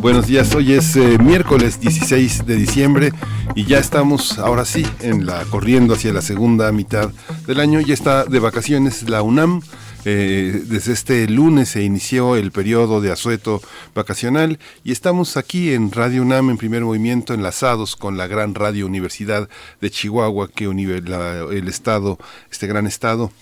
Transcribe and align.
Buenos 0.00 0.26
días, 0.26 0.54
hoy 0.54 0.72
es 0.72 0.96
eh, 0.96 1.18
miércoles 1.18 1.78
16 1.78 2.46
de 2.46 2.56
diciembre 2.56 3.12
y 3.54 3.66
ya 3.66 3.78
estamos 3.78 4.38
ahora 4.38 4.64
sí 4.64 4.86
en 5.00 5.26
la 5.26 5.44
corriendo 5.44 5.92
hacia 5.92 6.14
la 6.14 6.22
segunda 6.22 6.72
mitad 6.72 7.10
del 7.46 7.60
año. 7.60 7.80
Ya 7.80 7.92
está 7.92 8.24
de 8.24 8.38
vacaciones 8.38 9.10
la 9.10 9.20
UNAM. 9.20 9.60
Eh, 10.06 10.62
desde 10.64 10.94
este 10.94 11.28
lunes 11.28 11.68
se 11.68 11.82
inició 11.82 12.36
el 12.36 12.50
periodo 12.50 13.02
de 13.02 13.12
asueto 13.12 13.60
vacacional 13.94 14.58
y 14.84 14.92
estamos 14.92 15.36
aquí 15.36 15.74
en 15.74 15.92
Radio 15.92 16.22
UNAM 16.22 16.48
en 16.48 16.56
primer 16.56 16.82
movimiento 16.82 17.34
enlazados 17.34 17.94
con 17.94 18.16
la 18.16 18.26
gran 18.26 18.54
radio 18.54 18.86
Universidad 18.86 19.50
de 19.82 19.90
Chihuahua 19.90 20.48
que 20.48 20.64
el 20.64 21.68
estado, 21.68 22.18
este 22.50 22.66
gran 22.66 22.86
estado 22.86 23.32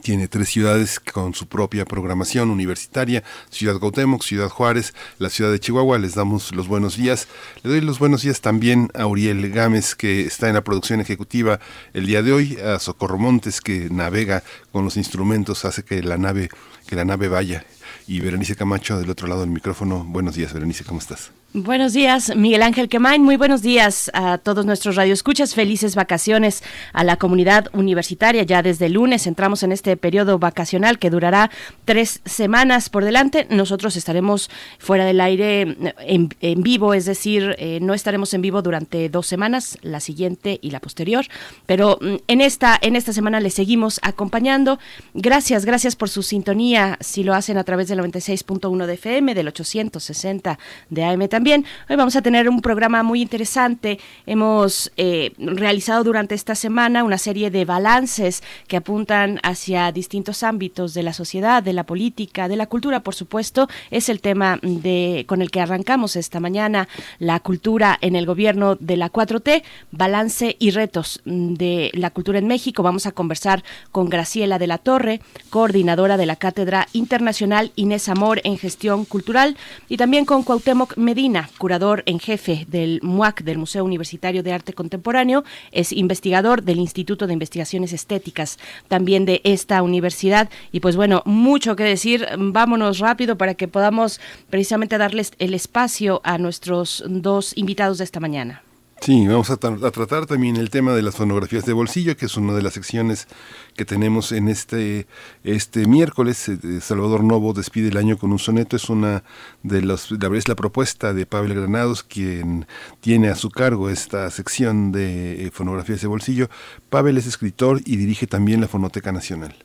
tiene 0.00 0.28
tres 0.28 0.48
ciudades 0.48 1.00
con 1.00 1.34
su 1.34 1.46
propia 1.46 1.84
programación 1.84 2.50
universitaria, 2.50 3.22
Ciudad 3.50 3.78
Gautemoc, 3.78 4.22
Ciudad 4.22 4.48
Juárez, 4.48 4.94
la 5.18 5.28
ciudad 5.28 5.52
de 5.52 5.60
Chihuahua. 5.60 5.98
Les 5.98 6.14
damos 6.14 6.54
los 6.54 6.68
buenos 6.68 6.96
días. 6.96 7.28
Le 7.62 7.70
doy 7.70 7.80
los 7.80 7.98
buenos 7.98 8.22
días 8.22 8.40
también 8.40 8.90
a 8.94 9.06
Uriel 9.06 9.50
Gámez, 9.50 9.94
que 9.94 10.22
está 10.22 10.48
en 10.48 10.54
la 10.54 10.64
producción 10.64 11.00
ejecutiva 11.00 11.60
el 11.92 12.06
día 12.06 12.22
de 12.22 12.32
hoy, 12.32 12.58
a 12.58 12.78
Socorro 12.78 13.18
Montes, 13.18 13.60
que 13.60 13.88
navega 13.90 14.42
con 14.70 14.84
los 14.84 14.96
instrumentos, 14.96 15.64
hace 15.64 15.84
que 15.84 16.02
la 16.02 16.16
nave, 16.16 16.48
que 16.86 16.96
la 16.96 17.04
nave 17.04 17.28
vaya. 17.28 17.64
Y 18.06 18.20
Berenice 18.20 18.56
Camacho 18.56 18.98
del 18.98 19.10
otro 19.10 19.28
lado 19.28 19.42
del 19.42 19.50
micrófono. 19.50 20.04
Buenos 20.04 20.34
días, 20.34 20.52
Berenice, 20.52 20.84
¿cómo 20.84 20.98
estás? 20.98 21.30
Buenos 21.54 21.92
días, 21.92 22.34
Miguel 22.34 22.62
Ángel 22.62 22.88
Quemain. 22.88 23.22
Muy 23.22 23.36
buenos 23.36 23.60
días 23.60 24.10
a 24.14 24.38
todos 24.38 24.64
nuestros 24.64 24.96
radioescuchas. 24.96 25.54
Felices 25.54 25.94
vacaciones 25.94 26.62
a 26.94 27.04
la 27.04 27.18
comunidad 27.18 27.66
universitaria. 27.74 28.42
Ya 28.44 28.62
desde 28.62 28.86
el 28.86 28.94
lunes 28.94 29.26
entramos 29.26 29.62
en 29.62 29.70
este 29.70 29.98
periodo 29.98 30.38
vacacional 30.38 30.98
que 30.98 31.10
durará 31.10 31.50
tres 31.84 32.22
semanas 32.24 32.88
por 32.88 33.04
delante. 33.04 33.46
Nosotros 33.50 33.96
estaremos 33.96 34.48
fuera 34.78 35.04
del 35.04 35.20
aire 35.20 35.76
en, 35.98 36.62
vivo, 36.62 36.94
es 36.94 37.04
decir, 37.04 37.54
eh, 37.58 37.80
no 37.82 37.92
estaremos 37.92 38.32
en 38.32 38.40
vivo 38.40 38.62
durante 38.62 39.10
dos 39.10 39.26
semanas, 39.26 39.76
la 39.82 40.00
siguiente 40.00 40.58
y 40.62 40.70
la 40.70 40.80
posterior. 40.80 41.26
Pero 41.66 41.98
mm, 42.00 42.14
en 42.28 42.40
esta, 42.40 42.78
en 42.80 42.96
esta 42.96 43.12
semana 43.12 43.40
les 43.40 43.52
seguimos 43.52 44.00
acompañando. 44.02 44.78
Gracias, 45.12 45.66
gracias 45.66 45.96
por 45.96 46.08
su 46.08 46.22
sintonía. 46.22 46.96
Si 47.00 47.24
lo 47.24 47.34
hacen 47.34 47.58
a 47.58 47.64
través 47.64 47.88
del 47.88 47.98
96.1 47.98 48.86
de 48.86 48.94
FM, 48.94 49.34
del 49.34 49.48
860 49.48 50.58
de 50.88 51.04
AM 51.04 51.28
también 51.28 51.41
también. 51.42 51.64
Hoy 51.90 51.96
vamos 51.96 52.14
a 52.14 52.22
tener 52.22 52.48
un 52.48 52.60
programa 52.60 53.02
muy 53.02 53.20
interesante. 53.20 53.98
Hemos 54.26 54.92
eh, 54.96 55.32
realizado 55.38 56.04
durante 56.04 56.36
esta 56.36 56.54
semana 56.54 57.02
una 57.02 57.18
serie 57.18 57.50
de 57.50 57.64
balances 57.64 58.44
que 58.68 58.76
apuntan 58.76 59.40
hacia 59.42 59.90
distintos 59.90 60.44
ámbitos 60.44 60.94
de 60.94 61.02
la 61.02 61.12
sociedad, 61.12 61.60
de 61.60 61.72
la 61.72 61.82
política, 61.82 62.46
de 62.46 62.54
la 62.54 62.68
cultura, 62.68 63.00
por 63.00 63.16
supuesto. 63.16 63.68
Es 63.90 64.08
el 64.08 64.20
tema 64.20 64.60
de, 64.62 65.24
con 65.26 65.42
el 65.42 65.50
que 65.50 65.60
arrancamos 65.60 66.14
esta 66.14 66.38
mañana, 66.38 66.86
la 67.18 67.40
cultura 67.40 67.98
en 68.02 68.14
el 68.14 68.24
gobierno 68.24 68.76
de 68.76 68.96
la 68.96 69.10
4T, 69.10 69.64
balance 69.90 70.54
y 70.60 70.70
retos 70.70 71.22
de 71.24 71.90
la 71.92 72.10
cultura 72.10 72.38
en 72.38 72.46
México. 72.46 72.84
Vamos 72.84 73.06
a 73.06 73.10
conversar 73.10 73.64
con 73.90 74.08
Graciela 74.08 74.60
de 74.60 74.68
la 74.68 74.78
Torre, 74.78 75.20
coordinadora 75.50 76.16
de 76.16 76.26
la 76.26 76.36
Cátedra 76.36 76.86
Internacional 76.92 77.72
Inés 77.74 78.08
Amor 78.08 78.40
en 78.44 78.58
Gestión 78.58 79.04
Cultural, 79.04 79.56
y 79.88 79.96
también 79.96 80.24
con 80.24 80.44
Cuauhtémoc 80.44 80.96
Medina 80.96 81.31
curador 81.58 82.02
en 82.06 82.18
jefe 82.18 82.66
del 82.68 83.00
MUAC, 83.02 83.42
del 83.42 83.58
Museo 83.58 83.84
Universitario 83.84 84.42
de 84.42 84.52
Arte 84.52 84.72
Contemporáneo, 84.72 85.44
es 85.70 85.92
investigador 85.92 86.62
del 86.62 86.78
Instituto 86.78 87.26
de 87.26 87.32
Investigaciones 87.32 87.92
Estéticas 87.92 88.58
también 88.88 89.24
de 89.24 89.40
esta 89.44 89.82
universidad. 89.82 90.50
Y 90.72 90.80
pues 90.80 90.96
bueno, 90.96 91.22
mucho 91.24 91.76
que 91.76 91.84
decir, 91.84 92.26
vámonos 92.38 92.98
rápido 92.98 93.36
para 93.36 93.54
que 93.54 93.68
podamos 93.68 94.20
precisamente 94.50 94.98
darles 94.98 95.32
el 95.38 95.54
espacio 95.54 96.20
a 96.24 96.38
nuestros 96.38 97.04
dos 97.06 97.56
invitados 97.56 97.98
de 97.98 98.04
esta 98.04 98.20
mañana. 98.20 98.62
Sí, 99.02 99.26
vamos 99.26 99.50
a, 99.50 99.56
tratar 99.56 100.26
también 100.26 100.54
el 100.54 100.70
tema 100.70 100.92
de 100.92 101.02
las 101.02 101.16
fonografías 101.16 101.66
de 101.66 101.72
bolsillo, 101.72 102.16
que 102.16 102.26
es 102.26 102.36
una 102.36 102.52
de 102.52 102.62
las 102.62 102.74
secciones 102.74 103.26
que 103.74 103.84
tenemos 103.84 104.30
en 104.30 104.46
este, 104.46 105.08
este 105.42 105.88
miércoles. 105.88 106.48
Eh, 106.48 106.58
Salvador 106.80 107.24
Novo 107.24 107.52
despide 107.52 107.88
el 107.88 107.96
año 107.96 108.16
con 108.16 108.30
un 108.30 108.38
soneto, 108.38 108.76
es 108.76 108.88
una 108.88 109.24
de 109.64 109.82
los, 109.82 110.12
la, 110.12 110.36
es 110.36 110.46
la 110.46 110.54
propuesta 110.54 111.12
de 111.14 111.26
Pablo 111.26 111.52
Granados, 111.52 112.04
quien 112.04 112.68
tiene 113.00 113.28
a 113.28 113.34
su 113.34 113.50
cargo 113.50 113.90
esta 113.90 114.30
sección 114.30 114.92
de 114.92 115.46
eh, 115.46 115.50
fonografías 115.50 116.00
de 116.00 116.06
bolsillo. 116.06 116.48
Pavel 116.88 117.18
es 117.18 117.26
escritor 117.26 117.80
y 117.84 117.96
dirige 117.96 118.28
también 118.28 118.60
la 118.60 118.68
Fonoteca 118.68 119.10
Nacional. 119.10 119.56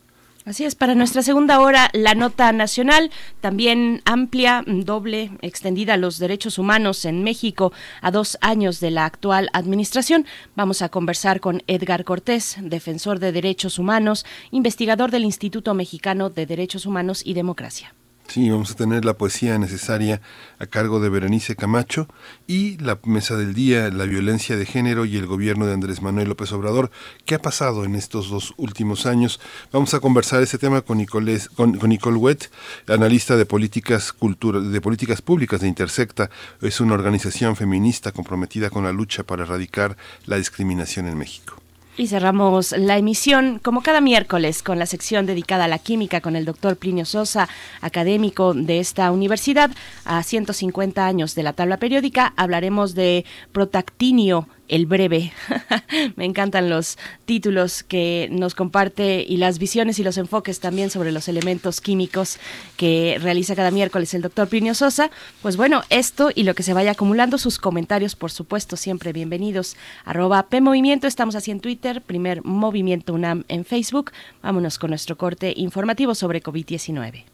Así 0.47 0.63
es, 0.63 0.75
para 0.75 0.96
nuestra 0.96 1.24
segunda 1.24 1.59
hora, 1.59 1.90
la 1.91 2.16
nota 2.16 2.53
nacional, 2.53 3.12
también 3.41 4.02
amplia, 4.06 4.63
doble, 4.66 5.31
extendida 5.41 5.96
a 5.96 5.97
los 5.97 6.19
derechos 6.19 6.58
humanos 6.58 7.03
en 7.03 7.22
México 7.22 7.74
a 8.02 8.12
dos 8.12 8.38
años 8.40 8.80
de 8.80 8.90
la 8.90 9.03
actual 9.03 9.50
administración. 9.52 10.25
Vamos 10.56 10.81
a 10.81 10.88
conversar 10.88 11.41
con 11.41 11.63
Edgar 11.68 12.06
Cortés, 12.06 12.56
defensor 12.62 13.19
de 13.19 13.34
derechos 13.34 13.78
humanos, 13.78 14.25
investigador 14.52 15.12
del 15.12 15.25
Instituto 15.25 15.74
Mexicano 15.74 16.30
de 16.30 16.46
Derechos 16.46 16.85
Humanos 16.85 17.24
y 17.25 17.34
Democracia. 17.34 17.94
Sí, 18.28 18.50
vamos 18.50 18.72
a 18.72 18.76
tener 18.76 19.06
la 19.06 19.14
poesía 19.14 19.58
necesaria 19.58 20.22
a 20.60 20.66
cargo 20.66 21.00
de 21.00 21.08
Berenice 21.08 21.56
Camacho 21.56 22.10
y 22.46 22.78
la 22.78 23.00
mesa 23.06 23.38
del 23.38 23.54
día, 23.54 23.90
la 23.90 24.04
violencia 24.04 24.58
de 24.58 24.66
género 24.66 25.06
y 25.06 25.16
el 25.16 25.26
gobierno 25.26 25.66
de 25.66 25.72
Andrés 25.72 26.02
Manuel 26.02 26.28
López 26.28 26.52
Obrador. 26.52 26.92
¿Qué 27.26 27.36
ha 27.36 27.42
pasado 27.42 27.86
en 27.86 27.96
estos 27.96 28.30
dos 28.30 28.54
últimos 28.58 29.06
años? 29.06 29.40
Vamos 29.72 29.94
a 29.94 30.02
conversar 30.02 30.44
este 30.44 30.58
tema 30.58 30.82
con, 30.82 31.06
con, 31.06 31.90
Nicole 31.90 32.18
Wett, 32.18 32.52
analista 32.88 33.38
de 33.38 33.46
políticas, 33.46 34.12
cultura, 34.12 34.59
de 34.59 34.82
políticas 34.82 35.22
públicas 35.22 35.62
de 35.62 35.70
Intersecta. 35.70 36.30
Es 36.62 36.82
una 36.82 36.96
organización 36.96 37.56
feminista 37.56 38.12
comprometida 38.12 38.70
con 38.70 38.84
la 38.84 38.92
lucha 38.92 39.24
para 39.24 39.44
erradicar 39.44 39.96
la 40.26 40.36
discriminación 40.36 41.08
en 41.08 41.18
México. 41.18 41.62
Y 42.00 42.06
cerramos 42.06 42.74
la 42.74 43.00
emisión, 43.00 43.59
como 43.63 43.81
cada 43.81 44.02
miércoles, 44.02 44.62
con 44.62 44.78
la 44.78 44.85
sección 44.85 45.25
dedicada 45.25 45.66
a 45.66 45.68
la 45.68 45.80
química 45.80 46.22
con 46.22 46.35
el 46.35 46.46
doctor 46.46 46.78
Plinio 46.78 47.06
Sosa, 47.06 47.50
académico 47.81 48.53
de 48.53 48.80
esta 48.80 49.12
universidad. 49.12 49.72
A 50.06 50.22
150 50.22 51.08
años 51.08 51.34
de 51.34 51.41
la 51.41 51.53
tabla 51.53 51.78
periódica 51.78 52.34
hablaremos 52.38 52.94
de 52.94 53.25
protactinio 53.52 54.47
el 54.67 54.85
breve. 54.85 55.31
Me 56.16 56.25
encantan 56.25 56.69
los 56.69 56.97
títulos 57.25 57.83
que 57.83 58.28
nos 58.31 58.55
comparte 58.55 59.25
y 59.28 59.38
las 59.38 59.59
visiones 59.59 60.00
y 60.00 60.03
los 60.03 60.17
enfoques 60.17 60.59
también 60.59 60.89
sobre 60.89 61.11
los 61.11 61.28
elementos 61.28 61.81
químicos 61.81 62.39
que 62.75 63.17
realiza 63.22 63.55
cada 63.55 63.72
miércoles 63.72 64.13
el 64.13 64.22
doctor 64.22 64.47
Plinio 64.47 64.73
Sosa. 64.73 65.09
Pues 65.41 65.57
bueno, 65.57 65.83
esto 65.89 66.29
y 66.33 66.44
lo 66.44 66.55
que 66.55 66.63
se 66.63 66.73
vaya 66.73 66.91
acumulando, 66.91 67.38
sus 67.38 67.59
comentarios, 67.59 68.16
por 68.16 68.31
supuesto, 68.31 68.78
siempre 68.78 69.13
bienvenidos. 69.13 69.75
Arroba 70.05 70.47
PMovimiento, 70.47 71.07
estamos 71.07 71.35
así 71.35 71.51
en 71.51 71.59
Twitter, 71.59 72.01
primer 72.01 72.44
Movimiento 72.44 73.13
UNAM 73.13 73.44
en 73.47 73.66
Facebook. 73.66 74.11
Vámonos 74.41 74.79
con 74.79 74.91
nuestro 74.91 75.17
corte 75.17 75.53
informativo 75.55 76.16
sobre 76.16 76.41
COVID-19. 76.41 77.25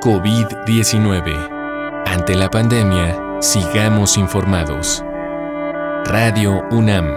COVID-19. 0.00 2.04
Ante 2.06 2.34
la 2.34 2.48
pandemia, 2.48 3.27
Sigamos 3.40 4.18
informados. 4.18 5.04
Radio 6.06 6.64
UNAM. 6.72 7.16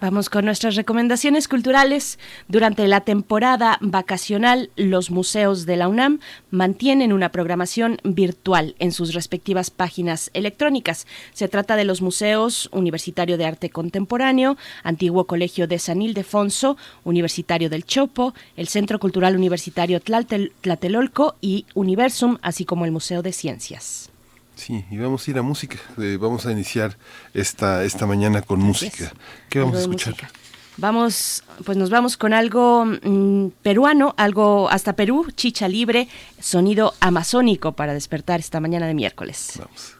Vamos 0.04 0.28
con 0.28 0.44
nuestras 0.44 0.76
recomendaciones 0.76 1.48
culturales. 1.48 2.18
Durante 2.46 2.86
la 2.88 3.00
temporada 3.00 3.78
vacacional, 3.80 4.68
los 4.76 5.10
museos 5.10 5.64
de 5.64 5.76
la 5.76 5.88
UNAM 5.88 6.20
mantienen 6.50 7.10
una 7.10 7.30
programación 7.30 7.96
virtual 8.04 8.76
en 8.80 8.92
sus 8.92 9.14
respectivas 9.14 9.70
páginas 9.70 10.30
electrónicas. 10.34 11.06
Se 11.32 11.48
trata 11.48 11.74
de 11.74 11.86
los 11.86 12.02
museos 12.02 12.68
Universitario 12.70 13.38
de 13.38 13.46
Arte 13.46 13.70
Contemporáneo, 13.70 14.58
Antiguo 14.82 15.24
Colegio 15.24 15.66
de 15.66 15.78
San 15.78 16.02
Ildefonso, 16.02 16.76
Universitario 17.04 17.70
del 17.70 17.86
Chopo, 17.86 18.34
el 18.58 18.68
Centro 18.68 18.98
Cultural 18.98 19.34
Universitario 19.34 20.02
Tlatelolco 20.02 21.36
y 21.40 21.64
Universum, 21.72 22.36
así 22.42 22.66
como 22.66 22.84
el 22.84 22.92
Museo 22.92 23.22
de 23.22 23.32
Ciencias. 23.32 24.10
Sí, 24.54 24.84
y 24.90 24.98
vamos 24.98 25.26
a 25.26 25.30
ir 25.30 25.38
a 25.38 25.42
música. 25.42 25.78
Eh, 25.98 26.16
vamos 26.20 26.46
a 26.46 26.52
iniciar 26.52 26.96
esta, 27.32 27.84
esta 27.84 28.06
mañana 28.06 28.42
con 28.42 28.60
música. 28.60 29.12
¿Qué 29.48 29.60
vamos 29.60 29.76
a 29.76 29.80
escuchar? 29.80 30.14
Vamos, 30.76 31.44
pues 31.64 31.78
nos 31.78 31.90
vamos 31.90 32.16
con 32.16 32.32
algo 32.32 32.84
mm, 32.84 33.48
peruano, 33.62 34.14
algo 34.16 34.68
hasta 34.68 34.94
Perú, 34.94 35.30
chicha 35.36 35.68
libre, 35.68 36.08
sonido 36.40 36.94
amazónico 37.00 37.72
para 37.72 37.94
despertar 37.94 38.40
esta 38.40 38.58
mañana 38.58 38.86
de 38.86 38.94
miércoles. 38.94 39.52
Vamos. 39.58 39.93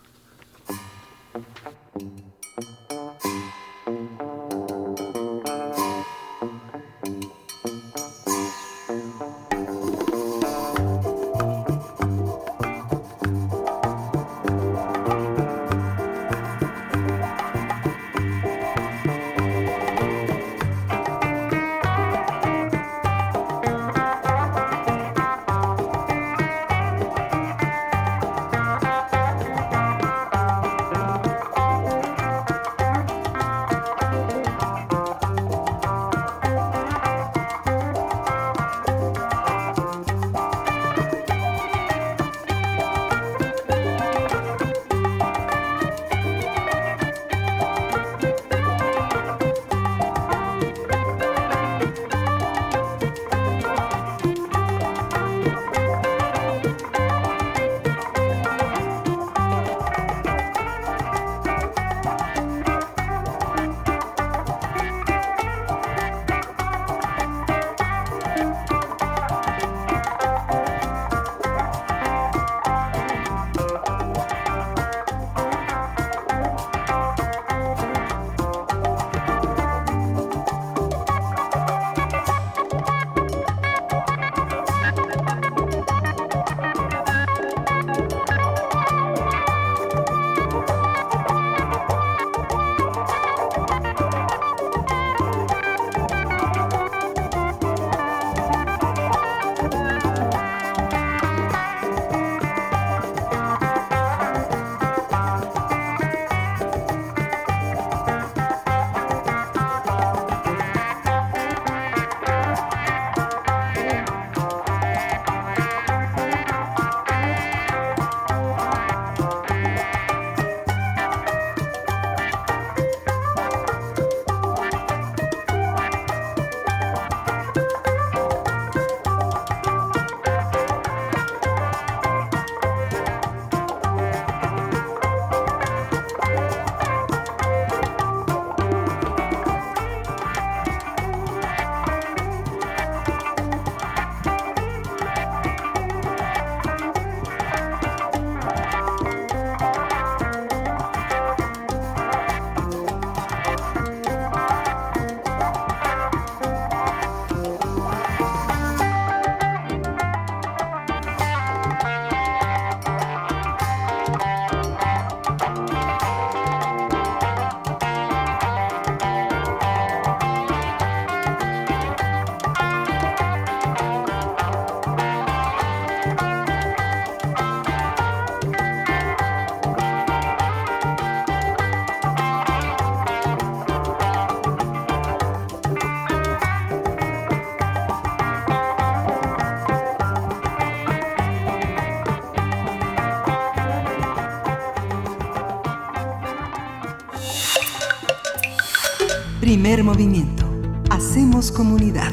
Comunidad. 201.55 202.13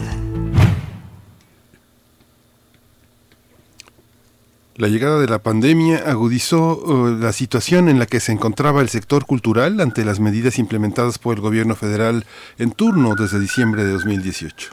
La 4.77 4.87
llegada 4.87 5.19
de 5.19 5.27
la 5.27 5.39
pandemia 5.39 5.97
agudizó 6.05 6.77
uh, 6.77 7.07
la 7.19 7.33
situación 7.33 7.89
en 7.89 7.99
la 7.99 8.05
que 8.05 8.19
se 8.19 8.31
encontraba 8.31 8.81
el 8.81 8.89
sector 8.89 9.25
cultural 9.25 9.81
ante 9.81 10.05
las 10.05 10.19
medidas 10.19 10.57
implementadas 10.59 11.19
por 11.19 11.35
el 11.35 11.41
gobierno 11.41 11.75
federal 11.75 12.25
en 12.57 12.71
turno 12.71 13.15
desde 13.15 13.39
diciembre 13.39 13.83
de 13.83 13.91
2018. 13.91 14.69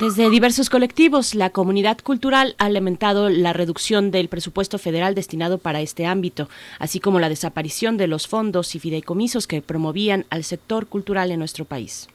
Desde 0.00 0.30
diversos 0.30 0.70
colectivos, 0.70 1.34
la 1.34 1.50
comunidad 1.50 1.98
cultural 1.98 2.54
ha 2.58 2.68
lamentado 2.68 3.28
la 3.30 3.52
reducción 3.52 4.10
del 4.10 4.28
presupuesto 4.28 4.78
federal 4.78 5.14
destinado 5.14 5.58
para 5.58 5.80
este 5.80 6.06
ámbito, 6.06 6.48
así 6.78 7.00
como 7.00 7.18
la 7.18 7.28
desaparición 7.28 7.96
de 7.96 8.06
los 8.06 8.28
fondos 8.28 8.74
y 8.74 8.78
fideicomisos 8.78 9.46
que 9.46 9.60
promovían 9.60 10.24
al 10.30 10.44
sector 10.44 10.86
cultural 10.86 11.30
en 11.30 11.38
nuestro 11.38 11.64
país. 11.64 12.08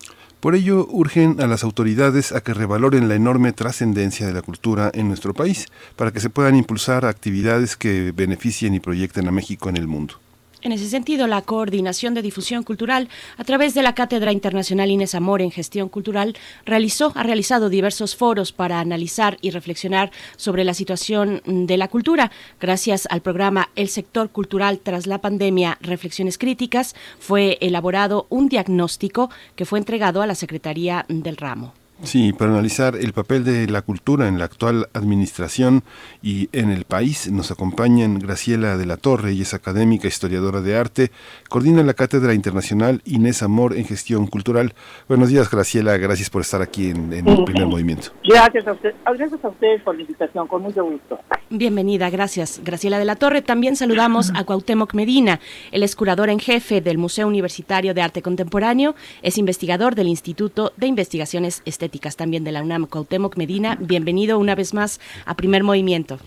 Por 0.44 0.56
ello, 0.56 0.86
urgen 0.90 1.40
a 1.40 1.48
las 1.48 1.64
autoridades 1.64 2.34
a 2.34 2.42
que 2.42 2.54
revaloren 2.54 3.08
la 3.08 3.16
enorme 3.16 3.54
trascendencia 3.54 4.28
de 4.28 4.34
la 4.34 4.42
cultura 4.42 4.92
en 4.94 5.08
nuestro 5.08 5.34
país, 5.34 5.68
para 5.96 6.12
que 6.12 6.20
se 6.20 6.30
puedan 6.30 6.58
impulsar 6.58 7.06
actividades 7.06 7.78
que 7.78 8.12
beneficien 8.12 8.74
y 8.74 8.82
proyecten 8.82 9.30
a 9.30 9.32
México 9.32 9.70
en 9.70 9.78
el 9.78 9.88
mundo. 9.88 10.16
En 10.63 10.72
ese 10.72 10.88
sentido, 10.88 11.27
la 11.27 11.41
Coordinación 11.41 12.13
de 12.13 12.22
Difusión 12.22 12.63
Cultural, 12.63 13.10
a 13.38 13.43
través 13.43 13.74
de 13.74 13.84
la 13.84 13.96
Cátedra 13.96 14.32
Internacional 14.32 14.89
Inés 14.91 15.13
Amor 15.13 15.41
en 15.41 15.51
Gestión 15.51 15.89
Cultural, 15.89 16.38
realizó, 16.65 17.12
ha 17.15 17.24
realizado 17.24 17.67
diversos 17.67 18.15
foros 18.15 18.53
para 18.53 18.79
analizar 18.79 19.38
y 19.41 19.50
reflexionar 19.50 20.12
sobre 20.38 20.63
la 20.63 20.74
situación 20.74 21.41
de 21.46 21.75
la 21.75 21.89
cultura. 21.89 22.32
Gracias 22.62 23.10
al 23.12 23.22
programa 23.22 23.72
El 23.75 23.89
Sector 23.89 24.29
Cultural 24.29 24.79
tras 24.79 25.05
la 25.05 25.20
pandemia, 25.20 25.77
Reflexiones 25.82 26.38
Críticas, 26.38 26.96
fue 27.20 27.58
elaborado 27.60 28.25
un 28.29 28.48
diagnóstico 28.48 29.29
que 29.58 29.65
fue 29.65 29.79
entregado 29.79 30.22
a 30.22 30.27
la 30.27 30.36
Secretaría 30.36 31.05
del 31.10 31.36
Ramo. 31.36 31.74
Sí, 32.02 32.34
para 32.34 32.52
analizar 32.52 32.96
el 32.96 33.14
papel 33.14 33.46
de 33.46 33.68
la 33.68 33.82
cultura 33.82 34.28
en 34.28 34.38
la 34.38 34.46
actual 34.46 34.90
administración 34.94 35.84
y 36.22 36.50
en 36.52 36.70
el 36.70 36.84
país 36.84 37.32
nos 37.32 37.50
acompañan 37.50 38.20
Graciela 38.20 38.78
de 38.78 38.86
la 38.86 38.98
Torre, 38.98 39.32
y 39.32 39.42
es 39.42 39.54
académica, 39.54 40.08
historiadora 40.08 40.60
de 40.60 40.76
arte, 40.76 41.12
coordina 41.50 41.82
la 41.82 41.94
Cátedra 41.94 42.34
Internacional 42.34 43.02
Inés 43.06 43.42
Amor 43.42 43.78
en 43.78 43.86
Gestión 43.86 44.28
Cultural. 44.28 44.74
Buenos 45.08 45.30
días, 45.30 45.50
Graciela, 45.50 45.96
gracias 45.98 46.30
por 46.30 46.42
estar 46.42 46.62
aquí 46.62 46.90
en, 46.90 47.14
el 47.14 47.44
primer 47.46 47.68
movimiento. 47.68 48.10
Gracias 48.28 48.68
a, 48.68 48.74
usted, 48.74 48.94
gracias 49.06 49.46
a 49.46 49.48
ustedes 49.48 49.82
por 49.84 49.96
la 49.96 50.02
invitación, 50.02 50.48
con 50.48 50.62
mucho 50.62 50.84
gusto. 50.84 51.20
Bienvenida, 51.50 52.10
gracias, 52.10 52.60
Graciela 52.64 53.00
de 53.00 53.06
la 53.06 53.16
Torre. 53.16 53.42
También 53.42 53.76
saludamos 53.76 54.32
a 54.36 54.44
Cuauhtémoc 54.44 54.94
Medina, 54.94 55.40
él 55.72 55.84
es 55.84 55.96
curador 55.96 56.30
en 56.30 56.40
jefe 56.40 56.82
del 56.82 56.98
Museo 56.98 57.28
Universitario 57.28 57.94
de 57.94 58.02
Arte 58.02 58.22
Contemporáneo, 58.22 58.96
es 59.22 59.38
investigador 59.38 59.96
del 59.96 60.08
Instituto 60.08 60.74
de 60.76 60.88
Investigaciones 60.88 61.62
Estéticas 61.66 61.93
también 62.00 62.44
de 62.44 62.52
la 62.52 62.62
UNAM. 62.62 62.88
Cuauhtémoc 62.88 63.38
Medina, 63.38 63.78
bienvenido 63.80 64.40
una 64.40 64.56
vez 64.56 64.74
más 64.74 65.00
a 65.26 65.36
Primer 65.36 65.64
Movimiento. 65.64 66.18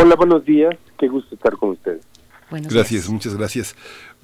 Hola, 0.00 0.14
buenos 0.16 0.44
días. 0.44 0.74
Qué 0.98 1.08
gusto 1.08 1.34
estar 1.34 1.56
con 1.56 1.70
ustedes. 1.70 2.02
gracias, 2.50 3.08
muchas 3.08 3.36
gracias. 3.36 3.76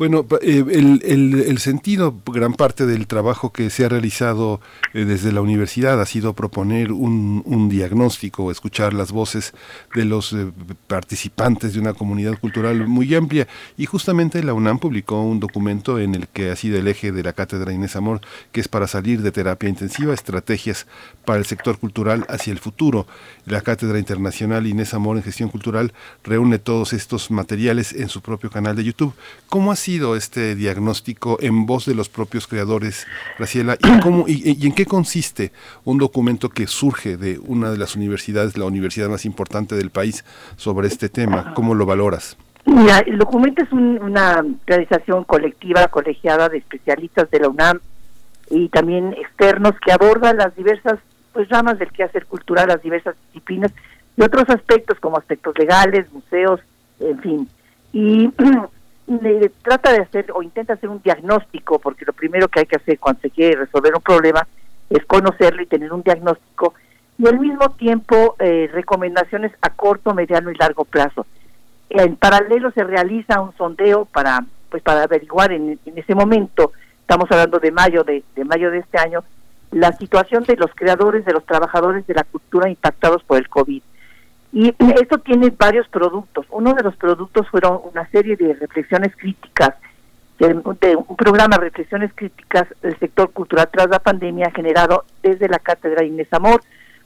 Bueno, 0.02 0.26
eh, 0.40 0.64
el, 0.68 1.58
sentido, 1.58 2.20
gran 2.26 2.54
parte 2.54 2.86
del 2.86 3.06
trabajo 3.06 3.52
que 3.52 3.70
se 3.70 3.84
ha 3.84 3.88
realizado 3.88 4.60
eh, 4.94 5.04
desde 5.04 5.30
la 5.30 5.42
universidad 5.42 6.00
ha 6.00 6.06
sido 6.06 6.32
proponer 6.32 6.90
un, 6.90 7.40
un 7.46 7.68
diagnóstico, 7.68 8.50
escuchar 8.50 8.94
las 8.94 9.12
voces 9.12 9.54
de 9.94 10.04
los 10.04 10.32
eh, 10.32 10.50
participantes 10.88 11.74
de 11.74 11.78
una 11.78 11.94
comunidad 11.94 12.36
cultural 12.36 12.88
muy 12.88 13.14
amplia. 13.14 13.46
Y 13.76 13.86
justamente 13.86 14.42
la 14.42 14.54
UNAM 14.54 14.80
publicó 14.80 15.22
un 15.22 15.38
documento 15.38 16.00
en 16.00 16.16
el 16.16 16.26
que 16.26 16.50
ha 16.50 16.56
sido 16.56 16.80
el 16.80 16.88
eje 16.88 17.12
de 17.12 17.22
la 17.22 17.32
cátedra 17.32 17.72
Inés 17.72 17.94
Amor, 17.94 18.22
que 18.50 18.60
es 18.60 18.66
para 18.66 18.88
salir 18.88 19.22
de 19.22 19.30
terapia 19.30 19.68
intensiva, 19.68 20.12
estrategias 20.12 20.88
para 21.24 21.38
el 21.38 21.46
sector 21.46 21.78
cultural 21.78 22.26
hacia 22.28 22.52
el 22.52 22.58
futuro. 22.58 23.06
La 23.46 23.60
cátedra 23.60 24.00
internacional 24.00 24.66
Inés 24.66 24.94
Amor 24.94 25.16
en 25.16 25.22
gestión 25.22 25.48
cultural 25.48 25.92
reúne 26.24 26.58
todos 26.58 26.92
estos 26.92 27.30
materiales 27.30 27.92
en 27.92 28.08
su 28.08 28.20
propio 28.20 28.50
canal 28.50 28.74
de 28.74 28.82
YouTube. 28.82 29.14
¿Cómo 29.48 29.70
ha 29.70 29.76
sido 29.76 29.91
este 30.16 30.54
diagnóstico 30.54 31.36
en 31.40 31.66
voz 31.66 31.84
de 31.84 31.94
los 31.94 32.08
propios 32.08 32.46
creadores, 32.46 33.06
Graciela? 33.38 33.76
¿Y, 33.78 34.00
cómo, 34.00 34.24
y, 34.26 34.66
en 34.66 34.72
qué 34.72 34.86
consiste 34.86 35.52
un 35.84 35.98
documento 35.98 36.48
que 36.48 36.66
surge 36.66 37.16
de 37.16 37.38
una 37.38 37.70
de 37.70 37.78
las 37.78 37.94
universidades, 37.94 38.56
la 38.56 38.64
universidad 38.64 39.08
más 39.08 39.26
importante 39.26 39.74
del 39.74 39.90
país, 39.90 40.24
sobre 40.56 40.88
este 40.88 41.08
tema? 41.08 41.52
¿Cómo 41.54 41.74
lo 41.74 41.84
valoras? 41.84 42.38
Mira, 42.64 43.00
el 43.00 43.18
documento 43.18 43.62
es 43.62 43.72
una 43.72 44.42
realización 44.66 45.24
colectiva, 45.24 45.88
colegiada 45.88 46.48
de 46.48 46.58
especialistas 46.58 47.30
de 47.30 47.40
la 47.40 47.48
UNAM 47.48 47.80
y 48.48 48.68
también 48.68 49.12
externos 49.14 49.74
que 49.84 49.92
abordan 49.92 50.38
las 50.38 50.54
diversas 50.56 50.98
pues 51.32 51.48
ramas 51.48 51.78
del 51.78 51.90
quehacer 51.90 52.26
cultural, 52.26 52.68
las 52.68 52.82
diversas 52.82 53.14
disciplinas 53.26 53.72
y 54.16 54.22
otros 54.22 54.48
aspectos 54.48 54.98
como 55.00 55.18
aspectos 55.18 55.58
legales, 55.58 56.10
museos, 56.12 56.60
en 57.00 57.18
fin. 57.20 57.48
Y 57.92 58.28
trata 59.62 59.92
de 59.92 60.02
hacer 60.02 60.32
o 60.34 60.42
intenta 60.42 60.74
hacer 60.74 60.88
un 60.88 61.02
diagnóstico, 61.02 61.78
porque 61.78 62.04
lo 62.04 62.12
primero 62.12 62.48
que 62.48 62.60
hay 62.60 62.66
que 62.66 62.76
hacer 62.76 62.98
cuando 62.98 63.20
se 63.20 63.30
quiere 63.30 63.56
resolver 63.56 63.94
un 63.94 64.02
problema 64.02 64.46
es 64.90 65.04
conocerlo 65.06 65.62
y 65.62 65.66
tener 65.66 65.92
un 65.92 66.02
diagnóstico, 66.02 66.74
y 67.18 67.26
al 67.26 67.38
mismo 67.38 67.70
tiempo 67.70 68.36
eh, 68.38 68.68
recomendaciones 68.72 69.52
a 69.60 69.70
corto, 69.70 70.14
mediano 70.14 70.50
y 70.50 70.54
largo 70.54 70.84
plazo. 70.84 71.26
En 71.90 72.16
paralelo 72.16 72.70
se 72.72 72.84
realiza 72.84 73.40
un 73.40 73.54
sondeo 73.56 74.06
para 74.06 74.44
pues 74.72 74.82
para 74.82 75.02
averiguar 75.02 75.52
en, 75.52 75.78
ese 75.84 76.14
momento, 76.14 76.72
estamos 77.02 77.30
hablando 77.30 77.58
de 77.58 77.70
mayo 77.70 78.04
de, 78.04 78.24
de 78.34 78.44
mayo 78.44 78.70
de 78.70 78.78
este 78.78 78.98
año, 78.98 79.22
la 79.70 79.92
situación 79.92 80.44
de 80.44 80.56
los 80.56 80.70
creadores, 80.74 81.26
de 81.26 81.34
los 81.34 81.44
trabajadores 81.44 82.06
de 82.06 82.14
la 82.14 82.24
cultura 82.24 82.70
impactados 82.70 83.22
por 83.22 83.36
el 83.36 83.50
COVID. 83.50 83.82
Y 84.52 84.74
esto 85.00 85.18
tiene 85.18 85.50
varios 85.56 85.88
productos. 85.88 86.46
Uno 86.50 86.74
de 86.74 86.82
los 86.82 86.94
productos 86.96 87.48
fueron 87.48 87.80
una 87.90 88.06
serie 88.10 88.36
de 88.36 88.52
reflexiones 88.54 89.16
críticas, 89.16 89.74
de, 90.38 90.54
un 90.54 91.16
programa 91.16 91.56
de 91.56 91.64
reflexiones 91.64 92.12
críticas 92.14 92.66
del 92.82 92.98
sector 92.98 93.32
cultural 93.32 93.68
tras 93.72 93.88
la 93.88 93.98
pandemia 93.98 94.50
generado 94.54 95.04
desde 95.22 95.48
la 95.48 95.58
Cátedra 95.58 96.04
Inés 96.04 96.28
Amor, 96.32 96.60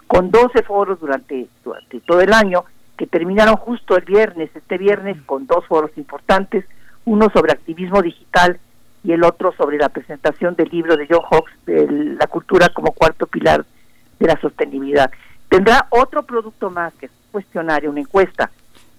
con 0.09 0.31
12 0.31 0.63
foros 0.63 0.99
durante, 0.99 1.47
durante 1.65 2.01
todo 2.01 2.21
el 2.21 2.33
año, 2.33 2.65
que 2.97 3.07
terminaron 3.07 3.57
justo 3.57 3.97
el 3.97 4.05
viernes, 4.05 4.51
este 4.55 4.79
viernes, 4.79 5.17
con 5.27 5.47
dos 5.47 5.67
foros 5.67 5.91
importantes, 5.97 6.65
uno 7.05 7.29
sobre 7.33 7.53
activismo 7.53 8.03
digital 8.03 8.59
y 9.05 9.13
el 9.13 9.23
otro 9.23 9.53
sobre 9.57 9.79
la 9.79 9.89
presentación 9.89 10.57
del 10.57 10.69
libro 10.71 10.97
de 10.97 11.07
John 11.09 11.23
Hawks, 11.31 11.53
de 11.67 11.87
la 12.19 12.27
cultura 12.27 12.71
como 12.71 12.93
cuarto 12.93 13.27
pilar 13.27 13.65
de 14.19 14.27
la 14.27 14.41
sostenibilidad. 14.41 15.11
Tendrá 15.49 15.87
otro 15.91 16.23
producto 16.25 16.71
más, 16.71 16.93
que 16.95 17.07
es 17.07 17.13
un 17.13 17.33
cuestionario, 17.33 17.91
una 17.91 18.01
encuesta, 18.01 18.51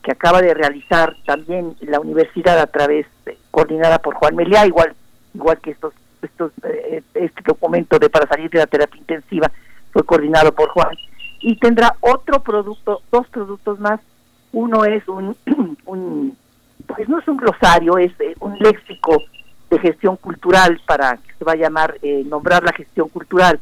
que 0.02 0.12
acaba 0.12 0.42
de 0.42 0.54
realizar 0.54 1.16
también 1.26 1.76
la 1.82 2.00
universidad 2.00 2.60
a 2.60 2.68
través, 2.68 3.06
coordinada 3.52 4.00
por 4.00 4.16
Juan 4.16 4.36
Meliá, 4.36 4.66
igual, 4.66 4.94
igual 5.34 5.60
que 5.60 5.72
estos, 5.72 5.94
estos, 6.22 6.52
eh, 6.64 7.04
este 7.14 7.42
documento 7.46 8.00
de 8.00 8.10
para 8.10 8.28
salir 8.28 8.50
de 8.50 8.60
la 8.60 8.68
terapia 8.68 9.00
intensiva 9.00 9.52
fue 9.92 10.04
coordinado 10.04 10.54
por 10.54 10.70
Juan. 10.70 10.96
Y 11.42 11.58
tendrá 11.58 11.96
otro 12.00 12.40
producto, 12.42 13.02
dos 13.12 13.28
productos 13.28 13.80
más. 13.80 14.00
Uno 14.52 14.86
es 14.86 15.08
un, 15.08 15.36
un 15.86 16.38
pues 16.86 17.10
no 17.10 17.20
es 17.20 17.28
un 17.28 17.38
glosario, 17.38 17.98
es 17.98 18.12
eh, 18.20 18.36
un 18.40 18.58
léxico 18.60 19.22
de 19.70 19.80
gestión 19.80 20.16
cultural 20.18 20.80
para 20.86 21.18
que 21.18 21.34
se 21.38 21.44
va 21.44 21.54
a 21.54 21.58
llamar 21.58 21.98
eh, 22.02 22.24
nombrar 22.26 22.64
la 22.64 22.72
gestión 22.72 23.10
cultural 23.10 23.60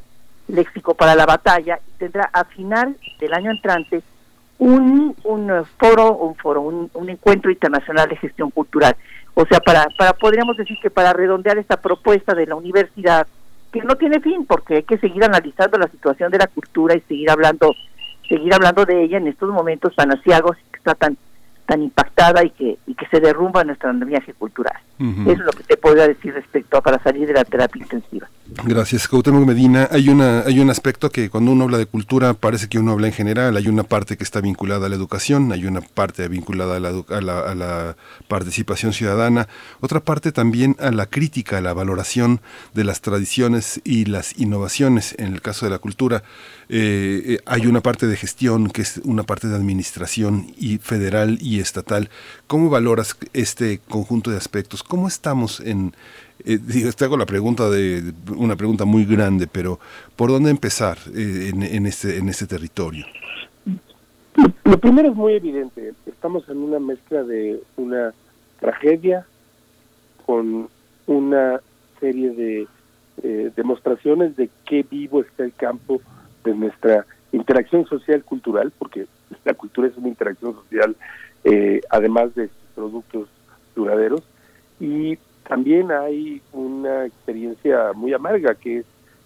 léxico 0.48 0.94
para 0.94 1.16
la 1.16 1.26
batalla 1.26 1.80
y 1.88 1.92
tendrá 1.98 2.30
a 2.32 2.44
final 2.46 2.96
del 3.20 3.34
año 3.34 3.52
entrante 3.52 4.02
un, 4.58 5.16
un 5.24 5.66
foro 5.78 6.16
un 6.16 6.36
foro 6.36 6.62
un, 6.62 6.90
un, 6.94 7.10
encuentro 7.10 7.52
internacional 7.52 8.08
de 8.08 8.18
gestión 8.18 8.52
cultural. 8.52 8.96
O 9.34 9.46
sea 9.46 9.60
para 9.60 9.88
para 9.98 10.14
podríamos 10.14 10.58
decir 10.58 10.78
que 10.82 10.90
para 10.90 11.14
redondear 11.14 11.58
esta 11.58 11.78
propuesta 11.78 12.34
de 12.34 12.48
la 12.48 12.56
universidad 12.56 13.28
que 13.72 13.82
no 13.82 13.96
tiene 13.96 14.22
fin 14.22 14.46
porque 14.46 14.76
hay 14.76 14.84
que 14.84 14.98
seguir 14.98 15.24
analizando 15.24 15.78
la 15.78 15.88
situación 15.88 16.32
de 16.32 16.38
la 16.38 16.48
cultura 16.48 16.96
y 16.96 17.02
seguir 17.02 17.30
hablando 17.30 17.76
seguir 18.30 18.54
hablando 18.54 18.86
de 18.86 19.04
ella 19.04 19.18
en 19.18 19.28
estos 19.28 19.50
momentos 19.50 19.96
tan 19.96 20.12
asiagos 20.12 20.58
que 20.72 20.78
está 20.78 20.96
tan 20.96 21.18
tan 21.66 21.82
impactada 21.82 22.44
y 22.44 22.52
que, 22.52 22.78
y 22.88 22.96
que 22.96 23.08
se 23.08 23.20
derrumba 23.20 23.64
nuestro 23.64 23.90
andamiaje 23.90 24.34
cultural. 24.34 24.78
Eso 24.98 25.32
es 25.32 25.40
lo 25.40 25.52
que 25.52 25.64
te 25.64 25.76
podría 25.76 26.08
decir 26.08 26.34
respecto 26.34 26.78
a 26.78 26.82
para 26.82 27.04
salir 27.04 27.28
de 27.28 27.34
la 27.34 27.44
terapia 27.44 27.82
intensiva. 27.82 28.30
Gracias, 28.64 29.10
Cuauhtémoc 29.10 29.46
Medina. 29.46 29.90
Hay 29.92 30.08
una 30.08 30.42
hay 30.42 30.60
un 30.60 30.70
aspecto 30.70 31.10
que 31.10 31.30
cuando 31.30 31.52
uno 31.52 31.66
habla 31.66 31.78
de 31.78 31.86
cultura 31.86 32.34
parece 32.34 32.70
que 32.70 32.80
uno 32.80 32.94
habla 32.94 33.08
en 33.08 33.14
general. 33.14 33.58
Hay 33.58 33.68
una 33.68 33.84
parte 33.84 34.16
que 34.16 34.24
está 34.24 34.40
vinculada 34.40 34.86
a 34.86 34.90
la 34.90 34.96
educación, 34.96 35.52
hay 35.52 35.66
una 35.66 35.82
parte 35.82 36.28
vinculada 36.30 36.78
a 36.78 36.80
la, 36.80 36.90
a 37.10 37.22
la, 37.22 37.40
a 37.40 37.56
la 37.56 37.98
participación 38.30 38.94
ciudadana, 38.94 39.50
otra 39.82 40.00
parte 40.00 40.32
también 40.32 40.78
a 40.80 40.92
la 40.92 41.08
crítica, 41.08 41.58
a 41.58 41.62
la 41.62 41.74
valoración 41.74 42.40
de 42.74 42.86
las 42.86 43.02
tradiciones 43.02 43.82
y 43.84 44.06
las 44.06 44.40
innovaciones 44.40 45.16
en 45.18 45.34
el 45.34 45.42
caso 45.42 45.66
de 45.66 45.72
la 45.72 45.80
cultura. 45.80 46.24
Eh, 46.68 47.22
eh, 47.26 47.40
hay 47.46 47.68
una 47.68 47.82
parte 47.82 48.08
de 48.08 48.16
gestión 48.16 48.70
que 48.70 48.82
es 48.82 48.98
una 49.04 49.24
parte 49.24 49.48
de 49.48 49.56
administración 49.56 50.48
y 50.58 50.78
federal 50.78 51.38
y 51.42 51.60
estatal. 51.60 52.10
¿Cómo 52.48 52.70
valoras 52.70 53.18
este 53.34 53.80
conjunto 53.88 54.32
de 54.32 54.38
aspectos? 54.38 54.84
¿Cómo 54.84 55.08
estamos 55.08 55.60
en, 55.60 55.94
eh, 56.44 56.60
te 56.96 57.06
hago 57.06 57.18
la 57.18 57.26
pregunta 57.26 57.70
de 57.70 58.14
una 58.36 58.56
pregunta 58.56 58.86
muy 58.86 59.06
grande, 59.06 59.48
pero 59.48 59.80
¿por 60.16 60.30
dónde 60.30 60.52
empezar 60.52 60.98
eh, 61.16 61.52
en, 61.54 61.64
en, 61.64 61.86
este 61.86 62.18
en 62.18 62.30
este 62.30 62.46
territorio? 62.46 63.06
Lo 64.64 64.78
primero 64.80 65.10
es 65.10 65.16
muy 65.16 65.34
evidente. 65.34 65.94
Estamos 66.06 66.48
en 66.50 66.58
una 66.58 66.80
mezcla 66.80 67.24
de 67.24 67.62
una 67.78 68.14
tragedia 68.60 69.26
con 70.26 70.68
una 71.08 71.62
serie 72.00 72.32
de 72.32 72.68
eh, 73.24 73.52
demostraciones 73.56 74.36
de 74.36 74.50
qué 74.66 74.86
vivo 74.90 75.22
está 75.22 75.46
el 75.46 75.54
campo 75.54 76.02
de 76.46 76.54
nuestra 76.54 77.06
interacción 77.32 77.86
social 77.86 78.24
cultural, 78.24 78.72
porque 78.78 79.08
la 79.46 79.54
cultura 79.54 79.88
es 79.88 79.98
una 79.98 80.08
interacción 80.08 80.54
social, 80.54 80.96
eh, 81.44 81.82
además 81.90 82.34
de 82.36 82.50
productos 82.74 83.28
duraderos, 83.76 84.24
y 84.80 85.18
también 85.48 85.92
hay 85.92 86.42
una 86.54 87.06
experiencia 87.06 87.94
muy 87.94 88.14
amarga, 88.14 88.56
que 88.56 88.80
es 88.80 88.86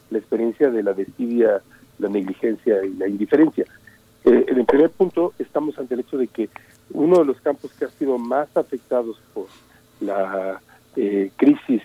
la 0.10 0.18
experiencia 0.18 0.70
de 0.70 0.84
la 0.84 0.94
desidia, 0.94 1.62
la 2.00 2.10
negligencia 2.10 2.84
y 2.84 2.94
la 2.96 3.08
indiferencia. 3.08 3.66
Eh, 4.26 4.46
en 4.48 4.58
el 4.58 4.66
primer 4.66 4.90
punto, 4.90 5.34
estamos 5.40 5.78
ante 5.78 5.94
el 5.94 6.02
hecho 6.02 6.18
de 6.18 6.28
que 6.28 6.50
uno 6.92 7.20
de 7.20 7.26
los 7.26 7.40
campos 7.42 7.72
que 7.74 7.86
ha 7.86 7.90
sido 7.90 8.18
más 8.18 8.56
afectados 8.58 9.20
por 9.34 9.48
la 10.02 10.60
eh, 10.96 11.32
crisis, 11.36 11.82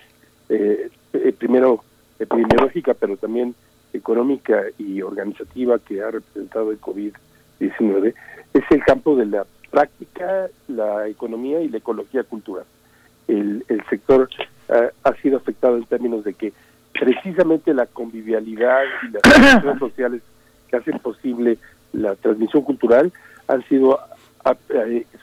eh, 0.49 0.89
eh, 1.13 1.33
primero 1.37 1.83
epidemiológica, 2.19 2.93
pero 2.93 3.17
también 3.17 3.55
económica 3.95 4.63
y 4.77 5.01
organizativa 5.01 5.79
que 5.79 6.01
ha 6.01 6.11
representado 6.11 6.71
el 6.71 6.79
COVID-19, 6.79 8.13
es 8.53 8.63
el 8.69 8.83
campo 8.83 9.15
de 9.15 9.25
la 9.25 9.45
práctica, 9.71 10.47
la 10.67 11.07
economía 11.07 11.61
y 11.61 11.69
la 11.69 11.77
ecología 11.77 12.23
cultural. 12.23 12.65
El, 13.27 13.65
el 13.67 13.83
sector 13.89 14.29
ha 15.03 15.13
sido 15.21 15.37
afectado 15.37 15.77
en 15.77 15.85
términos 15.85 16.23
de 16.23 16.33
que 16.33 16.53
precisamente 16.93 17.73
la 17.73 17.85
convivialidad 17.85 18.83
y 19.03 19.11
las 19.11 19.21
relaciones 19.23 19.79
sociales 19.79 20.21
que 20.69 20.77
hacen 20.77 20.99
posible 20.99 21.57
la 21.93 22.15
transmisión 22.15 22.63
cultural 22.63 23.11
han 23.47 23.63
sido 23.67 23.99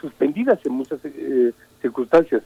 suspendidas 0.01 0.59
en 0.65 0.73
muchas 0.73 0.99
circunstancias 1.81 2.43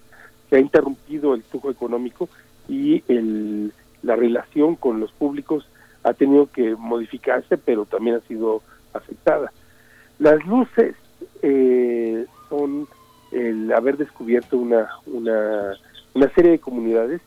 se 0.49 0.57
ha 0.57 0.61
interrumpido 0.61 1.35
el 1.35 1.43
flujo 1.43 1.71
económico 1.71 2.29
y 2.69 3.03
el, 3.09 3.73
la 4.03 4.17
relación 4.17 4.77
con 4.77 5.01
los 5.01 5.13
públicos 5.13 5.69
ha 6.07 6.15
tenido 6.15 6.47
que 6.47 6.77
modificarse, 6.77 7.59
pero 7.59 7.85
también 7.85 8.17
ha 8.17 8.29
sido 8.29 8.63
afectada. 8.93 9.53
Las 10.21 10.47
luces 10.47 10.95
eh, 11.43 12.27
son 12.49 12.87
el 13.33 13.73
haber 13.73 13.97
descubierto 13.97 14.57
una, 14.57 14.89
una, 15.07 15.77
una 16.15 16.33
serie 16.33 16.53
de 16.53 16.59
comunidades 16.61 17.21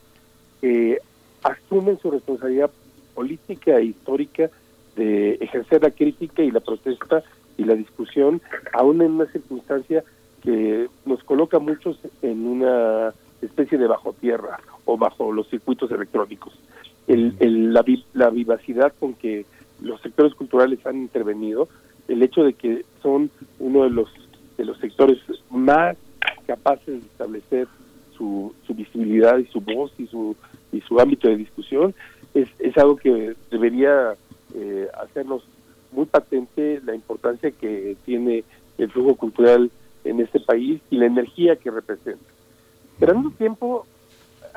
que 0.61 0.97
asumen 1.43 1.99
su 1.99 2.09
responsabilidad 2.09 2.71
política 3.13 3.77
e 3.77 3.83
histórica 3.83 4.49
de 4.95 5.33
ejercer 5.41 5.83
la 5.83 5.91
crítica 5.91 6.41
y 6.41 6.51
la 6.51 6.61
protesta 6.61 7.21
y 7.57 7.65
la 7.65 7.75
discusión, 7.75 8.41
aún 8.71 9.01
en 9.01 9.11
una 9.11 9.25
circunstancia 9.25 10.05
que 10.41 10.87
nos 11.05 11.21
coloca 11.25 11.59
muchos 11.59 11.99
en 12.21 12.47
una 12.47 13.13
especie 13.41 13.77
de 13.77 13.87
bajo 13.87 14.13
tierra 14.13 14.61
o 14.85 14.97
bajo 14.97 15.33
los 15.33 15.49
circuitos 15.49 15.91
electrónicos. 15.91 16.53
El, 17.09 17.73
la, 17.73 17.83
la 18.13 18.29
vivacidad 18.29 18.93
con 18.99 19.15
que 19.15 19.45
los 19.81 19.99
sectores 20.01 20.33
culturales 20.35 20.85
han 20.85 20.97
intervenido, 20.97 21.67
el 22.07 22.21
hecho 22.23 22.43
de 22.43 22.53
que 22.53 22.85
son 23.01 23.29
uno 23.59 23.83
de 23.83 23.89
los 23.89 24.09
de 24.57 24.65
los 24.65 24.77
sectores 24.77 25.17
más 25.49 25.97
capaces 26.45 27.01
de 27.01 27.07
establecer 27.07 27.67
su, 28.15 28.53
su 28.67 28.73
visibilidad 28.73 29.37
y 29.37 29.45
su 29.45 29.61
voz 29.61 29.91
y 29.97 30.05
su 30.07 30.35
y 30.71 30.81
su 30.81 30.99
ámbito 30.99 31.27
de 31.27 31.37
discusión 31.37 31.95
es, 32.33 32.47
es 32.59 32.77
algo 32.77 32.95
que 32.97 33.35
debería 33.49 34.13
eh, 34.53 34.87
hacernos 35.01 35.43
muy 35.91 36.05
patente 36.05 36.81
la 36.85 36.93
importancia 36.93 37.51
que 37.51 37.95
tiene 38.05 38.43
el 38.77 38.91
flujo 38.91 39.15
cultural 39.15 39.71
en 40.03 40.19
este 40.19 40.39
país 40.39 40.81
y 40.89 40.97
la 40.97 41.07
energía 41.07 41.55
que 41.55 41.71
representa. 41.71 42.23
Pero 42.99 43.11
al 43.11 43.17
mismo 43.17 43.31
tiempo 43.31 43.85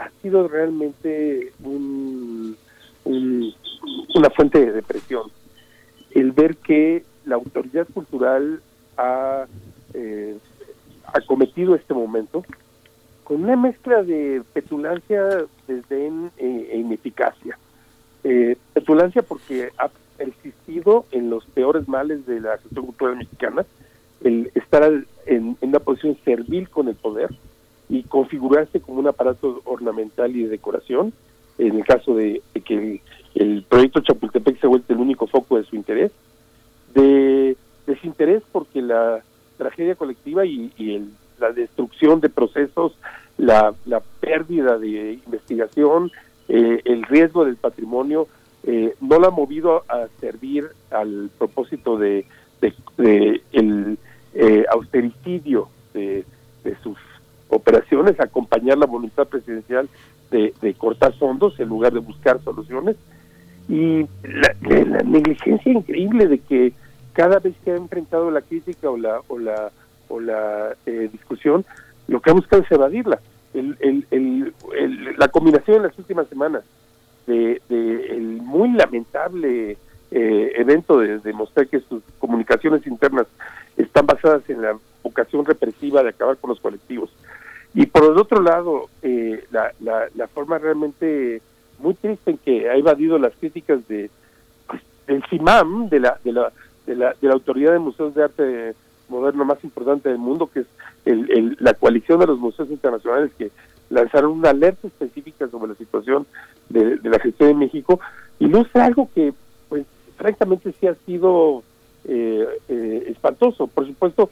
ha 0.02 0.10
sido 0.20 0.48
realmente 0.48 1.52
un, 1.62 2.56
una 3.04 4.30
fuente 4.30 4.58
de 4.58 4.72
depresión 4.72 5.30
el 6.10 6.32
ver 6.32 6.56
que 6.56 7.04
la 7.24 7.36
autoridad 7.36 7.86
cultural 7.92 8.60
ha 8.96 9.46
eh, 9.94 10.36
acometido 11.06 11.74
este 11.74 11.94
momento 11.94 12.44
con 13.24 13.44
una 13.44 13.56
mezcla 13.56 14.02
de 14.02 14.42
petulancia, 14.52 15.44
desdén 15.66 16.30
e, 16.36 16.68
e 16.70 16.78
ineficacia. 16.78 17.58
Eh, 18.24 18.56
petulancia 18.74 19.22
porque 19.22 19.70
ha 19.78 19.90
persistido 20.18 21.06
en 21.12 21.30
los 21.30 21.44
peores 21.46 21.88
males 21.88 22.26
de 22.26 22.40
la 22.40 22.58
gestión 22.58 22.86
cultural 22.86 23.16
mexicana, 23.16 23.64
el 24.22 24.50
estar 24.54 24.92
en, 25.26 25.56
una 25.60 25.78
posición 25.78 26.16
servil 26.24 26.68
con 26.68 26.88
el 26.88 26.94
poder 26.94 27.30
y 27.92 28.04
configurarse 28.04 28.80
como 28.80 29.00
un 29.00 29.06
aparato 29.06 29.60
ornamental 29.66 30.34
y 30.34 30.44
de 30.44 30.48
decoración, 30.48 31.12
en 31.58 31.76
el 31.76 31.84
caso 31.84 32.14
de, 32.14 32.40
que 32.64 33.02
el, 33.34 33.62
proyecto 33.68 34.00
Chapultepec 34.00 34.58
se 34.58 34.66
vuelve 34.66 34.86
el 34.88 34.96
único 34.96 35.26
foco 35.26 35.58
de 35.58 35.64
su 35.64 35.76
interés, 35.76 36.10
de 36.94 37.54
desinterés 37.86 38.42
porque 38.50 38.80
la 38.80 39.22
tragedia 39.58 39.94
colectiva 39.94 40.46
y, 40.46 40.72
la 41.38 41.52
destrucción 41.52 42.20
de 42.20 42.30
procesos, 42.30 42.96
la, 43.36 43.74
pérdida 44.20 44.78
de 44.78 45.20
investigación, 45.26 46.10
eh, 46.48 46.80
el 46.86 47.02
riesgo 47.02 47.44
del 47.44 47.56
patrimonio, 47.56 48.26
eh, 48.64 48.94
no 49.02 49.18
la 49.18 49.26
ha 49.26 49.30
movido 49.30 49.84
a 49.88 50.06
servir 50.18 50.68
al 50.90 51.28
propósito 51.36 51.98
de, 51.98 52.24
de 52.96 53.42
el 53.52 53.98
eh, 54.32 54.64
austericidio 54.72 55.68
de, 55.92 56.24
sus 56.82 56.96
operaciones, 57.52 58.18
acompañar 58.18 58.78
la 58.78 58.86
voluntad 58.86 59.28
presidencial 59.28 59.88
de, 60.30 60.74
cortar 60.78 61.12
fondos 61.14 61.60
en 61.60 61.68
lugar 61.68 61.92
de 61.92 62.00
buscar 62.00 62.42
soluciones 62.42 62.96
y 63.68 64.06
la, 64.22 65.02
negligencia 65.04 65.70
increíble 65.70 66.26
de 66.26 66.38
que 66.38 66.72
cada 67.12 67.38
vez 67.38 67.54
que 67.62 67.72
ha 67.72 67.76
enfrentado 67.76 68.30
la 68.30 68.40
crítica 68.40 68.88
o 68.88 68.96
la 68.96 69.20
o 69.28 69.38
la 69.38 69.70
o 70.08 70.18
la 70.18 70.74
eh, 70.86 71.10
discusión 71.12 71.66
lo 72.08 72.20
que 72.20 72.30
ha 72.30 72.32
buscado 72.32 72.62
es 72.62 72.72
evadirla 72.72 73.20
el, 73.52 74.06
el, 74.10 74.54
la 75.18 75.28
combinación 75.28 75.76
en 75.76 75.82
las 75.82 75.98
últimas 75.98 76.26
semanas 76.28 76.64
de, 77.26 77.60
el 77.68 78.40
muy 78.42 78.72
lamentable 78.72 79.76
eh, 80.10 80.52
evento 80.56 80.98
de 80.98 81.18
demostrar 81.18 81.68
que 81.68 81.80
sus 81.80 82.02
comunicaciones 82.18 82.86
internas 82.86 83.26
están 83.76 84.06
basadas 84.06 84.48
en 84.48 84.62
la 84.62 84.76
vocación 85.02 85.44
represiva 85.44 86.02
de 86.02 86.10
acabar 86.10 86.36
con 86.38 86.50
los 86.50 86.60
colectivos. 86.60 87.10
Y 87.74 87.86
por 87.86 88.04
el 88.04 88.18
otro 88.18 88.42
lado, 88.42 88.88
eh, 89.02 89.44
la, 89.50 89.72
la, 89.80 90.28
forma 90.28 90.58
realmente 90.58 91.40
muy 91.78 91.94
triste 91.94 92.32
en 92.32 92.38
que 92.38 92.68
ha 92.68 92.76
evadido 92.76 93.18
las 93.18 93.32
críticas 93.34 93.86
de 93.88 94.10
pues, 94.66 94.82
del 95.06 95.24
CIMAM, 95.30 95.88
de 95.88 96.00
la, 96.00 96.18
de 96.22 96.32
la, 96.32 96.52
de 96.86 96.96
la, 96.96 97.14
de 97.20 97.28
la 97.28 97.34
Autoridad 97.34 97.72
de 97.72 97.78
Museos 97.78 98.14
de 98.14 98.24
Arte 98.24 98.74
Moderno 99.08 99.44
más 99.44 99.62
importante 99.64 100.08
del 100.08 100.18
mundo, 100.18 100.50
que 100.52 100.60
es 100.60 100.66
el, 101.04 101.56
la 101.60 101.74
coalición 101.74 102.20
de 102.20 102.26
los 102.26 102.38
museos 102.38 102.70
internacionales 102.70 103.32
que 103.36 103.50
lanzaron 103.90 104.32
una 104.32 104.50
alerta 104.50 104.86
específica 104.86 105.48
sobre 105.48 105.72
la 105.72 105.74
situación 105.76 106.26
de, 106.68 106.96
de 106.96 107.10
la 107.10 107.18
gestión 107.18 107.50
de 107.50 107.54
México, 107.54 108.00
ilustra 108.38 108.86
algo 108.86 109.08
que, 109.14 109.32
pues, 109.68 109.84
francamente 110.16 110.74
sí 110.78 110.86
ha 110.86 110.94
sido 111.06 111.62
eh, 112.04 112.46
eh, 112.68 113.04
espantoso. 113.08 113.66
Por 113.66 113.86
supuesto, 113.86 114.30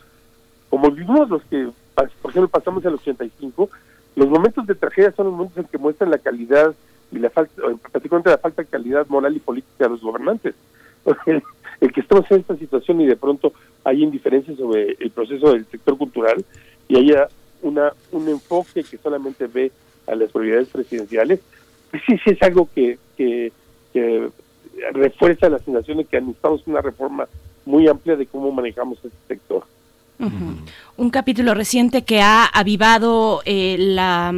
como 0.70 0.90
vivimos 0.90 1.29
los 1.29 1.42
que, 1.44 1.68
por 1.94 2.31
ejemplo, 2.31 2.48
pasamos 2.48 2.85
al 2.87 2.94
85, 2.94 3.70
los 4.16 4.29
momentos 4.29 4.66
de 4.66 4.74
tragedia 4.74 5.12
son 5.12 5.26
los 5.26 5.35
momentos 5.35 5.59
en 5.59 5.64
que 5.64 5.79
muestran 5.79 6.11
la 6.11 6.18
calidad 6.18 6.74
y 7.12 7.18
la 7.18 7.31
falta, 7.31 7.62
particularmente 7.92 8.31
la 8.31 8.38
falta 8.38 8.62
de 8.62 8.68
calidad 8.68 9.07
moral 9.09 9.37
y 9.37 9.40
política 9.40 9.85
de 9.85 9.90
los 9.90 10.00
gobernantes. 10.00 10.55
El, 11.81 11.92
que 11.92 12.00
estemos 12.00 12.31
en 12.31 12.40
esta 12.40 12.57
situación 12.57 13.00
y 13.00 13.07
de 13.07 13.16
pronto 13.16 13.55
hay 13.85 14.03
indiferencia 14.03 14.55
sobre 14.55 14.98
el 15.00 15.11
proceso 15.12 15.53
del 15.53 15.64
sector 15.64 15.96
cultural 15.96 16.44
y 16.88 16.98
haya 16.98 17.26
una 17.62 17.94
un 18.12 18.29
enfoque 18.29 18.85
que 18.85 18.98
solamente 18.98 19.46
ve 19.46 19.72
a 20.07 20.14
las 20.14 20.31
prioridades 20.31 20.68
presidenciales, 20.68 21.40
pues 21.90 22.03
sí, 22.07 22.18
sí 22.22 22.31
es 22.33 22.42
algo 22.42 22.68
que, 22.74 22.98
que, 23.16 23.50
que 23.94 24.29
refuerza 24.92 25.48
la 25.48 25.59
sensación 25.59 25.98
de 25.98 26.05
que 26.05 26.20
necesitamos 26.20 26.66
una 26.66 26.83
reforma 26.83 27.26
muy 27.64 27.88
amplia 27.88 28.16
de 28.16 28.26
cómo 28.26 28.53
manejamos 28.53 28.98
este 28.98 29.16
sector. 29.29 29.64
Un 30.96 31.09
capítulo 31.09 31.54
reciente 31.54 32.04
que 32.04 32.20
ha 32.20 32.44
avivado 32.44 33.40
eh, 33.46 33.76
la, 33.78 34.35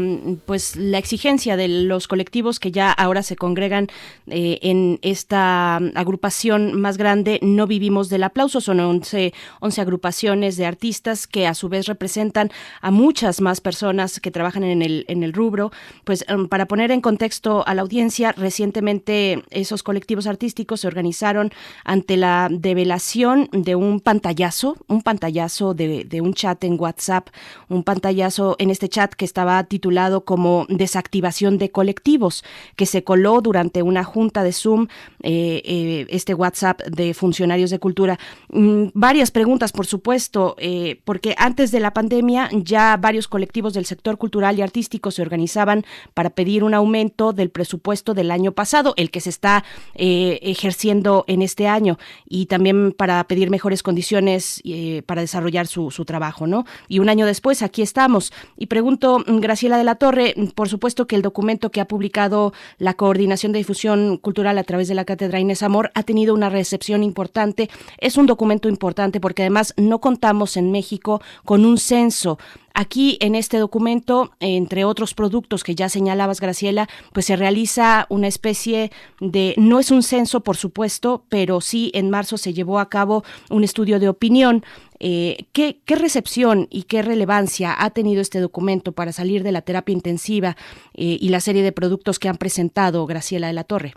pues, 0.47 0.77
la 0.77 0.99
exigencia 0.99 1.57
de 1.57 1.66
los 1.66 2.07
colectivos 2.07 2.61
que 2.61 2.71
ya 2.71 2.92
ahora 2.92 3.25
se 3.25 3.35
congregan 3.35 3.88
eh, 4.29 4.61
en 4.62 5.01
esta 5.03 5.77
agrupación 5.77 6.81
más 6.81 6.99
grande, 6.99 7.40
No 7.42 7.66
Vivimos 7.66 8.09
del 8.11 8.23
Aplauso. 8.23 8.61
Son 8.61 8.79
11, 8.79 9.35
11 9.59 9.81
agrupaciones 9.81 10.57
de 10.57 10.66
artistas 10.66 11.27
que 11.27 11.49
a 11.49 11.55
su 11.55 11.68
vez 11.68 11.87
representan 11.87 12.53
a 12.81 12.92
muchas 12.92 13.40
más 13.40 13.61
personas 13.61 14.21
que 14.21 14.31
trabajan 14.31 14.62
en 14.62 14.83
el, 14.83 15.05
en 15.09 15.25
el 15.25 15.33
rubro. 15.33 15.73
Pues 16.05 16.25
em, 16.29 16.47
para 16.47 16.66
poner 16.66 16.92
en 16.92 17.01
contexto 17.01 17.66
a 17.66 17.75
la 17.75 17.83
audiencia, 17.83 18.31
recientemente 18.31 19.42
esos 19.51 19.83
colectivos 19.83 20.29
artísticos 20.29 20.83
se 20.83 20.87
organizaron 20.87 21.51
ante 21.85 22.16
la 22.16 22.49
develación 22.51 23.49
de 23.53 23.75
un 23.75 23.99
pantallazo, 23.99 24.77
un 24.87 25.03
pantallazo 25.03 25.71
de, 25.74 26.20
un 26.20 26.35
chat 26.35 26.62
en 26.64 26.78
WhatsApp, 26.78 27.28
un 27.68 27.82
pantallazo 27.82 28.56
en 28.58 28.70
este 28.70 28.88
chat 28.88 29.12
que 29.14 29.24
estaba 29.24 29.62
titulado 29.64 30.24
como 30.24 30.66
desactivación 30.68 31.58
de 31.58 31.70
colectivos, 31.70 32.44
que 32.76 32.87
se 32.87 33.04
coló 33.04 33.40
durante 33.40 33.82
una 33.82 34.04
junta 34.04 34.42
de 34.42 34.52
Zoom, 34.52 34.88
eh, 35.22 35.62
eh, 35.64 36.06
este 36.11 36.35
WhatsApp 36.35 36.82
de 36.82 37.14
funcionarios 37.14 37.70
de 37.70 37.78
cultura. 37.78 38.18
Mm, 38.50 38.87
varias 38.94 39.30
preguntas, 39.30 39.72
por 39.72 39.87
supuesto, 39.87 40.56
eh, 40.58 41.00
porque 41.04 41.35
antes 41.38 41.70
de 41.70 41.80
la 41.80 41.92
pandemia 41.92 42.48
ya 42.52 42.96
varios 42.96 43.28
colectivos 43.28 43.74
del 43.74 43.87
sector 43.87 44.18
cultural 44.18 44.58
y 44.58 44.62
artístico 44.62 45.11
se 45.11 45.22
organizaban 45.22 45.85
para 46.14 46.30
pedir 46.30 46.64
un 46.64 46.74
aumento 46.74 47.32
del 47.32 47.50
presupuesto 47.50 48.14
del 48.14 48.30
año 48.30 48.52
pasado, 48.52 48.94
el 48.96 49.11
que 49.11 49.20
se 49.20 49.30
está 49.30 49.64
ejerciendo 49.94 51.24
en 51.26 51.42
este 51.42 51.68
año, 51.68 51.98
y 52.28 52.46
también 52.46 52.92
para 52.92 53.22
pedir 53.24 53.50
mejores 53.50 53.82
condiciones 53.82 54.62
para 55.06 55.20
desarrollar 55.20 55.62
su 55.66 55.90
trabajo. 56.05 56.42
Y 56.88 56.98
un 56.98 57.09
año 57.09 57.27
después 57.27 57.62
aquí 57.62 57.83
estamos. 57.83 58.33
Y 58.57 58.66
pregunto, 58.66 59.20
mm, 59.20 59.38
Graciela 59.38 59.77
de 59.77 59.85
la 59.85 59.94
Torre, 59.94 60.35
mm, 60.37 60.46
por 60.48 60.68
supuesto 60.68 61.07
que 61.07 61.16
el 61.16 61.22
documento 61.22 61.70
que 61.70 61.81
ha 61.81 61.87
publicado 61.87 62.53
la 62.79 62.94
Coordinación 62.94 63.53
de 63.53 63.59
Difusión 63.59 64.16
Cultural 64.16 64.59
a 64.59 64.64
través 64.64 64.88
de 64.88 64.94
la 64.94 65.05
Cátedra 65.05 65.40
Inés 65.40 65.62
Amor 65.62 65.90
ha 65.94 66.03
tenido 66.03 66.35
una 66.35 66.48
recepción 66.48 67.03
importante. 67.03 67.70
Es 67.98 68.16
un 68.16 68.27
documento 68.27 68.68
importante 68.68 69.20
porque 69.20 69.42
además 69.42 69.75
no 69.77 70.01
contamos 70.01 70.57
en 70.57 70.72
México 70.72 71.22
con 71.44 71.64
un 71.64 71.79
censo 71.79 72.38
Aquí 72.75 73.18
en 73.20 73.35
este 73.35 73.59
documento, 73.59 74.31
entre 74.40 74.85
otros 74.85 75.12
productos 75.12 75.62
que 75.62 75.75
ya 75.75 75.88
señalabas, 75.88 76.40
Graciela, 76.40 76.88
pues 77.12 77.27
se 77.27 77.37
realiza 77.37 78.07
una 78.09 78.29
especie 78.29 78.90
de, 79.20 79.55
no 79.59 79.79
es 79.79 79.90
un 79.90 80.03
censo, 80.03 80.40
por 80.40 80.57
supuesto, 80.57 81.25
pero 81.29 81.61
sí 81.61 81.90
en 81.94 82.09
marzo 82.09 82.38
se 82.38 82.55
llevó 82.55 82.79
a 82.79 82.88
cabo 82.88 83.25
un 83.51 83.62
estudio 83.62 84.01
de 84.01 84.09
opinión. 84.09 84.64
Eh, 85.05 85.47
¿qué, 85.53 85.77
recepción 85.97 86.69
y 86.71 86.85
qué 86.85 87.03
relevancia 87.03 87.75
ha 87.77 87.91
tenido 87.91 88.21
este 88.21 88.38
documento 88.41 88.93
para 88.93 89.11
salir 89.11 89.43
de 89.43 89.51
la 89.51 89.62
terapia 89.62 89.93
intensiva 89.93 90.57
eh, 90.95 91.19
y 91.21 91.29
la 91.31 91.41
serie 91.41 91.65
de 91.65 91.73
productos 91.73 92.21
que 92.21 92.29
han 92.29 92.37
presentado 92.37 93.05
Graciela 93.07 93.49
de 93.49 93.53
la 93.53 93.65
Torre? 93.65 93.95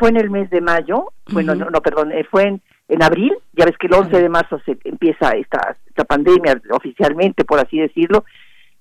Fue 0.00 0.08
en 0.08 0.16
el 0.16 0.30
mes 0.30 0.50
de 0.50 0.60
mayo, 0.60 1.12
bueno, 1.30 1.54
no, 1.54 1.70
no, 1.70 1.80
perdón, 1.80 2.10
eh, 2.10 2.26
fue 2.28 2.48
en 2.48 2.62
en 2.88 3.02
abril, 3.02 3.36
ya 3.52 3.64
ves 3.64 3.76
que 3.78 3.88
el 3.88 3.94
11 3.94 4.22
de 4.22 4.28
marzo 4.28 4.60
se 4.64 4.78
empieza 4.84 5.30
esta, 5.30 5.76
esta 5.86 6.04
pandemia 6.04 6.60
oficialmente, 6.70 7.44
por 7.44 7.58
así 7.58 7.78
decirlo, 7.78 8.24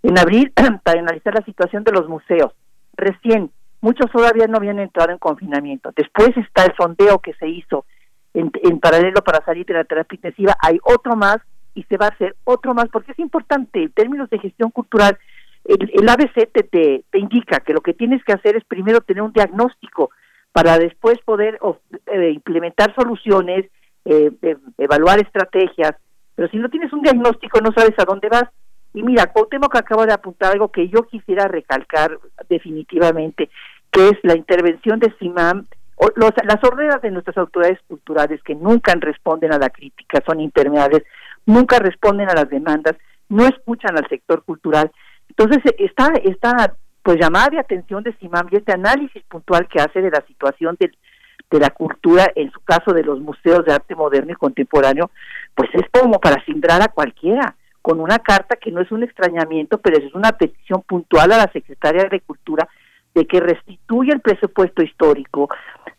en 0.03 0.19
abril 0.19 0.51
para 0.83 0.99
analizar 0.99 1.33
la 1.33 1.45
situación 1.45 1.83
de 1.83 1.91
los 1.91 2.07
museos. 2.07 2.53
Recién, 2.95 3.51
muchos 3.81 4.11
todavía 4.11 4.47
no 4.47 4.57
habían 4.57 4.79
entrado 4.79 5.11
en 5.11 5.17
confinamiento. 5.17 5.91
Después 5.95 6.35
está 6.37 6.65
el 6.65 6.75
sondeo 6.77 7.19
que 7.19 7.33
se 7.33 7.47
hizo 7.47 7.85
en, 8.35 8.79
paralelo 8.79 9.21
para 9.23 9.43
salir 9.43 9.65
de 9.65 9.73
la 9.73 9.83
terapia 9.83 10.15
intensiva. 10.15 10.55
Hay 10.61 10.77
otro 10.83 11.15
más 11.15 11.37
y 11.73 11.83
se 11.83 11.97
va 11.97 12.07
a 12.07 12.09
hacer 12.09 12.35
otro 12.43 12.73
más 12.73 12.87
porque 12.91 13.11
es 13.13 13.19
importante 13.19 13.83
en 13.83 13.91
términos 13.91 14.29
de 14.29 14.39
gestión 14.39 14.71
cultural. 14.71 15.17
El, 15.63 16.07
ABC 16.07 16.51
te, 16.51 16.63
te, 16.63 17.17
indica 17.17 17.59
que 17.61 17.73
lo 17.73 17.81
que 17.81 17.93
tienes 17.93 18.23
que 18.23 18.33
hacer 18.33 18.55
es 18.55 18.63
primero 18.65 19.01
tener 19.01 19.23
un 19.23 19.33
diagnóstico 19.33 20.11
para 20.51 20.77
después 20.77 21.17
poder 21.25 21.59
eh, 22.05 22.31
implementar 22.31 22.93
soluciones 22.93 23.65
eh, 24.05 24.31
evaluar 24.77 25.19
estrategias, 25.19 25.95
pero 26.35 26.47
si 26.49 26.57
no 26.57 26.69
tienes 26.69 26.93
un 26.93 27.01
diagnóstico 27.01 27.59
no 27.59 27.71
sabes 27.75 27.97
a 27.97 28.05
dónde 28.05 28.29
vas. 28.29 28.45
Y 28.93 29.03
mira, 29.03 29.33
que 29.33 29.77
acaba 29.77 30.05
de 30.05 30.13
apuntar 30.13 30.53
algo 30.53 30.69
que 30.69 30.87
yo 30.87 31.03
quisiera 31.07 31.47
recalcar 31.47 32.17
definitivamente, 32.47 33.49
que 33.91 34.09
es 34.09 34.13
la 34.23 34.37
intervención 34.37 34.99
de 34.99 35.13
SIMAM, 35.19 35.65
o 35.95 36.09
las 36.15 36.63
órdenes 36.63 37.01
de 37.01 37.11
nuestras 37.11 37.37
autoridades 37.37 37.79
culturales 37.87 38.41
que 38.43 38.55
nunca 38.55 38.93
responden 38.99 39.53
a 39.53 39.57
la 39.57 39.69
crítica, 39.69 40.21
son 40.25 40.41
impermeables, 40.41 41.03
nunca 41.45 41.79
responden 41.79 42.29
a 42.29 42.33
las 42.33 42.49
demandas, 42.49 42.95
no 43.29 43.45
escuchan 43.45 43.97
al 43.97 44.07
sector 44.09 44.43
cultural. 44.43 44.91
Entonces, 45.29 45.59
está 45.77 46.11
esta 46.23 46.75
pues 47.01 47.19
llamada 47.19 47.49
de 47.51 47.59
atención 47.59 48.03
de 48.03 48.13
SIMAM 48.13 48.47
y 48.51 48.57
este 48.57 48.73
análisis 48.73 49.23
puntual 49.23 49.67
que 49.67 49.79
hace 49.79 50.01
de 50.01 50.09
la 50.09 50.23
situación 50.27 50.75
de 50.79 50.89
la 51.59 51.69
cultura, 51.69 52.31
en 52.35 52.51
su 52.51 52.59
caso 52.61 52.91
de 52.91 53.03
los 53.03 53.19
museos 53.19 53.63
de 53.63 53.73
arte 53.73 53.95
moderno 53.95 54.31
y 54.31 54.35
contemporáneo, 54.35 55.11
pues 55.53 55.69
es 55.73 55.83
como 55.91 56.19
para 56.19 56.43
cindrar 56.43 56.81
a 56.81 56.89
cualquiera, 56.89 57.55
con 57.81 57.99
una 57.99 58.17
carta 58.17 58.55
que 58.55 58.71
no 58.71 58.81
es 58.81 58.91
un 58.91 59.03
extrañamiento, 59.03 59.77
pero 59.77 59.97
es 59.97 60.13
una 60.15 60.31
petición 60.31 60.81
puntual 60.81 61.31
a 61.31 61.37
la 61.37 61.51
Secretaria 61.53 62.05
de 62.09 62.19
Cultura 62.19 62.67
de 63.15 63.25
que 63.25 63.39
restituya 63.39 64.13
el 64.13 64.21
presupuesto 64.21 64.83
histórico, 64.83 65.49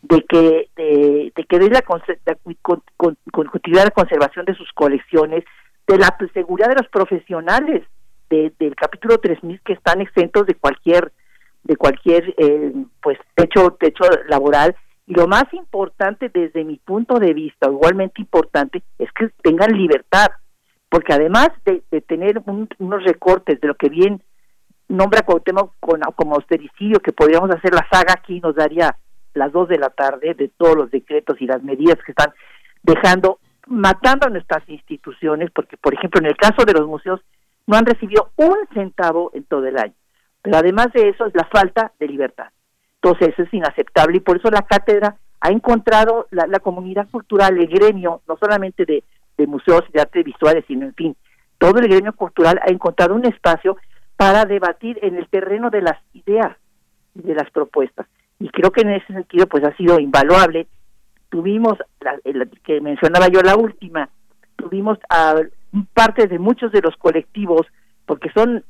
de 0.03 0.23
que 0.23 0.69
de, 0.77 1.33
que 1.49 1.59
dé 1.59 1.69
la, 1.69 1.81
continuidad 1.81 3.85
la 3.85 3.91
conservación 3.91 4.45
de 4.45 4.53
sus 4.53 4.71
colecciones, 4.73 5.43
de 5.87 5.97
la 5.97 6.15
seguridad 6.33 6.69
de 6.69 6.75
los 6.75 6.87
profesionales 6.89 7.83
del 8.29 8.75
capítulo 8.75 9.17
3000 9.17 9.61
que 9.61 9.73
están 9.73 10.01
exentos 10.01 10.45
de 10.45 10.55
cualquier 10.55 11.11
de 11.63 11.75
cualquier 11.75 12.33
eh, 12.37 12.73
pues 13.01 13.17
techo 13.35 13.71
techo 13.79 14.03
laboral. 14.29 14.75
Y 15.07 15.13
lo 15.13 15.27
más 15.27 15.45
importante 15.53 16.29
desde 16.29 16.65
mi 16.65 16.77
punto 16.77 17.17
de 17.17 17.33
vista, 17.33 17.69
igualmente 17.69 18.21
importante, 18.21 18.83
es 18.99 19.09
que 19.13 19.29
tengan 19.41 19.71
libertad, 19.71 20.27
porque 20.89 21.13
además 21.13 21.49
de, 21.65 21.81
tener 22.01 22.41
unos 22.45 23.03
recortes 23.05 23.59
de 23.61 23.67
lo 23.69 23.75
que 23.75 23.87
bien 23.87 24.21
nombra 24.87 25.21
Cuauhtémoc 25.21 25.73
con, 25.79 26.01
como 26.15 26.35
austericidio, 26.35 26.99
que 26.99 27.13
podríamos 27.13 27.49
hacer 27.51 27.73
la 27.73 27.87
saga 27.91 28.13
aquí, 28.13 28.39
nos 28.39 28.55
daría 28.55 28.97
las 29.33 29.51
dos 29.51 29.67
de 29.67 29.77
la 29.77 29.89
tarde 29.89 30.33
de 30.33 30.49
todos 30.49 30.75
los 30.75 30.91
decretos 30.91 31.37
y 31.39 31.45
las 31.45 31.61
medidas 31.63 31.97
que 32.05 32.11
están 32.11 32.33
dejando, 32.83 33.39
matando 33.67 34.27
a 34.27 34.29
nuestras 34.29 34.67
instituciones, 34.67 35.51
porque 35.51 35.77
por 35.77 35.93
ejemplo 35.93 36.19
en 36.19 36.27
el 36.27 36.37
caso 36.37 36.65
de 36.65 36.73
los 36.73 36.87
museos 36.87 37.21
no 37.67 37.77
han 37.77 37.85
recibido 37.85 38.31
un 38.37 38.57
centavo 38.73 39.31
en 39.33 39.43
todo 39.43 39.65
el 39.67 39.77
año. 39.77 39.93
Pero 40.41 40.57
además 40.57 40.87
de 40.93 41.09
eso 41.09 41.25
es 41.25 41.35
la 41.35 41.45
falta 41.45 41.91
de 41.99 42.07
libertad. 42.07 42.47
Entonces 43.01 43.29
eso 43.29 43.43
es 43.43 43.53
inaceptable 43.53 44.17
y 44.17 44.21
por 44.21 44.37
eso 44.37 44.49
la 44.49 44.61
cátedra 44.61 45.17
ha 45.39 45.49
encontrado 45.49 46.27
la, 46.31 46.59
comunidad 46.59 47.07
cultural, 47.09 47.57
el 47.57 47.67
gremio, 47.67 48.21
no 48.27 48.37
solamente 48.37 48.85
de, 48.85 49.03
museos 49.45 49.83
y 49.89 49.91
de 49.91 50.01
artes 50.01 50.25
visuales, 50.25 50.65
sino 50.67 50.85
en 50.85 50.95
fin, 50.95 51.15
todo 51.59 51.79
el 51.79 51.87
gremio 51.87 52.13
cultural 52.13 52.59
ha 52.63 52.71
encontrado 52.71 53.13
un 53.13 53.25
espacio 53.25 53.77
para 54.17 54.45
debatir 54.45 54.99
en 55.03 55.15
el 55.15 55.27
terreno 55.29 55.69
de 55.69 55.81
las 55.81 55.97
ideas 56.13 56.57
y 57.15 57.21
de 57.21 57.35
las 57.35 57.49
propuestas. 57.51 58.07
Y 58.39 58.49
creo 58.49 58.71
que 58.71 58.81
en 58.81 58.89
ese 58.89 59.13
sentido 59.13 59.47
pues 59.47 59.63
ha 59.63 59.75
sido 59.77 59.99
invaluable. 59.99 60.67
Tuvimos, 61.29 61.77
la, 62.01 62.17
que 62.63 62.81
mencionaba 62.81 63.27
yo 63.27 63.41
la 63.41 63.55
última, 63.55 64.09
tuvimos 64.55 64.97
a 65.09 65.35
parte 65.93 66.27
de 66.27 66.39
muchos 66.39 66.71
de 66.71 66.81
los 66.81 66.95
colectivos, 66.97 67.67
porque 68.05 68.29
son, 68.31 68.63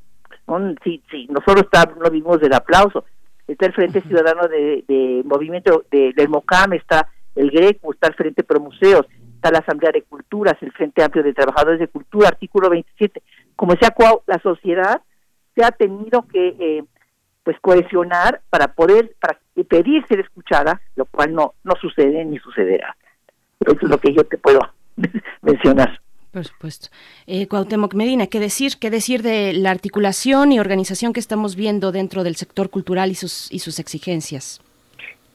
son 0.45 0.77
sí, 0.83 1.01
sí, 1.09 1.27
nosotros 1.29 1.63
está, 1.63 1.85
no 1.97 2.09
vimos 2.09 2.41
del 2.41 2.53
aplauso, 2.53 3.05
está 3.47 3.67
el 3.67 3.73
Frente 3.73 4.01
Ciudadano 4.01 4.47
de, 4.47 5.21
Movimiento 5.25 5.85
de, 5.91 6.13
del 6.13 6.29
MOCAM, 6.29 6.73
está 6.73 7.07
el 7.35 7.51
GRECO, 7.51 7.93
está 7.93 8.07
el 8.07 8.15
Frente 8.15 8.43
Pro 8.43 8.59
Museos, 8.59 9.05
está 9.35 9.51
la 9.51 9.59
Asamblea 9.59 9.91
de 9.91 10.01
Culturas, 10.01 10.55
el 10.61 10.71
Frente 10.71 11.03
Amplio 11.03 11.23
de 11.23 11.33
Trabajadores 11.33 11.79
de 11.79 11.87
Cultura, 11.87 12.29
artículo 12.29 12.69
27. 12.69 13.21
Como 13.55 13.73
sea, 13.73 13.93
la 14.25 14.39
sociedad 14.39 15.01
se 15.57 15.65
ha 15.65 15.71
tenido 15.71 16.21
que 16.27 16.55
eh, 16.59 16.83
pues 17.43 17.57
cohesionar 17.59 18.41
para 18.49 18.67
poder 18.73 19.15
para 19.19 19.39
pedir 19.67 20.05
ser 20.07 20.19
escuchada, 20.19 20.79
lo 20.95 21.05
cual 21.05 21.33
no 21.33 21.55
no 21.63 21.73
sucede 21.81 22.23
ni 22.23 22.37
sucederá. 22.37 22.95
Eso 23.59 23.77
es 23.81 23.89
lo 23.89 23.97
que 23.97 24.13
yo 24.13 24.23
te 24.23 24.37
puedo 24.37 24.59
mencionar. 25.41 25.99
Por 26.31 26.45
supuesto. 26.45 26.89
Eh, 27.25 27.47
Cuauhtémoc 27.47 27.95
Medina, 27.95 28.27
¿qué 28.27 28.39
decir? 28.39 28.73
¿Qué 28.79 28.91
decir 28.91 29.23
de 29.23 29.53
la 29.53 29.71
articulación 29.71 30.51
y 30.51 30.59
organización 30.59 31.11
que 31.11 31.19
estamos 31.19 31.55
viendo 31.55 31.91
dentro 31.91 32.23
del 32.23 32.35
sector 32.35 32.69
cultural 32.69 33.09
y 33.09 33.15
sus, 33.15 33.51
y 33.51 33.59
sus 33.59 33.79
exigencias? 33.79 34.61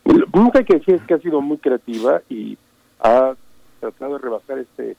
Lo 0.05 0.27
único 0.33 0.53
que 0.53 0.59
hay 0.59 0.65
que 0.65 0.79
decir 0.79 0.95
es 0.95 1.03
que 1.03 1.15
ha 1.15 1.19
sido 1.19 1.41
muy 1.41 1.59
creativa 1.59 2.23
y 2.29 2.57
ha 3.01 3.35
tratado 3.81 4.13
de 4.13 4.19
rebasar 4.19 4.59
este 4.59 4.97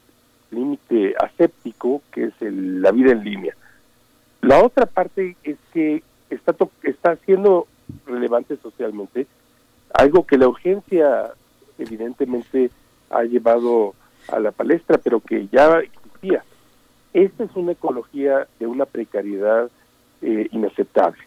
límite 0.51 1.15
aséptico 1.17 2.01
que 2.11 2.25
es 2.25 2.33
la 2.41 2.91
vida 2.91 3.11
en 3.11 3.23
línea. 3.23 3.55
La 4.43 4.61
otra 4.61 4.85
parte 4.85 5.37
es 5.43 5.55
que 5.71 6.03
está, 6.29 6.53
está 6.83 7.15
siendo 7.25 7.65
relevante 8.05 8.57
socialmente, 8.57 9.25
algo 9.93 10.27
que 10.27 10.37
la 10.37 10.49
urgencia 10.49 11.31
evidentemente 11.79 12.69
ha 13.09 13.23
llevado 13.23 13.95
a 14.27 14.39
la 14.39 14.51
palestra, 14.51 14.97
pero 14.97 15.21
que 15.21 15.47
ya 15.47 15.79
existía. 15.79 16.43
Esta 17.13 17.45
es 17.45 17.55
una 17.55 17.71
ecología 17.71 18.45
de 18.59 18.67
una 18.67 18.85
precariedad 18.85 19.69
eh, 20.21 20.49
inaceptable. 20.51 21.23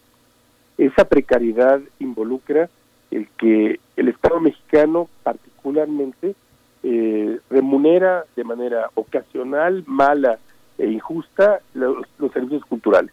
Esa 0.76 1.06
precariedad 1.06 1.80
involucra 1.98 2.68
el 3.10 3.28
que 3.38 3.80
el 3.96 4.08
Estado 4.08 4.40
mexicano 4.40 5.08
particularmente 5.22 6.34
eh, 6.82 7.40
remunera 7.48 8.26
de 8.36 8.44
manera 8.44 8.90
ocasional, 8.94 9.84
mala 9.86 10.38
e 10.78 10.86
injusta 10.86 11.60
los, 11.74 12.06
los 12.18 12.32
servicios 12.32 12.64
culturales 12.64 13.12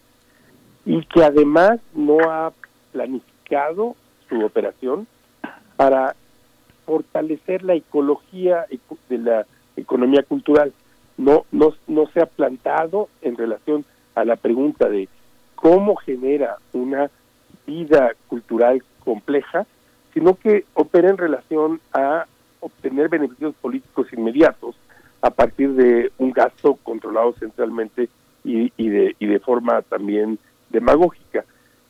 y 0.85 1.05
que 1.05 1.23
además 1.23 1.79
no 1.93 2.17
ha 2.29 2.51
planificado 2.91 3.95
su 4.29 4.43
operación 4.43 5.07
para 5.75 6.15
fortalecer 6.85 7.63
la 7.63 7.75
ecología 7.75 8.65
de 9.09 9.17
la 9.17 9.45
economía 9.75 10.23
cultural. 10.23 10.73
No, 11.17 11.45
no, 11.51 11.73
no 11.87 12.07
se 12.07 12.21
ha 12.21 12.25
plantado 12.25 13.09
en 13.21 13.37
relación 13.37 13.85
a 14.15 14.25
la 14.25 14.35
pregunta 14.35 14.89
de 14.89 15.07
cómo 15.55 15.95
genera 15.95 16.57
una 16.73 17.09
vida 17.65 18.11
cultural 18.27 18.83
compleja, 19.03 19.65
sino 20.13 20.35
que 20.35 20.65
opera 20.73 21.09
en 21.09 21.17
relación 21.17 21.79
a 21.93 22.25
obtener 22.59 23.09
beneficios 23.09 23.55
políticos 23.55 24.07
inmediatos 24.11 24.75
a 25.23 25.29
partir 25.29 25.71
de 25.73 26.11
un 26.17 26.31
gasto 26.31 26.75
controlado 26.83 27.33
centralmente 27.39 28.09
y, 28.43 28.89
de, 28.89 29.15
y 29.17 29.25
de 29.25 29.39
forma 29.39 29.81
también 29.83 30.37
demagógica. 30.69 31.45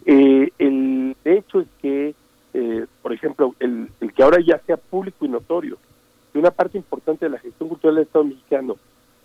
Eh, 0.05 0.51
el 0.59 1.17
hecho 1.25 1.61
es 1.61 1.67
que, 1.81 2.13
eh, 2.53 2.85
por 3.01 3.11
ejemplo, 3.11 3.55
el, 3.59 3.89
que 4.15 4.21
ahora 4.21 4.37
ya 4.39 4.59
sea 4.59 4.77
público 4.77 5.25
y 5.25 5.29
notorio, 5.29 5.79
que 6.31 6.37
una 6.37 6.51
parte 6.51 6.77
importante 6.77 7.25
de 7.25 7.31
la 7.31 7.39
gestión 7.39 7.69
cultural 7.69 7.95
del 7.95 8.03
Estado 8.03 8.25
mexicano 8.25 8.75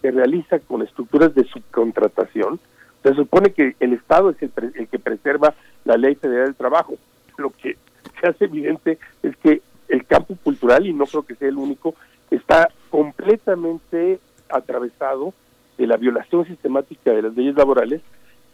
se 0.00 0.10
realiza 0.10 0.58
con 0.60 0.80
estructuras 0.80 1.34
de 1.34 1.44
subcontratación, 1.44 2.58
se 3.02 3.12
supone 3.12 3.52
que 3.52 3.76
el 3.78 3.92
Estado 3.92 4.30
es 4.30 4.42
el, 4.42 4.50
el 4.74 4.88
que 4.88 4.98
preserva 4.98 5.54
la 5.84 5.98
ley 5.98 6.14
federal 6.14 6.46
del 6.46 6.54
trabajo. 6.54 6.94
Lo 7.36 7.50
que 7.50 7.76
se 8.18 8.26
hace 8.26 8.46
evidente 8.46 8.98
es 9.22 9.36
que 9.36 9.60
el 9.88 10.06
campo 10.06 10.34
cultural, 10.42 10.86
y 10.86 10.94
no 10.94 11.04
creo 11.04 11.24
que 11.24 11.34
sea 11.34 11.48
el 11.48 11.58
único, 11.58 11.94
está 12.30 12.70
completamente 12.90 14.20
atravesado 14.48 15.32
de 15.76 15.86
la 15.86 15.96
violación 15.96 16.44
sistemática 16.46 17.12
de 17.12 17.22
las 17.22 17.36
leyes 17.36 17.54
laborales, 17.56 18.02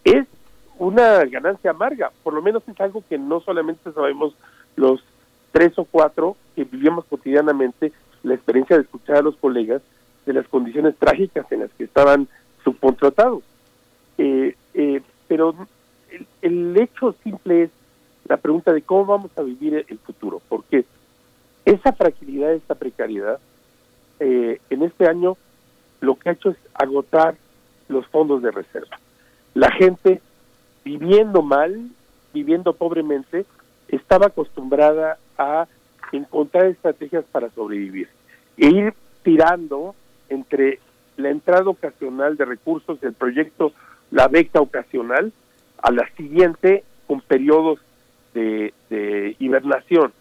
es 0.04 0.26
una 0.78 1.24
ganancia 1.24 1.70
amarga. 1.70 2.12
Por 2.22 2.34
lo 2.34 2.42
menos 2.42 2.62
es 2.68 2.78
algo 2.80 3.02
que 3.08 3.18
no 3.18 3.40
solamente 3.40 3.92
sabemos 3.92 4.34
los 4.76 5.02
tres 5.52 5.78
o 5.78 5.84
cuatro 5.84 6.36
que 6.54 6.64
vivíamos 6.64 7.04
cotidianamente 7.06 7.92
la 8.22 8.34
experiencia 8.34 8.76
de 8.76 8.82
escuchar 8.82 9.16
a 9.16 9.22
los 9.22 9.36
colegas 9.36 9.82
de 10.26 10.32
las 10.32 10.48
condiciones 10.48 10.96
trágicas 10.96 11.50
en 11.52 11.60
las 11.60 11.70
que 11.72 11.84
estaban 11.84 12.28
subcontratados. 12.64 13.42
Eh, 14.18 14.56
eh, 14.74 15.00
pero 15.28 15.54
el, 16.10 16.26
el, 16.42 16.76
hecho 16.76 17.14
simple 17.22 17.64
es 17.64 17.70
la 18.26 18.36
pregunta 18.36 18.72
de 18.72 18.82
cómo 18.82 19.04
vamos 19.06 19.30
a 19.36 19.42
vivir 19.42 19.84
el 19.88 19.98
futuro, 19.98 20.40
porque 20.48 20.84
esa 21.64 21.92
fragilidad, 21.92 22.52
esa 22.52 22.74
precariedad, 22.74 23.38
eh, 24.20 24.60
en 24.70 24.82
este 24.82 25.08
año 25.08 25.36
lo 26.00 26.16
que 26.16 26.28
ha 26.28 26.32
hecho 26.32 26.50
es 26.50 26.56
agotar 26.74 27.36
los 27.88 28.06
fondos 28.08 28.42
de 28.42 28.50
reserva. 28.50 28.98
La 29.54 29.70
gente 29.72 30.20
viviendo 30.84 31.42
mal, 31.42 31.88
viviendo 32.32 32.74
pobremente, 32.74 33.46
estaba 33.88 34.26
acostumbrada 34.26 35.18
a 35.38 35.66
encontrar 36.12 36.66
estrategias 36.66 37.24
para 37.32 37.50
sobrevivir 37.50 38.08
e 38.56 38.68
ir 38.68 38.94
tirando 39.22 39.94
entre 40.28 40.78
la 41.16 41.30
entrada 41.30 41.68
ocasional 41.70 42.36
de 42.36 42.44
recursos 42.44 43.00
del 43.00 43.14
proyecto, 43.14 43.72
la 44.10 44.28
beca 44.28 44.60
ocasional, 44.60 45.32
a 45.78 45.90
la 45.90 46.08
siguiente 46.16 46.84
con 47.06 47.20
periodos 47.20 47.78
de, 48.32 48.72
de 48.90 49.36
hibernación. 49.38 50.12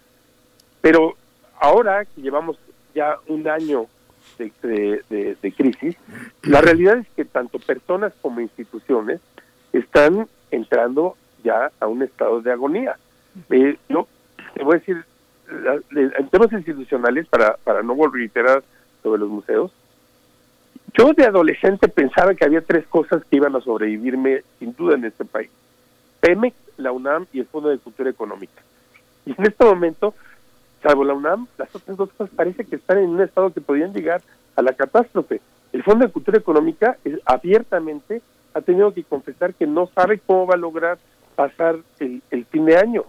Pero 0.82 1.16
ahora 1.60 2.06
que 2.06 2.22
llevamos 2.22 2.58
ya 2.94 3.18
un 3.28 3.48
año 3.48 3.88
de, 4.38 4.52
de, 5.10 5.38
de, 5.42 5.52
crisis, 5.52 5.96
la 6.44 6.62
realidad 6.62 6.98
es 6.98 7.08
que 7.16 7.26
tanto 7.26 7.60
personas 7.60 8.14
como 8.22 8.40
instituciones 8.40 9.22
están 9.72 10.28
entrando 10.52 11.16
ya 11.44 11.72
a 11.80 11.88
un 11.88 12.04
estado 12.04 12.42
de 12.42 12.52
agonía. 12.52 12.98
Eh, 13.50 13.78
yo 13.90 14.08
te 14.54 14.64
voy 14.64 14.76
a 14.76 14.80
decir, 14.80 15.06
en 15.92 16.30
temas 16.30 16.52
institucionales, 16.54 17.28
para, 17.28 17.58
para 17.64 17.84
no 17.84 17.96
volver 17.96 18.16
a 18.16 18.24
reiterar 18.24 18.64
sobre 19.02 19.20
los 19.20 19.30
museos, 19.30 19.72
yo 20.94 21.14
de 21.14 21.26
adolescente 21.26 21.88
pensaba 21.88 22.36
que 22.36 22.46
había 22.46 22.62
tres 22.62 22.86
cosas 22.88 23.24
que 23.26 23.38
iban 23.38 23.56
a 23.56 23.62
sobrevivirme 23.62 24.44
sin 24.60 24.76
duda 24.76 24.96
en 24.96 25.06
este 25.06 25.26
país. 25.26 25.50
Pemex, 26.20 26.56
la 26.78 26.92
UNAM 26.92 27.26
y 27.34 27.40
el 27.40 27.48
Fondo 27.48 27.70
de 27.70 27.80
Cultura 27.80 28.10
Económica. 28.10 28.62
Y 29.26 29.32
en 29.32 29.46
este 29.46 29.66
momento, 29.66 30.14
salvo 30.84 31.04
la 31.06 31.14
UNAM, 31.14 31.48
las 31.58 31.74
otras 31.74 31.98
dos 31.98 32.12
cosas 32.12 32.36
parece 32.36 32.66
que 32.66 32.76
están 32.76 33.00
en 33.00 33.10
un 33.10 33.22
estado 33.22 33.52
que 33.52 33.62
podrían 33.62 33.94
llegar 33.94 34.22
a 34.56 34.62
la 34.62 34.74
catástrofe. 34.74 35.42
El 35.72 35.82
Fondo 35.82 36.06
de 36.06 36.12
Cultura 36.12 36.38
Económica 36.38 36.98
abiertamente 37.26 38.22
ha 38.54 38.62
tenido 38.62 38.94
que 38.94 39.04
confesar 39.04 39.56
que 39.56 39.66
no 39.66 39.88
sabe 39.88 40.20
cómo 40.20 40.46
va 40.46 40.56
a 40.56 40.58
lograr 40.58 41.00
pasar 41.36 41.78
el, 42.00 42.22
el 42.30 42.46
fin 42.46 42.66
de 42.66 42.78
año. 42.78 43.06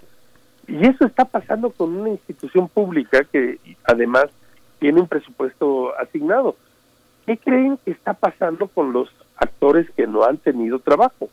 Y 0.66 0.86
eso 0.86 1.04
está 1.04 1.26
pasando 1.26 1.70
con 1.70 1.94
una 1.94 2.08
institución 2.08 2.68
pública 2.68 3.24
que 3.24 3.58
además 3.84 4.26
tiene 4.78 5.00
un 5.00 5.08
presupuesto 5.08 5.94
asignado. 5.98 6.56
¿Qué 7.26 7.36
creen 7.36 7.78
que 7.84 7.90
está 7.90 8.14
pasando 8.14 8.68
con 8.68 8.92
los 8.92 9.10
actores 9.36 9.90
que 9.90 10.06
no 10.06 10.24
han 10.24 10.38
tenido 10.38 10.78
trabajo? 10.78 11.28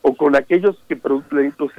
O 0.00 0.16
con 0.16 0.34
aquellos 0.34 0.76
que 0.88 0.98
los, 1.04 1.70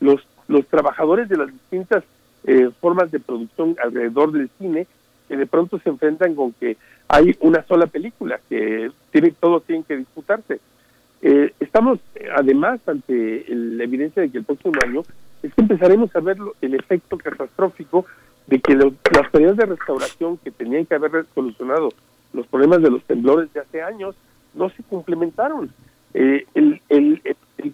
los, 0.00 0.26
los 0.48 0.66
trabajadores 0.66 1.28
de 1.28 1.38
las 1.38 1.50
distintas 1.50 2.04
eh, 2.46 2.70
formas 2.80 3.10
de 3.10 3.20
producción 3.20 3.76
alrededor 3.82 4.32
del 4.32 4.48
cine 4.58 4.86
que 5.28 5.36
de 5.36 5.46
pronto 5.46 5.78
se 5.80 5.88
enfrentan 5.88 6.34
con 6.34 6.52
que 6.52 6.76
hay 7.08 7.36
una 7.40 7.64
sola 7.64 7.86
película, 7.86 8.40
que 8.48 8.90
tiene, 9.10 9.32
todos 9.32 9.64
tienen 9.64 9.84
que 9.84 9.96
disputarse. 9.96 10.60
Eh, 11.22 11.52
estamos 11.60 11.98
además 12.36 12.80
ante 12.86 13.44
la 13.48 13.84
evidencia 13.84 14.22
de 14.22 14.30
que 14.30 14.38
el 14.38 14.44
próximo 14.44 14.74
año 14.84 15.02
es 15.42 15.52
que 15.54 15.60
empezaremos 15.60 16.14
a 16.14 16.20
ver 16.20 16.36
el 16.60 16.74
efecto 16.74 17.18
catastrófico 17.18 18.06
de 18.46 18.60
que 18.60 18.74
las 18.76 19.30
tareas 19.32 19.56
de 19.56 19.66
restauración 19.66 20.38
que 20.38 20.50
tenían 20.50 20.86
que 20.86 20.94
haber 20.94 21.26
solucionado 21.34 21.88
los 22.32 22.46
problemas 22.46 22.82
de 22.82 22.90
los 22.90 23.02
temblores 23.04 23.52
de 23.52 23.60
hace 23.60 23.82
años 23.82 24.14
no 24.54 24.70
se 24.70 24.82
complementaron. 24.84 25.70
Eh, 26.14 26.46
el, 26.54 26.80
el, 26.88 27.22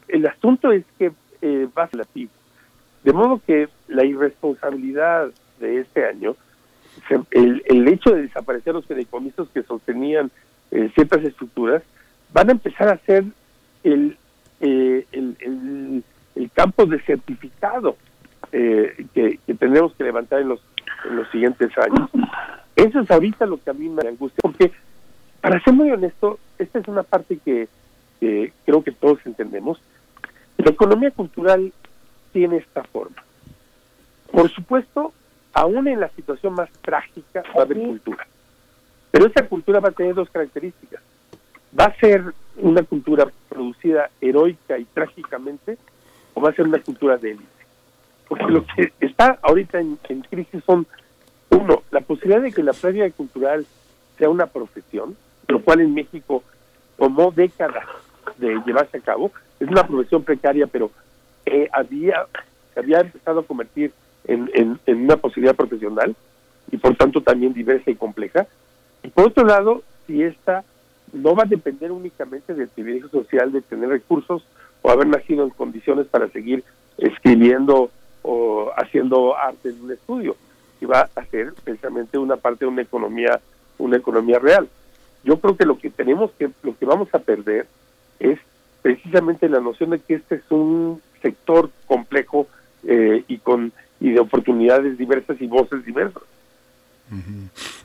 el, 0.09 0.27
asunto 0.27 0.73
es 0.73 0.85
que 0.99 1.13
eh, 1.43 1.69
va 1.77 1.85
a 1.85 1.91
ser 1.91 2.01
De 3.05 3.13
modo 3.13 3.41
que 3.47 3.69
la 3.89 4.05
irresponsabilidad 4.05 5.31
de 5.59 5.81
este 5.81 6.07
año, 6.07 6.37
el, 7.31 7.63
el 7.67 7.89
hecho 7.89 8.11
de 8.11 8.23
desaparecer 8.23 8.75
los 8.75 8.87
fideicomisos 8.87 9.49
que 9.51 9.63
sostenían 9.63 10.31
eh, 10.71 10.91
ciertas 10.95 11.25
estructuras, 11.25 11.83
van 12.33 12.49
a 12.49 12.53
empezar 12.53 12.89
a 12.89 12.99
ser 12.99 13.25
el, 13.83 14.17
eh, 14.61 15.05
el, 15.13 16.05
el, 16.35 16.51
campo 16.53 16.87
de 16.87 17.01
certificado 17.01 17.97
eh, 18.53 19.07
que, 19.15 19.39
que, 19.47 19.55
tendremos 19.55 19.95
que 19.95 20.05
levantar 20.05 20.41
en 20.41 20.49
los, 20.49 20.61
en 21.09 21.17
los 21.17 21.31
siguientes 21.31 21.71
años. 21.77 22.09
Eso 22.77 23.01
es 23.01 23.11
ahorita 23.11 23.47
lo 23.47 23.63
que 23.63 23.71
a 23.71 23.75
mí 23.75 23.89
me 23.89 24.07
angustia, 24.09 24.39
porque 24.41 24.73
para 25.41 25.63
ser 25.63 25.75
muy 25.75 25.91
honesto, 25.91 26.39
esta 26.59 26.79
es 26.79 26.89
una 26.89 27.03
parte 27.03 27.39
que 27.45 27.69
creo 28.65 28.85
que 28.85 28.93
todos 28.93 29.19
entendemos. 29.27 29.83
La 30.57 30.71
economía 30.71 31.11
cultural 31.11 31.73
tiene 32.33 32.59
esta 32.59 32.83
forma. 32.85 33.23
Por 34.31 34.51
supuesto, 34.51 35.13
aún 35.53 35.89
en 35.89 36.01
la 36.01 36.09
situación 36.11 36.55
más 36.55 36.71
trágica 36.81 37.43
va 37.57 37.61
a 37.61 37.65
haber 37.65 37.79
cultura. 37.79 38.27
Pero 39.11 39.27
esa 39.27 39.47
cultura 39.47 39.81
va 39.81 39.91
a 39.91 39.93
tener 39.93 40.15
dos 40.15 40.31
características 40.31 41.01
¿Va 41.79 41.87
a 41.87 41.95
ser 41.97 42.35
una 42.59 42.83
cultura 42.83 43.27
producida 43.49 44.11
heroica 44.21 44.79
y 44.79 44.85
trágicamente 44.85 45.79
o 46.35 46.41
va 46.41 46.51
a 46.51 46.55
ser 46.55 46.67
una 46.67 46.81
cultura 46.81 47.17
de 47.17 47.31
élite? 47.31 47.47
Porque 48.29 48.45
lo 48.45 48.65
que 48.67 48.93
está 49.01 49.39
ahorita 49.43 49.81
en, 49.81 49.97
crisis 50.31 50.63
son, 50.65 50.87
uno, 51.49 51.83
la 51.91 52.01
posibilidad 52.01 52.43
de 52.43 52.53
que 52.53 52.63
la 52.63 52.75
práctica 52.75 53.11
cultural 53.11 53.67
sea 54.19 54.29
una 54.29 54.47
profesión, 54.47 55.17
lo 55.49 55.63
cual 55.63 55.81
en 55.81 55.95
México 55.95 56.43
tomó 56.99 57.31
décadas 57.31 57.87
de 58.37 58.61
llevarse 58.67 58.99
a 58.99 59.01
cabo. 59.03 59.33
Es 59.59 59.69
una 59.69 59.87
profesión 59.87 60.23
precaria, 60.25 60.67
pero 60.67 60.91
eh, 61.47 61.69
había, 61.73 62.27
había 62.77 63.01
empezado 63.01 63.41
a 63.41 63.47
convertir 63.47 63.93
en, 64.25 64.51
en, 64.55 64.79
en 64.87 65.05
una 65.05 65.17
posibilidad 65.17 65.57
profesional 65.57 66.15
y 66.71 66.77
por 66.77 66.97
tanto 66.97 67.21
también 67.21 67.53
diversa 67.53 67.91
y 67.91 67.95
compleja. 67.95 68.47
Y 69.03 69.09
por 69.09 69.27
otro 69.27 69.45
lado, 69.45 69.83
si 70.07 70.23
esta 70.23 70.65
no 71.13 71.35
va 71.35 71.43
a 71.43 71.47
depender 71.47 71.93
únicamente 71.93 72.55
del 72.55 72.69
privilegio 72.69 73.09
social 73.09 73.53
de 73.53 73.61
tener 73.63 73.89
recursos 73.89 74.45
o 74.81 74.91
haber 74.91 75.07
nacido 75.07 75.45
en 75.45 75.51
condiciones 75.51 76.07
para 76.07 76.29
seguir 76.29 76.65
escribiendo 76.99 77.91
o 78.23 78.71
haciendo 78.77 79.37
arte 79.37 79.71
en 79.71 79.83
un 79.83 79.93
estudio, 79.93 80.37
y 80.81 80.85
va 80.85 81.09
a 81.15 81.25
ser 81.27 81.53
precisamente 81.65 82.19
una 82.19 82.37
parte 82.37 82.65
de 82.65 82.71
una 82.71 82.83
economía 82.83 83.41
una 83.79 83.97
economía 83.97 84.39
real. 84.39 84.69
Yo 85.25 85.39
creo 85.41 85.57
que 85.57 85.65
lo 85.65 85.79
que 85.79 85.91
tenemos 85.91 86.31
que, 86.39 86.51
lo 86.63 86.77
que 86.77 86.87
vamos 86.87 87.09
a 87.15 87.19
perder 87.19 87.67
es 88.19 88.39
precisamente 88.81 89.49
la 89.49 89.61
noción 89.61 89.91
de 89.91 90.01
que 90.01 90.15
este 90.15 90.37
es 90.37 90.51
un 90.51 91.01
sector 91.23 91.71
complejo 91.87 92.49
eh, 92.85 93.25
y 93.29 93.39
con 93.39 93.73
y 94.01 94.11
de 94.11 94.21
oportunidades 94.21 94.99
diversas 94.99 95.41
y 95.41 95.47
voces 95.47 95.85
diversas. 95.85 96.23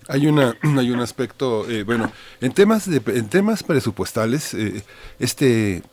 Hay 0.08 0.28
una 0.28 0.56
hay 0.78 0.92
un 0.92 1.00
aspecto 1.00 1.70
eh, 1.70 1.84
bueno 1.84 2.12
en 2.42 2.54
temas 2.54 2.90
de 2.90 3.02
en 3.14 3.30
temas 3.30 3.64
presupuestales 3.64 4.54
eh, 4.54 4.84
este 5.20 5.84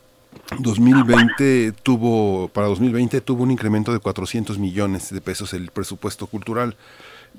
2020 0.59 1.73
tuvo 1.83 2.49
para 2.49 2.67
2020 2.67 3.21
tuvo 3.21 3.43
un 3.43 3.51
incremento 3.51 3.93
de 3.93 3.99
400 3.99 4.57
millones 4.57 5.13
de 5.13 5.21
pesos 5.21 5.53
el 5.53 5.69
presupuesto 5.71 6.27
cultural 6.27 6.75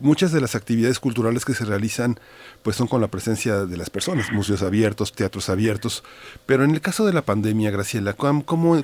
muchas 0.01 0.33
de 0.33 0.41
las 0.41 0.55
actividades 0.55 1.01
culturales 1.01 1.45
que 1.45 1.55
se 1.55 1.65
realizan 1.65 2.19
pues 2.63 2.77
son 2.77 2.89
con 2.89 3.01
la 3.01 3.09
presencia 3.09 3.65
de 3.67 3.77
las 3.77 3.91
personas, 3.91 4.33
museos 4.33 4.63
abiertos, 4.63 5.13
teatros 5.13 5.49
abiertos, 5.49 6.03
pero 6.47 6.65
en 6.65 6.73
el 6.73 6.81
caso 6.81 7.07
de 7.07 7.13
la 7.13 7.23
pandemia, 7.23 7.71
Graciela, 7.71 8.15
¿cómo, 8.15 8.45
cómo, 8.45 8.83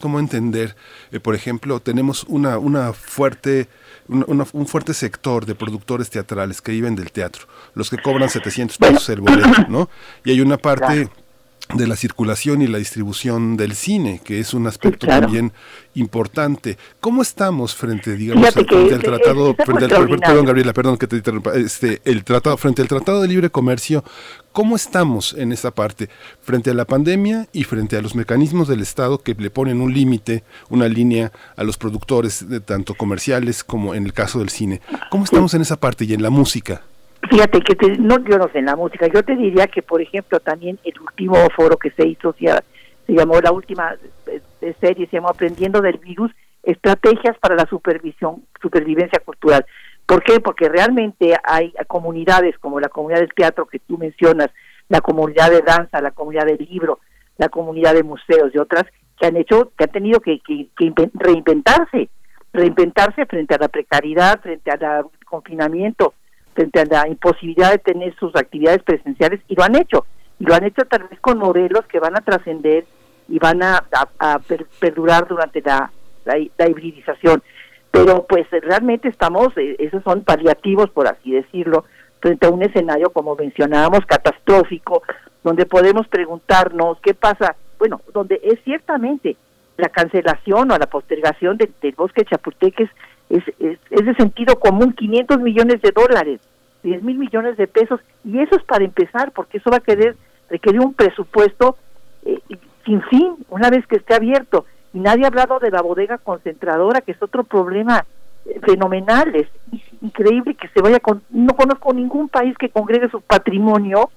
cómo 0.00 0.18
entender, 0.18 0.76
eh, 1.12 1.20
por 1.20 1.34
ejemplo, 1.34 1.80
tenemos 1.80 2.24
una, 2.28 2.58
una 2.58 2.92
fuerte... 2.92 3.68
un 4.08 4.66
fuerte 4.66 4.92
sector 4.94 5.46
de 5.46 5.54
productores 5.54 6.10
teatrales 6.10 6.60
que 6.60 6.72
viven 6.72 6.96
del 6.96 7.12
teatro, 7.12 7.46
los 7.74 7.88
que 7.88 7.98
cobran 7.98 8.28
700 8.28 8.76
pesos 8.76 9.08
el 9.08 9.20
boleto, 9.20 9.66
¿no? 9.68 9.88
Y 10.24 10.32
hay 10.32 10.40
una 10.40 10.58
parte 10.58 11.08
de 11.74 11.86
la 11.86 11.96
circulación 11.96 12.62
y 12.62 12.66
la 12.66 12.78
distribución 12.78 13.56
del 13.56 13.74
cine, 13.74 14.20
que 14.22 14.40
es 14.40 14.54
un 14.54 14.66
aspecto 14.66 15.06
también 15.06 15.52
importante. 15.94 16.78
¿Cómo 17.00 17.22
estamos 17.22 17.74
frente, 17.74 18.16
digamos, 18.16 18.50
frente 18.50 18.94
al 18.94 19.02
tratado, 19.02 19.54
frente 19.54 19.84
al, 19.84 20.08
perdón, 20.08 20.44
Gabriela, 20.46 20.72
perdón 20.72 20.96
que 20.96 21.06
te 21.06 21.16
interrumpa, 21.16 21.54
este, 21.54 22.00
el 22.04 22.24
tratado, 22.24 22.56
frente 22.56 22.82
al 22.82 22.88
tratado 22.88 23.22
de 23.22 23.28
libre 23.28 23.50
comercio, 23.50 24.04
¿cómo 24.52 24.76
estamos 24.76 25.34
en 25.34 25.52
esa 25.52 25.70
parte 25.70 26.08
frente 26.40 26.70
a 26.70 26.74
la 26.74 26.84
pandemia 26.84 27.48
y 27.52 27.64
frente 27.64 27.96
a 27.96 28.02
los 28.02 28.14
mecanismos 28.14 28.68
del 28.68 28.80
Estado 28.80 29.18
que 29.18 29.34
le 29.34 29.50
ponen 29.50 29.80
un 29.80 29.92
límite, 29.92 30.44
una 30.68 30.88
línea 30.88 31.32
a 31.56 31.64
los 31.64 31.78
productores, 31.78 32.48
de 32.48 32.60
tanto 32.60 32.94
comerciales 32.94 33.64
como 33.64 33.94
en 33.94 34.04
el 34.04 34.12
caso 34.12 34.38
del 34.38 34.50
cine? 34.50 34.80
¿Cómo 35.10 35.24
estamos 35.24 35.54
en 35.54 35.62
esa 35.62 35.76
parte 35.76 36.04
y 36.04 36.14
en 36.14 36.22
la 36.22 36.30
música? 36.30 36.82
Fíjate 37.30 37.60
que 37.60 37.76
no, 37.98 38.18
yo 38.24 38.38
no 38.38 38.48
sé 38.48 38.58
en 38.58 38.66
la 38.66 38.76
música, 38.76 39.06
yo 39.06 39.22
te 39.22 39.36
diría 39.36 39.66
que, 39.68 39.80
por 39.82 40.02
ejemplo, 40.02 40.40
también 40.40 40.78
el 40.84 41.00
último 41.00 41.36
foro 41.54 41.76
que 41.76 41.90
se 41.90 42.06
hizo, 42.06 42.34
se, 42.38 42.46
llamó 43.06 43.40
la 43.40 43.52
última 43.52 43.94
eh, 44.26 44.74
serie, 44.80 45.06
se 45.06 45.16
llamó 45.16 45.28
Aprendiendo 45.28 45.80
del 45.80 45.98
Virus, 45.98 46.32
Estrategias 46.62 47.38
para 47.38 47.54
la 47.54 47.66
supervisión, 47.66 48.44
Supervivencia 48.60 49.20
Cultural. 49.24 49.64
¿Por 50.04 50.22
qué? 50.24 50.40
Porque 50.40 50.68
realmente 50.68 51.34
hay 51.44 51.72
comunidades 51.86 52.58
como 52.58 52.80
la 52.80 52.88
comunidad 52.88 53.20
del 53.20 53.34
teatro 53.34 53.66
que 53.66 53.78
tú 53.78 53.98
mencionas, 53.98 54.50
la 54.88 55.00
comunidad 55.00 55.50
de 55.50 55.62
danza, 55.62 56.00
la 56.00 56.10
comunidad 56.10 56.46
del 56.46 56.66
libro, 56.68 56.98
la 57.38 57.48
comunidad 57.48 57.94
de 57.94 58.02
museos 58.02 58.50
y 58.52 58.58
otras 58.58 58.84
que 59.18 59.26
han 59.26 59.36
hecho, 59.36 59.72
que 59.76 59.84
han 59.84 59.92
tenido 59.92 60.20
que, 60.20 60.40
que 60.40 60.68
reinventarse, 61.14 62.08
reinventarse 62.52 63.26
frente 63.26 63.54
a 63.54 63.58
la 63.58 63.68
precariedad, 63.68 64.40
frente 64.40 64.70
al 64.70 65.06
confinamiento, 65.24 66.14
la 66.90 67.08
imposibilidad 67.08 67.72
de 67.72 67.78
tener 67.78 68.14
sus 68.16 68.34
actividades 68.36 68.82
presenciales 68.82 69.40
y 69.48 69.54
lo 69.54 69.64
han 69.64 69.76
hecho. 69.76 70.06
Y 70.38 70.44
lo 70.44 70.54
han 70.54 70.64
hecho 70.64 70.82
tal 70.84 71.04
vez 71.04 71.20
con 71.20 71.38
modelos 71.38 71.84
que 71.86 72.00
van 72.00 72.16
a 72.16 72.20
trascender 72.20 72.84
y 73.28 73.38
van 73.38 73.62
a, 73.62 73.84
perdurar 74.80 75.26
durante 75.28 75.62
la, 75.62 75.90
la, 76.24 76.68
hibridización. 76.68 77.42
Pero 77.90 78.26
pues 78.26 78.46
realmente 78.50 79.08
estamos, 79.08 79.56
eh, 79.56 79.76
esos 79.78 80.02
son 80.02 80.22
paliativos, 80.22 80.90
por 80.90 81.06
así 81.06 81.32
decirlo, 81.32 81.84
frente 82.20 82.46
a 82.46 82.50
un 82.50 82.62
escenario, 82.62 83.10
como 83.10 83.36
mencionábamos, 83.36 84.06
catastrófico, 84.06 85.02
donde 85.42 85.66
podemos 85.66 86.08
preguntarnos 86.08 86.98
qué 87.02 87.14
pasa, 87.14 87.56
bueno, 87.78 88.00
donde 88.12 88.40
es 88.42 88.60
ciertamente 88.64 89.36
la 89.76 89.88
cancelación 89.88 90.70
o 90.70 90.78
la 90.78 90.86
postergación 90.86 91.56
del 91.56 91.94
bosque 91.96 92.24
Chapultepec 92.24 92.90
es, 93.32 93.42
es, 93.58 94.04
de 94.04 94.14
sentido 94.14 94.58
común, 94.58 94.92
500 94.92 95.40
millones 95.40 95.80
de 95.80 95.90
dólares, 95.90 96.40
10 96.82 97.02
mil 97.02 97.18
millones 97.18 97.56
de 97.56 97.66
pesos, 97.66 98.00
y 98.24 98.38
eso 98.38 98.56
es 98.56 98.62
para 98.64 98.84
empezar, 98.84 99.32
porque 99.32 99.58
eso 99.58 99.70
va 99.70 99.78
a 99.78 99.80
querer, 99.80 100.16
requerir 100.50 100.80
un 100.80 100.92
presupuesto 100.92 101.76
eh, 102.24 102.38
sin 102.84 103.00
fin, 103.04 103.36
una 103.48 103.70
vez 103.70 103.86
que 103.86 103.96
esté 103.96 104.14
abierto. 104.14 104.66
Y 104.92 105.00
nadie 105.00 105.24
ha 105.24 105.28
hablado 105.28 105.58
de 105.60 105.70
la 105.70 105.80
bodega 105.80 106.18
concentradora, 106.18 107.00
que 107.00 107.12
es 107.12 107.22
otro 107.22 107.44
problema 107.44 108.04
eh, 108.44 108.60
fenomenal, 108.62 109.34
es 109.34 109.48
increíble 110.02 110.54
que 110.54 110.68
se 110.68 110.82
vaya 110.82 111.00
con, 111.00 111.22
no 111.30 111.54
conozco 111.54 111.94
ningún 111.94 112.28
país 112.28 112.56
que 112.58 112.68
congregue 112.68 113.08
su 113.08 113.22
patrimonio 113.22 114.10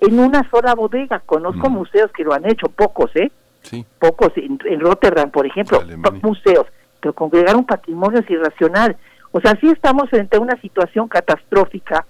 en 0.00 0.20
una 0.20 0.48
sola 0.50 0.74
bodega, 0.74 1.20
conozco 1.20 1.68
mm. 1.68 1.72
museos 1.72 2.12
que 2.12 2.22
lo 2.22 2.32
han 2.32 2.48
hecho, 2.48 2.68
pocos, 2.68 3.10
¿eh? 3.16 3.32
Sí. 3.62 3.84
Pocos, 3.98 4.32
en, 4.36 4.58
en 4.64 4.80
Rotterdam, 4.80 5.30
por 5.30 5.46
ejemplo, 5.46 5.80
museos 6.22 6.66
pero 7.02 7.12
congregar 7.12 7.56
un 7.56 7.66
patrimonio 7.66 8.20
es 8.20 8.30
irracional. 8.30 8.96
O 9.32 9.40
sea, 9.40 9.58
si 9.60 9.68
estamos 9.68 10.08
frente 10.08 10.36
a 10.36 10.40
una 10.40 10.58
situación 10.60 11.08
catastrófica. 11.08 12.06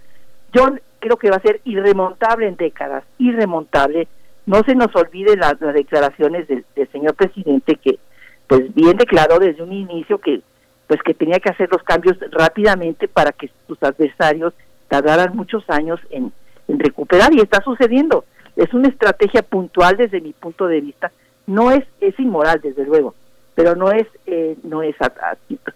Yo 0.52 0.76
creo 1.00 1.16
que 1.16 1.30
va 1.30 1.36
a 1.36 1.42
ser 1.42 1.62
irremontable 1.64 2.46
en 2.46 2.56
décadas, 2.56 3.02
irremontable. 3.16 4.06
No 4.44 4.62
se 4.64 4.74
nos 4.74 4.94
olvide 4.94 5.36
las, 5.36 5.58
declaraciones 5.58 6.46
del, 6.46 6.64
señor 6.92 7.14
presidente 7.14 7.76
que, 7.76 7.98
pues 8.46 8.74
bien 8.74 8.98
declaró 8.98 9.38
desde 9.38 9.62
un 9.62 9.72
inicio 9.72 10.18
que, 10.18 10.42
pues 10.86 11.00
que 11.02 11.14
tenía 11.14 11.40
que 11.40 11.48
hacer 11.48 11.70
los 11.72 11.82
cambios 11.82 12.18
rápidamente 12.30 13.08
para 13.08 13.32
que 13.32 13.50
sus 13.66 13.82
adversarios 13.82 14.52
tardaran 14.88 15.34
muchos 15.34 15.64
años 15.70 16.00
en, 16.10 16.32
en 16.68 16.78
recuperar 16.78 17.32
y 17.32 17.40
está 17.40 17.62
sucediendo. 17.62 18.26
Es 18.56 18.74
una 18.74 18.88
estrategia 18.88 19.42
puntual 19.42 19.96
desde 19.96 20.20
mi 20.20 20.34
punto 20.34 20.66
de 20.66 20.82
vista. 20.82 21.10
No 21.46 21.70
es, 21.70 21.84
es 22.00 22.18
inmoral, 22.20 22.60
desde 22.62 22.84
luego, 22.84 23.14
pero 23.54 23.74
no 23.76 23.90
es 23.90 24.06
eh, 24.26 24.56
no 24.62 24.82
es 24.82 24.94
a, 25.00 25.12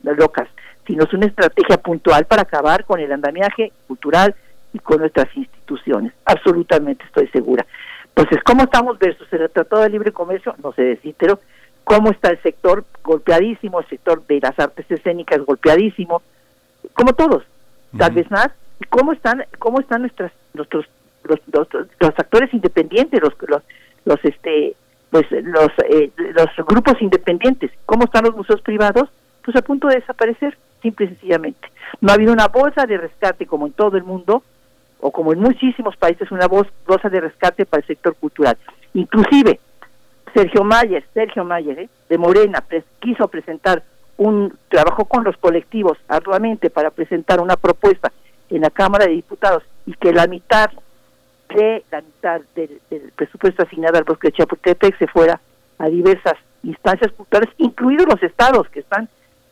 locas, 0.03 0.49
sino 0.87 1.05
es 1.05 1.12
una 1.12 1.27
estrategia 1.27 1.77
puntual 1.79 2.25
para 2.27 2.43
acabar 2.43 2.85
con 2.85 3.01
el 3.01 3.12
andamiaje 3.12 3.73
cultural 3.87 4.35
y 4.73 4.79
con 4.79 5.01
nuestras 5.01 5.35
instituciones. 5.37 6.12
Absolutamente 6.25 7.05
estoy 7.05 7.29
segura. 7.29 7.67
Entonces, 8.15 8.43
¿cómo 8.45 8.65
estamos 8.65 8.99
versus 8.99 9.31
el 9.33 9.51
Tratado 9.51 9.83
de 9.83 9.91
Libre 9.91 10.12
Comercio? 10.12 10.55
No 10.62 10.73
sé 10.73 10.83
decir, 10.83 11.15
pero 11.19 11.41
cómo 11.85 12.11
está 12.11 12.31
el 12.31 12.43
sector 12.43 12.85
golpeadísimo, 13.05 13.81
el 13.81 13.89
sector 13.89 14.27
de 14.27 14.41
las 14.41 14.59
artes 14.59 14.91
escénicas 14.91 15.41
golpeadísimo, 15.45 16.23
como 16.95 17.12
todos, 17.12 17.45
tal 17.97 18.12
vez 18.12 18.31
más, 18.31 18.49
y 18.81 18.85
cómo 18.87 19.12
están, 19.12 19.45
cómo 19.59 19.81
están 19.81 20.01
nuestras, 20.01 20.33
nuestros 20.55 20.87
los, 21.25 21.41
los, 21.53 21.69
los 21.99 22.19
actores 22.19 22.53
independientes, 22.55 23.21
los, 23.21 23.35
los, 23.49 23.62
los 24.05 24.25
este 24.25 24.77
pues 25.11 25.27
los 25.31 25.71
eh, 25.88 26.11
los 26.16 26.66
grupos 26.66 27.01
independientes. 27.01 27.71
¿Cómo 27.87 28.05
están 28.05 28.25
los 28.25 28.37
museos 28.37 28.61
privados? 28.61 29.09
Pues 29.45 29.57
a 29.57 29.62
punto 29.62 29.88
de 29.88 29.97
desaparecer, 29.97 30.57
simple 30.83 31.07
y 31.07 31.09
sencillamente. 31.11 31.71
No 32.01 32.11
ha 32.11 32.14
habido 32.14 32.33
una 32.33 32.49
bolsa 32.49 32.87
de 32.87 32.99
rescate 32.99 33.47
como 33.47 33.66
en 33.66 33.73
todo 33.73 33.97
el 33.97 34.05
mundo, 34.05 34.42
o 35.01 35.11
como 35.11 35.33
en 35.33 35.40
muchísimos 35.40 35.97
países, 35.97 36.31
una 36.31 36.49
bolsa 36.49 37.09
de 37.09 37.21
rescate 37.21 37.66
para 37.66 37.81
el 37.81 37.87
sector 37.87 38.14
cultural. 38.16 38.57
Inclusive, 38.95 39.61
Sergio 40.35 40.64
Mayer, 40.64 41.05
Sergio 41.14 41.45
Mayer, 41.45 41.79
¿eh? 41.79 41.88
de 42.09 42.19
Morena, 42.19 42.64
quiso 43.01 43.29
presentar 43.29 43.83
un 44.16 44.57
trabajo 44.69 45.05
con 45.05 45.25
los 45.25 45.37
colectivos 45.37 45.99
arduamente 46.09 46.71
para 46.71 46.90
presentar 46.90 47.40
una 47.40 47.57
propuesta 47.57 48.12
en 48.51 48.62
la 48.62 48.71
Cámara 48.71 49.07
de 49.07 49.12
Diputados 49.12 49.62
y 49.87 49.92
que 49.95 50.12
la 50.12 50.27
mitad 50.27 50.71
de 51.57 51.85
la 51.90 52.03
mitad 52.03 52.40
del, 52.55 52.81
presupuesto 53.16 53.62
asignado 53.62 53.97
al 53.97 54.05
bosque 54.05 54.29
de 54.29 54.33
Chapultepec 54.33 54.99
se 54.99 55.07
fuera 55.07 55.40
a 55.79 55.88
diversas 55.88 56.35
instancias 56.62 57.12
culturales, 57.12 57.55
incluidos 57.59 58.07
los 58.07 58.23
estados 58.23 58.69
que 58.69 58.81
están 58.81 59.09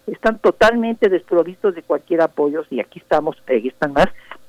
están 0.07 0.39
totalmente 0.39 1.09
desprovistos 1.09 1.75
de 1.75 1.83
cualquier 1.83 2.21
apoyo 2.21 2.63
y 2.69 2.81
aquí 2.81 2.99
estamos, 2.99 3.37
aquí 3.49 3.69
están 3.69 3.95
más, 3.95 4.09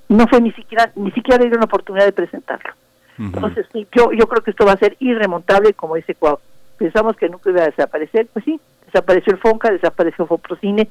no 0.10 0.28
fue 0.28 0.42
ni 0.42 0.52
siquiera 0.52 0.92
ni 0.96 1.12
siquiera 1.12 1.42
dieron 1.42 1.60
la 1.60 1.66
oportunidad 1.66 2.06
de 2.06 2.12
presentarlo. 2.12 2.74
Entonces, 3.18 3.66
yo 3.74 4.12
yo 4.12 4.28
creo 4.28 4.44
que 4.44 4.52
esto 4.52 4.66
va 4.66 4.74
a 4.74 4.78
ser 4.78 4.98
irremontable, 5.00 5.74
como 5.74 5.96
dice 5.96 6.16
Cuau. 6.16 6.38
Pensamos 6.78 7.16
que 7.16 7.30
nunca 7.30 7.50
iba 7.50 7.62
a 7.62 7.68
desaparecer, 7.68 8.28
pues 8.34 8.44
sí, 8.44 8.60
desapareció 8.86 9.32
el 9.32 9.40
FONCA, 9.40 9.72
desapareció 9.72 10.26
Foprocine, 10.26 10.90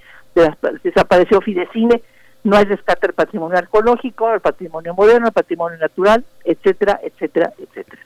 desapareció 0.83 1.43
Fidecine, 1.43 2.01
no 2.45 2.57
hay 2.57 2.65
rescate 2.67 3.07
del 3.07 3.15
patrimonio 3.15 3.59
arqueológico, 3.59 4.33
el 4.33 4.41
patrimonio 4.41 4.95
moderno, 4.95 5.27
el 5.27 5.33
patrimonio 5.33 5.79
natural, 5.79 6.25
etcétera, 6.45 7.01
etcétera, 7.03 7.53
etcétera. 7.59 8.03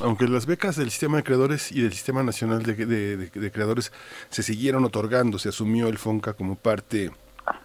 Aunque 0.00 0.26
las 0.26 0.46
becas 0.46 0.76
del 0.76 0.90
sistema 0.90 1.18
de 1.18 1.22
creadores 1.22 1.70
y 1.70 1.82
del 1.82 1.92
sistema 1.92 2.22
nacional 2.22 2.62
de, 2.62 3.50
creadores 3.52 3.92
se 4.30 4.42
siguieron 4.42 4.84
otorgando, 4.84 5.38
se 5.38 5.50
asumió 5.50 5.88
el 5.88 5.98
FONCA 5.98 6.32
como 6.32 6.56
parte 6.56 7.10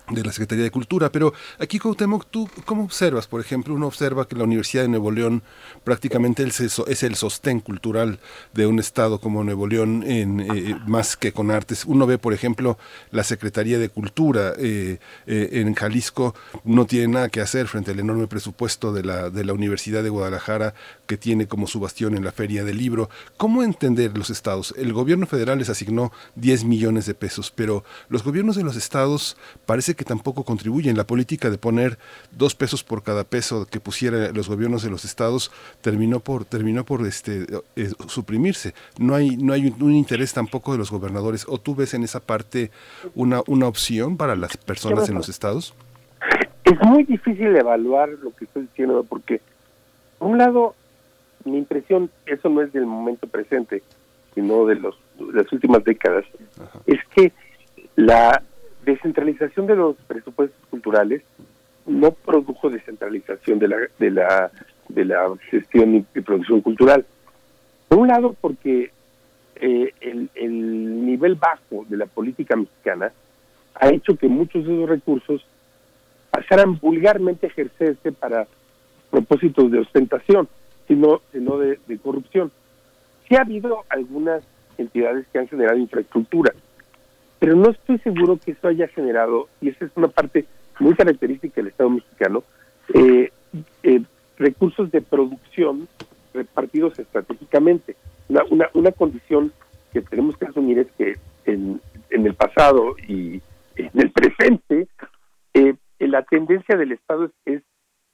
de 0.09 0.23
la 0.23 0.31
Secretaría 0.31 0.63
de 0.63 0.71
Cultura. 0.71 1.11
Pero 1.11 1.33
aquí, 1.59 1.79
Cuauhtémoc, 1.79 2.25
¿tú 2.29 2.49
cómo 2.65 2.83
observas? 2.83 3.27
Por 3.27 3.41
ejemplo, 3.41 3.73
uno 3.73 3.87
observa 3.87 4.27
que 4.27 4.35
la 4.35 4.43
Universidad 4.43 4.83
de 4.83 4.89
Nuevo 4.89 5.11
León 5.11 5.43
prácticamente 5.83 6.43
es 6.43 7.03
el 7.03 7.15
sostén 7.15 7.59
cultural 7.59 8.19
de 8.53 8.67
un 8.67 8.79
estado 8.79 9.19
como 9.19 9.43
Nuevo 9.43 9.67
León, 9.67 10.03
en, 10.05 10.39
eh, 10.39 10.75
más 10.87 11.17
que 11.17 11.31
con 11.31 11.51
artes. 11.51 11.85
Uno 11.85 12.05
ve, 12.07 12.17
por 12.17 12.33
ejemplo, 12.33 12.77
la 13.11 13.23
Secretaría 13.23 13.79
de 13.79 13.89
Cultura 13.89 14.53
eh, 14.57 14.99
eh, 15.27 15.49
en 15.53 15.73
Jalisco 15.75 16.35
no 16.63 16.85
tiene 16.85 17.07
nada 17.09 17.29
que 17.29 17.41
hacer 17.41 17.67
frente 17.67 17.91
al 17.91 17.99
enorme 17.99 18.27
presupuesto 18.27 18.93
de 18.93 19.03
la, 19.03 19.29
de 19.29 19.43
la 19.43 19.53
Universidad 19.53 20.03
de 20.03 20.09
Guadalajara 20.09 20.73
que 21.07 21.17
tiene 21.17 21.47
como 21.47 21.67
su 21.67 21.79
bastión 21.79 22.15
en 22.15 22.23
la 22.23 22.31
Feria 22.31 22.63
del 22.63 22.77
Libro. 22.77 23.09
¿Cómo 23.37 23.63
entender 23.63 24.17
los 24.17 24.29
estados? 24.29 24.73
El 24.77 24.93
gobierno 24.93 25.25
federal 25.25 25.57
les 25.57 25.69
asignó 25.69 26.11
10 26.35 26.65
millones 26.65 27.05
de 27.05 27.13
pesos, 27.13 27.51
pero 27.53 27.83
los 28.09 28.23
gobiernos 28.23 28.55
de 28.55 28.63
los 28.63 28.75
estados 28.75 29.37
parece 29.65 29.95
que 29.95 29.98
tampoco 30.05 30.43
contribuyen. 30.43 30.97
La 30.97 31.05
política 31.05 31.49
de 31.49 31.57
poner 31.57 31.97
dos 32.31 32.55
pesos 32.55 32.83
por 32.83 33.03
cada 33.03 33.23
peso 33.23 33.65
que 33.65 33.79
pusiera 33.79 34.31
los 34.31 34.49
gobiernos 34.49 34.83
de 34.83 34.89
los 34.89 35.05
estados 35.05 35.51
terminó 35.81 36.19
por 36.19 36.45
terminó 36.45 36.85
por 36.85 37.05
este 37.05 37.45
eh, 37.75 37.89
suprimirse. 38.07 38.73
No 38.97 39.15
hay 39.15 39.37
no 39.37 39.53
hay 39.53 39.73
un, 39.79 39.93
interés 39.93 40.33
tampoco 40.33 40.71
de 40.71 40.77
los 40.77 40.91
gobernadores. 40.91 41.45
¿O 41.47 41.59
tú 41.59 41.75
ves 41.75 41.93
en 41.93 42.03
esa 42.03 42.19
parte 42.19 42.71
una 43.15 43.41
una 43.47 43.67
opción 43.67 44.17
para 44.17 44.35
las 44.35 44.57
personas 44.57 45.09
en 45.09 45.15
los 45.15 45.29
estados? 45.29 45.73
Es 46.63 46.79
muy 46.81 47.03
difícil 47.03 47.55
evaluar 47.55 48.09
lo 48.09 48.31
que 48.35 48.45
estoy 48.45 48.63
diciendo 48.63 49.05
porque 49.07 49.41
por 50.19 50.29
un 50.29 50.37
lado 50.37 50.75
mi 51.45 51.57
impresión, 51.57 52.09
eso 52.25 52.49
no 52.49 52.61
es 52.61 52.71
del 52.73 52.85
momento 52.85 53.27
presente, 53.27 53.81
sino 54.35 54.65
de, 54.65 54.75
los, 54.75 54.97
las 55.33 55.51
últimas 55.51 55.83
décadas, 55.83 56.25
es 56.85 56.99
que 57.15 57.31
la 57.95 58.43
descentralización 58.85 59.67
de 59.67 59.75
los 59.75 59.95
presupuestos 60.07 60.59
culturales 60.69 61.21
no 61.85 62.11
produjo 62.11 62.69
descentralización 62.69 63.59
de 63.59 63.67
la 63.67 63.77
de 63.97 64.11
la 64.11 64.51
de 64.87 65.05
la 65.05 65.27
gestión 65.49 65.95
y, 65.95 66.21
producción 66.21 66.61
cultural. 66.61 67.05
Por 67.87 67.99
un 67.99 68.07
lado, 68.07 68.35
porque 68.39 68.91
eh, 69.55 69.93
el, 70.01 70.29
el 70.35 71.05
nivel 71.05 71.35
bajo 71.35 71.85
de 71.87 71.97
la 71.97 72.05
política 72.05 72.55
mexicana 72.55 73.11
ha 73.75 73.89
hecho 73.89 74.15
que 74.15 74.27
muchos 74.27 74.65
de 74.65 74.73
esos 74.73 74.89
recursos 74.89 75.45
pasaran 76.31 76.79
vulgarmente 76.79 77.47
a 77.47 77.49
ejercerse 77.49 78.11
para 78.11 78.47
propósitos 79.09 79.71
de 79.71 79.79
ostentación 79.79 80.47
sino, 80.89 81.21
sino 81.31 81.57
de, 81.57 81.79
corrupción. 82.03 82.51
Sí 83.27 83.35
ha 83.35 83.41
habido 83.41 83.85
algunas 83.89 84.43
entidades 84.77 85.25
que 85.31 85.39
han 85.39 85.47
generado 85.47 85.77
infraestructura, 85.77 86.53
pero 87.39 87.55
no 87.55 87.69
estoy 87.71 87.97
seguro 87.99 88.37
que 88.37 88.51
eso 88.51 88.67
haya 88.67 88.87
generado, 88.89 89.47
y 89.61 89.69
esa 89.69 89.85
es 89.85 89.91
una 89.95 90.09
parte 90.09 90.45
muy 90.79 90.93
característica 90.95 91.55
del 91.55 91.67
Estado 91.67 91.89
mexicano, 91.89 92.43
eh, 92.93 93.31
eh, 93.83 94.01
recursos 94.37 94.91
de 94.91 95.01
producción 95.01 95.87
repartidos 96.33 96.97
estratégicamente. 96.99 97.95
Una, 98.27 98.43
una, 98.49 98.69
una, 98.73 98.91
condición 98.91 99.51
que 99.91 100.01
tenemos 100.01 100.37
que 100.37 100.45
asumir 100.45 100.79
es 100.79 100.87
que 100.97 101.17
en, 101.45 101.81
en 102.09 102.25
el 102.25 102.35
pasado 102.35 102.95
y 103.07 103.41
en 103.75 103.91
el 103.93 104.11
presente, 104.11 104.87
eh, 105.53 105.75
la 105.99 106.23
tendencia 106.23 106.77
del 106.77 106.91
Estado 106.91 107.25
es, 107.25 107.31
es 107.45 107.63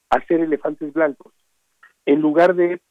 hacer 0.09 0.39
elefantes 0.39 0.93
blancos 0.93 1.33
en 2.05 2.21
lugar 2.21 2.55
de 2.55 2.81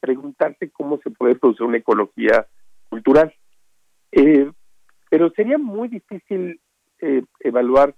preguntarse 0.00 0.70
cómo 0.70 0.98
se 0.98 1.10
puede 1.10 1.34
producir 1.34 1.66
una 1.66 1.78
ecología 1.78 2.46
cultural. 2.90 3.32
Eh, 4.12 4.50
pero 5.14 5.30
sería 5.30 5.58
muy 5.58 5.86
difícil 5.86 6.58
eh, 6.98 7.22
evaluar 7.38 7.94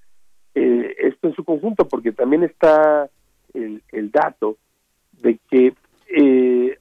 eh, 0.55 0.95
esto 0.99 1.29
en 1.29 1.35
su 1.35 1.45
conjunto, 1.45 1.89
porque 1.89 2.13
también 2.13 2.43
está 2.43 3.09
el, 3.55 4.11
dato 4.11 4.59
de 5.23 5.39
que 5.49 5.75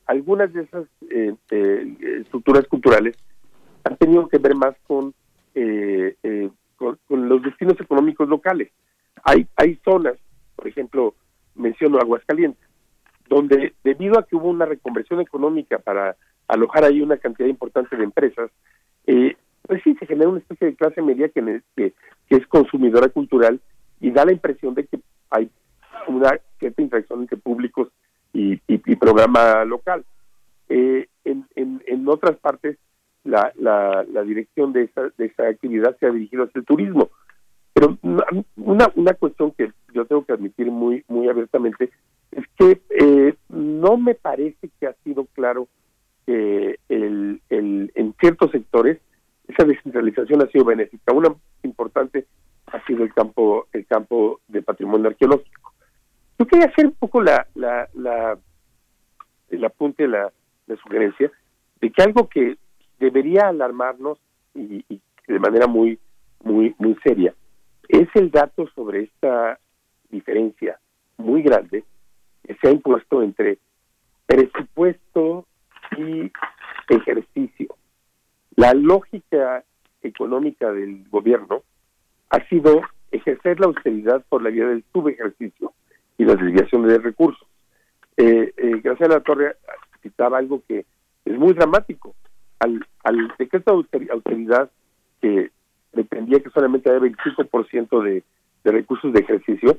algunas 0.06 0.52
de 0.52 0.64
esas 0.64 0.88
estructuras 2.20 2.68
culturales 2.68 3.16
han 3.86 3.96
tenido 3.96 4.28
que 4.28 4.38
ver 4.38 4.56
más 4.56 4.76
con, 4.86 5.14
con, 6.76 7.00
con, 7.08 7.30
los 7.30 7.42
destinos 7.42 7.80
económicos 7.80 8.28
locales. 8.28 8.74
Hay, 9.24 9.48
hay 9.56 9.80
zonas, 9.86 10.18
por 10.58 10.68
ejemplo, 10.68 11.16
menciono 11.56 11.98
Aguascalientes, 11.98 12.68
donde 13.30 13.74
debido 13.86 14.20
a 14.20 14.26
que 14.26 14.36
hubo 14.36 14.50
una 14.50 14.66
reconversión 14.66 15.22
económica 15.22 15.80
para 15.80 16.18
alojar 16.50 16.84
ahí 16.84 17.00
una 17.00 17.16
cantidad 17.16 17.48
importante 17.48 17.96
de 17.96 18.04
empresas, 18.04 18.52
eh, 19.08 19.38
pues 19.68 19.82
sí, 19.84 19.96
se 20.00 20.06
genera 20.06 20.30
una 20.30 20.40
especie 20.40 20.68
de 20.68 20.76
clase 20.76 21.02
media 21.02 21.30
que, 21.30 21.62
es 22.30 22.48
consumidora 22.48 23.10
cultural 23.10 23.60
y 24.00 24.12
da 24.12 24.26
la 24.26 24.34
impresión 24.34 24.74
de 24.76 24.86
que 24.86 25.00
hay 25.30 25.50
una 26.08 26.40
cierta 26.60 26.82
interacción 26.82 27.22
entre 27.22 27.38
públicos 27.38 27.90
y, 28.34 28.58
programa 28.96 29.64
local. 29.66 30.04
Eh, 30.70 31.08
en, 31.24 31.46
en, 31.56 32.08
otras 32.08 32.38
partes, 32.38 32.78
la, 33.24 33.52
la, 33.56 34.04
la 34.12 34.24
dirección 34.24 34.74
de 34.74 34.84
esa, 34.84 35.10
de 35.18 35.26
esa 35.26 35.48
actividad 35.48 35.96
se 36.00 36.08
ha 36.08 36.12
dirigido 36.12 36.44
hacia 36.44 36.60
el 36.60 36.66
turismo. 36.66 37.10
Pero 37.74 37.98
una, 38.56 38.92
una 38.96 39.14
cuestión 39.14 39.52
que 39.52 39.72
yo 39.94 40.06
tengo 40.06 40.26
que 40.26 40.34
admitir 40.34 40.72
muy, 40.72 41.04
muy 41.08 41.28
abiertamente 41.28 41.92
es 42.32 42.46
que 42.58 42.82
eh, 42.90 43.36
no 43.50 43.98
me 43.98 44.16
parece 44.16 44.70
que 44.80 44.88
ha 44.88 44.94
sido 45.04 45.26
claro 45.34 45.68
que 46.26 46.80
el, 46.90 47.42
el, 47.50 47.92
en 47.96 48.14
ciertos 48.20 48.52
sectores 48.52 49.00
esa 49.48 49.64
descentralización 49.66 50.42
ha 50.42 50.48
sido 50.48 50.66
benéfica. 50.66 51.14
Una 51.14 51.36
importante 51.64 52.26
ha 52.68 52.84
sido 52.86 53.04
el 53.04 53.14
campo 53.14 53.68
el 53.74 53.86
campo 53.86 54.42
de 54.48 54.62
patrimonio 54.62 55.10
arqueológico. 55.10 55.74
Yo 56.38 56.46
quería 56.48 56.68
hacer 56.68 56.88
un 56.88 56.94
poco 56.94 57.22
la, 57.22 57.48
la, 57.54 58.38
el 59.50 59.66
apunte, 59.66 60.08
la, 60.08 60.32
la 60.68 60.76
sugerencia 60.78 61.32
de 61.80 61.92
que 61.92 62.04
algo 62.04 62.28
que 62.28 62.58
debería 63.00 63.48
alarmarnos 63.48 64.20
y, 64.54 64.84
y 64.90 65.02
de 65.28 65.40
manera 65.40 65.68
muy 65.68 66.00
muy 66.44 66.76
muy 66.78 66.96
seria 67.04 67.34
es 67.88 68.08
el 68.16 68.32
dato 68.32 68.68
sobre 68.76 69.04
esta 69.04 69.60
diferencia 70.10 70.80
muy 71.18 71.42
grande 71.42 71.84
que 72.44 72.56
se 72.56 72.68
ha 72.68 72.72
impuesto 72.72 73.22
entre 73.22 73.60
presupuesto 74.26 75.46
y 75.98 76.32
ejercicio. 76.90 77.76
La 78.56 78.74
lógica 78.74 79.64
económica 80.02 80.72
del 80.72 81.08
gobierno 81.10 81.64
ha 82.30 82.48
sido 82.48 82.82
ejercer 83.12 83.60
la 83.60 83.68
austeridad 83.68 84.24
por 84.30 84.42
la 84.42 84.50
vía 84.50 84.68
del 84.68 84.84
subejercicio 84.92 85.74
y 86.18 86.26
la 86.26 86.36
desviación 86.36 86.88
de 86.88 86.98
recursos. 87.00 87.48
Eh, 88.18 88.54
eh, 88.56 88.82
Graciela 88.84 89.20
Torre 89.20 89.58
citaba 90.02 90.38
algo 90.38 90.62
que 90.68 90.86
es 91.26 91.38
muy 91.38 91.54
dramático. 91.54 92.16
Al, 92.60 92.86
al 93.04 93.34
decreto 93.38 93.86
de 93.92 94.08
austeridad 94.12 94.70
que 95.22 95.52
dependía 95.92 96.40
que 96.40 96.50
solamente 96.50 96.90
había 96.90 97.12
25% 97.12 98.04
de, 98.04 98.24
de 98.64 98.72
recursos 98.72 99.12
de 99.14 99.20
ejercicio, 99.20 99.78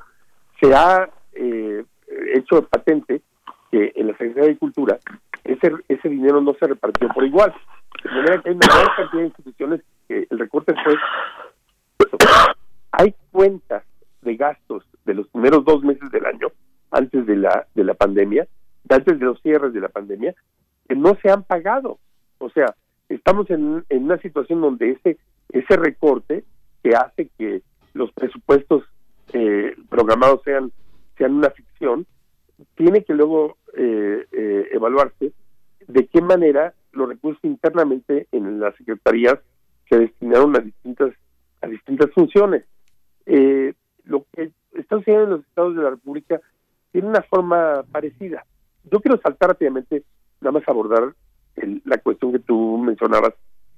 se 0.61 0.75
ha 0.75 1.09
eh, 1.33 1.85
hecho 2.35 2.63
patente 2.67 3.23
que 3.77 3.93
en 3.95 4.07
la 4.07 4.17
Secretaría 4.17 4.49
de 4.49 4.57
Cultura 4.57 4.99
ese, 5.45 5.71
ese 5.89 6.09
dinero 6.09 6.41
no 6.41 6.55
se 6.55 6.67
repartió 6.67 7.09
por 7.09 7.25
igual. 7.25 7.53
De 8.03 8.11
manera 8.11 8.41
que 8.41 8.49
hay 8.49 8.55
una 8.55 8.67
gran 8.67 8.97
cantidad 8.97 9.21
de 9.21 9.27
instituciones 9.27 9.81
que 10.09 10.27
el 10.31 10.39
recorte 10.39 10.75
fue... 10.83 10.95
Hay 12.93 13.15
cuentas 13.31 13.85
de 14.23 14.37
gastos 14.37 14.85
de 15.05 15.15
los 15.15 15.29
primeros 15.29 15.63
dos 15.67 15.83
meses 15.83 16.11
del 16.11 16.25
año, 16.25 16.49
antes 16.91 17.27
de 17.27 17.37
la, 17.37 17.67
de 17.75 17.85
la 17.85 17.93
pandemia, 17.93 18.47
antes 18.89 19.19
de 19.19 19.27
los 19.27 19.41
cierres 19.43 19.75
de 19.75 19.81
la 19.81 19.89
pandemia, 19.91 20.35
que 20.89 20.97
no 20.97 21.15
se 21.21 21.31
han 21.31 21.43
pagado. 21.43 21.99
O 22.39 22.49
sea, 22.49 22.75
estamos 23.11 23.51
en, 23.51 23.85
en 23.91 24.05
una 24.05 24.17
situación 24.19 24.63
donde 24.63 24.93
ese, 24.93 25.19
ese 25.51 25.77
recorte 25.77 26.45
que 26.83 26.91
hace 26.97 27.29
que 27.37 27.61
los 27.93 28.11
presupuestos 28.13 28.85
eh, 29.35 29.77
programados 29.91 30.41
sean 30.45 30.73
sean 31.19 31.35
una 31.35 31.51
ficción, 31.51 32.07
tiene 32.75 33.05
que 33.05 33.15
luego 33.15 33.57
eh, 33.77 34.27
eh, 34.33 34.69
evaluarse 34.73 35.33
de 35.87 36.07
qué 36.07 36.21
manera 36.21 36.75
los 36.93 37.09
recursos 37.09 37.45
internamente 37.45 38.27
en 38.33 38.59
las 38.59 38.75
secretarías 38.77 39.39
se 39.89 39.99
destinaron 39.99 40.57
a 40.57 40.61
distintas 40.61 41.13
a 41.63 41.69
distintas 41.69 42.11
funciones. 42.13 42.65
Eh, 43.27 43.75
lo 44.05 44.25
que 44.33 44.51
está 44.73 44.97
sucediendo 44.97 45.25
en 45.25 45.31
los 45.31 45.41
estados 45.41 45.77
de 45.77 45.83
la 45.83 45.91
República 45.91 46.41
tiene 46.93 47.09
una 47.09 47.23
forma 47.23 47.85
parecida. 47.91 48.45
Yo 48.91 49.01
quiero 49.01 49.21
saltar 49.21 49.51
rápidamente, 49.51 50.03
nada 50.41 50.53
más 50.53 50.69
abordar 50.69 51.15
la 51.85 51.99
cuestión 51.99 52.33
que 52.33 52.39
tú 52.39 52.79
mencionabas 52.79 53.35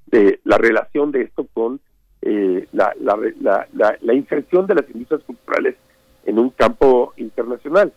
de 0.07 0.41
la 0.45 0.59
relación 0.59 1.13
de 1.13 1.23
esto 1.23 1.47
con 1.53 1.81
la, 2.21 2.93
la, 3.01 3.17
la, 3.41 3.99
la, 4.01 4.15
inserción 4.15 4.67
de 4.67 4.75
las 4.75 4.91
industrias 4.91 5.23
culturales 5.25 5.77
en 6.25 6.39
un 6.39 6.51
campo 6.51 7.15
internacional. 7.17 7.93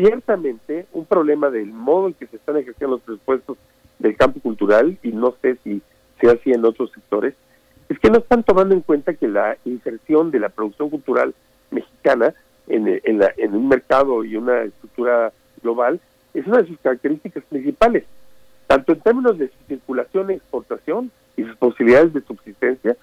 Ciertamente, 0.00 0.86
un 0.94 1.04
problema 1.04 1.50
del 1.50 1.66
modo 1.66 2.06
en 2.06 2.14
que 2.14 2.26
se 2.26 2.36
están 2.36 2.56
ejerciendo 2.56 2.96
los 2.96 3.04
presupuestos 3.04 3.58
del 3.98 4.16
campo 4.16 4.40
cultural, 4.40 4.96
y 5.02 5.12
no 5.12 5.34
sé 5.42 5.58
si 5.62 5.82
sea 6.18 6.32
así 6.32 6.52
en 6.52 6.64
otros 6.64 6.90
sectores, 6.92 7.34
es 7.90 7.98
que 7.98 8.08
no 8.08 8.16
están 8.16 8.42
tomando 8.42 8.74
en 8.74 8.80
cuenta 8.80 9.12
que 9.12 9.28
la 9.28 9.58
inserción 9.66 10.30
de 10.30 10.40
la 10.40 10.48
producción 10.48 10.88
cultural 10.88 11.34
mexicana 11.70 12.32
en, 12.66 12.88
en, 13.04 13.54
un 13.54 13.68
mercado 13.68 14.24
y 14.24 14.36
una 14.36 14.62
estructura 14.62 15.34
global 15.62 16.00
es 16.32 16.46
una 16.46 16.62
de 16.62 16.68
sus 16.68 16.78
características 16.78 17.44
principales, 17.44 18.04
tanto 18.68 18.92
en 18.92 19.00
términos 19.00 19.36
de 19.36 19.48
su 19.48 19.64
circulación 19.68 20.30
e 20.30 20.34
exportación 20.36 21.10
y 21.36 21.42
sus 21.42 21.56
posibilidades 21.56 22.14
de 22.14 22.22
subsistencia, 22.22 22.96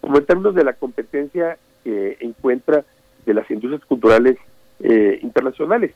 como 0.00 0.18
en 0.18 0.26
términos 0.26 0.56
de 0.56 0.64
la 0.64 0.72
competencia 0.72 1.58
que 1.84 2.16
encuentra 2.18 2.84
de 3.24 3.34
las 3.34 3.48
industrias 3.52 3.84
culturales 3.84 4.36
eh, 4.80 5.20
internacionales. 5.22 5.92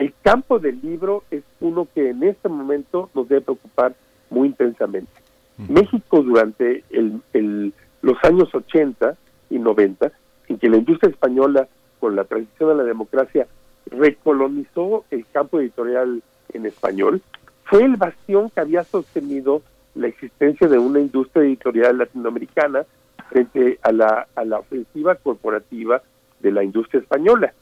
El 0.00 0.14
campo 0.22 0.58
del 0.58 0.80
libro 0.80 1.24
es 1.30 1.42
uno 1.60 1.86
que 1.94 2.08
en 2.08 2.22
este 2.22 2.48
momento 2.48 3.10
nos 3.14 3.28
debe 3.28 3.42
preocupar 3.42 3.94
muy 4.30 4.48
intensamente. 4.48 5.12
México 5.58 6.22
durante 6.22 6.84
el, 6.88 7.74
los 8.00 8.16
años 8.24 8.48
80 8.54 9.14
y 9.50 9.58
90, 9.58 10.10
en 10.48 10.58
que 10.58 10.70
la 10.70 10.78
industria 10.78 11.10
española, 11.10 11.68
con 12.00 12.16
la 12.16 12.24
transición 12.24 12.70
a 12.70 12.74
la 12.74 12.84
democracia, 12.84 13.46
recolonizó 13.90 15.04
el 15.10 15.26
campo 15.34 15.60
editorial 15.60 16.22
en 16.54 16.64
español, 16.64 17.20
fue 17.64 17.82
el 17.82 17.96
bastión 17.96 18.48
que 18.48 18.60
había 18.60 18.84
sostenido 18.84 19.60
la 19.94 20.06
existencia 20.06 20.66
de 20.66 20.78
una 20.78 21.00
industria 21.00 21.42
editorial 21.42 21.98
latinoamericana 21.98 22.86
frente 23.28 23.78
a 23.82 23.92
la, 23.92 24.28
a 24.34 24.44
la 24.46 24.60
ofensiva 24.60 25.16
corporativa 25.16 26.00
de 26.38 26.52
la 26.52 26.64
industria 26.64 27.02
española. 27.02 27.52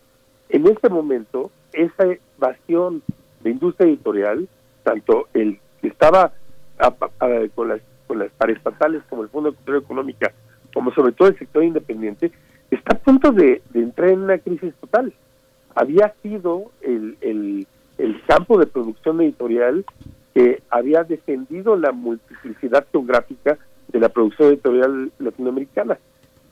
En 0.50 0.68
este 0.68 0.88
momento, 0.88 1.50
esa 1.72 2.06
bastión 2.38 3.02
de 3.42 3.50
industria 3.50 3.88
editorial, 3.88 4.48
tanto 4.82 5.28
el 5.34 5.58
que 5.80 5.88
estaba 5.88 6.32
con 7.54 7.68
las 7.68 7.80
con 8.06 8.18
las 8.18 8.30
paraestatales 8.32 9.02
como 9.08 9.22
el 9.22 9.28
Fondo 9.28 9.50
de 9.50 9.56
Cultura 9.56 9.78
Económica, 9.78 10.32
como 10.72 10.92
sobre 10.92 11.12
todo 11.12 11.28
el 11.28 11.38
sector 11.38 11.62
independiente, 11.62 12.32
está 12.70 12.94
a 12.94 12.98
punto 12.98 13.30
de, 13.32 13.62
entrar 13.74 14.08
en 14.08 14.20
una 14.20 14.38
crisis 14.38 14.74
total. 14.80 15.12
Había 15.74 16.14
sido 16.22 16.72
el, 16.80 17.16
el, 17.20 17.66
el 17.98 18.22
campo 18.26 18.58
de 18.58 18.66
producción 18.66 19.20
editorial 19.20 19.84
que 20.34 20.62
había 20.70 21.04
defendido 21.04 21.76
la 21.76 21.92
multiplicidad 21.92 22.86
geográfica 22.90 23.58
de 23.88 24.00
la 24.00 24.08
producción 24.08 24.48
editorial 24.48 25.12
latinoamericana. 25.18 25.98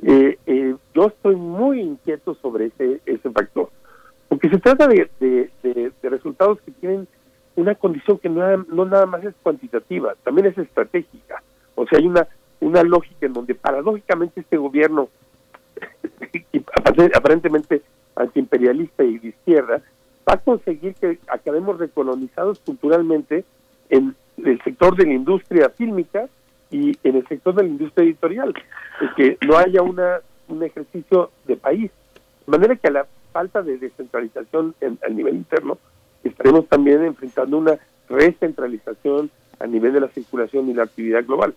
Eh, 0.02 0.38
eh, 0.46 0.74
yo 0.94 1.06
estoy 1.06 1.36
muy 1.36 1.80
inquieto 1.80 2.34
sobre 2.42 2.66
ese, 2.66 3.00
ese 3.06 3.30
factor, 3.30 3.70
porque 4.28 4.48
se 4.48 4.58
trata 4.58 4.86
de, 4.88 5.08
de, 5.20 5.92
resultados 6.02 6.60
que 6.60 6.72
tienen 6.72 7.06
una 7.54 7.74
condición 7.74 8.18
que 8.18 8.28
no, 8.28 8.56
no 8.68 8.84
nada 8.84 9.06
más 9.06 9.24
es 9.24 9.34
cuantitativa, 9.42 10.14
también 10.24 10.48
es 10.48 10.58
estratégica. 10.58 11.42
O 11.74 11.86
sea, 11.86 11.98
hay 11.98 12.06
una, 12.06 12.26
una 12.60 12.82
lógica 12.82 13.26
en 13.26 13.32
donde 13.32 13.54
paradójicamente 13.54 14.40
este 14.40 14.56
gobierno, 14.56 15.08
aparentemente 17.14 17.82
antiimperialista 18.14 19.04
y 19.04 19.18
de 19.18 19.28
izquierda, 19.28 19.82
va 20.28 20.34
a 20.34 20.38
conseguir 20.38 20.94
que 20.94 21.18
acabemos 21.28 21.78
recolonizados 21.78 22.58
culturalmente 22.60 23.44
en 23.88 24.14
el 24.44 24.60
sector 24.62 24.96
de 24.96 25.06
la 25.06 25.12
industria 25.12 25.70
fílmica 25.70 26.28
y 26.70 26.98
en 27.04 27.16
el 27.16 27.26
sector 27.28 27.54
de 27.54 27.62
la 27.62 27.68
industria 27.68 28.04
editorial, 28.04 28.54
que 29.16 29.38
no 29.46 29.56
haya 29.56 29.82
una 29.82 30.20
un 30.48 30.62
ejercicio 30.62 31.30
de 31.46 31.56
país. 31.56 31.90
De 32.46 32.50
manera 32.50 32.76
que 32.76 32.88
a 32.88 32.92
la 32.92 33.06
falta 33.36 33.60
de 33.60 33.76
descentralización 33.76 34.74
en, 34.80 34.98
a 35.06 35.10
nivel 35.10 35.34
interno, 35.34 35.76
estaremos 36.24 36.66
también 36.68 37.04
enfrentando 37.04 37.58
una 37.58 37.76
recentralización 38.08 39.30
a 39.60 39.66
nivel 39.66 39.92
de 39.92 40.00
la 40.00 40.08
circulación 40.08 40.70
y 40.70 40.72
la 40.72 40.84
actividad 40.84 41.22
global. 41.22 41.54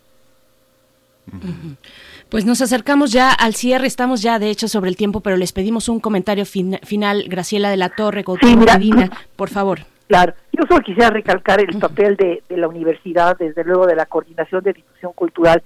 Pues 2.27 2.43
nos 2.45 2.61
acercamos 2.61 3.13
ya 3.13 3.31
al 3.31 3.53
cierre, 3.53 3.87
estamos 3.87 4.21
ya 4.21 4.39
de 4.39 4.49
hecho 4.49 4.67
sobre 4.67 4.89
el 4.89 4.97
tiempo, 4.97 5.21
pero 5.21 5.37
les 5.37 5.53
pedimos 5.53 5.87
un 5.87 6.01
comentario 6.01 6.45
final, 6.45 7.23
Graciela 7.29 7.69
de 7.69 7.77
la 7.77 7.87
Torre, 7.87 8.25
sí, 8.41 8.57
Medina, 8.57 9.09
por 9.37 9.47
favor. 9.47 9.79
Claro, 10.09 10.33
yo 10.51 10.63
solo 10.67 10.81
quisiera 10.81 11.11
recalcar 11.11 11.61
el 11.61 11.79
papel 11.79 12.17
de, 12.17 12.43
la 12.49 12.67
universidad, 12.67 13.37
desde 13.37 13.63
luego 13.63 13.87
de 13.87 13.95
la 13.95 14.05
coordinación 14.05 14.63
de 14.65 14.73
difusión 14.73 15.13
cultural, 15.13 15.63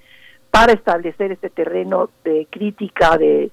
para 0.51 0.74
establecer 0.74 1.32
este 1.32 1.49
terreno 1.49 2.11
de 2.24 2.45
crítica, 2.51 3.18
de, 3.18 3.49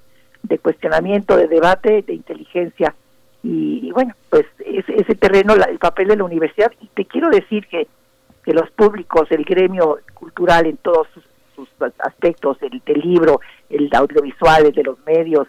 cuestionamiento, 0.58 1.36
de 1.36 1.48
debate, 1.48 2.02
de 2.02 2.14
inteligencia. 2.14 2.94
Y, 3.42 3.90
bueno, 3.92 4.14
pues 4.28 4.46
ese, 4.58 4.96
ese 4.96 5.14
terreno, 5.14 5.54
el 5.54 5.78
papel 5.78 6.08
de 6.08 6.16
la 6.16 6.24
universidad, 6.24 6.72
y 6.80 6.88
te 6.88 7.04
quiero 7.04 7.30
decir 7.30 7.66
que, 7.66 7.86
que 8.44 8.52
los 8.52 8.70
públicos, 8.70 9.30
el 9.30 9.44
gremio 9.44 9.98
cultural 10.14 10.66
en 10.66 10.76
todos 10.78 11.08
sus, 11.14 11.24
aspectos, 11.98 12.56
el 12.62 12.80
del 12.86 13.00
libro, 13.00 13.40
el 13.68 13.90
audiovisual, 13.92 14.66
el 14.66 14.72
de 14.72 14.82
los 14.82 14.98
medios, 15.04 15.46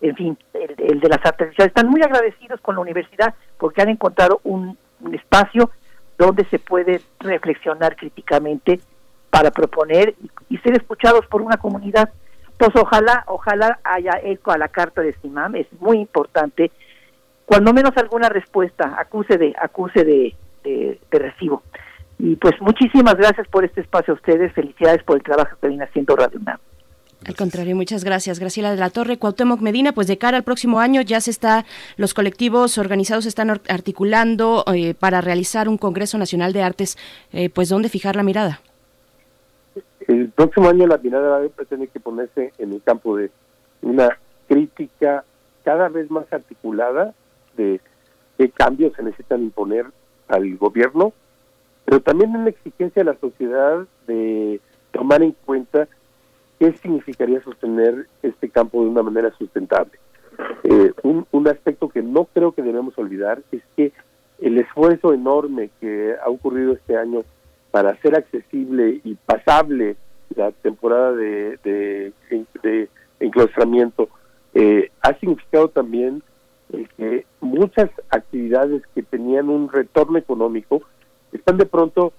en 0.00 0.16
fin, 0.16 0.38
el, 0.54 0.98
de 0.98 1.08
las 1.08 1.24
artes, 1.24 1.54
están 1.56 1.88
muy 1.88 2.02
agradecidos 2.02 2.60
con 2.60 2.74
la 2.74 2.80
universidad 2.80 3.34
porque 3.58 3.80
han 3.80 3.88
encontrado 3.88 4.40
un, 4.42 4.76
espacio 5.12 5.70
donde 6.16 6.44
se 6.44 6.60
puede 6.60 7.00
reflexionar 7.18 7.96
críticamente 7.96 8.80
para 9.30 9.50
proponer 9.50 10.14
y, 10.48 10.58
ser 10.58 10.76
escuchados 10.76 11.26
por 11.26 11.42
una 11.42 11.56
comunidad. 11.56 12.10
Entonces, 12.62 12.80
ojalá, 12.80 13.24
ojalá 13.26 13.80
haya 13.82 14.20
eco 14.22 14.52
a 14.52 14.56
la 14.58 14.68
carta 14.68 15.02
de 15.02 15.14
Simam, 15.14 15.56
es 15.56 15.66
muy 15.80 15.98
importante, 15.98 16.70
cuando 17.44 17.72
menos 17.72 17.90
alguna 17.96 18.28
respuesta, 18.28 18.94
acuse 18.98 19.36
de, 19.36 19.52
acuse 19.60 20.04
de, 20.04 20.36
de, 20.62 21.18
recibo. 21.18 21.64
Y 22.20 22.36
pues 22.36 22.54
muchísimas 22.60 23.16
gracias 23.16 23.48
por 23.48 23.64
este 23.64 23.80
espacio 23.80 24.14
a 24.14 24.16
ustedes, 24.16 24.52
felicidades 24.52 25.02
por 25.02 25.16
el 25.16 25.24
trabajo 25.24 25.56
que 25.60 25.66
viene 25.66 25.82
haciendo 25.82 26.14
Radio 26.14 26.38
UNAM. 26.38 26.58
Al 27.26 27.34
contrario, 27.34 27.74
muchas 27.74 28.04
gracias. 28.04 28.38
Graciela 28.38 28.70
de 28.70 28.76
la 28.76 28.90
Torre, 28.90 29.18
Cuauhtémoc 29.18 29.60
Medina, 29.60 29.90
pues 29.90 30.06
de 30.06 30.18
cara 30.18 30.36
al 30.36 30.44
próximo 30.44 30.78
año 30.78 31.00
ya 31.00 31.20
se 31.20 31.32
está, 31.32 31.64
los 31.96 32.14
colectivos 32.14 32.78
organizados 32.78 33.26
están 33.26 33.50
articulando 33.50 34.64
eh, 34.72 34.94
para 34.94 35.20
realizar 35.20 35.68
un 35.68 35.78
Congreso 35.78 36.16
Nacional 36.16 36.52
de 36.52 36.62
Artes, 36.62 36.96
eh, 37.32 37.50
pues 37.50 37.70
¿dónde 37.70 37.88
fijar 37.88 38.14
la 38.14 38.22
mirada? 38.22 38.60
El 40.08 40.30
próximo 40.30 40.68
año 40.68 40.86
la 40.86 40.98
mirada 40.98 41.40
pretende 41.54 41.88
que 41.88 42.00
ponerse 42.00 42.52
en 42.58 42.72
el 42.72 42.82
campo 42.82 43.16
de 43.16 43.30
una 43.82 44.18
crítica 44.48 45.24
cada 45.64 45.88
vez 45.88 46.10
más 46.10 46.30
articulada 46.32 47.14
de 47.56 47.80
qué 48.38 48.50
cambios 48.50 48.94
se 48.94 49.02
necesitan 49.02 49.42
imponer 49.42 49.86
al 50.28 50.56
gobierno, 50.56 51.12
pero 51.84 52.00
también 52.00 52.34
una 52.34 52.50
exigencia 52.50 53.04
de 53.04 53.12
la 53.12 53.18
sociedad 53.18 53.86
de 54.06 54.60
tomar 54.92 55.22
en 55.22 55.32
cuenta 55.44 55.88
¿qué 56.58 56.72
significaría 56.74 57.42
sostener 57.42 58.06
este 58.22 58.48
campo 58.48 58.82
de 58.82 58.90
una 58.90 59.02
manera 59.02 59.32
sustentable? 59.36 59.98
Eh, 60.62 60.92
un, 61.02 61.26
un 61.32 61.48
aspecto 61.48 61.88
que 61.88 62.02
no 62.02 62.26
creo 62.26 62.52
que 62.52 62.62
debemos 62.62 62.96
olvidar 62.98 63.42
es 63.50 63.62
que 63.76 63.92
el 64.40 64.58
esfuerzo 64.58 65.12
enorme 65.12 65.70
que 65.80 66.14
ha 66.24 66.28
ocurrido 66.28 66.72
este 66.72 66.96
año 66.96 67.22
para 67.72 67.90
hacer 67.90 68.14
accesible 68.14 69.00
y 69.02 69.14
pasable 69.14 69.96
la 70.36 70.52
temporada 70.52 71.12
de, 71.12 71.58
de, 71.64 72.12
de 72.62 72.88
enclaustramiento 73.18 74.08
eh, 74.54 74.90
ha 75.00 75.14
significado 75.18 75.68
también 75.68 76.22
que 76.96 77.26
muchas 77.40 77.90
actividades 78.10 78.82
que 78.94 79.02
tenían 79.02 79.48
un 79.48 79.70
retorno 79.70 80.18
económico 80.18 80.82
están 81.32 81.58
de 81.58 81.66
pronto 81.66 82.12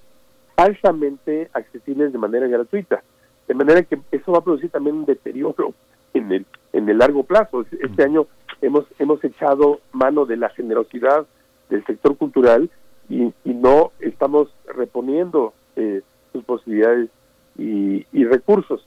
falsamente 0.55 1.49
accesibles 1.53 2.11
de 2.11 2.19
manera 2.19 2.47
gratuita. 2.47 3.03
De 3.47 3.53
manera 3.53 3.81
que 3.83 3.99
eso 4.11 4.31
va 4.31 4.39
a 4.39 4.43
producir 4.43 4.69
también 4.69 4.97
un 4.97 5.05
deterioro 5.05 5.73
en 6.13 6.31
el, 6.31 6.45
en 6.71 6.87
el 6.87 6.97
largo 6.99 7.23
plazo. 7.23 7.65
Este 7.71 8.03
año 8.03 8.27
hemos, 8.61 8.85
hemos 8.99 9.23
echado 9.23 9.79
mano 9.91 10.25
de 10.25 10.37
la 10.37 10.49
generosidad 10.49 11.25
del 11.69 11.83
sector 11.85 12.15
cultural 12.17 12.69
y, 13.09 13.33
no 13.45 13.91
estamos 13.99 14.49
reponiendo 14.67 15.53
eh, 15.75 16.01
sus 16.31 16.43
posibilidades 16.43 17.09
y, 17.57 18.05
y 18.11 18.25
recursos. 18.25 18.85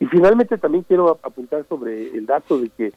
Y 0.00 0.06
finalmente 0.06 0.56
también 0.56 0.84
quiero 0.84 1.18
apuntar 1.22 1.66
sobre 1.68 2.16
el 2.16 2.26
dato 2.26 2.58
de 2.58 2.70
que 2.70 2.92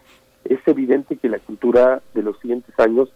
es 0.45 0.59
evidente 0.65 1.17
que 1.17 1.29
la 1.29 1.39
cultura 1.39 2.01
de 2.13 2.23
los 2.23 2.39
siguientes 2.39 2.77
años 2.79 3.09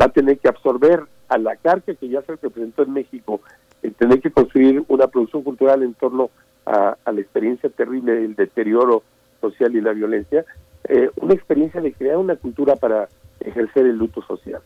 va 0.00 0.06
a 0.06 0.12
tener 0.12 0.38
que 0.38 0.48
absorber 0.48 1.04
a 1.28 1.38
la 1.38 1.56
carga 1.56 1.94
que 1.94 2.08
ya 2.08 2.22
se 2.22 2.32
representó 2.36 2.82
en 2.82 2.92
México, 2.92 3.40
el 3.82 3.94
tener 3.94 4.20
que 4.20 4.30
construir 4.30 4.82
una 4.88 5.06
producción 5.06 5.42
cultural 5.42 5.82
en 5.82 5.94
torno 5.94 6.30
a, 6.66 6.96
la 7.04 7.20
experiencia 7.20 7.70
terrible 7.70 8.14
del 8.14 8.34
deterioro 8.34 9.02
social 9.40 9.74
y 9.74 9.80
la 9.80 9.92
violencia, 9.92 10.44
eh, 10.84 11.10
una 11.16 11.34
experiencia 11.34 11.80
de 11.80 11.92
crear 11.92 12.16
una 12.16 12.36
cultura 12.36 12.76
para 12.76 13.08
ejercer 13.40 13.86
el 13.86 13.96
luto 13.96 14.22
social. 14.22 14.60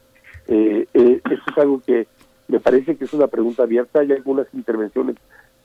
Eh, 0.48 0.86
eh, 0.92 1.20
eso 1.24 1.42
es 1.50 1.58
algo 1.58 1.80
que 1.80 2.06
me 2.48 2.60
parece 2.60 2.96
que 2.96 3.04
es 3.04 3.12
una 3.12 3.26
pregunta 3.26 3.62
abierta. 3.62 4.00
Hay 4.00 4.12
algunas 4.12 4.46
intervenciones 4.52 5.16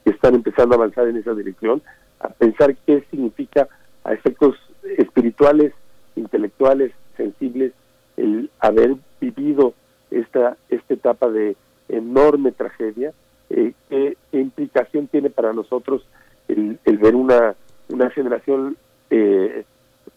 que 0.04 0.10
están 0.10 0.34
empezando 0.34 0.74
a 0.74 0.78
avanzar 0.78 1.08
en 1.08 1.16
esa 1.16 1.34
dirección, 1.34 1.82
a 2.20 2.28
pensar 2.28 2.74
qué 2.86 3.04
significa 3.10 3.68
a 4.04 4.12
efectos 4.12 4.56
espirituales, 4.96 5.72
intelectuales, 6.16 6.92
sensibles, 7.16 7.72
el 8.16 8.50
haber 8.60 8.96
vivido 9.20 9.74
esta, 10.10 10.56
esta 10.68 10.94
etapa 10.94 11.30
de 11.30 11.56
enorme 11.88 12.52
tragedia, 12.52 13.12
qué 13.48 14.16
implicación 14.32 15.08
tiene 15.08 15.30
para 15.30 15.52
nosotros 15.52 16.06
el, 16.48 16.98
ver 16.98 17.14
una, 17.14 17.54
una 17.88 18.10
generación, 18.10 18.76
eh, 19.10 19.64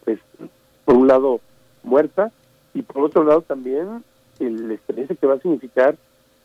pues, 0.04 0.20
por 0.86 0.96
un 0.96 1.08
lado, 1.08 1.40
muerta, 1.84 2.32
y 2.74 2.82
por 2.82 3.04
otro 3.04 3.24
lado 3.24 3.42
también 3.42 4.04
el, 4.40 4.68
la 4.68 4.74
experiencia 4.74 5.16
que 5.16 5.28
va 5.28 5.36
a 5.36 5.40
significar 5.40 5.96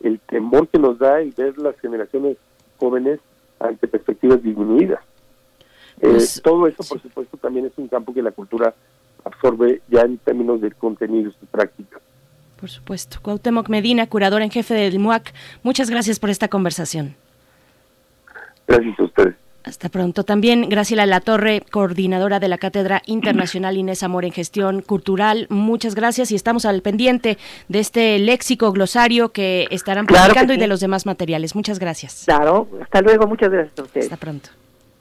el 0.00 0.20
temor 0.20 0.68
que 0.68 0.78
nos 0.78 0.98
da 0.98 1.22
y 1.22 1.30
ver 1.30 1.58
las 1.58 1.78
generaciones 1.80 2.36
jóvenes 2.78 3.20
ante 3.60 3.88
perspectivas 3.88 4.42
disminuidas. 4.42 5.00
Eh, 6.00 6.08
Pues, 6.10 6.40
todo 6.42 6.66
eso, 6.66 6.82
por 6.88 7.00
supuesto, 7.00 7.36
también 7.36 7.66
es 7.66 7.72
un 7.76 7.88
campo 7.88 8.14
que 8.14 8.22
la 8.22 8.30
cultura 8.30 8.74
absorbe 9.24 9.82
ya 9.88 10.02
en 10.02 10.18
términos 10.18 10.60
de 10.60 10.70
contenidos 10.70 11.34
y 11.42 11.46
prácticas. 11.46 12.00
Por 12.60 12.70
supuesto. 12.70 13.18
Cuauhtémoc 13.22 13.68
Medina, 13.68 14.08
curador 14.08 14.42
en 14.42 14.50
jefe 14.50 14.74
del 14.74 14.98
MUAC, 14.98 15.32
muchas 15.62 15.90
gracias 15.90 16.18
por 16.18 16.30
esta 16.30 16.48
conversación. 16.48 17.14
Gracias 18.66 18.98
a 18.98 19.04
ustedes. 19.04 19.34
Hasta 19.68 19.90
pronto. 19.90 20.24
También 20.24 20.68
Graciela 20.70 21.04
Latorre, 21.04 21.62
coordinadora 21.70 22.40
de 22.40 22.48
la 22.48 22.56
Cátedra 22.56 23.02
Internacional 23.04 23.76
Inés 23.76 24.02
Amor 24.02 24.24
en 24.24 24.32
Gestión 24.32 24.80
Cultural. 24.80 25.46
Muchas 25.50 25.94
gracias 25.94 26.30
y 26.30 26.34
estamos 26.34 26.64
al 26.64 26.80
pendiente 26.80 27.36
de 27.68 27.78
este 27.78 28.18
léxico 28.18 28.72
glosario 28.72 29.28
que 29.28 29.68
estarán 29.70 30.06
Claro 30.06 30.22
que 30.22 30.28
publicando 30.30 30.54
y 30.54 30.56
de 30.56 30.66
los 30.68 30.80
demás 30.80 31.04
materiales. 31.04 31.54
Muchas 31.54 31.78
gracias. 31.78 32.22
Claro, 32.24 32.66
hasta 32.80 33.02
luego, 33.02 33.26
muchas 33.26 33.50
gracias 33.50 33.78
a 33.78 33.82
ustedes. 33.82 34.06
Hasta 34.06 34.16
pronto. 34.16 34.48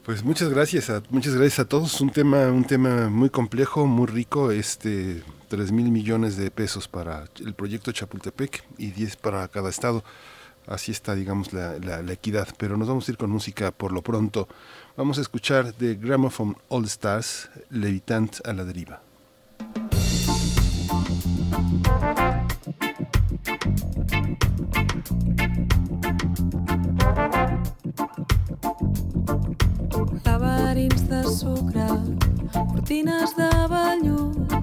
Pues 0.04 0.24
muchas 0.24 0.50
gracias 0.50 0.90
a 0.90 1.02
muchas 1.10 1.36
gracias 1.36 1.60
a 1.60 1.66
todos. 1.66 2.02
Un 2.02 2.10
tema 2.10 2.48
un 2.48 2.66
tema 2.66 3.10
muy 3.10 3.30
complejo, 3.30 3.86
muy 3.86 4.08
rico. 4.08 4.52
Este 4.52 5.22
tres 5.48 5.72
mil 5.72 5.92
millones 5.92 6.36
de 6.36 6.52
pesos 6.52 6.90
para 6.90 7.26
el 7.40 7.54
proyecto 7.54 7.94
Chapultepec 7.94 8.64
y 8.78 8.92
10 8.92 9.16
para 9.16 9.48
cada 9.48 9.70
estado. 9.70 10.04
Así 10.68 10.92
está, 10.92 11.16
digamos, 11.16 11.54
la, 11.54 11.80
la- 11.80 12.02
la 12.02 12.14
equidad. 12.14 12.48
Pero 12.58 12.78
nos 12.78 12.88
vamos 12.88 13.08
a 13.08 13.12
ir 13.12 13.18
con 13.18 13.30
música 13.32 13.72
por 13.72 13.92
lo 13.92 14.02
pronto. 14.02 14.48
Vamos 14.96 15.18
a 15.18 15.22
escuchar 15.22 15.74
de 15.76 15.96
Gramophone 15.96 16.56
All 16.70 16.86
Stars, 16.86 17.50
Levitant 17.70 18.46
a 18.46 18.54
la 18.54 18.64
deriva. 18.66 19.02
Laberins 30.26 31.08
de 31.10 31.24
sucre, 31.24 31.86
cortines 32.52 33.36
de 33.36 33.50
vellut, 33.70 34.54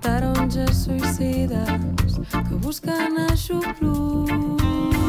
taronges 0.00 0.84
suïcides 0.84 2.18
que 2.48 2.54
busquen 2.64 3.18
aixopluc. 3.30 5.03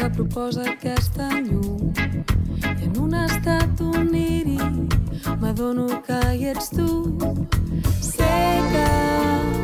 Que 0.00 0.08
proposa 0.16 0.62
aquesta 0.64 1.26
llum 1.44 1.90
i 2.70 2.86
en 2.86 2.94
un 3.04 3.16
estat 3.20 3.82
oníric 3.84 4.96
m'adono 5.42 5.88
que 6.06 6.20
hi 6.38 6.46
ets 6.54 6.72
tu. 6.72 6.88
Sé 8.08 8.32
que 8.72 9.59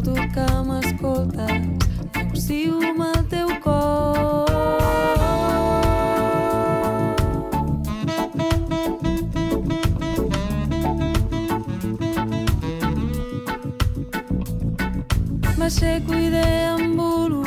Noto 0.00 0.14
que 0.32 0.44
m'escoltes, 0.64 1.66
negocio 2.14 2.78
amb 2.88 3.02
el 3.04 3.24
teu 3.28 3.48
cor. 3.60 4.48
M'aixeco 15.58 16.16
i 16.16 16.32
deambulo, 16.32 17.44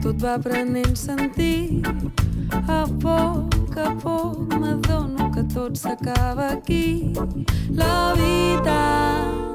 tot 0.00 0.16
va 0.24 0.38
prenent 0.40 0.96
sentit. 0.96 1.84
A 2.56 2.86
poc 3.04 3.76
a 3.76 3.92
poc 4.00 4.56
m'adono 4.56 5.28
que 5.34 5.44
tot 5.52 5.76
s'acaba 5.76 6.54
aquí. 6.56 7.12
La 7.68 8.14
vida 8.16 9.45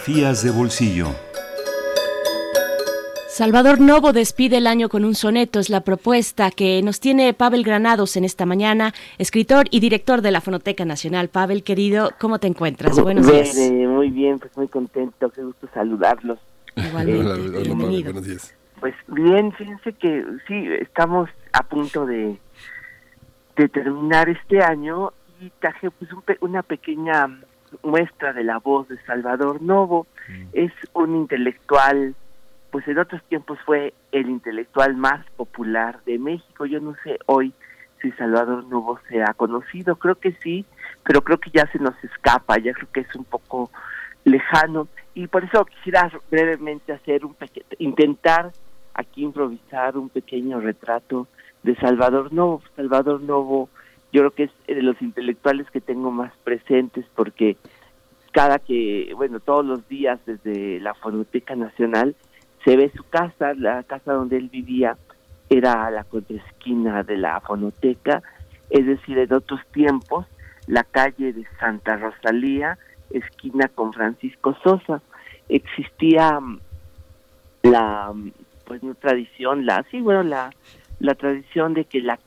Fonografías 0.00 0.42
de 0.42 0.50
bolsillo. 0.50 1.08
Salvador 3.28 3.80
Novo 3.80 4.14
despide 4.14 4.56
el 4.56 4.66
año 4.66 4.88
con 4.88 5.04
un 5.04 5.14
soneto, 5.14 5.60
es 5.60 5.68
la 5.68 5.82
propuesta 5.82 6.50
que 6.50 6.80
nos 6.82 7.00
tiene 7.00 7.34
Pavel 7.34 7.64
Granados 7.64 8.16
en 8.16 8.24
esta 8.24 8.46
mañana, 8.46 8.94
escritor 9.18 9.66
y 9.70 9.80
director 9.80 10.22
de 10.22 10.30
la 10.30 10.40
Fonoteca 10.40 10.86
Nacional. 10.86 11.28
Pavel, 11.28 11.62
querido, 11.62 12.12
¿cómo 12.18 12.38
te 12.38 12.46
encuentras? 12.46 12.98
Buenos 12.98 13.26
días. 13.30 13.54
Muy 13.56 14.08
bien, 14.08 14.38
pues 14.38 14.56
muy 14.56 14.68
contento, 14.68 15.28
qué 15.30 15.42
gusto 15.42 15.68
saludarlos. 15.74 16.38
Igualmente, 16.76 17.20
Hola, 17.60 17.74
buenos 18.02 18.24
días. 18.26 18.54
Pues 18.80 18.94
bien, 19.08 19.52
fíjense 19.52 19.92
que 19.92 20.24
sí, 20.48 20.64
estamos 20.80 21.28
a 21.52 21.62
punto 21.62 22.06
de, 22.06 22.38
de 23.56 23.68
terminar 23.68 24.30
este 24.30 24.62
año 24.62 25.12
y 25.42 25.50
traje 25.60 25.90
pues 25.90 26.10
un 26.12 26.22
pe- 26.22 26.38
una 26.40 26.62
pequeña 26.62 27.38
muestra 27.82 28.32
de 28.32 28.44
la 28.44 28.58
voz 28.58 28.88
de 28.88 28.98
Salvador 29.04 29.62
Novo. 29.62 30.06
Es 30.52 30.72
un 30.92 31.16
intelectual, 31.16 32.14
pues 32.70 32.86
en 32.88 32.98
otros 32.98 33.22
tiempos 33.24 33.58
fue 33.64 33.94
el 34.12 34.28
intelectual 34.28 34.96
más 34.96 35.24
popular 35.36 36.00
de 36.06 36.18
México. 36.18 36.66
Yo 36.66 36.80
no 36.80 36.94
sé 37.04 37.18
hoy 37.26 37.52
si 38.00 38.10
Salvador 38.12 38.64
Novo 38.64 38.98
se 39.08 39.22
ha 39.22 39.34
conocido, 39.34 39.96
creo 39.96 40.14
que 40.14 40.32
sí, 40.42 40.64
pero 41.04 41.22
creo 41.22 41.38
que 41.38 41.50
ya 41.50 41.66
se 41.70 41.78
nos 41.78 41.94
escapa, 42.02 42.58
ya 42.58 42.72
creo 42.72 42.88
que 42.92 43.00
es 43.00 43.14
un 43.14 43.24
poco 43.24 43.70
lejano 44.24 44.88
y 45.14 45.26
por 45.26 45.44
eso 45.44 45.64
quisiera 45.64 46.10
brevemente 46.30 46.92
hacer 46.92 47.24
un 47.24 47.34
peque- 47.34 47.64
intentar 47.78 48.52
aquí 48.94 49.22
improvisar 49.22 49.96
un 49.96 50.08
pequeño 50.08 50.60
retrato 50.60 51.26
de 51.62 51.74
Salvador 51.76 52.32
Novo. 52.32 52.62
Salvador 52.76 53.20
Novo 53.20 53.68
yo 54.12 54.22
creo 54.22 54.30
que 54.32 54.42
es 54.44 54.76
de 54.76 54.82
los 54.82 55.00
intelectuales 55.00 55.70
que 55.70 55.80
tengo 55.80 56.10
más 56.10 56.32
presentes 56.44 57.04
porque 57.14 57.56
cada 58.32 58.58
que, 58.58 59.12
bueno, 59.16 59.40
todos 59.40 59.64
los 59.64 59.88
días 59.88 60.20
desde 60.26 60.80
la 60.80 60.94
Fonoteca 60.94 61.56
Nacional 61.56 62.14
se 62.64 62.76
ve 62.76 62.92
su 62.94 63.04
casa, 63.04 63.54
la 63.54 63.82
casa 63.82 64.12
donde 64.12 64.36
él 64.36 64.48
vivía 64.48 64.96
era 65.48 65.86
a 65.86 65.90
la 65.90 66.04
contraesquina 66.04 67.02
de 67.02 67.16
la 67.16 67.40
Fonoteca, 67.40 68.22
es 68.68 68.86
decir, 68.86 69.18
en 69.18 69.32
otros 69.32 69.60
tiempos, 69.72 70.26
la 70.66 70.84
calle 70.84 71.32
de 71.32 71.44
Santa 71.58 71.96
Rosalía, 71.96 72.78
esquina 73.10 73.68
con 73.68 73.92
Francisco 73.92 74.56
Sosa. 74.62 75.02
existía 75.48 76.38
la 77.62 78.12
pues 78.64 78.82
no 78.84 78.94
tradición, 78.94 79.66
la 79.66 79.84
sí, 79.90 80.00
bueno, 80.00 80.22
la 80.22 80.50
la 81.00 81.14
tradición 81.14 81.74
de 81.74 81.86
que 81.86 82.00
la 82.00 82.18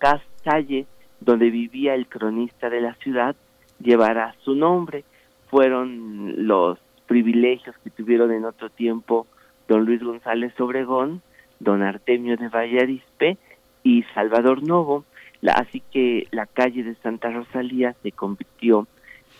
calle 0.43 0.85
donde 1.23 1.49
vivía 1.49 1.95
el 1.95 2.07
cronista 2.07 2.69
de 2.69 2.81
la 2.81 2.95
ciudad 2.95 3.35
llevara 3.79 4.35
su 4.43 4.55
nombre. 4.55 5.03
Fueron 5.49 6.47
los 6.47 6.79
privilegios 7.07 7.75
que 7.83 7.89
tuvieron 7.89 8.31
en 8.31 8.45
otro 8.45 8.69
tiempo 8.69 9.27
don 9.67 9.85
Luis 9.85 10.03
González 10.03 10.59
Obregón, 10.59 11.21
don 11.59 11.81
Artemio 11.81 12.37
de 12.37 12.49
Vallarispe 12.49 13.37
y 13.83 14.03
Salvador 14.13 14.63
Novo. 14.63 15.05
La, 15.41 15.53
así 15.53 15.81
que 15.91 16.27
la 16.31 16.45
calle 16.45 16.83
de 16.83 16.95
Santa 16.95 17.29
Rosalía 17.29 17.95
se 18.01 18.11
convirtió 18.11 18.87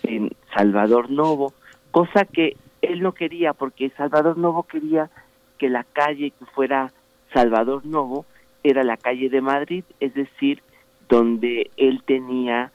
en 0.03 0.31
Salvador 0.55 1.09
Novo, 1.09 1.53
cosa 1.91 2.25
que 2.25 2.57
él 2.81 3.01
no 3.01 3.13
quería 3.13 3.53
porque 3.53 3.89
Salvador 3.91 4.37
Novo 4.37 4.63
quería 4.63 5.09
que 5.57 5.69
la 5.69 5.85
calle 5.85 6.31
que 6.31 6.45
fuera 6.45 6.91
Salvador 7.33 7.85
Novo 7.85 8.25
era 8.63 8.83
la 8.83 8.97
calle 8.97 9.29
de 9.29 9.41
Madrid, 9.41 9.83
es 9.99 10.13
decir, 10.13 10.61
donde 11.09 11.69
él 11.77 12.03
tenía 12.05 12.71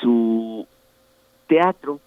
su 0.00 0.66
teatro, 1.46 2.00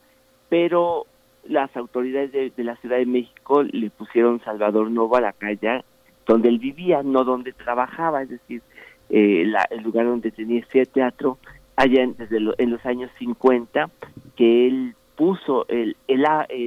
pero 0.49 1.05
las 1.47 1.76
autoridades 1.76 2.55
de, 2.55 2.63
la 2.63 2.76
Ciudad 2.78 2.97
de 2.97 3.05
México 3.05 3.63
le 3.63 3.89
pusieron 3.89 4.41
Salvador 4.43 4.89
Novo 4.89 5.17
a 5.17 5.21
la 5.21 5.34
calle 5.34 5.84
donde 6.26 6.47
él 6.47 6.59
vivía, 6.59 7.03
no 7.03 7.26
donde 7.26 7.51
trabajaba, 7.51 8.21
es 8.21 8.30
decir, 8.30 8.61
eh, 9.09 9.45
el 9.71 9.84
lugar 9.84 10.05
donde 10.05 10.32
tenía 10.32 10.61
ese 10.61 10.86
teatro, 10.86 11.38
allá 11.76 12.01
en, 12.01 12.71
los 12.71 12.86
años 12.86 13.11
50, 13.19 13.89
que 14.38 14.67
él 14.67 14.95
puso 15.15 15.67
el, 15.67 15.97
el, 16.07 16.21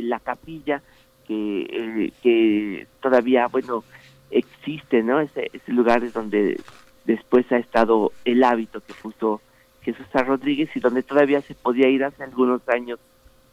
la 0.08 0.20
capilla 0.20 0.82
que, 1.26 1.62
eh, 1.62 2.12
que 2.22 2.86
todavía, 3.00 3.46
bueno, 3.46 3.82
existe, 4.30 5.02
¿no? 5.02 5.20
Ese, 5.20 5.50
ese 5.52 5.72
lugar 5.72 6.04
es 6.04 6.12
donde 6.12 6.60
después 7.06 7.50
ha 7.52 7.56
estado 7.56 8.12
el 8.24 8.44
hábito 8.44 8.80
que 8.80 8.92
puso 8.94 9.40
Jesús. 9.82 10.06
Rodríguez 10.12 10.68
y 10.74 10.80
donde 10.80 11.02
todavía 11.02 11.40
se 11.42 11.54
podía 11.54 11.88
ir 11.88 12.04
hace 12.04 12.24
algunos 12.24 12.68
años 12.68 12.98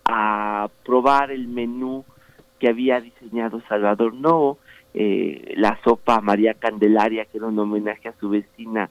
a 0.06 0.70
probar 0.84 1.32
el 1.32 1.48
menú 1.48 2.04
que 2.60 2.70
había 2.70 3.00
diseñado 3.00 3.62
Salvador 3.68 4.14
Novo, 4.14 4.58
eh, 4.94 5.54
la 5.58 5.78
sopa 5.84 6.22
María 6.22 6.54
Candelaria, 6.54 7.26
que 7.26 7.38
era 7.38 7.48
un 7.48 7.60
homenaje 7.60 8.10
a 8.10 8.14
su 8.20 8.30
vecina 8.30 8.90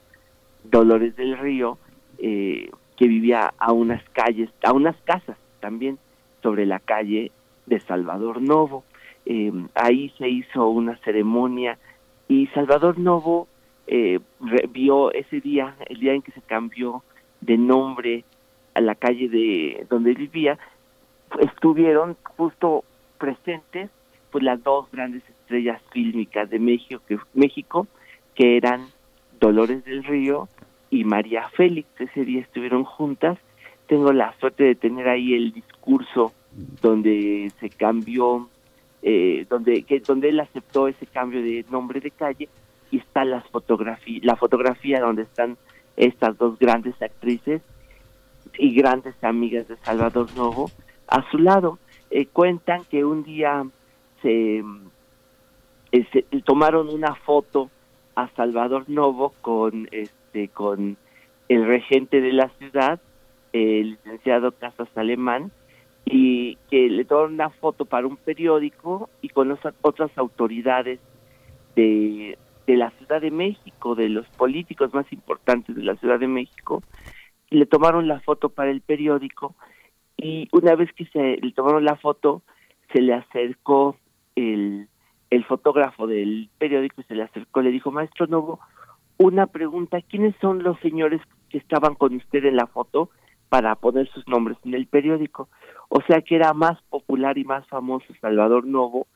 Dolores 0.65 1.17
del 1.17 1.37
Río, 1.39 1.79
eh, 2.19 2.71
que 2.97 3.09
vivía 3.09 3.53
a 3.59 3.73
unas 3.73 4.03
calles, 4.11 4.51
a 4.63 4.73
unas 4.73 4.97
casas 5.03 5.37
también 5.61 5.99
sobre 6.43 6.67
la 6.67 6.79
calle 6.79 7.33
de 7.67 7.81
Salvador 7.81 8.41
Novo. 8.41 8.85
Eh, 9.27 9.53
ahí 9.75 10.13
se 10.19 10.29
hizo 10.29 10.69
una 10.69 10.97
ceremonia 10.99 11.79
y 12.29 12.47
Salvador 12.49 12.99
Novo 12.99 13.49
eh, 13.87 14.21
vio 14.71 15.13
ese 15.13 15.41
día, 15.41 15.77
el 15.87 15.99
día 16.01 16.15
en 16.15 16.23
que 16.23 16.33
se 16.33 16.41
cambió 16.43 17.03
de 17.41 17.59
nombre 17.59 18.25
a 18.75 18.81
la 18.81 18.95
calle 18.95 19.29
de 19.29 19.87
donde 19.91 20.15
vivía, 20.15 20.59
estuvieron 21.41 22.17
justo 22.37 22.85
presentes 23.19 23.91
pues 24.31 24.45
las 24.45 24.63
dos 24.63 24.91
grandes 24.91 25.23
estrellas 25.29 25.81
fílmicas 25.93 26.49
de 26.49 26.59
México 26.59 27.03
que, 27.07 27.19
México, 27.35 27.87
que 28.35 28.57
eran 28.57 28.87
Dolores 29.39 29.85
del 29.85 30.05
Río 30.05 30.49
y 30.91 31.05
María 31.05 31.49
Félix. 31.51 31.89
Ese 32.01 32.25
día 32.25 32.41
estuvieron 32.41 32.85
juntas. 32.85 33.39
Tengo 33.89 34.13
la 34.13 34.35
suerte 34.39 34.65
de 34.65 34.75
tener 34.75 35.09
ahí 35.09 35.35
el 35.35 35.53
discurso 35.53 36.33
donde 36.81 37.51
se 37.61 37.69
cambió 37.69 38.49
eh, 39.03 39.47
donde 39.51 39.83
que 39.83 39.99
donde 40.01 40.29
él 40.29 40.39
aceptó 40.39 40.87
ese 40.87 41.07
cambio 41.07 41.43
de 41.43 41.65
nombre 41.71 42.01
de 42.01 42.11
calle 42.13 42.49
y 42.93 42.99
está 42.99 43.25
las 43.25 43.45
fotografía 43.49 44.21
la 44.23 44.37
fotografía 44.37 45.01
donde 45.01 45.23
están 45.23 45.57
estas 45.97 46.39
dos 46.39 46.59
grandes 46.59 47.01
actrices 47.03 47.63
y 48.59 48.75
grandes 48.75 49.15
amigas 49.25 49.67
de 49.67 49.77
Salvador 49.79 50.29
Novo 50.37 50.71
a 51.09 51.29
su 51.31 51.39
lado. 51.39 51.79
Eh, 52.11 52.27
cuentan 52.27 52.85
que 52.85 53.05
un 53.05 53.25
día 53.25 53.65
se, 54.21 54.63
eh, 55.93 56.07
se, 56.13 56.23
tomaron 56.43 56.91
una 56.91 57.15
foto 57.15 57.71
a 58.15 58.29
Salvador 58.37 58.85
Novo 58.89 59.33
con 59.41 59.89
este 59.91 60.49
con 60.49 60.99
el 61.49 61.67
regente 61.67 62.21
de 62.21 62.33
la 62.33 62.51
ciudad 62.59 63.01
el 63.55 63.91
licenciado 63.93 64.53
Casas 64.53 64.89
Alemán 64.97 65.51
y 66.05 66.57
que 66.71 66.91
le 66.91 67.07
tomaron 67.07 67.35
una 67.35 67.51
foto 67.51 67.87
para 67.87 68.07
un 68.07 68.17
periódico 68.17 69.09
y 69.23 69.31
con 69.31 69.57
otras 69.83 70.11
autoridades 70.19 71.01
de, 71.77 72.37
de 72.67 72.77
la 72.77 72.91
Ciudad 72.93 73.21
de 73.21 73.31
México, 73.31 73.95
de 73.95 74.09
los 74.09 74.27
políticos 74.29 74.93
más 74.95 75.11
importantes 75.13 75.75
de 75.75 75.83
la 75.83 75.97
Ciudad 75.97 76.19
de 76.19 76.29
México, 76.29 76.83
le 77.51 77.67
tomaron 77.67 78.09
la 78.09 78.21
foto 78.21 78.49
para 78.49 78.71
el 78.71 78.81
periódico 78.81 79.55
y 80.17 80.49
una 80.53 80.75
vez 80.75 80.93
que 80.93 81.07
se 81.07 81.37
le 81.43 81.53
tomaron 81.53 81.85
la 81.85 81.97
foto, 81.97 82.43
se 82.93 83.01
le 83.01 83.15
acercó 83.15 83.97
el, 84.37 84.89
el 85.31 85.45
fotógrafo 85.45 86.07
del 86.07 86.49
periódico 86.59 87.01
y 87.01 87.05
se 87.05 87.15
le 87.15 87.25
acercó, 87.25 87.61
le 87.63 87.71
dijo, 87.71 87.91
maestro 87.91 88.27
Novo, 88.27 88.61
una 89.19 89.47
pregunta, 89.47 90.01
¿quiénes 90.03 90.35
son 90.41 90.63
los 90.63 90.79
señores 90.81 91.21
que 91.49 91.59
estaban 91.59 91.95
con 91.95 92.15
usted 92.15 92.45
en 92.45 92.57
la 92.57 92.67
foto 92.67 93.11
para 93.49 93.75
poner 93.75 94.09
sus 94.09 94.27
nombres 94.29 94.59
en 94.65 94.75
el 94.75 94.87
periódico? 94.87 95.49
O 95.89 96.01
sea 96.03 96.23
que 96.23 96.37
era 96.37 96.53
más 96.55 96.81
popular 96.85 97.37
y 97.39 97.45
más 97.45 97.67
famoso 97.69 98.07
Salvador 98.21 98.67
Novo 98.67 99.07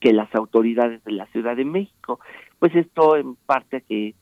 que 0.00 0.12
las 0.12 0.32
autoridades 0.34 1.02
de 1.04 1.12
la 1.12 1.26
Ciudad 1.26 1.56
de 1.56 1.64
México. 1.64 2.20
Pues 2.58 2.74
esto 2.74 3.16
en 3.16 3.34
parte 3.34 3.82
que 3.82 4.14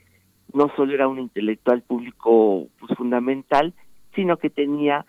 no 0.52 0.70
solo 0.76 0.94
era 0.94 1.08
un 1.08 1.18
intelectual 1.18 1.82
público 1.82 2.68
pues, 2.78 2.96
fundamental, 2.96 3.74
sino 4.14 4.38
que 4.38 4.50
tenía 4.50 5.04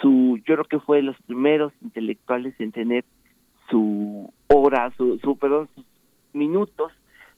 su, 0.00 0.38
yo 0.46 0.54
creo 0.54 0.64
que 0.64 0.80
fue 0.80 0.98
de 0.98 1.04
los 1.04 1.16
primeros 1.22 1.72
intelectuales 1.82 2.54
en 2.58 2.72
tener 2.72 3.04
su 3.68 4.32
hora, 4.48 4.92
su, 4.96 5.18
su 5.18 5.36
perdón, 5.36 5.68
sus 5.74 5.84
minutos 6.32 6.92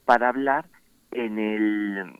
para 0.05 0.29
hablar 0.29 0.65
en 1.11 1.39
el 1.39 2.13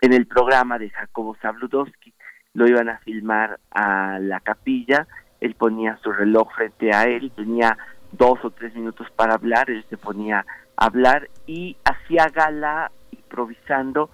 en 0.00 0.12
el 0.12 0.26
programa 0.26 0.78
de 0.78 0.90
Jacobo 0.90 1.34
Zabludowski. 1.40 2.12
Lo 2.52 2.68
iban 2.68 2.90
a 2.90 2.98
filmar 2.98 3.58
a 3.70 4.18
la 4.18 4.40
capilla 4.40 5.06
él 5.44 5.54
ponía 5.54 5.98
su 6.02 6.10
reloj 6.10 6.48
frente 6.54 6.94
a 6.94 7.04
él, 7.04 7.30
tenía 7.36 7.76
dos 8.16 8.38
o 8.44 8.50
tres 8.50 8.74
minutos 8.74 9.06
para 9.16 9.34
hablar, 9.34 9.70
él 9.70 9.84
se 9.88 9.96
ponía 9.96 10.44
a 10.76 10.86
hablar 10.86 11.28
y 11.46 11.76
hacía 11.84 12.28
gala 12.28 12.90
improvisando 13.10 14.10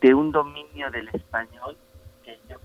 de 0.00 0.14
un 0.14 0.32
dominio 0.32 0.90
del 0.90 1.08
español 1.08 1.76
que 2.24 2.38
yo 2.48 2.56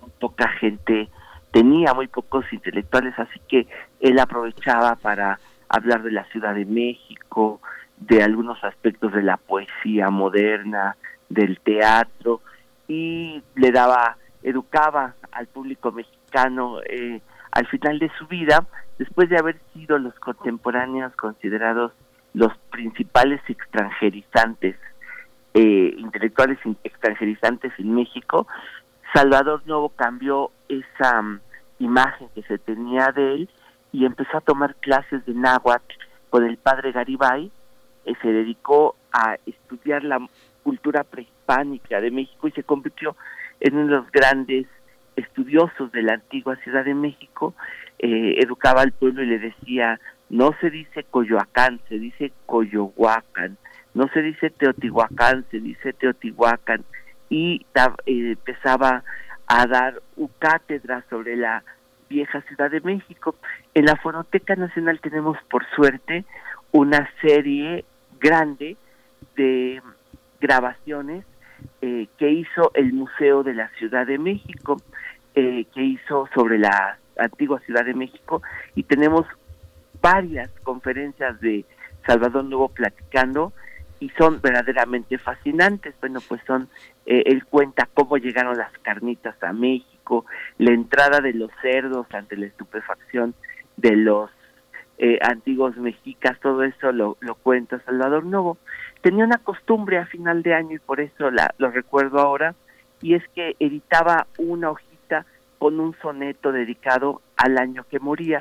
muy 0.00 0.10
poca 0.18 0.48
gente 0.48 1.08
tenía, 1.50 1.94
muy 1.94 2.08
pocos 2.08 2.44
intelectuales, 2.52 3.18
así 3.18 3.40
que 3.48 3.66
él 4.00 4.18
aprovechaba 4.18 4.96
para 4.96 5.38
hablar 5.68 6.02
de 6.02 6.12
la 6.12 6.24
Ciudad 6.24 6.54
de 6.54 6.64
México, 6.64 7.60
de 7.96 8.22
algunos 8.22 8.62
aspectos 8.62 9.12
de 9.12 9.22
la 9.22 9.36
poesía 9.36 10.08
moderna, 10.10 10.96
del 11.28 11.58
teatro, 11.60 12.40
y 12.86 13.42
le 13.54 13.70
daba, 13.70 14.16
educaba 14.42 15.14
al 15.32 15.46
público 15.46 15.92
mexicano 15.92 16.80
eh, 16.88 17.20
al 17.52 17.66
final 17.66 17.98
de 17.98 18.10
su 18.18 18.26
vida, 18.26 18.66
después 18.98 19.28
de 19.28 19.38
haber 19.38 19.58
sido 19.72 19.98
los 19.98 20.14
contemporáneos 20.16 21.14
considerados 21.16 21.92
los 22.34 22.56
principales 22.70 23.40
extranjerizantes, 23.48 24.76
eh, 25.54 25.94
intelectuales 25.96 26.58
extranjerizantes 26.84 27.72
en 27.78 27.94
México, 27.94 28.46
Salvador 29.14 29.62
Novo 29.66 29.88
cambió 29.90 30.50
esa 30.68 31.22
mm, 31.22 31.40
imagen 31.78 32.28
que 32.34 32.42
se 32.42 32.58
tenía 32.58 33.12
de 33.12 33.34
él 33.34 33.50
y 33.92 34.04
empezó 34.04 34.38
a 34.38 34.42
tomar 34.42 34.74
clases 34.76 35.24
de 35.24 35.34
náhuatl 35.34 35.94
con 36.30 36.44
el 36.44 36.58
padre 36.58 36.92
Garibay, 36.92 37.50
eh, 38.04 38.12
se 38.20 38.28
dedicó 38.28 38.96
a 39.12 39.36
estudiar 39.46 40.04
la 40.04 40.18
cultura 40.62 41.04
prehispánica 41.04 42.00
de 42.00 42.10
México 42.10 42.48
y 42.48 42.52
se 42.52 42.62
convirtió 42.62 43.16
en 43.60 43.76
uno 43.76 43.86
de 43.86 43.92
los 43.92 44.12
grandes 44.12 44.66
estudiosos 45.18 45.90
de 45.92 46.02
la 46.02 46.14
antigua 46.14 46.56
Ciudad 46.56 46.84
de 46.84 46.94
México, 46.94 47.54
eh, 47.98 48.36
educaba 48.38 48.82
al 48.82 48.92
pueblo 48.92 49.22
y 49.22 49.26
le 49.26 49.38
decía, 49.38 50.00
no 50.30 50.54
se 50.60 50.70
dice 50.70 51.04
Coyoacán, 51.04 51.80
se 51.88 51.98
dice 51.98 52.32
Coyohuacán, 52.46 53.56
no 53.94 54.08
se 54.08 54.22
dice 54.22 54.50
Teotihuacán, 54.50 55.44
se 55.50 55.60
dice 55.60 55.92
Teotihuacán, 55.92 56.84
y 57.28 57.66
eh, 57.74 58.32
empezaba 58.32 59.02
a 59.46 59.66
dar 59.66 60.00
cátedra 60.38 61.04
sobre 61.10 61.36
la 61.36 61.62
vieja 62.08 62.40
Ciudad 62.42 62.70
de 62.70 62.80
México. 62.80 63.34
En 63.74 63.84
la 63.86 63.96
Fonoteca 63.96 64.54
Nacional 64.56 65.00
tenemos, 65.00 65.36
por 65.50 65.64
suerte, 65.74 66.24
una 66.72 67.08
serie 67.20 67.84
grande 68.20 68.76
de 69.36 69.80
grabaciones 70.40 71.24
eh, 71.80 72.06
que 72.18 72.30
hizo 72.30 72.70
el 72.74 72.92
Museo 72.92 73.42
de 73.42 73.54
la 73.54 73.68
Ciudad 73.78 74.06
de 74.06 74.18
México. 74.18 74.80
Que 75.38 75.82
hizo 75.82 76.28
sobre 76.34 76.58
la 76.58 76.98
antigua 77.16 77.60
Ciudad 77.60 77.84
de 77.84 77.94
México 77.94 78.42
y 78.74 78.82
tenemos 78.82 79.24
varias 80.02 80.50
conferencias 80.64 81.40
de 81.40 81.64
Salvador 82.04 82.44
Nuevo 82.44 82.68
platicando 82.70 83.52
y 84.00 84.10
son 84.10 84.40
verdaderamente 84.40 85.16
fascinantes. 85.16 85.94
Bueno, 86.00 86.20
pues 86.26 86.40
son, 86.44 86.68
eh, 87.06 87.22
él 87.26 87.44
cuenta 87.44 87.88
cómo 87.94 88.16
llegaron 88.16 88.56
las 88.56 88.72
carnitas 88.82 89.40
a 89.44 89.52
México, 89.52 90.26
la 90.58 90.72
entrada 90.72 91.20
de 91.20 91.34
los 91.34 91.52
cerdos 91.62 92.06
ante 92.12 92.36
la 92.36 92.46
estupefacción 92.46 93.34
de 93.76 93.94
los 93.94 94.30
eh, 94.98 95.20
antiguos 95.22 95.76
mexicas, 95.76 96.40
todo 96.40 96.64
eso 96.64 96.90
lo, 96.90 97.16
lo 97.20 97.36
cuenta 97.36 97.78
Salvador 97.84 98.24
Novo. 98.24 98.58
Tenía 99.02 99.24
una 99.24 99.38
costumbre 99.38 99.98
a 99.98 100.06
final 100.06 100.42
de 100.42 100.54
año 100.54 100.74
y 100.74 100.80
por 100.80 100.98
eso 101.00 101.30
la, 101.30 101.54
lo 101.58 101.70
recuerdo 101.70 102.18
ahora, 102.18 102.56
y 103.00 103.14
es 103.14 103.22
que 103.36 103.54
editaba 103.60 104.26
una 104.38 104.70
hojita 104.70 104.87
con 105.58 105.80
un 105.80 105.96
soneto 106.00 106.52
dedicado 106.52 107.20
al 107.36 107.58
año 107.58 107.84
que 107.90 107.98
moría. 107.98 108.38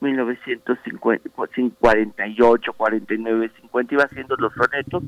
1948, 0.00 2.72
49, 2.72 3.50
50, 3.60 3.94
iba 3.94 4.04
haciendo 4.04 4.36
los 4.36 4.54
sonetos 4.54 5.02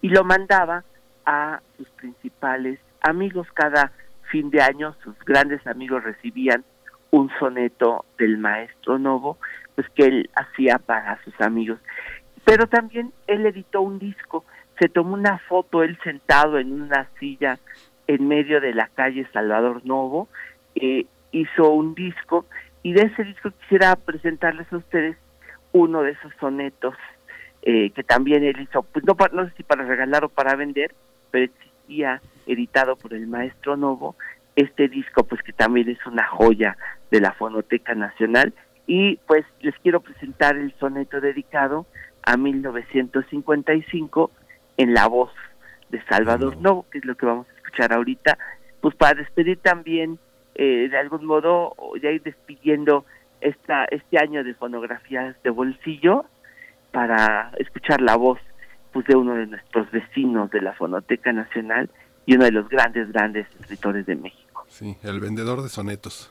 y 0.00 0.08
lo 0.08 0.24
mandaba 0.24 0.82
a 1.24 1.60
sus 1.76 1.88
principales 1.90 2.80
amigos. 3.02 3.46
Cada 3.54 3.92
fin 4.30 4.50
de 4.50 4.60
año 4.60 4.94
sus 5.04 5.18
grandes 5.20 5.64
amigos 5.66 6.02
recibían 6.02 6.64
un 7.10 7.30
soneto 7.38 8.04
del 8.18 8.38
maestro 8.38 8.98
Novo, 8.98 9.38
pues 9.74 9.88
que 9.90 10.06
él 10.06 10.30
hacía 10.34 10.78
para 10.78 11.22
sus 11.22 11.38
amigos. 11.40 11.78
Pero 12.44 12.66
también 12.66 13.12
él 13.26 13.46
editó 13.46 13.82
un 13.82 13.98
disco, 13.98 14.44
se 14.80 14.88
tomó 14.88 15.14
una 15.14 15.38
foto 15.38 15.82
él 15.82 15.98
sentado 16.02 16.58
en 16.58 16.82
una 16.82 17.08
silla 17.20 17.58
en 18.06 18.26
medio 18.26 18.60
de 18.60 18.74
la 18.74 18.88
calle 18.88 19.28
Salvador 19.32 19.84
Novo, 19.84 20.28
eh, 20.82 21.06
hizo 21.30 21.70
un 21.70 21.94
disco 21.94 22.44
y 22.82 22.92
de 22.92 23.02
ese 23.02 23.22
disco 23.22 23.52
quisiera 23.52 23.94
presentarles 23.94 24.70
a 24.72 24.78
ustedes 24.78 25.16
uno 25.70 26.02
de 26.02 26.10
esos 26.10 26.32
sonetos 26.40 26.96
eh, 27.62 27.90
que 27.90 28.02
también 28.02 28.42
él 28.42 28.60
hizo, 28.60 28.82
pues 28.82 29.04
no, 29.04 29.16
no 29.32 29.46
sé 29.46 29.52
si 29.56 29.62
para 29.62 29.84
regalar 29.84 30.24
o 30.24 30.28
para 30.28 30.56
vender, 30.56 30.92
pero 31.30 31.44
existía 31.44 32.20
editado 32.48 32.96
por 32.96 33.14
el 33.14 33.28
maestro 33.28 33.76
Novo 33.76 34.16
este 34.56 34.88
disco, 34.88 35.22
pues 35.22 35.40
que 35.42 35.52
también 35.52 35.88
es 35.88 36.04
una 36.04 36.26
joya 36.26 36.76
de 37.12 37.20
la 37.20 37.32
Fonoteca 37.32 37.94
Nacional. 37.94 38.52
Y 38.88 39.18
pues 39.28 39.46
les 39.60 39.76
quiero 39.78 40.00
presentar 40.00 40.56
el 40.56 40.74
soneto 40.80 41.20
dedicado 41.20 41.86
a 42.24 42.36
1955 42.36 44.32
en 44.78 44.94
la 44.94 45.06
voz 45.06 45.30
de 45.90 46.02
Salvador 46.06 46.56
Novo, 46.56 46.86
que 46.90 46.98
es 46.98 47.04
lo 47.04 47.14
que 47.14 47.26
vamos 47.26 47.46
a 47.48 47.54
escuchar 47.54 47.92
ahorita, 47.92 48.36
pues 48.80 48.96
para 48.96 49.14
despedir 49.14 49.58
también 49.58 50.18
eh, 50.54 50.88
de 50.90 50.98
algún 50.98 51.24
modo 51.24 51.74
ya 52.02 52.10
ir 52.10 52.22
despidiendo 52.22 53.04
esta 53.40 53.84
este 53.86 54.18
año 54.18 54.44
de 54.44 54.54
fonografías 54.54 55.36
de 55.42 55.50
bolsillo 55.50 56.24
para 56.90 57.52
escuchar 57.58 58.00
la 58.00 58.16
voz 58.16 58.38
pues 58.92 59.06
de 59.06 59.16
uno 59.16 59.34
de 59.34 59.46
nuestros 59.46 59.90
vecinos 59.90 60.50
de 60.50 60.60
la 60.60 60.74
Fonoteca 60.74 61.32
Nacional 61.32 61.88
y 62.26 62.34
uno 62.34 62.44
de 62.44 62.52
los 62.52 62.68
grandes 62.68 63.10
grandes 63.10 63.46
escritores 63.60 64.06
de 64.06 64.16
México. 64.16 64.64
Sí, 64.68 64.96
el 65.02 65.20
vendedor 65.20 65.62
de 65.62 65.68
sonetos. 65.68 66.30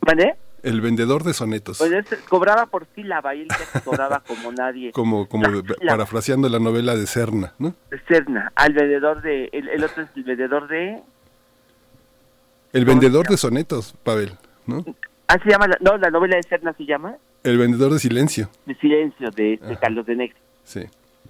¿Vale? 0.00 0.36
El 0.62 0.80
vendedor 0.80 1.24
de 1.24 1.34
sonetos. 1.34 1.78
Pues 1.78 1.92
cobraba 2.28 2.66
por 2.66 2.86
sílaba 2.94 3.34
y 3.34 3.42
él 3.42 3.48
que 3.48 3.80
cobraba 3.80 4.20
como 4.20 4.50
nadie. 4.50 4.92
como 4.94 5.28
como 5.28 5.48
parafraseando 5.86 6.48
la 6.48 6.58
novela 6.58 6.94
de 6.96 7.06
Serna, 7.06 7.52
¿no? 7.58 7.74
De 7.90 8.00
Serna, 8.08 8.50
al 8.54 8.72
vendedor 8.72 9.20
de 9.20 9.50
el, 9.52 9.68
el 9.68 9.84
otro 9.84 10.04
es 10.04 10.08
el 10.16 10.24
vendedor 10.24 10.68
de 10.68 11.02
el 12.74 12.84
vendedor 12.84 13.26
de 13.28 13.36
sonetos, 13.36 13.94
Pavel, 14.02 14.32
¿no? 14.66 14.84
Ah, 15.28 15.38
se 15.42 15.48
llama, 15.48 15.68
no, 15.80 15.96
la 15.96 16.10
novela 16.10 16.36
de 16.36 16.42
Serna 16.42 16.74
se 16.74 16.84
llama. 16.84 17.16
El 17.44 17.56
vendedor 17.56 17.92
de 17.92 18.00
silencio. 18.00 18.50
De 18.66 18.74
silencio, 18.74 19.30
de, 19.30 19.60
Carlos 19.80 20.04
de 20.06 20.16
Negri. 20.16 20.36
Sí. 20.64 20.80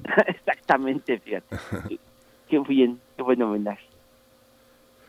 Exactamente, 0.26 1.20
fíjate. 1.20 1.54
qué 2.48 2.58
bien, 2.60 2.98
qué 3.16 3.22
buen 3.22 3.42
homenaje. 3.42 3.84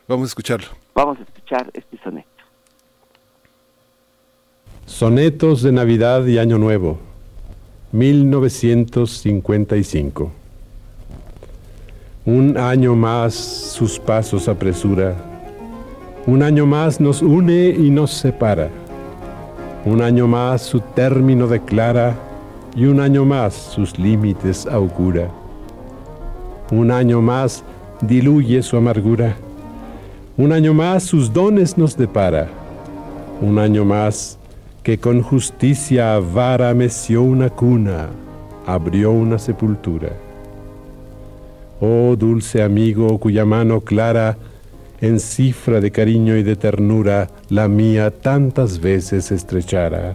Vamos 0.06 0.28
a 0.28 0.30
escucharlo. 0.30 0.68
Vamos 0.94 1.18
a 1.18 1.22
escuchar 1.22 1.70
este 1.72 1.96
soneto. 1.98 2.28
Sonetos 4.84 5.62
de 5.62 5.72
Navidad 5.72 6.26
y 6.26 6.38
Año 6.38 6.58
Nuevo, 6.58 7.00
1955. 7.92 10.32
Un 12.26 12.58
año 12.58 12.94
más 12.94 13.34
sus 13.34 13.98
pasos 13.98 14.48
apresura 14.48 15.16
un 16.26 16.42
año 16.42 16.66
más 16.66 17.00
nos 17.00 17.22
une 17.22 17.68
y 17.68 17.88
nos 17.88 18.10
separa. 18.10 18.68
Un 19.84 20.02
año 20.02 20.26
más 20.26 20.62
su 20.62 20.80
término 20.80 21.46
declara 21.46 22.16
y 22.74 22.86
un 22.86 22.98
año 22.98 23.24
más 23.24 23.54
sus 23.54 23.96
límites 23.96 24.66
augura. 24.66 25.28
Un 26.72 26.90
año 26.90 27.22
más 27.22 27.62
diluye 28.00 28.60
su 28.62 28.76
amargura. 28.76 29.36
Un 30.36 30.52
año 30.52 30.74
más 30.74 31.04
sus 31.04 31.32
dones 31.32 31.78
nos 31.78 31.96
depara. 31.96 32.48
Un 33.40 33.60
año 33.60 33.84
más 33.84 34.36
que 34.82 34.98
con 34.98 35.22
justicia 35.22 36.18
vara 36.18 36.74
meció 36.74 37.22
una 37.22 37.50
cuna, 37.50 38.08
abrió 38.66 39.12
una 39.12 39.38
sepultura. 39.38 40.10
Oh 41.80 42.16
dulce 42.16 42.62
amigo 42.62 43.16
cuya 43.18 43.44
mano 43.44 43.80
clara 43.80 44.36
en 45.00 45.20
cifra 45.20 45.80
de 45.80 45.90
cariño 45.90 46.36
y 46.36 46.42
de 46.42 46.56
ternura 46.56 47.28
la 47.48 47.68
mía 47.68 48.10
tantas 48.10 48.80
veces 48.80 49.30
estrechara. 49.30 50.14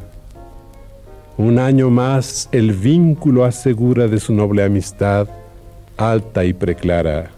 Un 1.38 1.60
año 1.60 1.90
más 1.90 2.50
el 2.52 2.74
vínculo 2.74 3.46
asegura 3.46 4.08
de 4.08 4.20
su 4.20 4.34
noble 4.34 4.64
amistad, 4.64 5.28
alta 5.98 6.44
y 6.46 6.54
preclara. 6.54 7.32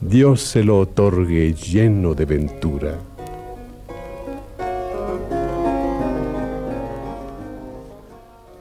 Dios 0.00 0.42
se 0.42 0.62
lo 0.62 0.78
otorgue 0.78 1.54
lleno 1.54 2.14
de 2.14 2.24
ventura. 2.26 2.94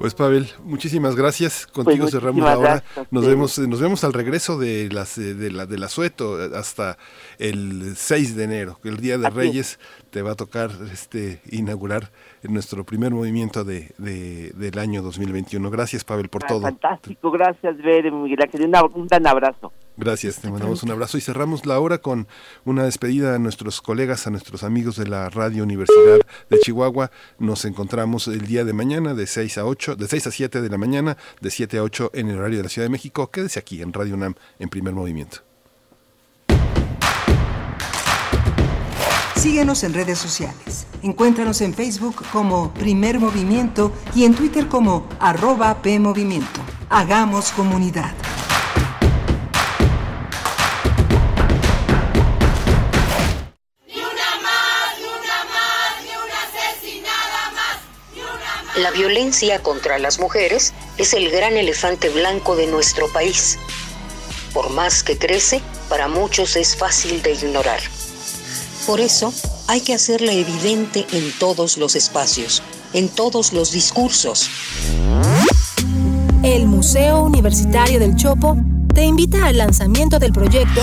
Pues 0.05 0.13
Pavel, 0.13 0.45
muchísimas 0.63 1.15
gracias. 1.15 1.65
Contigo 1.65 2.03
pues 2.03 2.11
cerramos 2.11 2.45
la 2.45 2.59
hora. 2.59 2.83
Nos 3.09 3.25
vemos, 3.25 3.57
nos 3.57 3.81
vemos 3.81 4.03
al 4.03 4.13
regreso 4.13 4.55
de 4.59 4.87
las 4.91 5.15
de 5.15 5.49
la 5.49 5.65
del 5.65 5.83
asueto 5.83 6.37
hasta 6.55 6.99
el 7.39 7.95
6 7.95 8.35
de 8.35 8.43
enero, 8.43 8.79
el 8.83 8.97
día 8.97 9.17
de 9.17 9.31
Reyes 9.31 9.79
te 10.11 10.21
va 10.21 10.33
a 10.33 10.35
tocar 10.35 10.69
este 10.93 11.41
inaugurar 11.49 12.11
nuestro 12.43 12.83
primer 12.83 13.13
movimiento 13.13 13.63
de, 13.63 13.95
del 13.97 14.77
año 14.77 15.01
2021. 15.01 15.71
Gracias 15.71 16.03
Pavel 16.03 16.29
por 16.29 16.43
ah, 16.43 16.47
todo. 16.49 16.61
Fantástico, 16.61 17.31
gracias 17.31 17.75
Ver, 17.77 18.11
Miguel 18.11 18.37
un 18.93 19.07
gran 19.07 19.25
abrazo. 19.25 19.73
Gracias, 19.97 20.39
te 20.41 20.49
mandamos 20.49 20.83
un 20.83 20.91
abrazo 20.91 21.17
y 21.17 21.21
cerramos 21.21 21.65
la 21.65 21.79
hora 21.79 21.99
con 21.99 22.27
una 22.65 22.83
despedida 22.83 23.33
a 23.33 23.39
nuestros 23.39 23.81
colegas, 23.81 24.27
a 24.27 24.29
nuestros 24.29 24.63
amigos 24.63 24.97
de 24.97 25.07
la 25.07 25.29
Radio 25.29 25.63
Universidad 25.63 26.19
de 26.49 26.59
Chihuahua. 26.59 27.11
Nos 27.39 27.63
encontramos 27.63 28.27
el 28.27 28.45
día 28.45 28.65
de 28.65 28.73
mañana 28.73 29.13
de 29.13 29.25
6 29.25 29.57
a 29.57 29.65
8, 29.65 29.95
de 29.95 30.07
6 30.07 30.27
a 30.27 30.31
7 30.31 30.61
de 30.61 30.69
la 30.69 30.77
mañana, 30.77 31.15
de 31.39 31.49
7 31.49 31.77
a 31.77 31.83
8 31.83 32.11
en 32.13 32.29
el 32.29 32.37
horario 32.37 32.57
de 32.57 32.63
la 32.63 32.69
Ciudad 32.69 32.85
de 32.85 32.91
México. 32.91 33.31
Quédese 33.31 33.57
aquí 33.57 33.81
en 33.81 33.93
Radio 33.93 34.15
UNAM 34.15 34.35
en 34.59 34.67
primer 34.67 34.93
movimiento. 34.93 35.37
Síguenos 39.37 39.83
en 39.83 39.93
redes 39.93 40.17
sociales. 40.17 40.87
Encuéntranos 41.03 41.61
en 41.61 41.73
Facebook 41.73 42.15
como 42.33 42.73
Primer 42.73 43.19
Movimiento 43.19 43.93
y 44.13 44.25
en 44.25 44.33
Twitter 44.33 44.67
como 44.67 45.07
arroba 45.19 45.81
PMovimiento. 45.81 46.61
Hagamos 46.89 47.51
comunidad. 47.51 48.13
La 58.77 58.91
violencia 58.91 59.63
contra 59.63 59.97
las 59.99 60.19
mujeres 60.19 60.73
es 60.97 61.13
el 61.13 61.31
gran 61.31 61.55
elefante 61.55 62.09
blanco 62.09 62.57
de 62.57 62.67
nuestro 62.67 63.07
país. 63.13 63.57
Por 64.53 64.69
más 64.69 65.01
que 65.01 65.17
crece, 65.17 65.61
para 65.87 66.09
muchos 66.09 66.57
es 66.57 66.75
fácil 66.75 67.21
de 67.21 67.35
ignorar. 67.35 67.79
Por 68.85 68.99
eso, 68.99 69.33
hay 69.67 69.79
que 69.79 69.93
hacerla 69.93 70.33
evidente 70.33 71.07
en 71.13 71.31
todos 71.39 71.77
los 71.77 71.95
espacios, 71.95 72.61
en 72.91 73.07
todos 73.07 73.53
los 73.53 73.71
discursos. 73.71 74.49
El 76.43 76.67
Museo 76.67 77.23
Universitario 77.23 77.97
del 77.97 78.17
Chopo 78.17 78.57
te 78.93 79.05
invita 79.05 79.47
al 79.47 79.59
lanzamiento 79.59 80.19
del 80.19 80.33
proyecto 80.33 80.81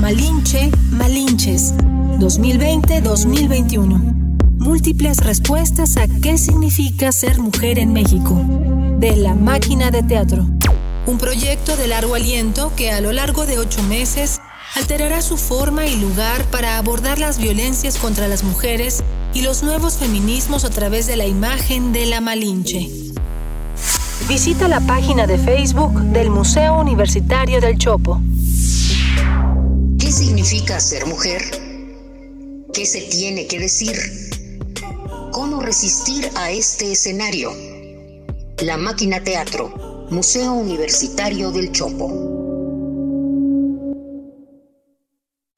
Malinche 0.00 0.70
Malinches 0.90 1.74
2020-2021 2.18 4.19
múltiples 4.60 5.16
respuestas 5.24 5.96
a 5.96 6.06
qué 6.06 6.36
significa 6.36 7.10
ser 7.12 7.38
mujer 7.38 7.78
en 7.78 7.94
México, 7.94 8.44
de 8.98 9.16
La 9.16 9.34
Máquina 9.34 9.90
de 9.90 10.02
Teatro. 10.02 10.46
Un 11.06 11.16
proyecto 11.16 11.78
de 11.78 11.88
largo 11.88 12.14
aliento 12.14 12.70
que 12.76 12.90
a 12.90 13.00
lo 13.00 13.10
largo 13.10 13.46
de 13.46 13.58
ocho 13.58 13.82
meses 13.84 14.38
alterará 14.76 15.22
su 15.22 15.38
forma 15.38 15.86
y 15.86 15.96
lugar 15.96 16.44
para 16.50 16.76
abordar 16.76 17.18
las 17.18 17.38
violencias 17.38 17.96
contra 17.96 18.28
las 18.28 18.44
mujeres 18.44 19.02
y 19.32 19.40
los 19.40 19.62
nuevos 19.62 19.94
feminismos 19.94 20.66
a 20.66 20.70
través 20.70 21.06
de 21.06 21.16
la 21.16 21.26
imagen 21.26 21.92
de 21.92 22.04
la 22.04 22.20
Malinche. 22.20 22.90
Visita 24.28 24.68
la 24.68 24.80
página 24.80 25.26
de 25.26 25.38
Facebook 25.38 25.98
del 26.12 26.28
Museo 26.28 26.78
Universitario 26.78 27.62
del 27.62 27.78
Chopo. 27.78 28.20
¿Qué 29.98 30.12
significa 30.12 30.78
ser 30.80 31.06
mujer? 31.06 31.40
¿Qué 32.74 32.84
se 32.84 33.00
tiene 33.00 33.46
que 33.46 33.58
decir? 33.58 33.96
¿Cómo 35.32 35.60
resistir 35.60 36.28
a 36.34 36.50
este 36.50 36.90
escenario? 36.90 37.52
La 38.62 38.76
Máquina 38.76 39.22
Teatro, 39.22 40.06
Museo 40.10 40.54
Universitario 40.54 41.52
del 41.52 41.70
Chopo. 41.70 42.39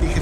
You 0.00 0.08
can 0.08 0.21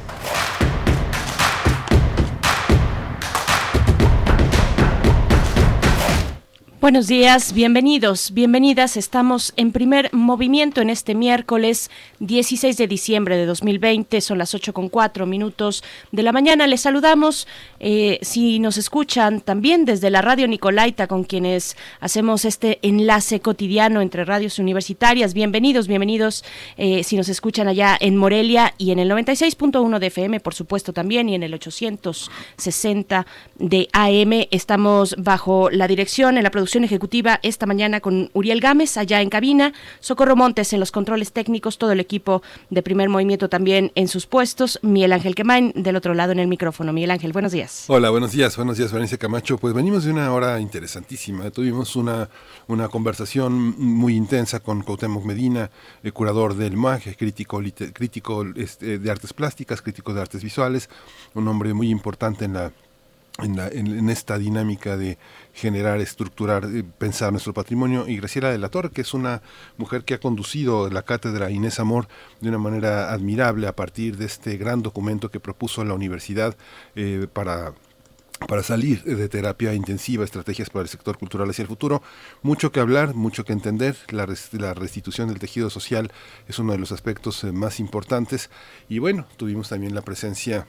Buenos 6.81 7.05
días, 7.05 7.53
bienvenidos, 7.53 8.31
bienvenidas. 8.31 8.97
Estamos 8.97 9.53
en 9.55 9.71
primer 9.71 10.11
movimiento 10.13 10.81
en 10.81 10.89
este 10.89 11.13
miércoles 11.13 11.91
16 12.21 12.75
de 12.75 12.87
diciembre 12.87 13.37
de 13.37 13.45
2020. 13.45 14.19
Son 14.19 14.39
las 14.39 14.55
8 14.55 14.73
con 14.73 14.89
4 14.89 15.27
minutos 15.27 15.83
de 16.11 16.23
la 16.23 16.31
mañana. 16.31 16.65
Les 16.65 16.81
saludamos. 16.81 17.47
Eh, 17.79 18.17
si 18.23 18.57
nos 18.57 18.77
escuchan 18.77 19.41
también 19.41 19.85
desde 19.85 20.09
la 20.09 20.23
radio 20.23 20.47
Nicolaita, 20.47 21.05
con 21.05 21.23
quienes 21.23 21.77
hacemos 21.99 22.45
este 22.45 22.79
enlace 22.81 23.41
cotidiano 23.41 24.01
entre 24.01 24.25
radios 24.25 24.57
universitarias. 24.57 25.35
Bienvenidos, 25.35 25.87
bienvenidos. 25.87 26.43
Eh, 26.77 27.03
si 27.03 27.15
nos 27.15 27.29
escuchan 27.29 27.67
allá 27.67 27.95
en 27.99 28.17
Morelia 28.17 28.73
y 28.79 28.89
en 28.89 28.97
el 28.97 29.11
96.1 29.11 29.99
de 29.99 30.07
FM, 30.07 30.39
por 30.39 30.55
supuesto 30.55 30.93
también, 30.93 31.29
y 31.29 31.35
en 31.35 31.43
el 31.43 31.53
860 31.53 33.27
de 33.59 33.87
AM. 33.93 34.47
Estamos 34.49 35.13
bajo 35.19 35.69
la 35.69 35.87
dirección 35.87 36.37
en 36.37 36.43
la 36.43 36.49
producción 36.49 36.70
ejecutiva 36.79 37.39
esta 37.43 37.65
mañana 37.65 37.99
con 37.99 38.29
Uriel 38.33 38.61
Gámez 38.61 38.97
allá 38.97 39.21
en 39.21 39.29
cabina, 39.29 39.73
Socorro 39.99 40.35
Montes 40.35 40.73
en 40.73 40.79
los 40.79 40.91
controles 40.91 41.31
técnicos, 41.31 41.77
todo 41.77 41.91
el 41.91 41.99
equipo 41.99 42.41
de 42.69 42.81
primer 42.81 43.09
movimiento 43.09 43.49
también 43.49 43.91
en 43.95 44.07
sus 44.07 44.25
puestos, 44.25 44.79
Miguel 44.81 45.13
Ángel 45.13 45.35
Quemain 45.35 45.73
del 45.75 45.95
otro 45.95 46.13
lado 46.13 46.31
en 46.31 46.39
el 46.39 46.47
micrófono. 46.47 46.93
Miguel 46.93 47.11
Ángel, 47.11 47.33
buenos 47.33 47.51
días. 47.51 47.85
Hola, 47.87 48.09
buenos 48.09 48.31
días, 48.31 48.55
buenos 48.55 48.77
días, 48.77 48.91
Valencia 48.91 49.17
Camacho. 49.17 49.57
Pues 49.57 49.73
venimos 49.73 50.05
de 50.05 50.11
una 50.11 50.31
hora 50.33 50.59
interesantísima. 50.59 51.51
Tuvimos 51.51 51.95
una, 51.95 52.29
una 52.67 52.87
conversación 52.87 53.75
muy 53.77 54.15
intensa 54.15 54.61
con 54.61 54.81
Cuauhtémoc 54.81 55.25
Medina, 55.25 55.69
el 56.03 56.13
curador 56.13 56.55
del 56.55 56.77
MAG, 56.77 57.17
crítico, 57.17 57.61
crítico 57.93 58.45
este, 58.55 58.97
de 58.97 59.11
artes 59.11 59.33
plásticas, 59.33 59.81
crítico 59.81 60.13
de 60.13 60.21
artes 60.21 60.43
visuales, 60.43 60.89
un 61.33 61.47
hombre 61.47 61.73
muy 61.73 61.89
importante 61.89 62.45
en 62.45 62.53
la 62.53 62.71
en, 63.39 64.09
esta 64.09 64.37
dinámica 64.37 64.97
de 64.97 65.17
generar, 65.53 65.99
estructurar, 65.99 66.65
eh, 66.65 66.83
pensar 66.97 67.31
nuestro 67.31 67.53
patrimonio. 67.53 68.07
Y 68.07 68.17
Graciela 68.17 68.51
de 68.51 68.57
la 68.57 68.69
Torre, 68.69 68.91
que 68.91 69.01
es 69.01 69.13
una 69.13 69.41
mujer 69.77 70.03
que 70.03 70.13
ha 70.13 70.19
conducido 70.19 70.89
la 70.89 71.03
cátedra 71.03 71.51
Inés 71.51 71.79
Amor 71.79 72.07
de 72.39 72.49
una 72.49 72.57
manera 72.57 73.11
admirable 73.11 73.67
a 73.67 73.75
partir 73.75 74.17
de 74.17 74.25
este 74.25 74.57
gran 74.57 74.81
documento 74.81 75.29
que 75.29 75.39
propuso 75.39 75.83
la 75.83 75.93
universidad 75.93 76.55
eh, 76.95 77.27
para 77.31 77.73
para 78.47 78.63
salir 78.63 79.03
de 79.03 79.29
terapia 79.29 79.75
intensiva, 79.75 80.25
estrategias 80.25 80.71
para 80.71 80.81
el 80.81 80.89
sector 80.89 81.15
cultural 81.19 81.47
hacia 81.51 81.61
el 81.61 81.67
futuro. 81.67 82.01
Mucho 82.41 82.71
que 82.71 82.79
hablar, 82.79 83.13
mucho 83.13 83.45
que 83.45 83.53
entender. 83.53 83.95
La, 84.09 84.27
la, 84.53 84.73
restitución 84.73 85.27
del 85.27 85.37
tejido 85.37 85.69
social 85.69 86.11
es 86.47 86.57
uno 86.57 86.71
de 86.71 86.79
los 86.79 86.91
aspectos 86.91 87.43
eh, 87.43 87.51
más 87.51 87.79
importantes. 87.79 88.49
Y 88.89 88.97
bueno, 88.97 89.27
tuvimos 89.37 89.69
también 89.69 89.93
la 89.93 90.01
presencia 90.01 90.65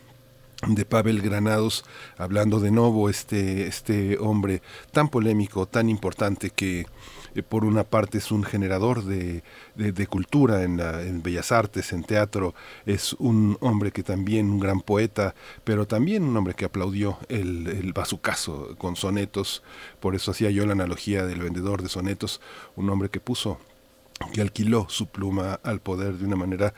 de 0.68 0.84
Pavel 0.84 1.20
Granados, 1.20 1.84
hablando 2.16 2.60
de 2.60 2.70
nuevo 2.70 3.08
este, 3.08 3.66
este 3.66 4.16
hombre 4.18 4.62
tan 4.92 5.08
polémico, 5.08 5.66
tan 5.66 5.88
importante 5.88 6.50
que 6.50 6.86
eh, 7.34 7.42
por 7.42 7.64
una 7.64 7.82
parte 7.82 8.18
es 8.18 8.30
un 8.30 8.44
generador 8.44 9.04
de, 9.04 9.42
de, 9.74 10.06
cultura 10.06 10.62
en, 10.62 10.78
en, 10.78 11.20
Bellas 11.20 11.50
Artes, 11.50 11.92
en 11.92 12.04
teatro, 12.04 12.54
es 12.86 13.14
un 13.14 13.56
hombre 13.60 13.90
que 13.90 14.04
también, 14.04 14.50
un 14.50 14.60
gran 14.60 14.80
poeta, 14.80 15.34
pero 15.64 15.86
también 15.86 16.22
un 16.22 16.36
hombre 16.36 16.54
que 16.54 16.64
aplaudió 16.64 17.18
el, 17.28 17.66
el 17.66 17.92
bazucazo 17.92 18.76
con 18.78 18.94
sonetos, 18.94 19.64
por 19.98 20.14
eso 20.14 20.30
hacía 20.30 20.50
yo 20.50 20.64
la 20.64 20.72
analogía 20.72 21.26
del 21.26 21.40
vendedor 21.40 21.82
de 21.82 21.88
sonetos, 21.88 22.40
un 22.76 22.88
hombre 22.88 23.08
que 23.08 23.18
puso 23.18 23.58
que 24.32 24.40
alquiló 24.40 24.86
su 24.88 25.06
pluma 25.06 25.58
al 25.62 25.80
poder 25.80 26.14
de 26.14 26.26
una 26.26 26.36
manera 26.36 26.74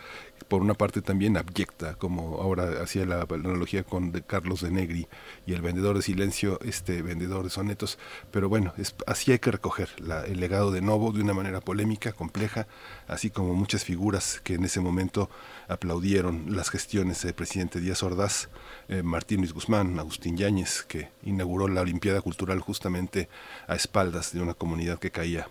por 0.48 0.62
una 0.62 0.74
parte 0.74 1.02
también 1.02 1.36
abyecta, 1.36 1.94
como 1.94 2.40
ahora 2.40 2.82
hacía 2.82 3.04
la, 3.06 3.22
analogía 3.22 3.82
con 3.82 4.12
Carlos 4.26 4.60
de 4.60 4.70
Negri 4.70 5.08
y 5.46 5.52
el 5.52 5.62
vendedor 5.62 5.96
de 5.96 6.02
silencio, 6.02 6.60
este 6.62 7.02
vendedor 7.02 7.44
de 7.44 7.50
sonetos, 7.50 7.98
pero 8.30 8.48
bueno, 8.48 8.72
es, 8.76 8.94
así 9.06 9.32
hay 9.32 9.38
que 9.38 9.50
recoger 9.50 9.88
el 10.26 10.40
legado 10.40 10.70
de 10.70 10.80
Novo 10.80 11.12
de 11.12 11.22
una 11.22 11.34
manera 11.34 11.60
polémica, 11.60 12.12
compleja, 12.12 12.66
así 13.08 13.30
como 13.30 13.54
muchas 13.54 13.84
figuras 13.84 14.40
que 14.42 14.54
en 14.54 14.64
ese 14.64 14.80
momento 14.80 15.30
aplaudieron 15.68 16.56
las 16.56 16.70
gestiones 16.70 17.22
del 17.22 17.34
presidente 17.34 17.80
Díaz 17.80 18.02
Ordaz, 18.02 18.48
eh, 18.88 19.02
Martín 19.02 19.38
Luis 19.38 19.52
Guzmán, 19.52 19.98
Agustín 19.98 20.36
Yáñez, 20.36 20.82
que 20.82 21.10
inauguró 21.22 21.68
la 21.68 21.80
Olimpiada 21.80 22.20
Cultural 22.20 22.60
justamente 22.60 23.28
a 23.66 23.74
espaldas 23.74 24.32
de 24.32 24.40
una 24.40 24.54
comunidad 24.54 24.98
que 24.98 25.10
caía 25.10 25.48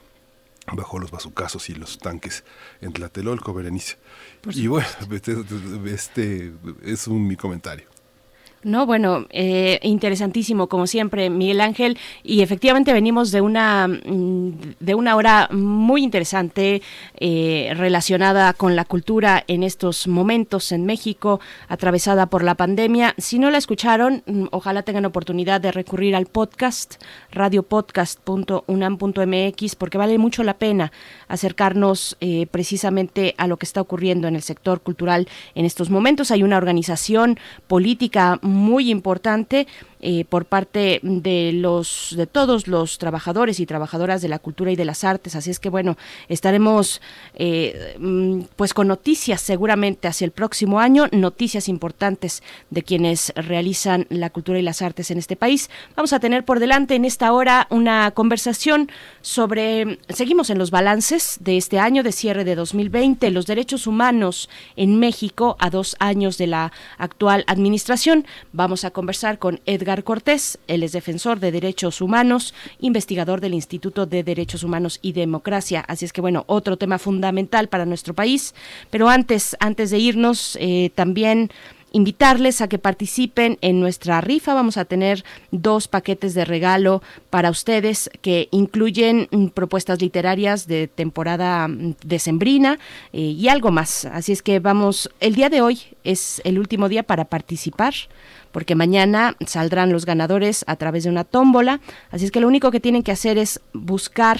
bajo 0.71 0.99
los 0.99 1.11
bazucazos 1.11 1.69
y 1.69 1.75
los 1.75 1.97
tanques 1.97 2.43
en 2.81 2.93
Tlatelolco, 2.93 3.53
Berenice. 3.53 3.97
Y 4.51 4.67
bueno, 4.67 4.87
este, 5.11 5.43
este 5.85 6.53
es 6.83 7.07
un 7.07 7.27
mi 7.27 7.35
comentario. 7.35 7.92
No, 8.63 8.85
bueno, 8.85 9.25
eh, 9.31 9.79
interesantísimo 9.83 10.67
como 10.67 10.87
siempre, 10.87 11.29
Miguel 11.29 11.59
Ángel, 11.59 11.97
y 12.23 12.41
efectivamente 12.41 12.93
venimos 12.93 13.31
de 13.31 13.41
una 13.41 13.89
mm, 13.89 14.75
de 14.79 14.95
una 14.95 15.17
hora 15.17 15.49
muy 15.51 16.01
interesante 16.01 16.81
eh, 17.19 17.73
relacionada 17.75 18.53
con 18.53 18.77
la 18.77 18.85
cultura 18.85 19.43
en 19.47 19.63
estos 19.63 20.07
momentos 20.07 20.71
en 20.71 20.85
México, 20.85 21.41
atravesada 21.67 22.27
por 22.27 22.41
la 22.41 22.55
pandemia. 22.55 23.15
Si 23.17 23.37
no 23.37 23.51
la 23.51 23.57
escucharon, 23.57 24.23
mm, 24.25 24.45
ojalá 24.51 24.83
tengan 24.83 25.03
oportunidad 25.05 25.59
de 25.59 25.73
recurrir 25.73 26.15
al 26.15 26.27
podcast 26.27 27.03
radiopodcast.unam.mx 27.31 29.75
porque 29.75 29.97
vale 29.97 30.17
mucho 30.17 30.41
la 30.43 30.57
pena 30.57 30.93
acercarnos 31.27 32.15
eh, 32.21 32.47
precisamente 32.49 33.35
a 33.37 33.47
lo 33.47 33.57
que 33.57 33.65
está 33.65 33.81
ocurriendo 33.81 34.29
en 34.29 34.37
el 34.37 34.41
sector 34.41 34.79
cultural 34.81 35.27
en 35.53 35.65
estos 35.65 35.89
momentos. 35.89 36.31
Hay 36.31 36.43
una 36.43 36.55
organización 36.55 37.37
política 37.67 38.39
muy 38.41 38.52
importante 38.91 39.67
eh, 40.05 40.25
por 40.25 40.43
parte 40.43 40.99
de 41.01 41.53
los 41.53 42.13
de 42.17 42.27
todos 42.27 42.67
los 42.67 42.97
trabajadores 42.97 43.61
y 43.61 43.65
trabajadoras 43.65 44.21
de 44.21 44.27
la 44.27 44.37
cultura 44.37 44.69
y 44.69 44.75
de 44.75 44.83
las 44.83 45.05
artes. 45.05 45.35
Así 45.35 45.49
es 45.49 45.59
que 45.59 45.69
bueno, 45.69 45.97
estaremos 46.27 47.01
eh, 47.35 47.95
mm, 47.99 48.41
pues 48.57 48.73
con 48.73 48.89
noticias 48.89 49.41
seguramente 49.41 50.09
hacia 50.09 50.25
el 50.25 50.31
próximo 50.31 50.81
año, 50.81 51.07
noticias 51.13 51.69
importantes 51.69 52.43
de 52.69 52.83
quienes 52.83 53.31
realizan 53.37 54.05
la 54.09 54.29
cultura 54.29 54.59
y 54.59 54.61
las 54.61 54.81
artes 54.81 55.09
en 55.09 55.19
este 55.19 55.37
país. 55.37 55.69
Vamos 55.95 56.11
a 56.11 56.19
tener 56.19 56.43
por 56.43 56.59
delante 56.59 56.95
en 56.95 57.05
esta 57.05 57.31
hora 57.31 57.67
una 57.69 58.11
conversación 58.11 58.91
sobre, 59.21 59.99
seguimos 60.09 60.49
en 60.49 60.57
los 60.57 60.69
balances 60.69 61.37
de 61.39 61.55
este 61.55 61.79
año 61.79 62.03
de 62.03 62.11
cierre 62.11 62.43
de 62.43 62.55
2020, 62.55 63.29
los 63.31 63.45
derechos 63.45 63.87
humanos 63.87 64.49
en 64.75 64.99
México 64.99 65.55
a 65.59 65.69
dos 65.69 65.95
años 65.99 66.37
de 66.37 66.47
la 66.47 66.73
actual 66.97 67.45
administración. 67.47 68.25
Vamos 68.51 68.85
a 68.85 68.91
conversar 68.91 69.39
con 69.39 69.61
Edgar 69.65 70.03
Cortés, 70.03 70.59
él 70.67 70.83
es 70.83 70.91
defensor 70.91 71.39
de 71.39 71.51
derechos 71.51 72.01
humanos, 72.01 72.53
investigador 72.79 73.41
del 73.41 73.53
Instituto 73.53 74.05
de 74.05 74.23
Derechos 74.23 74.63
Humanos 74.63 74.99
y 75.01 75.13
Democracia. 75.13 75.83
Así 75.87 76.05
es 76.05 76.13
que 76.13 76.21
bueno, 76.21 76.43
otro 76.47 76.77
tema 76.77 76.99
fundamental 76.99 77.67
para 77.67 77.85
nuestro 77.85 78.13
país. 78.13 78.53
Pero 78.89 79.09
antes, 79.09 79.55
antes 79.59 79.91
de 79.91 79.99
irnos, 79.99 80.57
eh, 80.59 80.91
también 80.95 81.49
invitarles 81.93 82.59
a 82.59 82.67
que 82.67 82.77
participen 82.77 83.57
en 83.61 83.79
nuestra 83.79 84.19
rifa. 84.19 84.53
Vamos 84.53 84.77
a 84.77 84.83
tener 84.83 85.23
dos 85.51 85.87
paquetes 85.87 86.33
de 86.33 86.43
regalo 86.43 87.01
para 87.29 87.49
ustedes 87.49 88.09
que 88.21 88.49
incluyen 88.51 89.29
mm, 89.31 89.47
propuestas 89.47 90.01
literarias 90.01 90.67
de 90.67 90.89
temporada 90.89 91.67
mm, 91.67 91.95
decembrina 92.03 92.79
eh, 93.13 93.21
y 93.21 93.47
algo 93.47 93.71
más. 93.71 94.05
Así 94.05 94.33
es 94.33 94.41
que 94.41 94.59
vamos, 94.59 95.09
el 95.21 95.35
día 95.35 95.49
de 95.49 95.61
hoy 95.61 95.79
es 96.03 96.41
el 96.43 96.59
último 96.59 96.89
día 96.89 97.03
para 97.03 97.25
participar 97.25 97.93
porque 98.53 98.75
mañana 98.75 99.35
saldrán 99.45 99.91
los 99.91 100.05
ganadores 100.05 100.63
a 100.67 100.75
través 100.75 101.03
de 101.03 101.09
una 101.09 101.23
tómbola. 101.23 101.81
Así 102.11 102.25
es 102.25 102.31
que 102.31 102.39
lo 102.39 102.47
único 102.47 102.69
que 102.69 102.79
tienen 102.79 103.01
que 103.01 103.11
hacer 103.11 103.37
es 103.37 103.59
buscar 103.73 104.39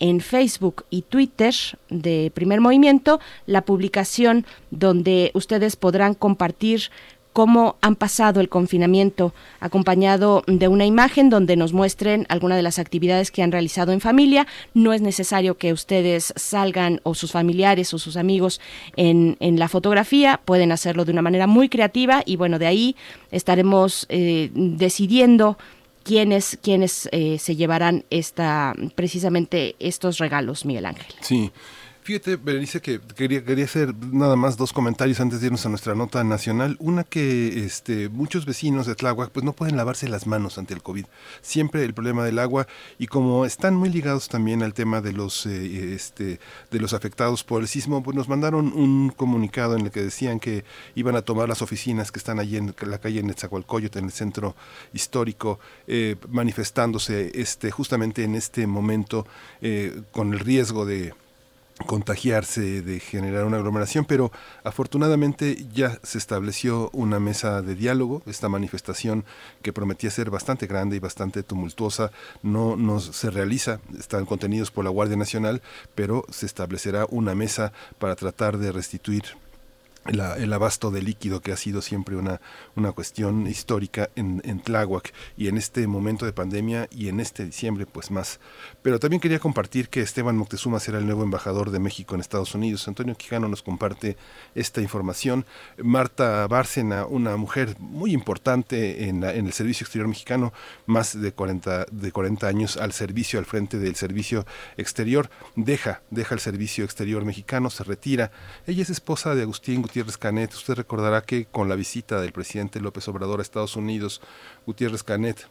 en 0.00 0.20
Facebook 0.20 0.84
y 0.90 1.02
Twitter 1.02 1.54
de 1.88 2.30
Primer 2.34 2.60
Movimiento 2.60 3.20
la 3.46 3.62
publicación 3.62 4.46
donde 4.70 5.30
ustedes 5.34 5.76
podrán 5.76 6.14
compartir 6.14 6.90
cómo 7.36 7.76
han 7.82 7.96
pasado 7.96 8.40
el 8.40 8.48
confinamiento, 8.48 9.34
acompañado 9.60 10.42
de 10.46 10.68
una 10.68 10.86
imagen 10.86 11.28
donde 11.28 11.54
nos 11.54 11.74
muestren 11.74 12.24
alguna 12.30 12.56
de 12.56 12.62
las 12.62 12.78
actividades 12.78 13.30
que 13.30 13.42
han 13.42 13.52
realizado 13.52 13.92
en 13.92 14.00
familia. 14.00 14.46
No 14.72 14.94
es 14.94 15.02
necesario 15.02 15.58
que 15.58 15.74
ustedes 15.74 16.32
salgan 16.34 17.02
o 17.02 17.14
sus 17.14 17.32
familiares 17.32 17.92
o 17.92 17.98
sus 17.98 18.16
amigos 18.16 18.58
en, 18.96 19.36
en 19.40 19.58
la 19.58 19.68
fotografía, 19.68 20.40
pueden 20.46 20.72
hacerlo 20.72 21.04
de 21.04 21.12
una 21.12 21.20
manera 21.20 21.46
muy 21.46 21.68
creativa 21.68 22.22
y 22.24 22.36
bueno, 22.36 22.58
de 22.58 22.68
ahí 22.68 22.96
estaremos 23.30 24.06
eh, 24.08 24.50
decidiendo 24.54 25.58
quiénes, 26.06 26.58
quiénes 26.62 27.08
eh, 27.10 27.38
se 27.38 27.56
llevarán 27.56 28.04
esta, 28.10 28.74
precisamente 28.94 29.74
estos 29.80 30.18
regalos, 30.18 30.64
Miguel 30.64 30.86
Ángel. 30.86 31.12
Sí. 31.20 31.50
Fíjate, 32.06 32.36
Berenice, 32.36 32.80
que 32.80 33.00
quería, 33.00 33.44
quería 33.44 33.64
hacer 33.64 33.92
nada 33.92 34.36
más 34.36 34.56
dos 34.56 34.72
comentarios 34.72 35.18
antes 35.18 35.40
de 35.40 35.46
irnos 35.46 35.66
a 35.66 35.70
nuestra 35.70 35.96
nota 35.96 36.22
nacional. 36.22 36.76
Una 36.78 37.02
que 37.02 37.64
este, 37.64 38.08
muchos 38.08 38.46
vecinos 38.46 38.86
de 38.86 38.94
Tláhuac 38.94 39.30
pues 39.30 39.42
no 39.42 39.54
pueden 39.54 39.76
lavarse 39.76 40.08
las 40.08 40.24
manos 40.24 40.56
ante 40.56 40.72
el 40.72 40.84
COVID. 40.84 41.04
Siempre 41.42 41.82
el 41.82 41.94
problema 41.94 42.24
del 42.24 42.38
agua 42.38 42.68
y 43.00 43.08
como 43.08 43.44
están 43.44 43.74
muy 43.74 43.88
ligados 43.88 44.28
también 44.28 44.62
al 44.62 44.72
tema 44.72 45.00
de 45.00 45.14
los, 45.14 45.46
eh, 45.46 45.94
este, 45.94 46.38
de 46.70 46.78
los 46.78 46.92
afectados 46.92 47.42
por 47.42 47.60
el 47.60 47.66
sismo, 47.66 48.04
pues 48.04 48.16
nos 48.16 48.28
mandaron 48.28 48.72
un 48.72 49.10
comunicado 49.10 49.74
en 49.74 49.86
el 49.86 49.90
que 49.90 50.02
decían 50.02 50.38
que 50.38 50.64
iban 50.94 51.16
a 51.16 51.22
tomar 51.22 51.48
las 51.48 51.60
oficinas 51.60 52.12
que 52.12 52.20
están 52.20 52.38
allí 52.38 52.56
en 52.56 52.72
la 52.82 52.98
calle 53.00 53.20
Netzahualcoyot, 53.24 53.96
en 53.96 54.04
el 54.04 54.12
centro 54.12 54.54
histórico, 54.92 55.58
eh, 55.88 56.14
manifestándose 56.28 57.32
este, 57.34 57.72
justamente 57.72 58.22
en 58.22 58.36
este 58.36 58.68
momento 58.68 59.26
eh, 59.60 60.02
con 60.12 60.32
el 60.32 60.38
riesgo 60.38 60.86
de 60.86 61.12
contagiarse, 61.84 62.82
de 62.82 63.00
generar 63.00 63.44
una 63.44 63.58
aglomeración, 63.58 64.06
pero 64.06 64.32
afortunadamente 64.64 65.66
ya 65.72 65.98
se 66.02 66.18
estableció 66.18 66.90
una 66.92 67.20
mesa 67.20 67.60
de 67.60 67.74
diálogo. 67.74 68.22
Esta 68.26 68.48
manifestación 68.48 69.24
que 69.62 69.72
prometía 69.72 70.10
ser 70.10 70.30
bastante 70.30 70.66
grande 70.66 70.96
y 70.96 71.00
bastante 71.00 71.42
tumultuosa 71.42 72.10
no, 72.42 72.76
no 72.76 73.00
se 73.00 73.30
realiza, 73.30 73.80
están 73.98 74.24
contenidos 74.24 74.70
por 74.70 74.84
la 74.84 74.90
Guardia 74.90 75.16
Nacional, 75.16 75.60
pero 75.94 76.24
se 76.30 76.46
establecerá 76.46 77.06
una 77.10 77.34
mesa 77.34 77.72
para 77.98 78.16
tratar 78.16 78.56
de 78.58 78.72
restituir 78.72 79.24
el 80.08 80.52
abasto 80.52 80.90
de 80.90 81.02
líquido 81.02 81.40
que 81.40 81.52
ha 81.52 81.56
sido 81.56 81.82
siempre 81.82 82.16
una, 82.16 82.40
una 82.76 82.92
cuestión 82.92 83.46
histórica 83.46 84.10
en, 84.14 84.40
en 84.44 84.60
Tláhuac 84.60 85.12
y 85.36 85.48
en 85.48 85.56
este 85.56 85.86
momento 85.86 86.24
de 86.24 86.32
pandemia 86.32 86.88
y 86.90 87.08
en 87.08 87.20
este 87.20 87.44
diciembre 87.44 87.86
pues 87.86 88.10
más. 88.10 88.38
Pero 88.82 89.00
también 89.00 89.20
quería 89.20 89.38
compartir 89.38 89.88
que 89.88 90.00
Esteban 90.00 90.36
Moctezuma 90.36 90.80
será 90.80 90.98
el 90.98 91.06
nuevo 91.06 91.24
embajador 91.24 91.70
de 91.70 91.78
México 91.78 92.14
en 92.14 92.20
Estados 92.20 92.54
Unidos. 92.54 92.86
Antonio 92.86 93.16
Quijano 93.16 93.48
nos 93.48 93.62
comparte 93.62 94.16
esta 94.54 94.80
información. 94.80 95.44
Marta 95.82 96.46
Bárcena, 96.46 97.06
una 97.06 97.36
mujer 97.36 97.76
muy 97.78 98.12
importante 98.12 99.08
en, 99.08 99.24
en 99.24 99.46
el 99.46 99.52
servicio 99.52 99.84
exterior 99.84 100.08
mexicano, 100.08 100.52
más 100.86 101.20
de 101.20 101.32
40, 101.32 101.86
de 101.90 102.12
40 102.12 102.46
años 102.46 102.76
al 102.76 102.92
servicio, 102.92 103.38
al 103.38 103.46
frente 103.46 103.78
del 103.78 103.96
servicio 103.96 104.46
exterior, 104.76 105.30
deja, 105.56 106.02
deja 106.10 106.34
el 106.34 106.40
servicio 106.40 106.84
exterior 106.84 107.24
mexicano, 107.24 107.70
se 107.70 107.84
retira. 107.84 108.30
Ella 108.66 108.82
es 108.82 108.90
esposa 108.90 109.34
de 109.34 109.42
Agustín 109.42 109.82
Gutiérrez 109.82 109.95
Usted 110.02 110.74
recordará 110.74 111.22
que 111.22 111.46
con 111.46 111.68
la 111.68 111.74
visita 111.74 112.20
del 112.20 112.32
presidente 112.32 112.80
López 112.80 113.08
Obrador 113.08 113.40
a 113.40 113.42
Estados 113.42 113.76
Unidos, 113.76 114.20
Gutiérrez 114.66 115.02
Canet 115.02 115.48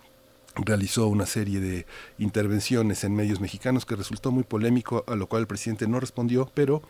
realizó 0.55 1.07
una 1.07 1.25
serie 1.25 1.59
de 1.59 1.85
intervenciones 2.17 3.03
en 3.03 3.15
medios 3.15 3.41
mexicanos 3.41 3.85
que 3.85 3.95
resultó 3.95 4.31
muy 4.31 4.43
polémico, 4.43 5.03
a 5.07 5.15
lo 5.15 5.27
cual 5.27 5.41
el 5.41 5.47
presidente 5.47 5.87
no 5.87 5.99
respondió, 5.99 6.49
pero 6.53 6.81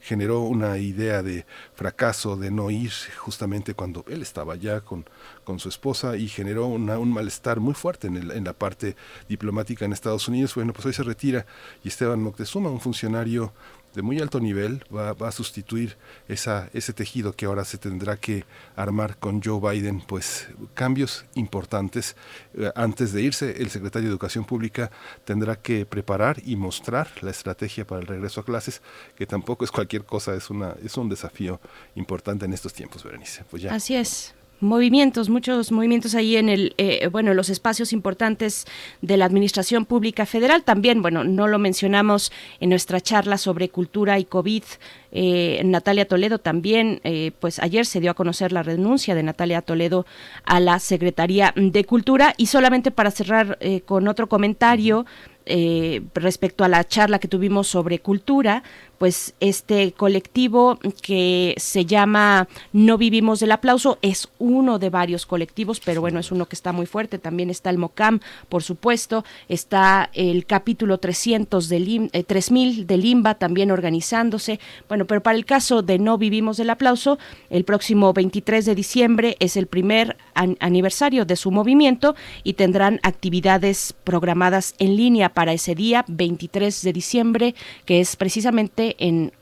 generó 0.00 0.40
una 0.40 0.76
idea 0.78 1.22
de 1.22 1.46
fracaso, 1.74 2.36
de 2.36 2.50
no 2.50 2.70
ir 2.70 2.92
justamente 3.16 3.74
cuando 3.74 4.04
él 4.08 4.20
estaba 4.20 4.54
allá 4.54 4.82
con, 4.82 5.06
con 5.44 5.58
su 5.58 5.68
esposa 5.68 6.16
y 6.16 6.28
generó 6.28 6.66
un 6.66 7.12
malestar 7.12 7.60
muy 7.60 7.74
fuerte 7.74 8.08
en, 8.08 8.30
en, 8.30 8.44
la 8.44 8.52
parte 8.52 8.96
diplomática 9.28 9.84
en 9.84 9.92
Estados 9.92 10.28
Unidos. 10.28 10.54
Bueno, 10.54 10.72
pues 10.72 10.86
hoy 10.86 10.92
se 10.92 11.02
retira 11.02 11.46
y 11.82 11.88
Esteban 11.88 12.22
Moctezuma, 12.22 12.70
un 12.70 12.80
funcionario 12.80 13.52
de 13.94 14.02
muy 14.02 14.20
alto 14.20 14.40
nivel 14.40 14.84
va, 14.94 15.12
va, 15.12 15.28
a 15.28 15.32
sustituir 15.32 15.96
esa, 16.28 16.68
ese 16.72 16.92
tejido 16.92 17.32
que 17.32 17.46
ahora 17.46 17.64
se 17.64 17.78
tendrá 17.78 18.16
que 18.16 18.44
armar 18.76 19.16
con 19.16 19.42
Joe 19.42 19.60
Biden, 19.60 20.00
pues 20.00 20.48
cambios 20.74 21.24
importantes. 21.34 22.16
Eh, 22.54 22.70
antes 22.74 23.12
de 23.12 23.22
irse, 23.22 23.62
el 23.62 23.70
secretario 23.70 24.08
de 24.08 24.12
Educación 24.12 24.44
Pública 24.44 24.90
tendrá 25.24 25.56
que 25.56 25.86
preparar 25.86 26.42
y 26.44 26.56
mostrar 26.56 27.08
la 27.22 27.30
estrategia 27.30 27.86
para 27.86 28.00
el 28.00 28.06
regreso 28.06 28.40
a 28.40 28.44
clases, 28.44 28.82
que 29.16 29.26
tampoco 29.26 29.64
es 29.64 29.70
cualquier 29.70 30.04
cosa, 30.04 30.34
es, 30.34 30.50
una, 30.50 30.74
es 30.84 30.96
un 30.96 31.08
desafío 31.08 31.60
importante 31.94 32.44
en 32.44 32.52
estos 32.52 32.72
tiempos, 32.72 33.04
Berenice. 33.04 33.44
Pues 33.50 33.62
ya. 33.62 33.74
Así 33.74 33.94
es 33.94 34.34
movimientos, 34.64 35.28
muchos 35.28 35.70
movimientos 35.70 36.14
ahí 36.14 36.36
en 36.36 36.48
el, 36.48 36.74
eh, 36.78 37.08
bueno, 37.12 37.34
los 37.34 37.50
espacios 37.50 37.92
importantes 37.92 38.66
de 39.02 39.16
la 39.16 39.26
Administración 39.26 39.84
Pública 39.84 40.26
Federal. 40.26 40.64
También, 40.64 41.02
bueno, 41.02 41.22
no 41.22 41.46
lo 41.46 41.58
mencionamos 41.58 42.32
en 42.60 42.70
nuestra 42.70 43.00
charla 43.00 43.38
sobre 43.38 43.68
cultura 43.68 44.18
y 44.18 44.24
COVID. 44.24 44.64
Eh, 45.12 45.62
Natalia 45.64 46.08
Toledo 46.08 46.38
también, 46.38 47.00
eh, 47.04 47.30
pues 47.38 47.60
ayer 47.60 47.86
se 47.86 48.00
dio 48.00 48.10
a 48.10 48.14
conocer 48.14 48.50
la 48.50 48.62
renuncia 48.62 49.14
de 49.14 49.22
Natalia 49.22 49.62
Toledo 49.62 50.06
a 50.44 50.58
la 50.58 50.80
Secretaría 50.80 51.52
de 51.54 51.84
Cultura. 51.84 52.34
Y 52.36 52.46
solamente 52.46 52.90
para 52.90 53.10
cerrar 53.10 53.58
con 53.84 54.08
otro 54.08 54.28
comentario. 54.28 55.06
respecto 56.14 56.64
a 56.64 56.68
la 56.68 56.84
charla 56.84 57.18
que 57.18 57.28
tuvimos 57.28 57.68
sobre 57.68 57.98
cultura, 57.98 58.62
pues 58.98 59.34
este 59.40 59.92
colectivo 59.92 60.78
que 61.02 61.54
se 61.58 61.84
llama 61.84 62.48
No 62.72 62.98
Vivimos 62.98 63.40
del 63.40 63.52
Aplauso 63.52 63.98
es 64.02 64.28
uno 64.38 64.78
de 64.78 64.90
varios 64.90 65.26
colectivos, 65.26 65.80
pero 65.80 66.00
bueno, 66.00 66.20
es 66.20 66.30
uno 66.32 66.46
que 66.46 66.56
está 66.56 66.72
muy 66.72 66.86
fuerte. 66.86 67.18
También 67.18 67.50
está 67.50 67.70
el 67.70 67.78
MOCAM, 67.78 68.20
por 68.48 68.62
supuesto, 68.62 69.24
está 69.48 70.10
el 70.12 70.46
capítulo 70.46 70.98
300 70.98 71.68
del 71.68 72.10
3000 72.26 72.80
eh, 72.80 72.84
de 72.84 72.96
Limba 72.96 73.34
también 73.34 73.70
organizándose. 73.70 74.60
Bueno, 74.88 75.06
pero 75.06 75.22
para 75.22 75.36
el 75.36 75.44
caso 75.44 75.82
de 75.82 75.98
No 75.98 76.18
Vivimos 76.18 76.56
del 76.56 76.70
Aplauso, 76.70 77.18
el 77.50 77.64
próximo 77.64 78.12
23 78.12 78.64
de 78.64 78.74
diciembre 78.74 79.36
es 79.40 79.56
el 79.56 79.66
primer 79.66 80.16
aniversario 80.34 81.24
de 81.24 81.36
su 81.36 81.50
movimiento 81.50 82.14
y 82.42 82.54
tendrán 82.54 83.00
actividades 83.02 83.94
programadas 84.04 84.74
en 84.78 84.96
línea 84.96 85.28
para 85.30 85.52
ese 85.52 85.74
día, 85.74 86.04
23 86.08 86.82
de 86.82 86.92
diciembre, 86.92 87.54
que 87.84 88.00
es 88.00 88.16
precisamente 88.16 88.83
en, 88.98 89.32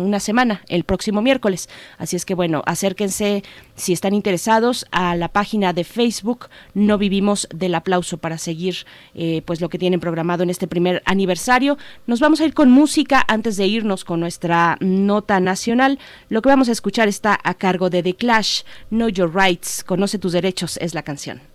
una 0.00 0.20
semana, 0.20 0.62
el 0.68 0.84
próximo 0.84 1.22
miércoles. 1.22 1.68
Así 1.98 2.16
es 2.16 2.24
que 2.24 2.34
bueno, 2.34 2.62
acérquense 2.66 3.42
si 3.74 3.92
están 3.92 4.14
interesados 4.14 4.86
a 4.90 5.16
la 5.16 5.28
página 5.28 5.72
de 5.72 5.84
Facebook 5.84 6.48
No 6.74 6.98
Vivimos 6.98 7.48
del 7.54 7.74
Aplauso 7.74 8.18
para 8.18 8.38
seguir 8.38 8.86
eh, 9.14 9.42
pues 9.44 9.60
lo 9.60 9.68
que 9.68 9.78
tienen 9.78 10.00
programado 10.00 10.42
en 10.42 10.50
este 10.50 10.66
primer 10.66 11.02
aniversario. 11.04 11.78
Nos 12.06 12.20
vamos 12.20 12.40
a 12.40 12.44
ir 12.44 12.54
con 12.54 12.70
música 12.70 13.24
antes 13.26 13.56
de 13.56 13.66
irnos 13.66 14.04
con 14.04 14.20
nuestra 14.20 14.76
nota 14.80 15.40
nacional. 15.40 15.98
Lo 16.28 16.42
que 16.42 16.48
vamos 16.48 16.68
a 16.68 16.72
escuchar 16.72 17.08
está 17.08 17.38
a 17.42 17.54
cargo 17.54 17.90
de 17.90 18.02
The 18.02 18.14
Clash, 18.14 18.62
Know 18.90 19.08
Your 19.08 19.34
Rights, 19.34 19.84
Conoce 19.84 20.18
tus 20.18 20.32
derechos 20.32 20.78
es 20.78 20.94
la 20.94 21.02
canción. 21.02 21.52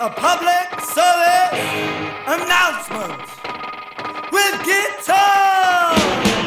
a 0.00 0.10
public 0.10 0.80
service 0.94 1.58
announcement 2.28 3.37
with 4.38 4.64
guitar. 4.64 6.37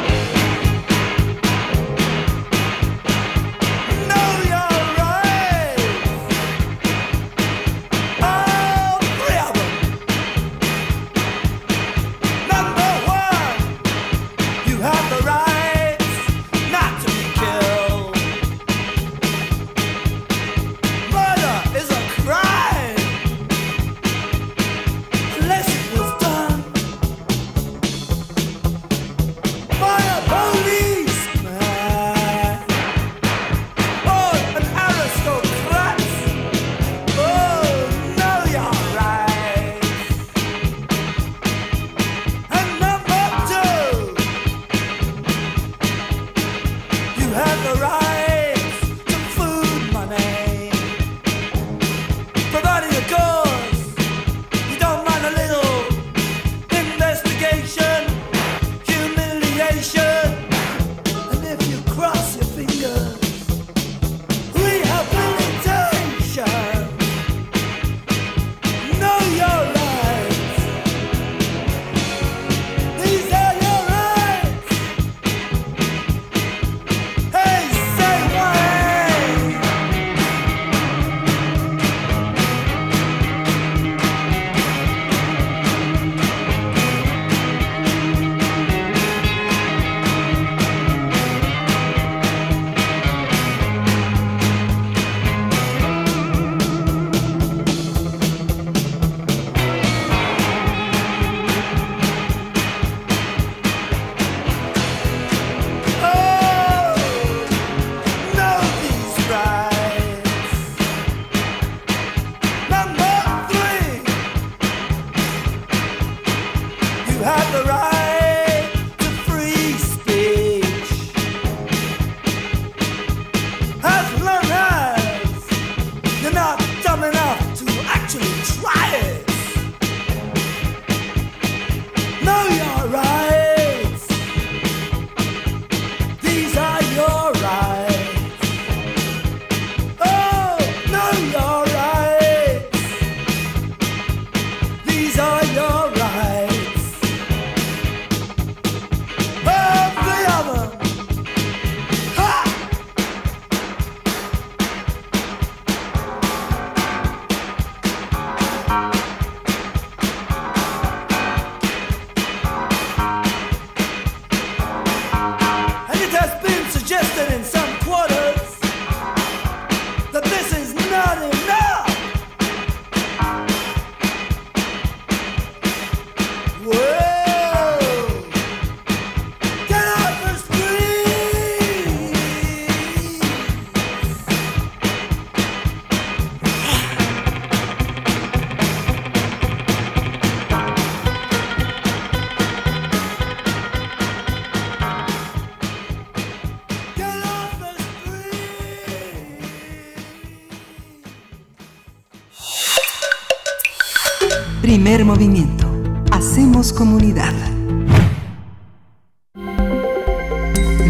Primer 204.60 205.04
movimiento. 205.04 205.66
Hacemos 206.10 206.72
comunidad. 206.72 207.32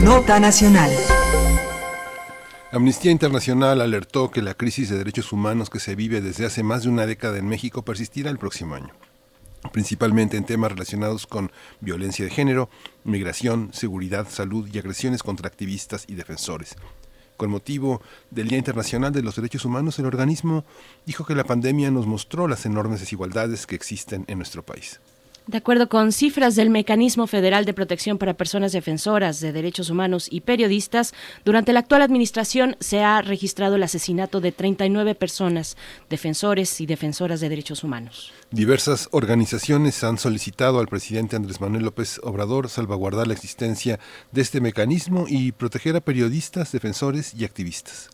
Nota 0.03 0.41
Nacional. 0.41 0.91
Amnistía 2.73 3.13
Internacional 3.13 3.81
alertó 3.81 4.31
que 4.31 4.43
la 4.43 4.55
crisis 4.55 4.89
de 4.89 4.99
derechos 4.99 5.33
humanos 5.33 5.71
que 5.71 5.81
se 5.81 5.95
vive 5.95 6.21
desde 6.21 6.47
hace 6.47 6.63
más 6.63 6.83
de 6.83 6.89
una 6.89 7.07
década 7.07 7.39
en 7.39 7.47
México 7.47 7.83
persistirá 7.83 8.31
el 8.31 8.39
próximo 8.39 8.75
año 8.75 8.93
principalmente 9.71 10.37
en 10.37 10.45
temas 10.45 10.73
relacionados 10.73 11.27
con 11.27 11.53
violencia 11.81 12.25
de 12.25 12.31
género, 12.31 12.69
migración, 13.05 13.71
seguridad, 13.73 14.27
salud 14.29 14.69
y 14.73 14.79
agresiones 14.79 15.23
contra 15.23 15.47
activistas 15.47 16.05
y 16.09 16.15
defensores. 16.15 16.77
Con 17.43 17.51
motivo 17.51 18.01
del 18.31 18.47
Día 18.47 18.59
Internacional 18.59 19.13
de 19.13 19.21
los 19.21 19.35
Derechos 19.35 19.65
Humanos, 19.65 19.99
el 19.99 20.07
organismo 20.07 20.65
dijo 21.07 21.27
que 21.27 21.35
la 21.35 21.43
pandemia 21.43 21.91
nos 21.91 22.07
mostró 22.07 22.47
las 22.47 22.67
enormes 22.67 23.01
desigualdades 23.01 23.67
que 23.67 23.75
existen 23.75 24.25
en 24.29 24.39
nuestro 24.39 24.63
país. 24.63 25.01
De 25.49 25.59
acuerdo 25.59 25.89
con 25.89 26.13
cifras 26.13 26.55
del 26.55 26.71
Mecanismo 26.71 27.27
Federal 27.27 27.65
de 27.65 27.75
Protección 27.75 28.17
para 28.17 28.35
Personas 28.35 28.71
Defensoras 28.71 29.41
de 29.41 29.53
Derechos 29.53 29.91
Humanos 29.91 30.29
y 30.31 30.43
Periodistas, 30.43 31.15
durante 31.45 31.73
la 31.73 31.81
actual 31.81 32.03
administración 32.03 32.77
se 32.79 33.03
ha 33.03 33.21
registrado 33.23 33.75
el 33.75 33.83
asesinato 33.83 34.41
de 34.41 34.53
39 34.53 35.17
personas, 35.17 35.77
defensores 36.09 36.81
y 36.81 36.87
defensoras 36.87 37.41
de 37.41 37.49
derechos 37.49 37.83
humanos. 37.83 38.33
Diversas 38.53 39.09
organizaciones 39.11 40.05
han 40.05 40.17
solicitado 40.17 40.79
al 40.79 40.87
presidente 40.87 41.35
Andrés 41.35 41.61
Manuel 41.61 41.87
López 41.87 42.21
Obrador 42.23 42.69
salvaguardar 42.69 43.27
la 43.27 43.35
existencia 43.35 43.99
de 44.31 44.43
este 44.43 44.61
mecanismo 44.61 45.27
y 45.29 45.51
proteger 45.51 45.97
a 45.97 46.01
periodistas, 46.01 46.71
defensores 46.71 47.35
y 47.35 47.45
activistas. 47.45 48.11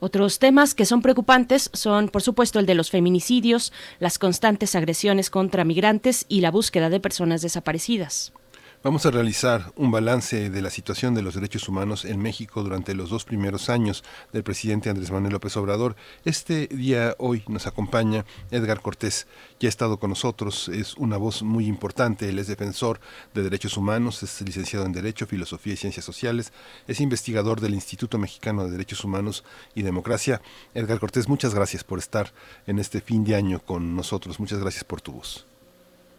Otros 0.00 0.38
temas 0.38 0.74
que 0.74 0.84
son 0.84 1.02
preocupantes 1.02 1.70
son, 1.72 2.08
por 2.08 2.22
supuesto, 2.22 2.58
el 2.60 2.66
de 2.66 2.74
los 2.74 2.90
feminicidios, 2.90 3.72
las 3.98 4.18
constantes 4.18 4.74
agresiones 4.76 5.28
contra 5.28 5.64
migrantes 5.64 6.24
y 6.28 6.40
la 6.40 6.52
búsqueda 6.52 6.88
de 6.88 7.00
personas 7.00 7.42
desaparecidas. 7.42 8.32
Vamos 8.80 9.04
a 9.06 9.10
realizar 9.10 9.72
un 9.74 9.90
balance 9.90 10.50
de 10.50 10.62
la 10.62 10.70
situación 10.70 11.12
de 11.12 11.20
los 11.20 11.34
derechos 11.34 11.68
humanos 11.68 12.04
en 12.04 12.20
México 12.20 12.62
durante 12.62 12.94
los 12.94 13.10
dos 13.10 13.24
primeros 13.24 13.70
años 13.70 14.04
del 14.32 14.44
presidente 14.44 14.88
Andrés 14.88 15.10
Manuel 15.10 15.32
López 15.32 15.56
Obrador. 15.56 15.96
Este 16.24 16.68
día 16.68 17.16
hoy 17.18 17.42
nos 17.48 17.66
acompaña 17.66 18.24
Edgar 18.52 18.80
Cortés, 18.80 19.26
ya 19.58 19.66
ha 19.66 19.68
estado 19.68 19.98
con 19.98 20.10
nosotros, 20.10 20.68
es 20.68 20.94
una 20.94 21.16
voz 21.16 21.42
muy 21.42 21.66
importante, 21.66 22.28
él 22.28 22.38
es 22.38 22.46
defensor 22.46 23.00
de 23.34 23.42
derechos 23.42 23.76
humanos, 23.76 24.22
es 24.22 24.40
licenciado 24.42 24.86
en 24.86 24.92
Derecho, 24.92 25.26
Filosofía 25.26 25.72
y 25.72 25.76
Ciencias 25.76 26.04
Sociales, 26.04 26.52
es 26.86 27.00
investigador 27.00 27.60
del 27.60 27.74
Instituto 27.74 28.16
Mexicano 28.16 28.62
de 28.62 28.70
Derechos 28.70 29.02
Humanos 29.02 29.42
y 29.74 29.82
Democracia. 29.82 30.40
Edgar 30.74 31.00
Cortés, 31.00 31.28
muchas 31.28 31.52
gracias 31.52 31.82
por 31.82 31.98
estar 31.98 32.32
en 32.68 32.78
este 32.78 33.00
fin 33.00 33.24
de 33.24 33.34
año 33.34 33.58
con 33.58 33.96
nosotros, 33.96 34.38
muchas 34.38 34.60
gracias 34.60 34.84
por 34.84 35.00
tu 35.00 35.14
voz. 35.14 35.47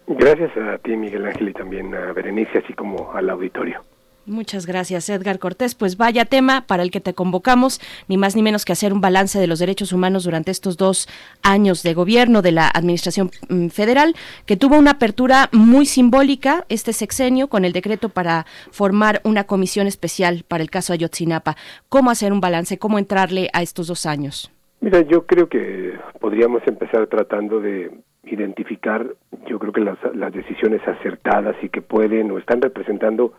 Gracias 0.10 0.50
a 0.58 0.80
ti, 0.80 0.98
Miguel 0.98 1.24
Ángel, 1.24 1.50
y 1.50 1.54
también 1.54 1.94
a 1.94 2.12
Berenice, 2.14 2.58
así 2.58 2.74
como 2.74 3.12
al 3.14 3.30
auditorio. 3.30 3.82
Muchas 4.26 4.66
gracias, 4.66 5.08
Edgar 5.10 5.38
Cortés. 5.38 5.76
Pues 5.76 5.98
vaya 5.98 6.26
tema 6.26 6.66
para 6.66 6.82
el 6.82 6.90
que 6.90 7.00
te 7.00 7.14
convocamos, 7.14 7.80
ni 8.08 8.18
más 8.18 8.36
ni 8.36 8.42
menos 8.42 8.66
que 8.66 8.74
hacer 8.74 8.92
un 8.92 9.02
balance 9.02 9.40
de 9.40 9.46
los 9.46 9.60
derechos 9.60 9.94
humanos 9.94 10.24
durante 10.24 10.50
estos 10.50 10.78
dos 10.78 11.08
años 11.44 11.84
de 11.84 11.94
gobierno 11.94 12.42
de 12.42 12.52
la 12.52 12.68
Administración 12.68 13.30
mm, 13.50 13.68
Federal, 13.68 14.16
que 14.48 14.58
tuvo 14.58 14.80
una 14.80 14.92
apertura 14.92 15.48
muy 15.52 15.86
simbólica 15.86 16.66
este 16.70 16.92
sexenio 16.92 17.48
con 17.48 17.64
el 17.64 17.72
decreto 17.74 18.10
para 18.10 18.48
formar 18.72 19.22
una 19.24 19.44
comisión 19.44 19.86
especial 19.86 20.44
para 20.48 20.64
el 20.64 20.72
caso 20.72 20.92
Ayotzinapa. 20.92 21.56
¿Cómo 21.88 22.10
hacer 22.10 22.34
un 22.34 22.42
balance? 22.42 22.80
¿Cómo 22.80 22.98
entrarle 22.98 23.50
a 23.54 23.62
estos 23.62 23.88
dos 23.88 24.08
años? 24.08 24.52
Mira, 24.82 25.02
yo 25.02 25.26
creo 25.28 25.50
que 25.50 25.94
podríamos 26.20 26.62
empezar 26.66 27.06
tratando 27.08 27.60
de 27.60 27.92
identificar, 28.24 29.06
yo 29.48 29.60
creo 29.60 29.74
que 29.74 29.82
las, 29.82 29.98
las 30.16 30.34
decisiones 30.34 30.86
acertadas 30.88 31.56
y 31.62 31.70
que 31.70 31.82
pueden 31.82 32.32
o 32.32 32.38
están 32.38 32.62
representando 32.62 33.34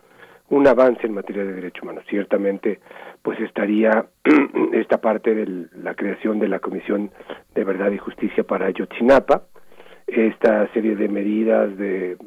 un 0.51 0.67
avance 0.67 1.07
en 1.07 1.13
materia 1.13 1.45
de 1.45 1.53
derechos 1.53 1.83
humanos. 1.83 2.03
Ciertamente, 2.09 2.79
pues 3.21 3.39
estaría 3.39 4.05
esta 4.73 4.99
parte 4.99 5.33
de 5.33 5.67
la 5.81 5.95
creación 5.95 6.39
de 6.39 6.49
la 6.49 6.59
Comisión 6.59 7.09
de 7.55 7.63
Verdad 7.63 7.91
y 7.91 7.97
Justicia 7.97 8.43
para 8.43 8.67
Ayotzinapa, 8.67 9.43
esta 10.07 10.67
serie 10.73 10.95
de 10.95 11.07
medidas 11.07 11.75
de 11.77 12.17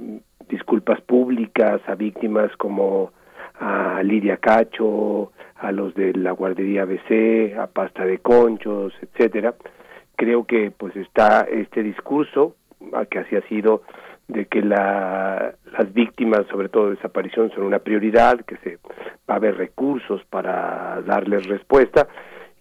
disculpas 0.49 1.01
públicas 1.03 1.83
a 1.87 1.95
víctimas 1.95 2.51
como 2.57 3.13
a 3.61 4.03
Lidia 4.03 4.39
Cacho, 4.39 5.33
a 5.57 5.71
los 5.71 5.95
de 5.95 6.15
la 6.15 6.33
guardería 6.33 6.83
ABC, 6.83 7.57
a 7.59 7.67
Pasta 7.67 8.05
de 8.07 8.19
Conchos, 8.19 8.95
etcétera, 9.03 9.55
creo 10.17 10.45
que 10.45 10.71
pues 10.71 10.95
está 10.97 11.43
este 11.43 11.83
discurso 11.83 12.57
que 13.11 13.19
así 13.19 13.37
ha 13.37 13.43
sido 13.49 13.83
de 14.29 14.47
que 14.47 14.63
la, 14.63 15.55
las 15.73 15.93
víctimas, 15.93 16.47
sobre 16.51 16.69
todo 16.69 16.87
de 16.87 16.97
desaparición, 16.97 17.51
son 17.51 17.65
una 17.65 17.81
prioridad, 17.81 18.41
que 18.41 18.57
se 18.59 18.79
va 19.29 19.35
a 19.35 19.37
haber 19.37 19.57
recursos 19.57 20.25
para 20.31 21.03
darles 21.03 21.47
respuesta. 21.47 22.09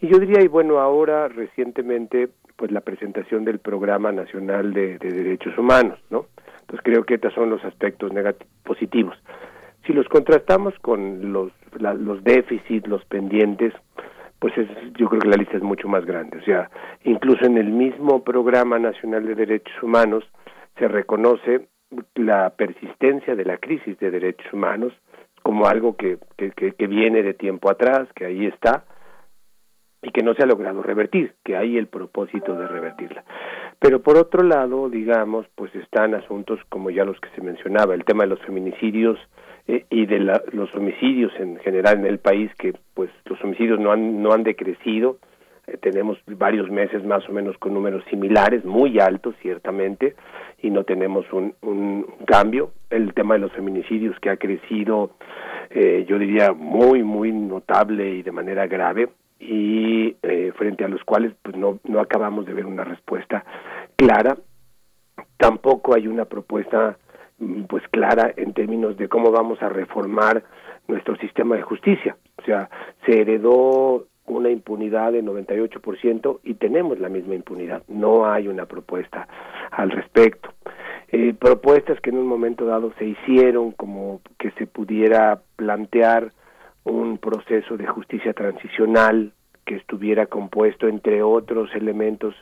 Y 0.02 0.08
yo 0.08 0.20
diría, 0.20 0.42
y 0.42 0.48
bueno, 0.48 0.80
ahora 0.80 1.30
recientemente, 1.30 2.30
pues 2.58 2.72
la 2.72 2.82
presentación 2.82 3.46
del 3.46 3.60
Programa 3.60 4.12
Nacional 4.12 4.74
de, 4.74 4.98
Derechos 4.98 5.58
Humanos, 5.58 6.00
¿no? 6.10 6.26
Entonces 6.62 6.82
creo 6.84 7.04
que 7.06 7.16
estos 7.16 7.34
son 7.34 7.50
los 7.50 7.64
aspectos 7.64 8.12
positivos. 8.64 9.18
Si 9.86 9.94
los 9.94 10.08
contrastamos 10.08 10.74
con 10.80 11.32
los, 11.32 11.52
los 11.80 12.24
déficits, 12.24 12.88
los 12.88 13.04
pendientes, 13.06 13.74
pues 14.44 14.57
es, 14.57 14.68
yo 14.99 15.07
creo 15.07 15.22
que 15.22 15.30
la 15.30 15.38
lista 15.38 15.56
es 15.56 15.64
mucho 15.64 15.88
más 15.88 16.06
grande. 16.06 16.38
O 16.38 16.44
sea, 16.44 16.70
incluso 17.06 17.45
en 17.45 17.57
el 17.57 17.70
mismo 17.70 18.26
Programa 18.26 18.78
Nacional 18.78 19.26
de 19.26 19.36
Derechos 19.36 19.82
Humanos 19.82 20.26
se 20.78 20.90
reconoce 20.90 21.70
la 22.15 22.49
persistencia 22.49 23.38
de 23.38 23.45
la 23.45 23.57
crisis 23.57 23.98
de 23.99 24.11
derechos 24.11 24.52
humanos 24.52 24.91
como 25.44 25.65
algo 25.68 25.95
que, 25.95 26.18
que, 26.36 26.52
que, 26.52 26.88
viene 26.88 27.24
de 27.24 27.34
tiempo 27.34 27.72
atrás, 27.72 28.10
que 28.15 28.26
ahí 28.26 28.48
está 28.48 28.84
y 30.02 30.11
que 30.11 30.24
no 30.24 30.34
se 30.34 30.44
ha 30.44 30.45
logrado 30.45 30.84
revertir, 30.84 31.36
que 31.45 31.56
hay 31.56 31.78
el 31.78 31.88
propósito 31.88 32.53
de 32.53 32.68
revertirla. 32.68 33.24
Pero 33.80 34.02
por 34.02 34.18
otro 34.18 34.44
lado, 34.44 34.90
digamos, 34.90 35.45
pues 35.56 35.74
están 35.74 36.15
asuntos 36.15 36.60
como 36.68 36.90
ya 36.90 37.06
los 37.06 37.18
que 37.22 37.30
se 37.30 37.41
mencionaba, 37.41 37.94
el 37.94 38.03
tema 38.03 38.26
de 38.26 38.32
los 38.32 38.41
feminicidios, 38.41 39.18
eh, 39.65 39.85
y 39.90 40.06
de 40.06 40.19
los 40.19 40.76
homicidios 40.76 41.31
en 41.40 41.57
general 41.60 41.99
en 41.99 42.06
el 42.06 42.19
país 42.19 42.52
que 42.57 42.73
pues 42.94 43.10
los 43.23 43.41
homicidios 43.44 43.80
no 43.80 43.94
han 43.94 44.22
no 44.22 44.34
han 44.34 44.44
decrecido. 44.44 45.19
Eh, 45.68 45.77
tenemos 45.77 46.18
varios 46.27 46.69
meses 46.69 47.06
más 47.06 47.27
o 47.30 47.31
menos 47.31 47.57
con 47.60 47.73
números 47.73 48.03
similares 48.10 48.65
muy 48.65 48.99
altos 48.99 49.35
ciertamente 49.41 50.15
y 50.61 50.69
no 50.69 50.84
tenemos 50.84 51.31
un, 51.31 51.56
un 51.61 52.06
cambio. 52.26 52.72
El 52.90 53.14
tema 53.14 53.35
de 53.35 53.40
los 53.40 53.53
feminicidios 53.53 54.19
que 54.19 54.30
ha 54.30 54.35
crecido 54.35 55.11
eh, 55.69 56.06
yo 56.10 56.19
diría 56.19 56.52
muy 56.52 57.03
muy 57.03 57.31
notable 57.31 58.15
y 58.15 58.22
de 58.22 58.31
manera 58.34 58.68
grave 58.68 59.10
y 59.40 60.18
frente 60.56 60.85
a 60.85 60.88
los 60.88 61.03
cuales 61.03 61.34
pues 61.41 61.56
no 61.56 61.80
no 61.85 61.99
acabamos 61.99 62.45
de 62.45 62.53
ver 62.53 62.65
una 62.65 62.84
respuesta 62.84 63.45
clara. 63.95 64.38
Tampoco 65.38 65.95
hay 65.95 66.07
una 66.07 66.26
propuesta 66.26 66.98
pues 67.68 67.84
clara 67.90 68.34
en 68.36 68.53
términos 68.53 68.98
de 68.98 69.07
cómo 69.07 69.32
vamos 69.32 69.61
a 69.61 69.70
reformar 69.70 70.44
nuestro 70.88 71.15
sistema 71.18 71.56
de 71.56 71.61
justicia. 71.61 72.18
O 72.38 72.44
sea, 72.44 72.70
se 73.06 73.22
heredó 73.22 74.06
una 74.26 74.49
impunidad 74.49 75.11
de 75.11 75.24
98% 75.24 76.40
y 76.44 76.56
tenemos 76.56 76.99
la 76.99 77.10
misma 77.10 77.36
impunidad. 77.36 77.84
No 77.88 78.26
hay 78.26 78.48
una 78.48 78.65
propuesta 78.65 79.28
al 79.72 79.91
respecto. 79.91 80.49
Eh, 81.10 81.34
propuestas 81.38 81.99
que 82.02 82.10
en 82.10 82.18
un 82.18 82.28
momento 82.28 82.65
dado 82.65 82.94
se 82.98 83.06
hicieron 83.06 83.72
como 83.72 84.22
que 84.40 84.52
se 84.52 84.65
pudiera 84.65 85.41
plantear 85.56 86.32
un 86.86 87.18
proceso 87.18 87.78
de 87.78 87.88
justicia 87.88 88.34
transicional 88.34 89.34
que 89.65 89.76
estuviera 89.76 90.26
compuesto 90.26 90.88
entre 90.88 91.24
otros 91.24 91.70
elementos 91.76 92.36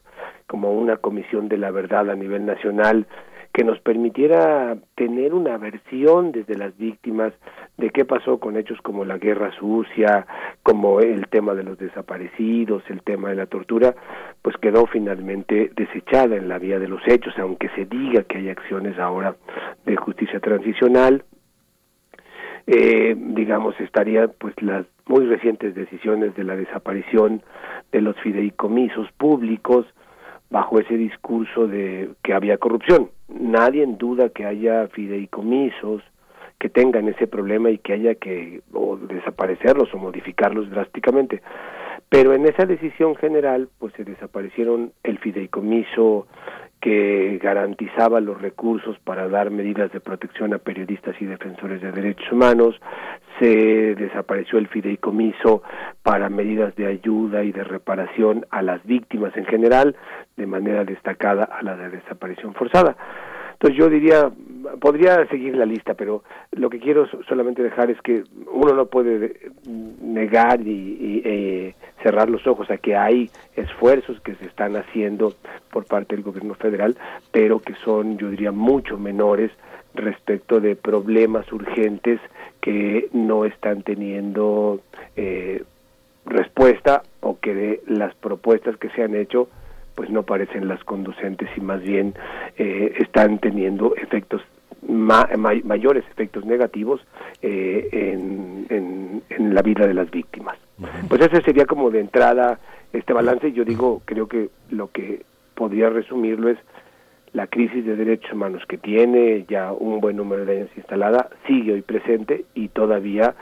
como 0.48 0.74
una 0.74 0.98
comisión 0.98 1.50
de 1.50 1.58
la 1.58 1.70
verdad 1.72 2.10
a 2.10 2.16
nivel 2.16 2.46
nacional 2.46 3.08
que 3.54 3.64
nos 3.64 3.80
permitiera 3.80 4.78
tener 4.96 5.34
una 5.34 5.58
versión 5.58 6.32
desde 6.32 6.58
las 6.58 6.78
víctimas 6.78 7.34
de 7.78 7.90
qué 7.90 8.06
pasó 8.06 8.40
con 8.40 8.56
hechos 8.56 8.80
como 8.82 9.04
la 9.04 9.18
guerra 9.18 9.52
sucia, 9.60 10.26
como 10.64 11.02
el 11.02 11.28
tema 11.28 11.54
de 11.54 11.64
los 11.64 11.78
desaparecidos, 11.78 12.84
el 12.90 13.02
tema 13.02 13.30
de 13.30 13.36
la 13.36 13.48
tortura, 13.48 13.96
pues 14.42 14.56
quedó 14.58 14.86
finalmente 14.86 15.72
desechada 15.76 16.36
en 16.36 16.48
la 16.48 16.60
vía 16.60 16.80
de 16.80 16.88
los 16.88 17.02
hechos, 17.08 17.34
aunque 17.38 17.70
se 17.70 17.86
diga 17.86 18.24
que 18.24 18.38
hay 18.38 18.50
acciones 18.50 18.98
ahora 18.98 19.36
de 19.86 19.96
justicia 19.98 20.40
transicional, 20.40 21.24
eh, 22.68 23.16
digamos, 23.18 23.78
estaría 23.80 24.28
pues 24.28 24.54
las 24.62 24.86
muy 25.08 25.26
recientes 25.26 25.76
decisiones 25.76 26.36
de 26.36 26.44
la 26.44 26.56
desaparición 26.56 27.42
de 27.92 28.02
los 28.02 28.16
fideicomisos 28.22 29.12
públicos, 29.14 29.86
bajo 30.52 30.80
ese 30.80 30.96
discurso 30.98 31.66
de 31.66 32.10
que 32.24 32.34
había 32.34 32.58
corrupción. 32.58 33.10
Nadie 33.30 33.84
en 33.84 33.98
duda 33.98 34.30
que 34.30 34.46
haya 34.46 34.88
fideicomisos 34.90 36.04
que 36.60 36.70
tengan 36.70 37.08
ese 37.08 37.26
problema 37.26 37.72
y 37.72 37.80
que 37.80 37.94
haya 37.94 38.16
que 38.16 38.62
o 38.72 38.96
desaparecerlos 38.98 39.92
o 39.94 39.98
modificarlos 39.98 40.70
drásticamente. 40.70 41.42
Pero 42.10 42.34
en 42.34 42.46
esa 42.46 42.66
decisión 42.66 43.16
general, 43.16 43.70
pues 43.80 43.94
se 43.94 44.04
desaparecieron 44.04 44.92
el 45.04 45.18
fideicomiso 45.18 46.28
que 46.82 47.40
garantizaba 47.42 48.20
los 48.20 48.42
recursos 48.42 48.98
para 49.04 49.28
dar 49.30 49.52
medidas 49.52 49.92
de 49.92 50.00
protección 50.00 50.54
a 50.54 50.58
periodistas 50.58 51.16
y 51.22 51.26
defensores 51.26 51.80
de 51.82 51.92
derechos 51.92 52.32
humanos, 52.32 52.76
se 53.40 53.96
desapareció 53.96 54.58
el 54.58 54.68
fideicomiso 54.68 55.62
para 56.02 56.30
medidas 56.30 56.76
de 56.76 56.88
ayuda 56.88 57.44
y 57.44 57.52
de 57.52 57.64
reparación 57.64 58.46
a 58.50 58.64
las 58.64 58.84
víctimas 58.84 59.36
en 59.38 59.46
general, 59.46 59.96
de 60.38 60.48
manera 60.48 60.84
destacada 60.84 61.44
a 61.44 61.62
la 61.62 61.78
de 61.78 61.90
desaparición 61.90 62.56
forzada. 62.56 62.98
Entonces 63.54 63.78
yo 63.78 63.90
diría, 63.90 64.32
podría 64.80 65.26
seguir 65.28 65.56
la 65.56 65.66
lista, 65.66 65.94
pero 65.94 66.24
lo 66.52 66.70
que 66.70 66.80
quiero 66.80 67.08
solamente 67.28 67.64
dejar 67.64 67.90
es 67.90 68.02
que 68.02 68.24
uno 68.52 68.74
no 68.74 68.86
puede 68.86 69.52
negar 70.02 70.62
y, 70.62 71.22
eh, 71.24 71.76
cerrar 72.04 72.30
los 72.30 72.46
ojos 72.48 72.70
a 72.72 72.78
que 72.78 72.96
hay 72.96 73.30
esfuerzos 73.56 74.20
que 74.22 74.36
se 74.36 74.46
están 74.46 74.76
haciendo 74.76 75.34
por 75.72 75.86
parte 75.86 76.16
del 76.16 76.24
gobierno 76.24 76.56
federal, 76.56 76.98
pero 77.32 77.60
que 77.60 77.76
son, 77.84 78.18
yo 78.18 78.30
diría, 78.30 78.52
mucho 78.52 78.98
menores 78.98 79.52
respecto 79.94 80.60
de 80.60 80.76
problemas 80.76 81.52
urgentes 81.52 82.20
que 82.62 83.10
no 83.14 83.46
están 83.46 83.84
teniendo 83.84 84.80
eh, 85.16 85.64
respuesta 86.26 87.04
o 87.20 87.40
que 87.40 87.54
de 87.54 87.82
las 87.88 88.16
propuestas 88.16 88.78
que 88.78 88.90
se 88.90 89.04
han 89.04 89.16
hecho 89.16 89.50
pues 89.96 90.10
no 90.10 90.24
parecen 90.24 90.68
las 90.68 90.84
conducentes 90.84 91.50
y 91.56 91.62
más 91.62 91.82
bien 91.82 92.16
eh, 92.58 92.94
están 93.00 93.40
teniendo 93.40 93.96
efectos 93.96 94.42
mayores 94.88 96.04
efectos 96.12 96.46
negativos 96.46 97.02
eh, 97.42 97.90
en, 97.92 98.66
en, 99.30 99.54
la 99.54 99.62
vida 99.62 99.86
de 99.86 99.94
las 99.94 100.10
víctimas. 100.10 100.58
Pues 101.08 101.22
ese 101.22 101.42
sería 101.42 101.66
como 101.66 101.92
de 101.92 102.00
entrada 102.00 102.60
este 102.94 103.14
balance. 103.14 103.52
Yo 103.52 103.64
digo, 103.66 104.02
creo 104.06 104.28
que 104.28 104.50
lo 104.70 104.90
que 104.92 105.24
podría 105.56 105.90
resumirlo 105.90 106.50
es 106.50 106.58
la 107.34 107.48
crisis 107.48 107.86
de 107.86 107.96
derechos 107.96 108.34
humanos 108.34 108.64
que 108.68 108.78
tiene 108.78 109.46
ya 109.48 109.72
un 109.72 110.02
buen 110.02 110.18
número 110.18 110.46
de 110.46 110.58
años 110.58 110.70
instalada 110.76 111.30
sigue 111.48 111.74
hoy 111.74 111.82
presente 111.82 112.46
y 112.54 112.70
todavía 112.70 113.36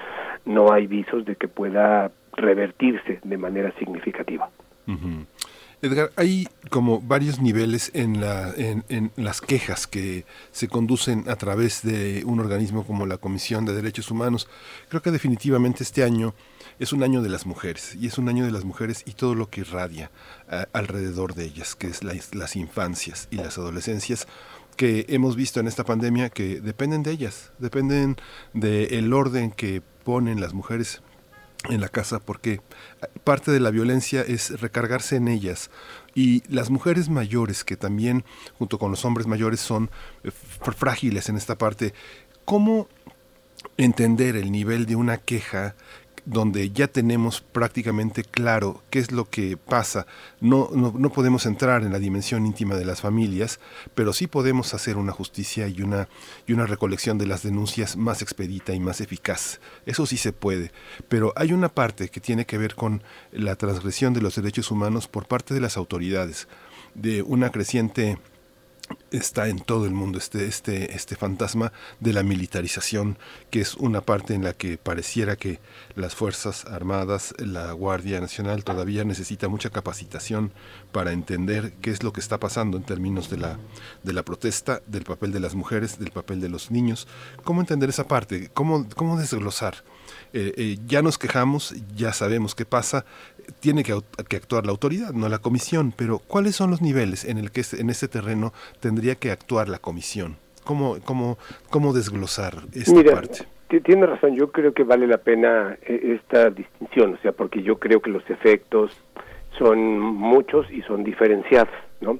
no 0.45 0.71
hay 0.71 0.85
visos 0.85 1.25
de 1.25 1.35
que 1.35 1.47
pueda 1.47 2.11
revertirse 2.33 3.19
de 3.23 3.37
manera 3.37 3.71
significativa. 3.79 4.49
Edgar, 5.81 6.11
hay 6.17 6.47
como 6.69 6.99
varios 6.99 7.39
niveles 7.39 7.91
en, 7.93 8.19
la, 8.19 8.53
en, 8.57 8.83
en, 8.89 9.11
las 9.15 9.39
quejas 9.39 9.87
que 9.87 10.25
se 10.51 10.67
conducen 10.67 11.23
a 11.29 11.37
través 11.37 11.83
de 11.83 12.23
un 12.25 12.41
organismo 12.41 12.85
como 12.85 13.05
la 13.05 13.17
Comisión 13.17 13.63
de 13.63 13.73
Derechos 13.73 14.11
Humanos. 14.11 14.49
Creo 14.89 15.01
que 15.01 15.11
definitivamente 15.11 15.83
este 15.83 16.03
año 16.03 16.35
es 16.79 16.91
un 16.91 17.01
año 17.01 17.21
de 17.21 17.29
las 17.29 17.45
mujeres 17.45 17.95
y 17.95 18.07
es 18.07 18.17
un 18.17 18.27
año 18.27 18.43
de 18.43 18.51
las 18.51 18.65
mujeres 18.65 19.03
y 19.05 19.13
todo 19.13 19.35
lo 19.35 19.49
que 19.49 19.61
irradia 19.61 20.11
alrededor 20.73 21.33
de 21.33 21.45
ellas, 21.45 21.75
que 21.75 21.87
es 21.87 22.03
la, 22.03 22.13
las 22.33 22.55
infancias 22.57 23.29
y 23.31 23.37
las 23.37 23.57
adolescencias 23.57 24.27
que 24.75 25.05
hemos 25.09 25.37
visto 25.37 25.61
en 25.61 25.67
esta 25.67 25.85
pandemia 25.85 26.29
que 26.29 26.59
dependen 26.59 27.03
de 27.03 27.11
ellas, 27.11 27.51
dependen 27.59 28.17
del 28.53 28.93
el 28.93 29.13
orden 29.13 29.51
que 29.51 29.81
ponen 30.03 30.41
las 30.41 30.53
mujeres 30.53 31.01
en 31.67 31.81
la 31.81 31.89
casa 31.89 32.19
porque 32.19 32.61
parte 33.23 33.51
de 33.51 33.59
la 33.59 33.71
violencia 33.71 34.21
es 34.21 34.61
recargarse 34.61 35.17
en 35.17 35.27
ellas. 35.27 35.69
Y 36.15 36.43
las 36.47 36.69
mujeres 36.69 37.09
mayores 37.09 37.63
que 37.63 37.77
también 37.77 38.23
junto 38.57 38.79
con 38.79 38.91
los 38.91 39.03
hombres 39.05 39.27
mayores 39.27 39.59
son 39.59 39.89
frágiles 40.77 41.29
en 41.29 41.35
esta 41.35 41.57
parte, 41.57 41.93
¿cómo 42.45 42.87
entender 43.77 44.35
el 44.35 44.51
nivel 44.51 44.85
de 44.85 44.95
una 44.95 45.17
queja 45.17 45.75
donde 46.29 46.69
ya 46.69 46.87
tenemos 46.87 47.41
prácticamente 47.41 48.23
claro 48.23 48.83
qué 48.91 48.99
es 48.99 49.11
lo 49.11 49.27
que 49.27 49.57
pasa. 49.57 50.05
No, 50.39 50.69
no, 50.75 50.93
no, 50.95 51.11
podemos 51.11 51.47
entrar 51.47 51.81
en 51.81 51.91
la 51.91 51.97
dimensión 51.97 52.45
íntima 52.45 52.75
de 52.75 52.85
las 52.85 53.01
familias, 53.01 53.59
pero 53.95 54.13
sí 54.13 54.27
podemos 54.27 54.75
hacer 54.75 54.97
una 54.97 55.11
justicia 55.11 55.67
y 55.67 55.81
una, 55.81 56.07
y 56.45 56.53
una 56.53 56.67
recolección 56.67 57.17
de 57.17 57.25
las 57.25 57.41
denuncias 57.41 57.97
más 57.97 58.21
expedita 58.21 58.75
y 58.75 58.79
más 58.79 59.01
eficaz. 59.01 59.59
Eso 59.87 60.05
sí 60.05 60.17
se 60.17 60.31
puede. 60.31 60.71
Pero 61.07 61.33
hay 61.35 61.51
una 61.51 61.69
parte 61.69 62.09
que 62.09 62.19
tiene 62.19 62.45
que 62.45 62.59
ver 62.59 62.75
con 62.75 63.01
la 63.31 63.55
transgresión 63.55 64.13
de 64.13 64.21
los 64.21 64.35
derechos 64.35 64.69
humanos 64.69 65.07
por 65.07 65.27
parte 65.27 65.55
de 65.55 65.61
las 65.61 65.77
autoridades, 65.77 66.47
de 66.93 67.23
una 67.23 67.49
creciente 67.49 68.19
está 69.11 69.47
en 69.47 69.59
todo 69.59 69.85
el 69.85 69.91
mundo 69.91 70.17
este, 70.17 70.45
este, 70.45 70.95
este 70.95 71.15
fantasma 71.15 71.71
de 71.99 72.13
la 72.13 72.23
militarización, 72.23 73.17
que 73.49 73.61
es 73.61 73.75
una 73.75 74.01
parte 74.01 74.33
en 74.33 74.43
la 74.43 74.53
que 74.53 74.77
pareciera 74.77 75.35
que 75.35 75.59
las 75.95 76.15
Fuerzas 76.15 76.65
Armadas, 76.65 77.33
la 77.37 77.71
Guardia 77.71 78.19
Nacional 78.21 78.63
todavía 78.63 79.03
necesita 79.03 79.47
mucha 79.47 79.69
capacitación 79.69 80.51
para 80.91 81.11
entender 81.11 81.73
qué 81.81 81.91
es 81.91 82.03
lo 82.03 82.13
que 82.13 82.19
está 82.19 82.39
pasando 82.39 82.77
en 82.77 82.83
términos 82.83 83.29
de 83.29 83.37
la, 83.37 83.59
de 84.03 84.13
la 84.13 84.23
protesta, 84.23 84.81
del 84.87 85.03
papel 85.03 85.31
de 85.31 85.39
las 85.39 85.55
mujeres, 85.55 85.99
del 85.99 86.11
papel 86.11 86.41
de 86.41 86.49
los 86.49 86.71
niños. 86.71 87.07
¿Cómo 87.43 87.61
entender 87.61 87.89
esa 87.89 88.07
parte? 88.07 88.49
¿Cómo, 88.53 88.87
cómo 88.95 89.17
desglosar? 89.17 89.83
Eh, 90.33 90.53
eh, 90.57 90.77
ya 90.85 91.01
nos 91.01 91.17
quejamos, 91.17 91.73
ya 91.95 92.13
sabemos 92.13 92.53
qué 92.53 92.65
pasa, 92.65 93.05
tiene 93.59 93.83
que, 93.83 93.99
que, 94.27 94.35
actuar 94.35 94.65
la 94.65 94.71
autoridad, 94.71 95.11
no 95.11 95.27
la 95.27 95.39
comisión, 95.39 95.91
pero 95.95 96.19
¿cuáles 96.19 96.55
son 96.55 96.69
los 96.69 96.81
niveles 96.81 97.25
en 97.25 97.39
el 97.39 97.51
que 97.51 97.63
en 97.77 97.89
este 97.89 98.07
terreno 98.07 98.53
tendría 98.79 99.15
que 99.15 99.31
actuar 99.31 99.69
la 99.69 99.79
comisión? 99.79 100.37
¿Cómo, 100.63 100.97
cómo, 101.03 101.39
cómo 101.71 101.93
desglosar 101.93 102.53
esta 102.73 102.93
Mira, 102.93 103.13
parte? 103.13 103.39
Tiene 103.83 104.05
razón, 104.05 104.35
yo 104.35 104.51
creo 104.51 104.73
que 104.73 104.83
vale 104.83 105.07
la 105.07 105.17
pena 105.17 105.77
eh, 105.81 106.19
esta 106.19 106.49
distinción, 106.51 107.15
o 107.15 107.17
sea, 107.17 107.31
porque 107.31 107.63
yo 107.63 107.79
creo 107.79 108.01
que 108.01 108.11
los 108.11 108.27
efectos 108.29 108.91
son 109.57 109.99
muchos 109.99 110.69
y 110.71 110.81
son 110.83 111.03
diferenciados, 111.03 111.73
¿no? 112.01 112.19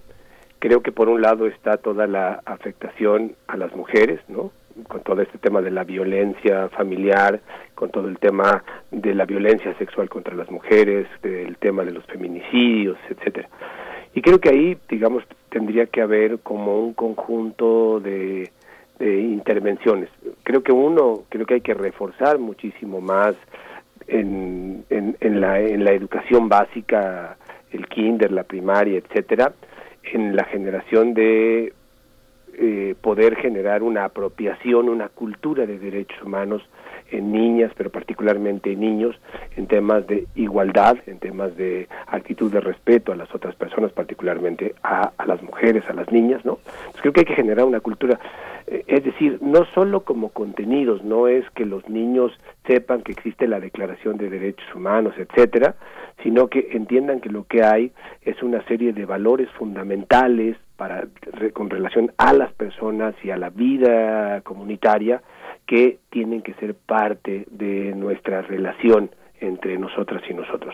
Creo 0.60 0.81
que 0.81 0.91
por 0.91 1.10
un 1.10 1.22
lado 1.22 1.45
está 1.45 1.77
toda 1.77 2.07
la 2.07 2.41
afectación 2.45 3.36
a 3.48 3.56
las 3.56 3.76
mujeres, 3.76 4.19
¿no? 4.27 4.52
Con 4.88 5.01
todo 5.03 5.22
este 5.22 5.38
tema 5.38 5.61
de 5.61 5.72
la 5.72 5.84
violencia 5.84 6.69
familiar, 6.69 7.41
con 7.76 7.89
todo 7.89 8.07
el 8.07 8.18
tema 8.18 8.64
de 8.91 9.14
la 9.14 9.26
violencia 9.26 9.77
sexual 9.77 10.10
contra 10.10 10.35
las 10.35 10.49
mujeres, 10.49 11.07
del 11.22 11.57
tema 11.57 11.84
de 11.84 11.91
los 11.91 12.06
feminicidios, 12.06 12.97
etcétera. 13.10 13.49
Y 14.14 14.22
creo 14.22 14.39
que 14.39 14.49
ahí, 14.49 14.77
digamos, 14.89 15.23
tendría 15.49 15.85
que 15.85 16.01
haber 16.01 16.39
como 16.39 16.80
un 16.80 16.93
conjunto 16.93 17.99
de, 17.99 18.51
intervenciones. 18.99 20.10
Creo 20.43 20.61
que 20.61 20.73
uno, 20.73 21.23
creo 21.30 21.45
que 21.45 21.53
hay 21.56 21.61
que 21.61 21.73
reforzar 21.73 22.38
muchísimo 22.38 22.99
más 22.99 23.34
en, 24.07 24.84
en, 24.89 25.15
en, 25.22 25.39
la, 25.39 25.60
en 25.61 25.85
la 25.85 25.91
educación 25.93 26.49
básica, 26.49 27.38
el 27.72 27.88
kinder, 27.88 28.31
la 28.31 28.43
primaria, 28.43 28.97
etcétera, 28.97 29.53
en 30.03 30.35
la 30.35 30.43
generación 30.45 31.14
de 31.14 31.72
eh, 32.61 32.94
poder 32.99 33.38
generar 33.38 33.84
una 33.84 34.03
apropiación, 34.03 34.90
una 34.90 35.07
cultura 35.07 35.65
de 35.65 35.80
derechos 35.80 36.22
humanos 36.22 36.61
en 37.10 37.31
niñas, 37.31 37.72
pero 37.77 37.90
particularmente 37.90 38.73
en 38.73 38.81
niños, 38.81 39.15
en 39.56 39.68
temas 39.68 40.06
de 40.07 40.27
igualdad, 40.36 40.98
en 41.07 41.19
temas 41.19 41.56
de 41.56 41.88
actitud 42.07 42.52
de 42.52 42.60
respeto 42.60 43.14
a 43.14 43.15
las 43.15 43.34
otras 43.34 43.56
personas, 43.56 43.94
particularmente 43.94 44.76
a, 44.84 45.14
las 45.26 45.41
mujeres, 45.41 45.86
a 45.90 45.94
las 45.94 46.11
niñas, 46.11 46.44
¿no? 46.44 46.60
Creo 46.99 47.14
que 47.14 47.22
hay 47.22 47.26
que 47.27 47.36
generar 47.36 47.65
una 47.65 47.80
cultura, 47.80 48.19
eh, 48.68 48.84
es 48.88 49.06
decir, 49.06 49.38
no 49.41 49.64
solo 49.73 50.02
como 50.02 50.27
contenidos, 50.30 51.02
no 51.02 51.30
es 51.30 51.49
que 51.52 51.65
los 51.65 51.88
niños 51.88 52.38
sepan 52.68 53.03
que 53.03 53.14
existe 53.14 53.48
la 53.48 53.61
Declaración 53.61 54.18
de 54.18 54.30
Derechos 54.30 54.68
Humanos, 54.76 55.14
etcétera, 55.18 55.76
sino 56.23 56.48
que 56.48 56.69
entiendan 56.73 57.22
que 57.22 57.30
lo 57.30 57.45
que 57.45 57.64
hay 57.64 57.94
es 58.23 58.44
una 58.44 58.61
serie 58.65 58.91
de 58.91 59.06
valores 59.06 59.49
fundamentales 59.52 60.57
para 60.80 61.07
con 61.53 61.69
relación 61.69 62.14
a 62.18 62.31
las 62.34 62.53
personas 62.53 63.14
y 63.22 63.31
a 63.31 63.38
la 63.38 63.49
vida 63.49 64.39
comunitaria 64.41 65.22
que 65.68 65.99
tienen 66.10 66.41
que 66.41 66.53
ser 66.53 66.73
parte 66.73 67.45
de 67.51 67.93
nuestra 67.95 68.41
relación 68.41 69.11
entre 69.41 69.77
nosotras 69.77 70.23
y 70.30 70.34
nosotros. 70.34 70.73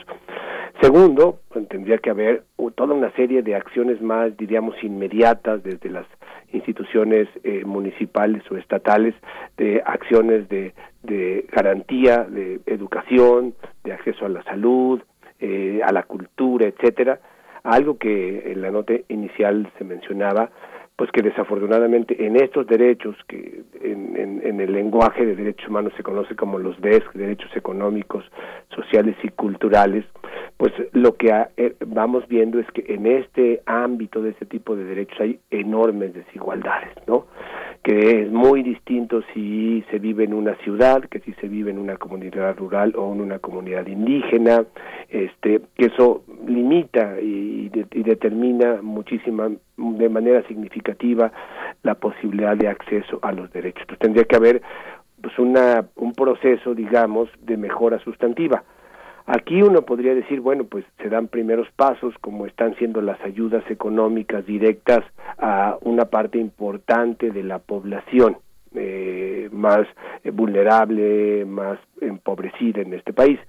Segundo, 0.80 1.40
pues, 1.49 1.68
tendría 1.68 1.98
que 1.98 2.11
haber 2.11 2.44
toda 2.76 2.94
una 2.94 3.11
serie 3.14 3.41
de 3.41 3.56
acciones 3.56 3.99
más, 4.02 4.38
diríamos, 4.38 4.76
inmediatas 4.84 5.64
desde 5.64 5.90
las 5.90 6.06
instituciones 6.53 7.27
eh, 7.44 7.64
municipales 7.65 8.44
o 8.52 8.57
estatales, 8.57 9.15
de 9.57 9.82
acciones 9.86 10.48
de, 10.49 10.73
de 11.02 11.48
garantía, 11.52 12.23
de 12.23 12.60
educación, 12.68 13.56
de 13.84 13.94
acceso 13.94 14.26
a 14.26 14.30
la 14.30 14.44
salud, 14.44 15.02
eh, 15.40 15.82
a 15.84 15.91
la 15.91 16.03
cultura, 16.03 16.68
etcétera, 16.68 17.19
algo 17.66 17.98
que 17.98 18.52
en 18.52 18.62
la 18.62 18.72
nota 18.72 18.94
inicial 19.10 19.70
se 19.78 19.84
mencionaba, 19.84 20.52
pues 20.96 21.12
que 21.12 21.22
desafortunadamente 21.22 22.26
en 22.26 22.38
estos 22.38 22.68
derechos, 22.68 23.18
que 23.28 23.64
en, 23.82 24.16
en, 24.16 24.62
el 24.62 24.72
lenguaje 24.72 25.26
de 25.26 25.36
derechos 25.36 25.68
humanos 25.68 25.92
se 25.98 26.04
conoce 26.04 26.36
como 26.36 26.58
los 26.58 26.80
DESC, 26.80 27.12
derechos 27.14 27.50
económicos, 27.56 28.24
sociales 28.74 29.18
y 29.22 29.30
culturales, 29.30 30.06
pues 30.57 30.73
lo 30.94 31.15
que 31.15 31.32
ha, 31.32 31.49
eh, 31.57 31.76
vamos 31.86 32.27
viendo 32.27 32.60
es 32.60 32.68
que 32.72 32.86
en 32.88 33.06
este 33.06 33.61
ámbito 33.65 34.22
de 34.22 34.32
este 34.32 34.45
tipo 34.45 34.76
de 34.76 34.86
derechos 34.86 35.19
hay 35.19 35.40
enormes 35.52 36.14
desigualdades, 36.14 36.95
¿no? 37.07 37.26
que 37.86 38.23
es 38.23 38.32
muy 38.32 38.64
distinto 38.64 39.22
si 39.32 39.86
se 39.91 39.99
vive 39.99 40.23
en 40.23 40.34
una 40.34 40.56
ciudad 40.64 41.03
que 41.03 41.19
si 41.19 41.34
se 41.34 41.48
vive 41.48 41.69
en 41.69 41.77
una 41.77 41.98
comunidad 41.98 42.57
rural 42.57 42.95
o 42.98 43.14
en 43.14 43.22
una 43.22 43.38
comunidad 43.38 43.86
indígena, 43.86 44.65
este, 45.07 45.61
que 45.76 45.86
eso 45.86 46.23
limita 46.48 47.22
y, 47.22 47.69
de, 47.69 47.86
y 47.91 48.02
determina 48.02 48.82
muchísima, 48.82 49.52
de 49.77 50.10
manera 50.10 50.41
significativa 50.48 51.32
la 51.84 51.94
posibilidad 51.94 52.57
de 52.57 52.69
acceso 52.69 53.19
a 53.22 53.32
los 53.32 53.53
derechos. 53.53 53.82
Entonces 53.82 53.99
tendría 53.99 54.23
que 54.26 54.36
haber 54.36 54.64
pues 55.22 55.38
una, 55.38 55.86
un 55.95 56.14
proceso, 56.14 56.73
digamos, 56.73 57.30
de 57.44 57.56
mejora 57.56 57.99
sustantiva. 57.99 58.64
Aquí 59.28 59.62
uno 59.64 59.82
podría 59.82 60.14
decir, 60.14 60.40
bueno, 60.40 60.66
pues 60.66 60.86
se 61.02 61.10
dan 61.10 61.28
primeros 61.28 61.68
pasos, 61.76 62.14
como 62.22 62.46
están 62.46 62.76
siendo 62.76 63.02
las 63.02 63.20
ayudas 63.22 63.64
económicas 63.72 64.46
directas 64.46 65.04
a 65.40 65.78
una 65.82 66.06
parte 66.06 66.38
importante 66.38 67.32
de 67.32 67.44
la 67.44 67.58
población 67.58 68.38
eh, 68.76 69.50
más 69.52 69.88
vulnerable, 70.34 71.44
más 71.46 71.80
empobrecida 72.02 72.82
en 72.82 72.94
este 72.94 73.14
país. 73.14 73.40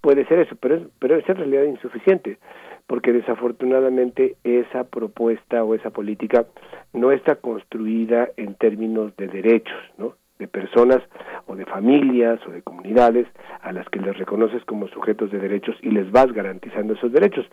Puede 0.00 0.26
ser 0.26 0.40
eso, 0.40 0.56
pero 0.58 0.76
es, 0.76 0.82
pero 0.98 1.16
es 1.16 1.28
en 1.28 1.36
realidad 1.36 1.64
insuficiente, 1.64 2.38
porque 2.86 3.12
desafortunadamente 3.12 4.36
esa 4.42 4.84
propuesta 4.84 5.62
o 5.62 5.74
esa 5.74 5.90
política 5.90 6.46
no 6.92 7.12
está 7.12 7.36
construida 7.36 8.30
en 8.36 8.54
términos 8.54 9.14
de 9.16 9.28
derechos, 9.28 9.78
¿no? 9.96 10.14
De 10.40 10.48
personas 10.48 10.98
o 11.46 11.54
de 11.54 11.64
familias 11.66 12.40
o 12.48 12.50
de 12.50 12.62
comunidades 12.62 13.28
a 13.60 13.70
las 13.72 13.88
que 13.90 14.00
les 14.00 14.18
reconoces 14.18 14.64
como 14.64 14.88
sujetos 14.88 15.30
de 15.30 15.38
derechos 15.38 15.76
y 15.82 15.90
les 15.90 16.10
vas 16.10 16.32
garantizando 16.32 16.94
esos 16.94 17.12
derechos. 17.12 17.46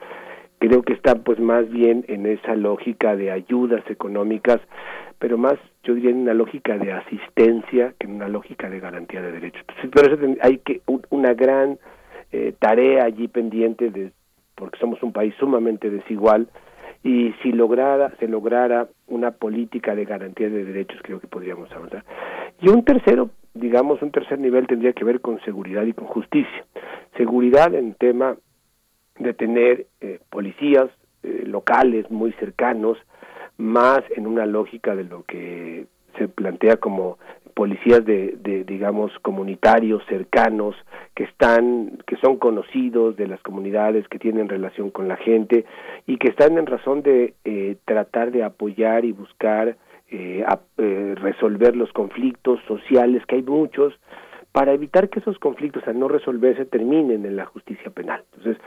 Creo 0.57 0.81
que 0.81 0.93
están 0.93 1.21
pues 1.23 1.39
más 1.39 1.69
bien 1.69 2.03
en 2.07 2.25
esa 2.25 2.55
lógica 2.55 3.15
de 3.15 3.29
ayudas 3.29 3.83
económicas, 3.89 4.59
pero 5.19 5.37
más 5.37 5.55
yo 5.83 5.93
diría 5.93 6.09
en 6.09 6.21
una 6.21 6.33
lógica 6.33 6.77
de 6.77 6.93
asistencia 6.93 7.93
que 7.99 8.07
en 8.07 8.15
una 8.15 8.27
lógica 8.27 8.67
de 8.69 8.79
garantía 8.79 9.21
de 9.21 9.33
derechos. 9.33 9.61
Pero 9.93 10.13
eso 10.13 10.35
hay 10.41 10.57
que 10.59 10.81
una 11.09 11.33
gran 11.33 11.77
eh, 12.31 12.53
tarea 12.57 13.03
allí 13.03 13.27
pendiente 13.27 13.91
de 13.91 14.11
porque 14.55 14.79
somos 14.79 15.03
un 15.03 15.13
país 15.13 15.35
sumamente 15.39 15.91
desigual 15.91 16.47
y 17.07 17.33
si 17.41 17.53
lograra, 17.53 18.13
se 18.19 18.27
lograra 18.27 18.89
una 19.07 19.31
política 19.31 19.95
de 19.95 20.03
garantía 20.03 20.49
de 20.49 20.65
derechos, 20.65 20.99
creo 21.01 21.21
que 21.21 21.27
podríamos 21.27 21.71
avanzar. 21.71 22.03
Y 22.59 22.67
un 22.67 22.83
tercero, 22.83 23.29
digamos, 23.53 24.01
un 24.01 24.11
tercer 24.11 24.37
nivel 24.39 24.67
tendría 24.67 24.91
que 24.91 25.05
ver 25.05 25.21
con 25.21 25.39
seguridad 25.45 25.85
y 25.85 25.93
con 25.93 26.07
justicia. 26.07 26.65
Seguridad 27.15 27.73
en 27.73 27.93
tema 27.93 28.35
de 29.19 29.33
tener 29.33 29.85
eh, 30.01 30.19
policías 30.29 30.89
eh, 31.23 31.43
locales 31.45 32.11
muy 32.11 32.33
cercanos, 32.33 32.97
más 33.55 34.01
en 34.17 34.27
una 34.27 34.45
lógica 34.45 34.93
de 34.93 35.05
lo 35.05 35.23
que 35.23 35.85
se 36.17 36.27
plantea 36.27 36.75
como 36.75 37.19
policías 37.57 38.05
de, 38.05 38.37
de, 38.39 38.63
digamos 38.65 39.11
comunitarios 39.23 40.03
cercanos 40.07 40.75
que 41.15 41.23
están 41.23 41.97
que 42.05 42.15
son 42.17 42.37
conocidos 42.37 43.17
de 43.17 43.25
las 43.25 43.41
comunidades 43.41 44.07
que 44.09 44.19
tienen 44.19 44.47
relación 44.47 44.91
con 44.91 45.07
la 45.07 45.15
gente 45.15 45.65
y 46.05 46.17
que 46.17 46.27
están 46.27 46.59
en 46.59 46.67
razón 46.67 47.01
de 47.01 47.33
eh, 47.45 47.77
tratar 47.85 48.29
de 48.29 48.43
apoyar 48.43 49.05
y 49.05 49.11
buscar 49.11 49.75
eh, 50.11 50.45
eh, 50.77 51.15
resolver 51.17 51.75
los 51.75 51.91
conflictos 51.93 52.59
sociales 52.67 53.25
que 53.25 53.37
hay 53.37 53.41
muchos 53.41 53.91
para 54.57 54.73
evitar 54.73 55.09
que 55.09 55.19
esos 55.19 55.37
conflictos 55.37 55.87
al 55.87 55.99
no 55.99 56.07
resolverse 56.07 56.65
terminen 56.65 57.27
en 57.27 57.35
la 57.35 57.45
justicia 57.45 57.91
penal. 57.91 58.23
Entonces, 58.33 58.59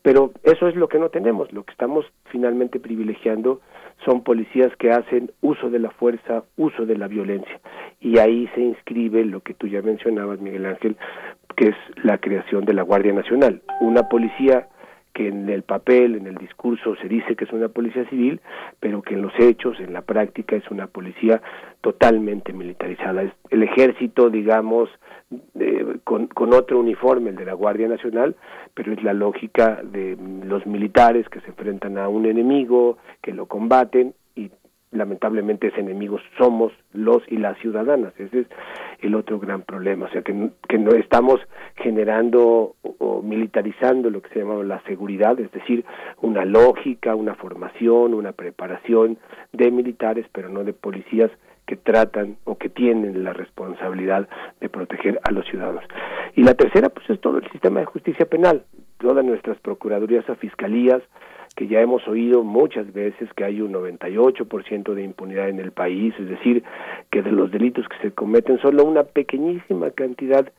pero 0.00 0.30
eso 0.44 0.68
es 0.68 0.76
lo 0.76 0.86
que 0.86 1.00
no 1.00 1.08
tenemos, 1.08 1.52
lo 1.52 1.64
que 1.64 1.72
estamos 1.72 2.06
finalmente 2.26 2.78
privilegiando 2.78 3.60
son 4.04 4.22
policías 4.22 4.70
que 4.76 4.92
hacen 4.92 5.32
uso 5.40 5.68
de 5.68 5.80
la 5.80 5.90
fuerza, 5.90 6.44
uso 6.56 6.86
de 6.86 6.96
la 6.96 7.08
violencia. 7.08 7.60
Y 7.98 8.20
ahí 8.20 8.48
se 8.54 8.60
inscribe 8.60 9.24
lo 9.24 9.40
que 9.40 9.54
tú 9.54 9.66
ya 9.66 9.82
mencionabas, 9.82 10.40
Miguel 10.40 10.64
Ángel, 10.64 10.96
que 11.56 11.70
es 11.70 11.76
la 12.04 12.18
creación 12.18 12.64
de 12.64 12.74
la 12.74 12.82
Guardia 12.82 13.12
Nacional. 13.12 13.62
Una 13.80 14.08
policía 14.08 14.68
que 15.12 15.28
en 15.28 15.48
el 15.48 15.62
papel, 15.62 16.16
en 16.16 16.26
el 16.26 16.36
discurso 16.36 16.96
se 16.96 17.08
dice 17.08 17.36
que 17.36 17.44
es 17.44 17.52
una 17.52 17.68
policía 17.68 18.08
civil, 18.08 18.40
pero 18.80 19.02
que 19.02 19.14
en 19.14 19.22
los 19.22 19.32
hechos, 19.38 19.78
en 19.80 19.92
la 19.92 20.02
práctica, 20.02 20.56
es 20.56 20.70
una 20.70 20.86
policía 20.86 21.42
totalmente 21.80 22.52
militarizada. 22.52 23.22
Es 23.22 23.32
el 23.50 23.62
ejército, 23.62 24.30
digamos, 24.30 24.88
con, 26.04 26.26
con 26.28 26.54
otro 26.54 26.78
uniforme, 26.80 27.30
el 27.30 27.36
de 27.36 27.44
la 27.44 27.54
Guardia 27.54 27.88
Nacional, 27.88 28.36
pero 28.74 28.92
es 28.92 29.02
la 29.02 29.12
lógica 29.12 29.80
de 29.82 30.16
los 30.44 30.66
militares 30.66 31.28
que 31.28 31.40
se 31.40 31.48
enfrentan 31.48 31.98
a 31.98 32.08
un 32.08 32.26
enemigo, 32.26 32.98
que 33.20 33.32
lo 33.32 33.46
combaten 33.46 34.14
lamentablemente 34.92 35.68
ese 35.68 35.80
enemigo 35.80 36.18
somos 36.38 36.72
los 36.92 37.22
y 37.28 37.38
las 37.38 37.58
ciudadanas. 37.58 38.12
Ese 38.18 38.40
es 38.40 38.46
el 39.00 39.14
otro 39.14 39.40
gran 39.40 39.62
problema, 39.62 40.06
o 40.06 40.10
sea 40.10 40.22
que, 40.22 40.50
que 40.68 40.78
no 40.78 40.92
estamos 40.92 41.40
generando 41.76 42.76
o 42.82 43.22
militarizando 43.22 44.10
lo 44.10 44.22
que 44.22 44.28
se 44.30 44.40
llama 44.40 44.62
la 44.62 44.80
seguridad, 44.82 45.38
es 45.40 45.50
decir, 45.50 45.84
una 46.20 46.44
lógica, 46.44 47.14
una 47.14 47.34
formación, 47.34 48.14
una 48.14 48.32
preparación 48.32 49.18
de 49.52 49.70
militares, 49.70 50.26
pero 50.32 50.48
no 50.48 50.62
de 50.62 50.72
policías 50.72 51.30
que 51.66 51.76
tratan 51.76 52.36
o 52.44 52.58
que 52.58 52.68
tienen 52.68 53.24
la 53.24 53.32
responsabilidad 53.32 54.28
de 54.60 54.68
proteger 54.68 55.20
a 55.24 55.30
los 55.30 55.46
ciudadanos. 55.46 55.84
Y 56.34 56.42
la 56.42 56.54
tercera, 56.54 56.88
pues 56.88 57.08
es 57.08 57.20
todo 57.20 57.38
el 57.38 57.50
sistema 57.50 57.80
de 57.80 57.86
justicia 57.86 58.26
penal, 58.26 58.64
todas 58.98 59.24
nuestras 59.24 59.58
procuradurías 59.60 60.28
o 60.28 60.34
fiscalías, 60.34 61.02
que 61.54 61.66
ya 61.66 61.80
hemos 61.80 62.06
oído 62.08 62.42
muchas 62.42 62.92
veces 62.92 63.28
que 63.34 63.44
hay 63.44 63.60
un 63.60 63.72
98% 63.72 64.94
de 64.94 65.02
impunidad 65.02 65.48
en 65.48 65.60
el 65.60 65.72
país, 65.72 66.14
es 66.18 66.28
decir, 66.28 66.62
que 67.10 67.22
de 67.22 67.32
los 67.32 67.50
delitos 67.50 67.86
que 67.88 67.98
se 67.98 68.14
cometen 68.14 68.58
solo 68.60 68.84
una 68.84 69.04
pequeñísima 69.04 69.90
cantidad 69.90 70.50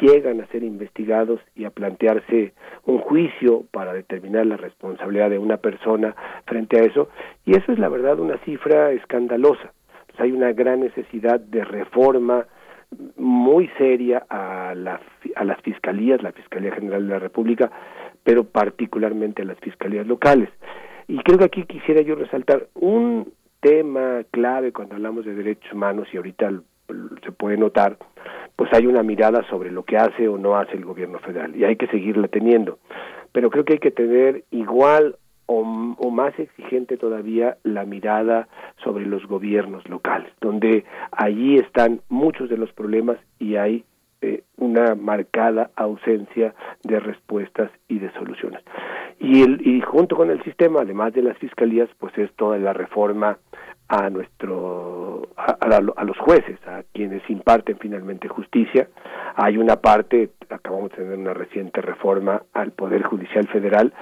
llegan 0.00 0.40
a 0.40 0.46
ser 0.46 0.62
investigados 0.62 1.40
y 1.54 1.64
a 1.64 1.70
plantearse 1.70 2.52
un 2.86 2.98
juicio 2.98 3.64
para 3.70 3.92
determinar 3.92 4.46
la 4.46 4.56
responsabilidad 4.56 5.30
de 5.30 5.38
una 5.38 5.58
persona 5.58 6.14
frente 6.46 6.80
a 6.80 6.84
eso, 6.84 7.08
y 7.44 7.56
eso 7.56 7.72
es 7.72 7.78
la 7.78 7.88
verdad 7.88 8.18
una 8.18 8.38
cifra 8.38 8.92
escandalosa. 8.92 9.72
Hay 10.18 10.32
una 10.32 10.52
gran 10.52 10.80
necesidad 10.80 11.40
de 11.40 11.64
reforma 11.64 12.46
muy 13.16 13.68
seria 13.78 14.24
a, 14.28 14.74
la, 14.74 15.00
a 15.36 15.44
las 15.44 15.60
fiscalías, 15.62 16.22
la 16.22 16.32
Fiscalía 16.32 16.74
General 16.74 17.06
de 17.06 17.12
la 17.14 17.18
República, 17.18 17.70
pero 18.24 18.44
particularmente 18.44 19.42
a 19.42 19.44
las 19.44 19.58
fiscalías 19.58 20.06
locales. 20.06 20.48
Y 21.08 21.18
creo 21.18 21.38
que 21.38 21.44
aquí 21.44 21.64
quisiera 21.64 22.02
yo 22.02 22.14
resaltar 22.14 22.68
un 22.74 23.32
tema 23.60 24.22
clave 24.30 24.72
cuando 24.72 24.94
hablamos 24.94 25.24
de 25.24 25.34
derechos 25.34 25.72
humanos 25.72 26.08
y 26.12 26.16
ahorita 26.16 26.52
se 27.24 27.32
puede 27.32 27.56
notar, 27.56 27.96
pues 28.56 28.72
hay 28.72 28.86
una 28.86 29.02
mirada 29.02 29.46
sobre 29.48 29.70
lo 29.70 29.84
que 29.84 29.96
hace 29.96 30.28
o 30.28 30.36
no 30.36 30.56
hace 30.56 30.72
el 30.72 30.84
gobierno 30.84 31.18
federal 31.20 31.54
y 31.56 31.64
hay 31.64 31.76
que 31.76 31.86
seguirla 31.86 32.28
teniendo. 32.28 32.78
Pero 33.32 33.50
creo 33.50 33.64
que 33.64 33.74
hay 33.74 33.78
que 33.78 33.90
tener 33.90 34.44
igual 34.50 35.16
o, 35.46 36.10
más 36.10 36.38
exigente 36.38 36.96
todavía 36.96 37.56
la 37.62 37.84
mirada 37.84 38.48
sobre 38.82 39.06
los 39.06 39.26
gobiernos 39.26 39.86
locales, 39.88 40.32
donde 40.40 40.84
allí 41.10 41.56
están 41.56 42.00
muchos 42.08 42.48
de 42.48 42.56
los 42.56 42.72
problemas 42.72 43.18
y 43.38 43.56
hay 43.56 43.84
eh, 44.22 44.44
una 44.56 44.94
marcada 44.94 45.70
ausencia 45.76 46.54
de 46.82 47.00
respuestas 47.00 47.70
y 47.88 47.98
de 47.98 48.10
soluciones. 48.12 48.62
Y, 49.18 49.42
el, 49.42 49.66
y 49.66 49.80
junto 49.80 50.16
con 50.16 50.30
el 50.30 50.42
sistema, 50.44 50.80
además 50.80 51.12
de 51.12 51.22
las 51.22 51.36
fiscalías, 51.38 51.88
pues 51.98 52.16
es 52.16 52.32
toda 52.34 52.58
la 52.58 52.72
reforma 52.72 53.38
a 53.88 54.08
nuestro 54.08 55.28
a, 55.36 55.58
a, 55.60 56.04
los 56.04 56.18
jueces, 56.18 56.58
a 56.66 56.82
quienes 56.92 57.28
imparten 57.28 57.76
finalmente 57.78 58.28
justicia. 58.28 58.88
Hay 59.36 59.58
una 59.58 59.76
parte, 59.76 60.30
acabamos 60.48 60.90
de 60.90 60.96
tener 60.96 61.18
una 61.18 61.34
reciente 61.34 61.80
reforma 61.82 62.42
al 62.54 62.72
Poder 62.72 63.02
Judicial 63.02 63.46
Federal 63.48 63.92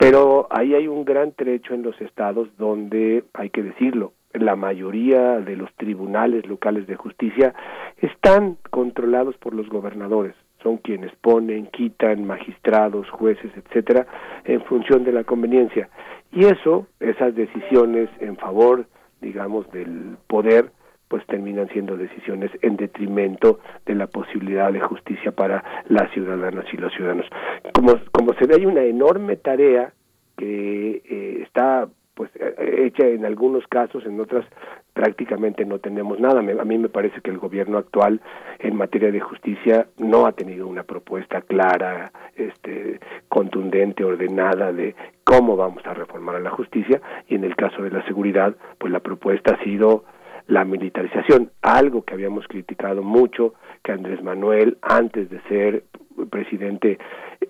pero 0.00 0.46
ahí 0.48 0.74
hay 0.74 0.88
un 0.88 1.04
gran 1.04 1.32
trecho 1.32 1.74
en 1.74 1.82
los 1.82 2.00
estados 2.00 2.48
donde, 2.56 3.22
hay 3.34 3.50
que 3.50 3.62
decirlo, 3.62 4.14
la 4.32 4.56
mayoría 4.56 5.40
de 5.40 5.56
los 5.56 5.72
tribunales 5.74 6.46
locales 6.46 6.86
de 6.86 6.96
justicia 6.96 7.54
están 8.00 8.56
controlados 8.70 9.36
por 9.38 9.54
los 9.54 9.68
gobernadores. 9.68 10.34
Son 10.62 10.76
quienes 10.76 11.14
ponen, 11.16 11.66
quitan 11.66 12.26
magistrados, 12.26 13.08
jueces, 13.10 13.50
etcétera, 13.56 14.06
en 14.44 14.62
función 14.62 15.04
de 15.04 15.12
la 15.12 15.24
conveniencia. 15.24 15.88
Y 16.32 16.44
eso, 16.44 16.86
esas 17.00 17.34
decisiones 17.34 18.08
en 18.20 18.36
favor, 18.36 18.86
digamos, 19.20 19.70
del 19.72 20.16
poder, 20.26 20.70
pues 21.08 21.26
terminan 21.26 21.68
siendo 21.70 21.96
decisiones 21.96 22.52
en 22.62 22.76
detrimento 22.76 23.58
de 23.84 23.96
la 23.96 24.06
posibilidad 24.06 24.72
de 24.72 24.80
justicia 24.80 25.32
para 25.32 25.82
las 25.88 26.08
ciudadanas 26.12 26.66
y 26.72 26.76
los 26.76 26.92
ciudadanos. 26.92 27.26
Como, 27.74 27.94
como 28.12 28.32
se 28.34 28.46
ve, 28.46 28.54
hay 28.58 28.66
una 28.66 28.82
enorme 28.82 29.36
tarea 29.36 29.92
que 30.36 31.02
eh, 31.04 31.42
está 31.42 31.88
pues 32.20 32.30
eh, 32.34 32.84
hecha 32.84 33.06
en 33.06 33.24
algunos 33.24 33.66
casos, 33.66 34.04
en 34.04 34.20
otras 34.20 34.44
prácticamente 34.92 35.64
no 35.64 35.78
tenemos 35.78 36.20
nada. 36.20 36.40
a 36.40 36.64
mí 36.66 36.76
me 36.76 36.90
parece 36.90 37.22
que 37.22 37.30
el 37.30 37.38
gobierno 37.38 37.78
actual 37.78 38.20
en 38.58 38.76
materia 38.76 39.10
de 39.10 39.20
justicia 39.20 39.86
no 39.96 40.26
ha 40.26 40.32
tenido 40.32 40.66
una 40.66 40.82
propuesta 40.82 41.40
clara, 41.40 42.12
este, 42.36 43.00
contundente, 43.30 44.04
ordenada 44.04 44.70
de 44.70 44.94
cómo 45.24 45.56
vamos 45.56 45.82
a 45.86 45.94
reformar 45.94 46.36
a 46.36 46.40
la 46.40 46.50
justicia 46.50 47.00
y 47.26 47.36
en 47.36 47.44
el 47.44 47.56
caso 47.56 47.82
de 47.82 47.90
la 47.90 48.04
seguridad, 48.04 48.54
pues 48.76 48.92
la 48.92 49.00
propuesta 49.00 49.54
ha 49.54 49.64
sido 49.64 50.04
la 50.46 50.66
militarización, 50.66 51.52
algo 51.62 52.02
que 52.02 52.12
habíamos 52.12 52.46
criticado 52.48 53.02
mucho, 53.02 53.54
que 53.82 53.92
Andrés 53.92 54.22
Manuel, 54.22 54.78
antes 54.82 55.30
de 55.30 55.40
ser 55.42 55.84
presidente, 56.30 56.98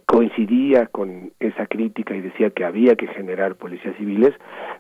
coincidía 0.07 0.87
con 0.87 1.33
esa 1.41 1.67
crítica 1.67 2.15
y 2.15 2.21
decía 2.21 2.51
que 2.51 2.65
había 2.65 2.95
que 2.95 3.09
generar 3.09 3.57
policías 3.57 3.97
civiles, 3.97 4.33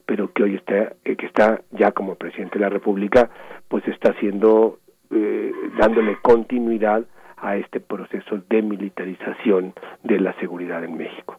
pero 0.06 0.32
que 0.32 0.42
hoy 0.44 0.54
está, 0.56 0.92
eh, 1.04 1.16
que 1.16 1.26
está 1.26 1.62
ya 1.72 1.92
como 1.92 2.14
presidente 2.14 2.58
de 2.58 2.64
la 2.64 2.70
República, 2.70 3.30
pues 3.68 3.86
está 3.88 4.10
haciendo, 4.10 4.78
eh, 5.10 5.52
dándole 5.78 6.16
continuidad 6.22 7.04
a 7.36 7.56
este 7.56 7.80
proceso 7.80 8.40
de 8.48 8.62
militarización 8.62 9.72
de 10.02 10.20
la 10.20 10.32
seguridad 10.34 10.84
en 10.84 10.96
México. 10.96 11.38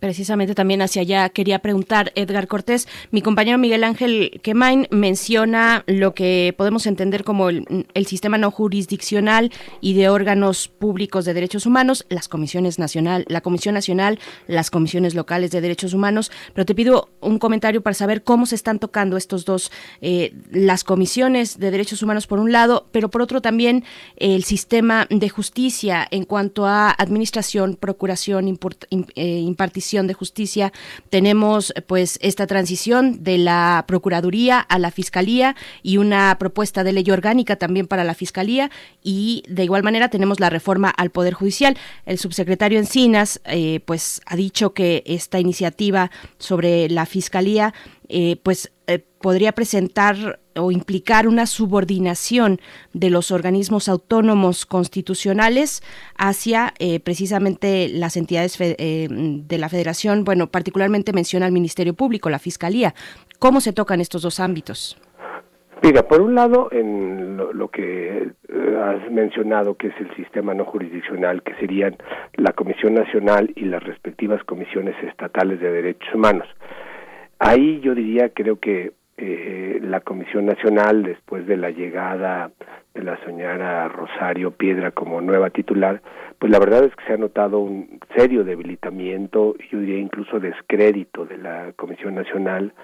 Precisamente 0.00 0.56
también 0.56 0.82
hacia 0.82 1.02
allá 1.02 1.28
quería 1.28 1.60
preguntar, 1.60 2.10
Edgar 2.16 2.48
Cortés, 2.48 2.88
mi 3.12 3.22
compañero 3.22 3.56
Miguel 3.56 3.84
Ángel 3.84 4.40
Quemain 4.42 4.88
menciona 4.90 5.84
lo 5.86 6.12
que 6.12 6.52
podemos 6.58 6.88
entender 6.88 7.22
como 7.22 7.50
el, 7.50 8.06
sistema 8.06 8.36
no 8.36 8.50
jurisdiccional 8.50 9.52
y 9.80 9.94
de 9.94 10.08
órganos 10.08 10.66
públicos 10.66 11.24
de 11.24 11.34
derechos 11.34 11.66
humanos, 11.66 12.04
las 12.08 12.26
comisiones 12.26 12.80
nacional, 12.80 13.24
la 13.28 13.42
Comisión 13.42 13.74
Nacional, 13.74 14.18
las 14.48 14.70
comisiones 14.70 15.14
locales 15.14 15.52
de 15.52 15.60
derechos 15.60 15.94
humanos, 15.94 16.32
pero 16.52 16.66
te 16.66 16.74
pido 16.74 17.10
un 17.20 17.38
comentario 17.38 17.80
para 17.80 17.94
saber 17.94 18.24
cómo 18.24 18.46
se 18.46 18.56
están 18.56 18.80
tocando 18.80 19.16
estos 19.16 19.44
dos, 19.44 19.70
eh, 20.00 20.34
las 20.50 20.82
comisiones 20.82 21.60
de 21.60 21.70
derechos 21.70 22.02
humanos 22.02 22.26
por 22.26 22.40
un 22.40 22.50
lado, 22.50 22.88
pero 22.90 23.08
por 23.08 23.22
otro 23.22 23.40
también 23.40 23.84
el 24.16 24.42
sistema 24.42 25.06
de 25.08 25.28
justicia 25.28 26.08
en 26.10 26.24
cuanto 26.24 26.66
a 26.66 26.90
administración, 26.90 27.76
procuración, 27.76 28.48
import, 28.48 28.84
eh, 28.90 29.38
impartición 29.60 30.06
de 30.06 30.14
justicia. 30.14 30.72
Tenemos 31.10 31.74
pues 31.86 32.18
esta 32.22 32.46
transición 32.46 33.22
de 33.22 33.36
la 33.36 33.84
Procuraduría 33.86 34.58
a 34.58 34.78
la 34.78 34.90
Fiscalía 34.90 35.54
y 35.82 35.98
una 35.98 36.34
propuesta 36.38 36.82
de 36.82 36.92
ley 36.94 37.10
orgánica 37.10 37.56
también 37.56 37.86
para 37.86 38.02
la 38.02 38.14
Fiscalía 38.14 38.70
y 39.02 39.42
de 39.48 39.64
igual 39.64 39.82
manera 39.82 40.08
tenemos 40.08 40.40
la 40.40 40.48
reforma 40.48 40.88
al 40.88 41.10
Poder 41.10 41.34
Judicial. 41.34 41.76
El 42.06 42.16
subsecretario 42.16 42.78
Encinas 42.78 43.42
eh, 43.44 43.80
pues 43.84 44.22
ha 44.24 44.34
dicho 44.34 44.72
que 44.72 45.02
esta 45.04 45.38
iniciativa 45.38 46.10
sobre 46.38 46.88
la 46.88 47.04
Fiscalía 47.04 47.74
eh, 48.08 48.36
pues 48.42 48.72
eh, 48.90 49.04
podría 49.20 49.52
presentar 49.52 50.40
o 50.56 50.72
implicar 50.72 51.28
una 51.28 51.46
subordinación 51.46 52.58
de 52.92 53.10
los 53.10 53.30
organismos 53.30 53.88
autónomos 53.88 54.66
constitucionales 54.66 55.82
hacia 56.18 56.74
eh, 56.78 57.00
precisamente 57.00 57.88
las 57.88 58.16
entidades 58.16 58.58
de 58.58 59.58
la 59.58 59.68
Federación, 59.68 60.24
bueno, 60.24 60.48
particularmente 60.48 61.12
menciona 61.12 61.46
el 61.46 61.52
Ministerio 61.52 61.94
Público, 61.94 62.30
la 62.30 62.38
Fiscalía. 62.38 62.94
¿Cómo 63.38 63.60
se 63.60 63.72
tocan 63.72 64.00
estos 64.00 64.22
dos 64.22 64.40
ámbitos? 64.40 65.00
Mira, 65.82 66.02
por 66.02 66.20
un 66.20 66.34
lado, 66.34 66.68
en 66.72 67.38
lo, 67.38 67.68
que 67.68 68.30
has 68.82 69.10
mencionado, 69.10 69.76
que 69.76 69.88
es 69.88 69.94
el 69.98 70.14
sistema 70.14 70.52
no 70.52 70.66
jurisdiccional, 70.66 71.42
que 71.42 71.54
serían 71.54 71.96
la 72.34 72.52
Comisión 72.52 72.94
Nacional 72.94 73.50
y 73.56 73.64
las 73.64 73.82
respectivas 73.82 74.44
comisiones 74.44 74.94
estatales 75.02 75.58
de 75.60 75.72
derechos 75.72 76.14
humanos. 76.14 76.46
Ahí 77.40 77.80
yo 77.80 77.94
diría, 77.94 78.28
creo 78.28 78.60
que 78.60 78.92
eh, 79.16 79.80
la 79.82 80.00
Comisión 80.00 80.44
Nacional, 80.44 81.02
después 81.02 81.46
de 81.46 81.56
la 81.56 81.70
llegada 81.70 82.50
de 82.92 83.02
la 83.02 83.16
señora 83.24 83.88
Rosario 83.88 84.50
Piedra 84.50 84.90
como 84.90 85.22
nueva 85.22 85.48
titular, 85.48 86.02
pues 86.38 86.52
la 86.52 86.58
verdad 86.58 86.84
es 86.84 86.94
que 86.94 87.04
se 87.06 87.14
ha 87.14 87.16
notado 87.16 87.60
un 87.60 87.98
serio 88.14 88.44
debilitamiento, 88.44 89.54
yo 89.70 89.80
diría 89.80 89.98
incluso 89.98 90.38
descrédito 90.38 91.24
de 91.24 91.38
la 91.38 91.72
Comisión 91.76 92.14
Nacional, 92.14 92.74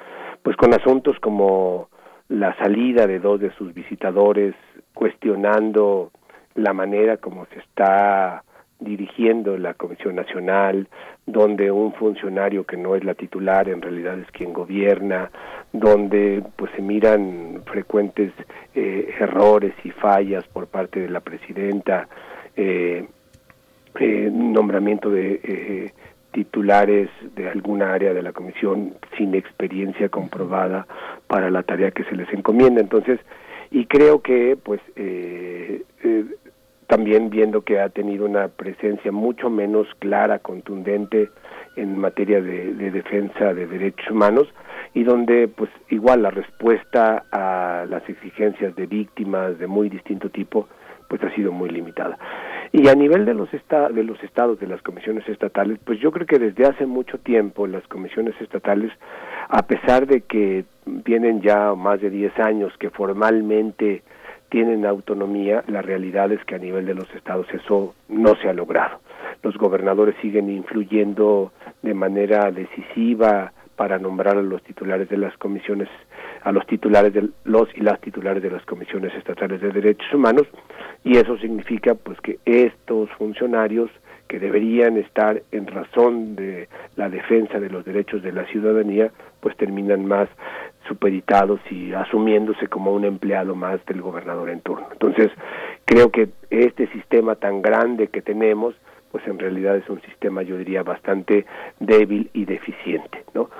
pues 0.42 0.56
con 0.56 0.72
asuntos 0.72 1.18
como 1.20 1.90
la 2.30 2.56
salida 2.56 3.06
de 3.06 3.18
dos 3.18 3.38
de 3.38 3.50
sus 3.56 3.74
visitadores, 3.74 4.54
cuestionando 4.94 6.12
la 6.54 6.72
manera 6.72 7.18
como 7.18 7.44
se 7.52 7.58
está 7.58 8.42
dirigiendo 8.78 9.56
la 9.56 9.74
Comisión 9.74 10.16
Nacional, 10.16 10.88
donde 11.26 11.70
un 11.70 11.92
funcionario 11.94 12.64
que 12.64 12.76
no 12.76 12.94
es 12.94 13.04
la 13.04 13.14
titular 13.14 13.68
en 13.68 13.80
realidad 13.80 14.18
es 14.18 14.30
quien 14.30 14.52
gobierna, 14.52 15.30
donde 15.72 16.42
pues 16.56 16.70
se 16.76 16.82
miran 16.82 17.62
frecuentes 17.66 18.32
eh, 18.74 19.14
errores 19.18 19.74
y 19.84 19.90
fallas 19.90 20.44
por 20.48 20.66
parte 20.66 21.00
de 21.00 21.08
la 21.08 21.20
presidenta, 21.20 22.08
eh, 22.54 23.06
eh, 23.98 24.30
nombramiento 24.32 25.10
de 25.10 25.92
titulares 26.32 27.08
de 27.34 27.48
alguna 27.48 27.94
área 27.94 28.12
de 28.12 28.22
la 28.22 28.32
comisión 28.32 28.94
sin 29.16 29.34
experiencia 29.34 30.10
comprobada 30.10 30.86
para 31.26 31.50
la 31.50 31.62
tarea 31.62 31.92
que 31.92 32.04
se 32.04 32.14
les 32.14 32.30
encomienda. 32.30 32.82
Entonces, 32.82 33.18
y 33.70 33.86
creo 33.86 34.20
que 34.20 34.58
pues 34.62 34.80
también 36.86 37.30
viendo 37.30 37.62
que 37.62 37.80
ha 37.80 37.88
tenido 37.88 38.26
una 38.26 38.48
presencia 38.48 39.10
mucho 39.12 39.50
menos 39.50 39.86
clara, 39.98 40.38
contundente 40.38 41.30
en 41.76 41.98
materia 41.98 42.40
de, 42.40 42.72
defensa 42.90 43.52
de 43.52 43.66
derechos 43.66 44.10
humanos 44.10 44.48
y 44.94 45.04
donde 45.04 45.48
pues 45.48 45.70
igual 45.90 46.22
la 46.22 46.30
respuesta 46.30 47.24
a 47.30 47.84
las 47.88 48.08
exigencias 48.08 48.74
de 48.76 48.86
víctimas 48.86 49.58
de 49.58 49.66
muy 49.66 49.88
distinto 49.88 50.30
tipo 50.30 50.68
pues 51.08 51.22
ha 51.22 51.32
sido 51.34 51.52
muy 51.52 51.70
limitada. 51.70 52.18
Y 52.72 52.88
a 52.88 52.94
nivel 52.94 53.24
de 53.24 53.34
los 53.34 53.48
de 53.50 54.02
los 54.02 54.22
estados 54.24 54.58
de 54.58 54.66
las 54.66 54.82
comisiones 54.82 55.28
estatales, 55.28 55.78
pues 55.84 56.00
yo 56.00 56.10
creo 56.10 56.26
que 56.26 56.38
desde 56.38 56.66
hace 56.66 56.84
mucho 56.84 57.18
tiempo 57.18 57.66
las 57.66 57.86
comisiones 57.86 58.34
estatales 58.40 58.90
a 59.48 59.62
pesar 59.66 60.06
de 60.06 60.22
que 60.22 60.64
tienen 61.04 61.40
ya 61.42 61.74
más 61.74 62.00
de 62.00 62.10
10 62.10 62.38
años 62.40 62.72
que 62.78 62.90
formalmente 62.90 64.02
tienen 64.56 64.86
autonomía, 64.86 65.62
la 65.66 65.82
realidad 65.82 66.32
es 66.32 66.42
que 66.46 66.54
a 66.54 66.58
nivel 66.58 66.86
de 66.86 66.94
los 66.94 67.14
estados 67.14 67.46
eso 67.52 67.94
no 68.08 68.36
se 68.36 68.48
ha 68.48 68.54
logrado. 68.54 69.00
Los 69.42 69.54
gobernadores 69.58 70.14
siguen 70.22 70.48
influyendo 70.48 71.52
de 71.82 71.92
manera 71.92 72.50
decisiva 72.50 73.52
para 73.76 73.98
nombrar 73.98 74.38
a 74.38 74.42
los 74.42 74.62
titulares 74.62 75.10
de 75.10 75.18
las 75.18 75.36
comisiones, 75.36 75.90
a 76.42 76.52
los 76.52 76.66
titulares 76.66 77.12
de 77.12 77.28
los 77.44 77.68
y 77.76 77.82
las 77.82 78.00
titulares 78.00 78.42
de 78.42 78.50
las 78.50 78.64
comisiones 78.64 79.12
estatales 79.14 79.60
de 79.60 79.72
derechos 79.72 80.10
humanos, 80.14 80.46
y 81.04 81.18
eso 81.18 81.36
significa 81.36 81.94
pues 81.94 82.18
que 82.22 82.38
estos 82.46 83.10
funcionarios 83.18 83.90
que 84.26 84.40
deberían 84.40 84.96
estar 84.96 85.42
en 85.52 85.66
razón 85.66 86.34
de 86.34 86.70
la 86.96 87.10
defensa 87.10 87.60
de 87.60 87.68
los 87.68 87.84
derechos 87.84 88.22
de 88.22 88.32
la 88.32 88.46
ciudadanía, 88.46 89.10
pues 89.40 89.54
terminan 89.58 90.06
más 90.06 90.30
supeditados 90.86 91.60
y 91.70 91.92
asumiéndose 91.92 92.68
como 92.68 92.92
un 92.92 93.04
empleado 93.04 93.54
más 93.54 93.84
del 93.86 94.02
gobernador 94.02 94.50
en 94.50 94.60
turno. 94.60 94.88
Entonces, 94.92 95.30
creo 95.84 96.10
que 96.10 96.28
este 96.50 96.86
sistema 96.88 97.36
tan 97.36 97.62
grande 97.62 98.08
que 98.08 98.22
tenemos, 98.22 98.74
pues 99.12 99.26
en 99.26 99.38
realidad 99.38 99.76
es 99.76 99.88
un 99.88 100.00
sistema, 100.02 100.42
yo 100.42 100.56
diría, 100.56 100.82
bastante 100.82 101.46
débil 101.80 102.30
y 102.32 102.44
deficiente, 102.44 103.24
¿no? 103.34 103.50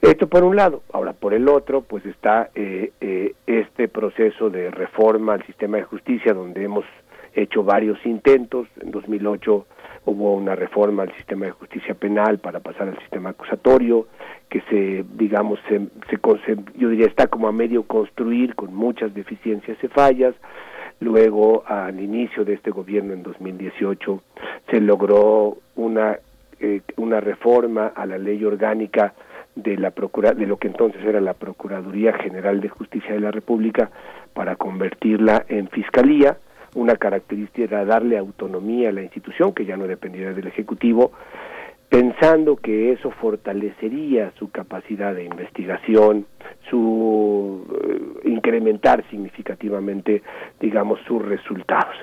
Esto 0.00 0.26
por 0.26 0.44
un 0.44 0.56
lado. 0.56 0.82
Ahora, 0.92 1.14
por 1.14 1.32
el 1.32 1.48
otro, 1.48 1.80
pues 1.80 2.04
está 2.04 2.50
eh, 2.54 2.92
eh, 3.00 3.34
este 3.46 3.88
proceso 3.88 4.50
de 4.50 4.70
reforma 4.70 5.32
al 5.32 5.46
sistema 5.46 5.78
de 5.78 5.84
justicia, 5.84 6.34
donde 6.34 6.62
hemos 6.62 6.84
hecho 7.34 7.64
varios 7.64 8.04
intentos. 8.04 8.68
En 8.82 8.90
2008 8.90 9.66
hubo 10.06 10.34
una 10.34 10.54
reforma 10.54 11.02
al 11.02 11.14
sistema 11.16 11.46
de 11.46 11.52
justicia 11.52 11.94
penal 11.94 12.38
para 12.38 12.60
pasar 12.60 12.88
al 12.88 12.98
sistema 12.98 13.30
acusatorio 13.30 14.06
que 14.48 14.60
se 14.68 15.04
digamos 15.16 15.58
se, 15.68 15.80
se, 16.10 16.56
yo 16.76 16.88
diría 16.88 17.06
está 17.06 17.26
como 17.26 17.48
a 17.48 17.52
medio 17.52 17.84
construir 17.84 18.54
con 18.54 18.74
muchas 18.74 19.14
deficiencias 19.14 19.78
y 19.82 19.88
fallas. 19.88 20.34
Luego 21.00 21.64
al 21.66 22.00
inicio 22.00 22.44
de 22.44 22.54
este 22.54 22.70
gobierno 22.70 23.12
en 23.12 23.22
2018 23.22 24.22
se 24.70 24.80
logró 24.80 25.58
una 25.76 26.18
eh, 26.60 26.82
una 26.96 27.20
reforma 27.20 27.88
a 27.88 28.06
la 28.06 28.16
ley 28.16 28.44
orgánica 28.44 29.14
de 29.56 29.76
la 29.76 29.90
procura 29.90 30.32
de 30.32 30.46
lo 30.46 30.56
que 30.56 30.68
entonces 30.68 31.04
era 31.04 31.20
la 31.20 31.34
Procuraduría 31.34 32.12
General 32.14 32.60
de 32.60 32.68
Justicia 32.68 33.12
de 33.12 33.20
la 33.20 33.30
República 33.30 33.90
para 34.32 34.56
convertirla 34.56 35.44
en 35.48 35.68
fiscalía 35.68 36.38
una 36.74 36.96
característica 36.96 37.64
era 37.64 37.84
darle 37.84 38.18
autonomía 38.18 38.88
a 38.88 38.92
la 38.92 39.02
institución, 39.02 39.52
que 39.52 39.64
ya 39.64 39.76
no 39.76 39.86
dependiera 39.86 40.32
del 40.32 40.46
Ejecutivo, 40.46 41.12
pensando 41.88 42.56
que 42.56 42.90
eso 42.90 43.12
fortalecería 43.12 44.32
su 44.38 44.50
capacidad 44.50 45.14
de 45.14 45.24
investigación, 45.24 46.26
su 46.68 47.64
eh, 48.24 48.28
incrementar 48.28 49.04
significativamente, 49.10 50.22
digamos, 50.58 50.98
sus 51.06 51.22
resultados. 51.22 51.94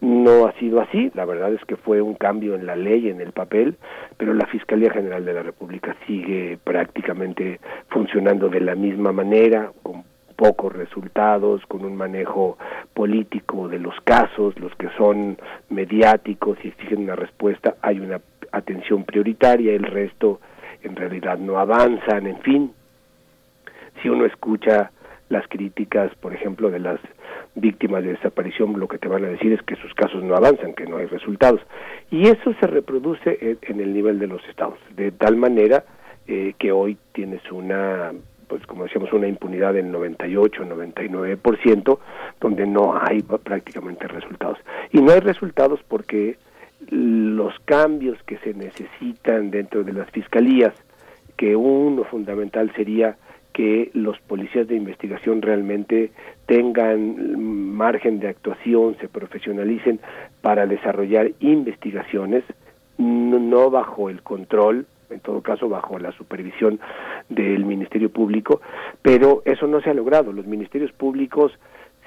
No 0.00 0.46
ha 0.46 0.52
sido 0.54 0.80
así, 0.80 1.10
la 1.14 1.26
verdad 1.26 1.52
es 1.52 1.62
que 1.66 1.76
fue 1.76 2.00
un 2.00 2.14
cambio 2.14 2.54
en 2.54 2.64
la 2.64 2.74
ley, 2.74 3.10
en 3.10 3.20
el 3.20 3.32
papel, 3.32 3.76
pero 4.16 4.32
la 4.32 4.46
Fiscalía 4.46 4.90
General 4.90 5.22
de 5.24 5.34
la 5.34 5.42
República 5.42 5.94
sigue 6.06 6.58
prácticamente 6.64 7.60
funcionando 7.88 8.48
de 8.48 8.60
la 8.60 8.74
misma 8.74 9.12
manera, 9.12 9.72
con 9.82 10.04
pocos 10.36 10.72
resultados, 10.72 11.64
con 11.66 11.84
un 11.84 11.96
manejo 11.96 12.58
político 12.92 13.68
de 13.68 13.78
los 13.78 13.94
casos, 14.04 14.58
los 14.58 14.74
que 14.76 14.88
son 14.96 15.38
mediáticos 15.70 16.58
y 16.62 16.68
exigen 16.68 17.02
una 17.04 17.16
respuesta, 17.16 17.76
hay 17.82 18.00
una 18.00 18.20
atención 18.52 19.04
prioritaria, 19.04 19.72
el 19.72 19.84
resto 19.84 20.40
en 20.82 20.96
realidad 20.96 21.38
no 21.38 21.58
avanzan, 21.58 22.26
en 22.26 22.38
fin. 22.40 22.72
Si 24.02 24.08
uno 24.08 24.26
escucha 24.26 24.90
las 25.28 25.46
críticas, 25.48 26.14
por 26.16 26.34
ejemplo, 26.34 26.70
de 26.70 26.78
las 26.78 27.00
víctimas 27.54 28.02
de 28.02 28.12
desaparición, 28.12 28.78
lo 28.78 28.88
que 28.88 28.98
te 28.98 29.08
van 29.08 29.24
a 29.24 29.28
decir 29.28 29.52
es 29.52 29.62
que 29.62 29.76
sus 29.76 29.94
casos 29.94 30.22
no 30.22 30.36
avanzan, 30.36 30.74
que 30.74 30.86
no 30.86 30.98
hay 30.98 31.06
resultados. 31.06 31.60
Y 32.10 32.28
eso 32.28 32.54
se 32.60 32.66
reproduce 32.66 33.58
en, 33.62 33.80
el 33.80 33.92
nivel 33.94 34.18
de 34.18 34.26
los 34.26 34.46
estados, 34.48 34.78
de 34.96 35.12
tal 35.12 35.36
manera 35.36 35.84
eh, 36.26 36.54
que 36.58 36.72
hoy 36.72 36.98
tienes 37.12 37.40
una 37.50 38.12
pues 38.46 38.66
como 38.66 38.84
decíamos, 38.84 39.12
una 39.12 39.28
impunidad 39.28 39.74
del 39.74 39.90
98, 39.90 40.64
99%, 40.64 41.98
donde 42.40 42.66
no 42.66 42.98
hay 43.00 43.22
prácticamente 43.22 44.06
resultados. 44.08 44.58
Y 44.92 45.00
no 45.00 45.12
hay 45.12 45.20
resultados 45.20 45.80
porque 45.88 46.36
los 46.90 47.58
cambios 47.64 48.22
que 48.24 48.38
se 48.38 48.54
necesitan 48.54 49.50
dentro 49.50 49.84
de 49.84 49.92
las 49.92 50.10
fiscalías, 50.10 50.74
que 51.36 51.56
uno 51.56 52.04
fundamental 52.04 52.72
sería 52.74 53.16
que 53.52 53.90
los 53.94 54.18
policías 54.20 54.66
de 54.66 54.74
investigación 54.74 55.40
realmente 55.40 56.10
tengan 56.46 57.72
margen 57.72 58.18
de 58.18 58.28
actuación, 58.28 58.96
se 59.00 59.08
profesionalicen 59.08 60.00
para 60.42 60.66
desarrollar 60.66 61.30
investigaciones, 61.38 62.44
no 62.98 63.70
bajo 63.70 64.10
el 64.10 64.22
control 64.22 64.86
en 65.14 65.20
todo 65.20 65.40
caso 65.40 65.68
bajo 65.68 65.98
la 65.98 66.12
supervisión 66.12 66.78
del 67.28 67.64
Ministerio 67.64 68.10
Público, 68.10 68.60
pero 69.02 69.42
eso 69.44 69.66
no 69.66 69.80
se 69.80 69.90
ha 69.90 69.94
logrado. 69.94 70.32
Los 70.32 70.46
ministerios 70.46 70.92
públicos 70.92 71.52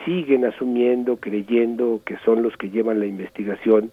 siguen 0.06 0.46
asumiendo, 0.46 1.18
creyendo 1.18 2.02
que 2.06 2.18
son 2.24 2.44
los 2.44 2.56
que 2.58 2.70
llevan 2.70 3.00
la 3.00 3.06
investigación 3.06 3.92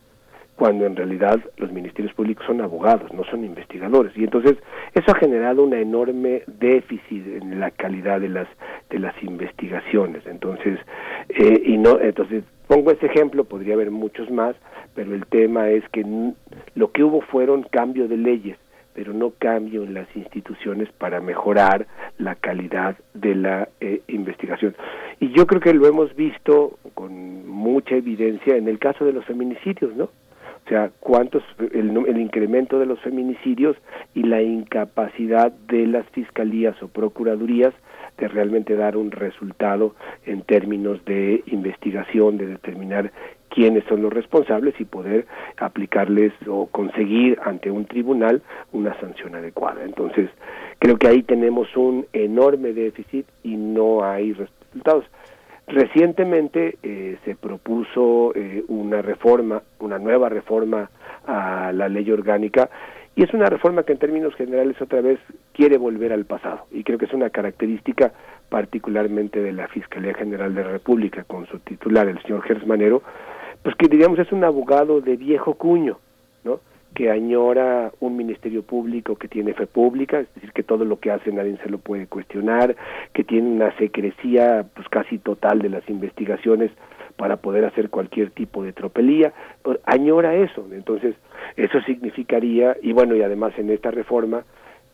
cuando 0.56 0.86
en 0.86 0.94
realidad 0.94 1.40
los 1.56 1.72
ministerios 1.72 2.14
públicos 2.14 2.46
son 2.46 2.60
abogados, 2.60 3.12
no 3.12 3.24
son 3.24 3.44
investigadores. 3.44 4.16
Y 4.16 4.24
entonces 4.24 4.56
eso 4.94 5.10
ha 5.10 5.18
generado 5.18 5.64
una 5.64 5.78
enorme 5.78 6.42
déficit 6.46 7.26
en 7.26 7.58
la 7.58 7.70
calidad 7.70 8.20
de 8.20 8.28
las 8.28 8.48
de 8.90 8.98
las 8.98 9.20
investigaciones. 9.22 10.24
Entonces, 10.26 10.78
eh, 11.28 11.62
y 11.64 11.76
no, 11.76 11.98
entonces 12.00 12.44
pongo 12.68 12.90
ese 12.90 13.06
ejemplo, 13.06 13.44
podría 13.44 13.74
haber 13.74 13.90
muchos 13.90 14.30
más, 14.30 14.54
pero 14.94 15.14
el 15.14 15.26
tema 15.26 15.70
es 15.70 15.82
que 15.90 16.04
lo 16.74 16.92
que 16.92 17.02
hubo 17.02 17.20
fueron 17.20 17.64
cambio 17.64 18.06
de 18.06 18.16
leyes, 18.16 18.56
pero 18.94 19.12
no 19.12 19.32
cambio 19.38 19.82
en 19.82 19.94
las 19.94 20.08
instituciones 20.16 20.90
para 20.92 21.20
mejorar 21.20 21.86
la 22.18 22.36
calidad 22.36 22.96
de 23.12 23.34
la 23.34 23.68
eh, 23.80 24.02
investigación. 24.08 24.74
Y 25.20 25.32
yo 25.32 25.46
creo 25.46 25.60
que 25.60 25.74
lo 25.74 25.86
hemos 25.86 26.14
visto 26.14 26.78
con 26.94 27.46
mucha 27.48 27.96
evidencia 27.96 28.56
en 28.56 28.68
el 28.68 28.78
caso 28.78 29.04
de 29.04 29.12
los 29.12 29.24
feminicidios, 29.24 29.94
¿no? 29.96 30.04
O 30.04 30.68
sea, 30.68 30.90
cuántos 30.98 31.42
el, 31.74 31.94
el 32.06 32.18
incremento 32.18 32.78
de 32.78 32.86
los 32.86 32.98
feminicidios 33.00 33.76
y 34.14 34.22
la 34.22 34.40
incapacidad 34.40 35.52
de 35.52 35.86
las 35.86 36.06
fiscalías 36.10 36.82
o 36.82 36.88
procuradurías 36.88 37.74
de 38.16 38.28
realmente 38.28 38.74
dar 38.74 38.96
un 38.96 39.10
resultado 39.10 39.94
en 40.24 40.42
términos 40.42 41.04
de 41.04 41.42
investigación, 41.46 42.38
de 42.38 42.46
determinar 42.46 43.12
quiénes 43.54 43.84
son 43.84 44.02
los 44.02 44.12
responsables 44.12 44.74
y 44.80 44.84
poder 44.84 45.26
aplicarles 45.58 46.32
o 46.48 46.66
conseguir 46.66 47.38
ante 47.44 47.70
un 47.70 47.86
tribunal 47.86 48.42
una 48.72 48.98
sanción 49.00 49.34
adecuada. 49.36 49.84
Entonces, 49.84 50.28
creo 50.80 50.96
que 50.96 51.06
ahí 51.06 51.22
tenemos 51.22 51.74
un 51.76 52.06
enorme 52.12 52.72
déficit 52.72 53.26
y 53.44 53.56
no 53.56 54.04
hay 54.04 54.32
resultados. 54.32 55.04
Recientemente 55.66 56.76
eh, 56.82 57.16
se 57.24 57.36
propuso 57.36 58.32
eh, 58.34 58.64
una 58.68 59.00
reforma, 59.00 59.62
una 59.78 59.98
nueva 59.98 60.28
reforma 60.28 60.90
a 61.26 61.72
la 61.72 61.88
ley 61.88 62.10
orgánica 62.10 62.68
y 63.16 63.22
es 63.22 63.32
una 63.32 63.46
reforma 63.46 63.84
que 63.84 63.92
en 63.92 63.98
términos 63.98 64.34
generales 64.34 64.76
otra 64.82 65.00
vez 65.00 65.20
quiere 65.52 65.78
volver 65.78 66.12
al 66.12 66.24
pasado 66.24 66.66
y 66.72 66.82
creo 66.82 66.98
que 66.98 67.06
es 67.06 67.14
una 67.14 67.30
característica 67.30 68.12
particularmente 68.50 69.40
de 69.40 69.52
la 69.52 69.68
Fiscalía 69.68 70.12
General 70.12 70.54
de 70.54 70.64
la 70.64 70.70
República 70.72 71.24
con 71.24 71.46
su 71.46 71.60
titular, 71.60 72.08
el 72.08 72.20
señor 72.22 72.42
Gersmanero, 72.42 73.02
pues 73.64 73.74
que 73.76 73.88
digamos 73.88 74.18
es 74.18 74.30
un 74.30 74.44
abogado 74.44 75.00
de 75.00 75.16
viejo 75.16 75.54
cuño, 75.54 75.98
¿no? 76.44 76.60
que 76.94 77.10
añora 77.10 77.90
un 77.98 78.14
ministerio 78.14 78.62
público 78.62 79.16
que 79.16 79.26
tiene 79.26 79.54
fe 79.54 79.66
pública, 79.66 80.20
es 80.20 80.32
decir, 80.34 80.52
que 80.52 80.62
todo 80.62 80.84
lo 80.84 81.00
que 81.00 81.10
hace 81.10 81.32
nadie 81.32 81.56
se 81.62 81.70
lo 81.70 81.78
puede 81.78 82.06
cuestionar, 82.06 82.76
que 83.14 83.24
tiene 83.24 83.50
una 83.50 83.76
secrecía 83.78 84.66
pues 84.74 84.86
casi 84.90 85.18
total 85.18 85.60
de 85.60 85.70
las 85.70 85.88
investigaciones 85.88 86.70
para 87.16 87.38
poder 87.38 87.64
hacer 87.64 87.88
cualquier 87.88 88.30
tipo 88.30 88.62
de 88.62 88.74
tropelía, 88.74 89.32
pues, 89.62 89.80
añora 89.86 90.34
eso, 90.34 90.68
entonces 90.70 91.16
eso 91.56 91.80
significaría, 91.82 92.76
y 92.82 92.92
bueno, 92.92 93.16
y 93.16 93.22
además 93.22 93.54
en 93.56 93.70
esta 93.70 93.90
reforma 93.90 94.44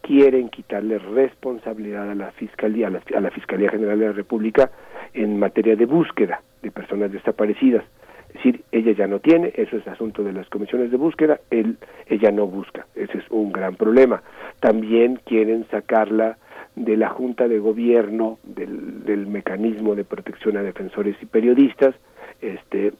quieren 0.00 0.48
quitarle 0.48 0.98
responsabilidad 0.98 2.08
a 2.08 2.14
la 2.14 2.30
Fiscalía, 2.32 2.86
a 2.86 3.20
la 3.20 3.30
Fiscalía 3.30 3.70
General 3.70 3.98
de 3.98 4.06
la 4.06 4.12
República 4.12 4.70
en 5.12 5.40
materia 5.40 5.74
de 5.74 5.86
búsqueda 5.86 6.40
de 6.62 6.70
personas 6.70 7.10
desaparecidas 7.10 7.84
es 8.30 8.34
decir, 8.34 8.62
ella 8.70 8.92
ya 8.92 9.06
no 9.08 9.18
tiene, 9.18 9.52
eso 9.56 9.76
es 9.76 9.86
asunto 9.88 10.22
de 10.22 10.32
las 10.32 10.48
comisiones 10.48 10.92
de 10.92 10.96
búsqueda, 10.96 11.40
él, 11.50 11.78
ella 12.06 12.30
no 12.30 12.46
busca, 12.46 12.86
ese 12.94 13.18
es 13.18 13.24
un 13.30 13.50
gran 13.50 13.74
problema. 13.74 14.22
También 14.60 15.20
quieren 15.24 15.66
sacarla 15.70 16.38
de 16.76 16.96
la 16.96 17.08
Junta 17.08 17.48
de 17.48 17.58
Gobierno, 17.58 18.38
del, 18.44 19.04
del 19.04 19.26
mecanismo 19.26 19.96
de 19.96 20.04
protección 20.04 20.56
a 20.56 20.62
defensores 20.62 21.16
y 21.20 21.26
periodistas, 21.26 21.96
este, 22.40 22.92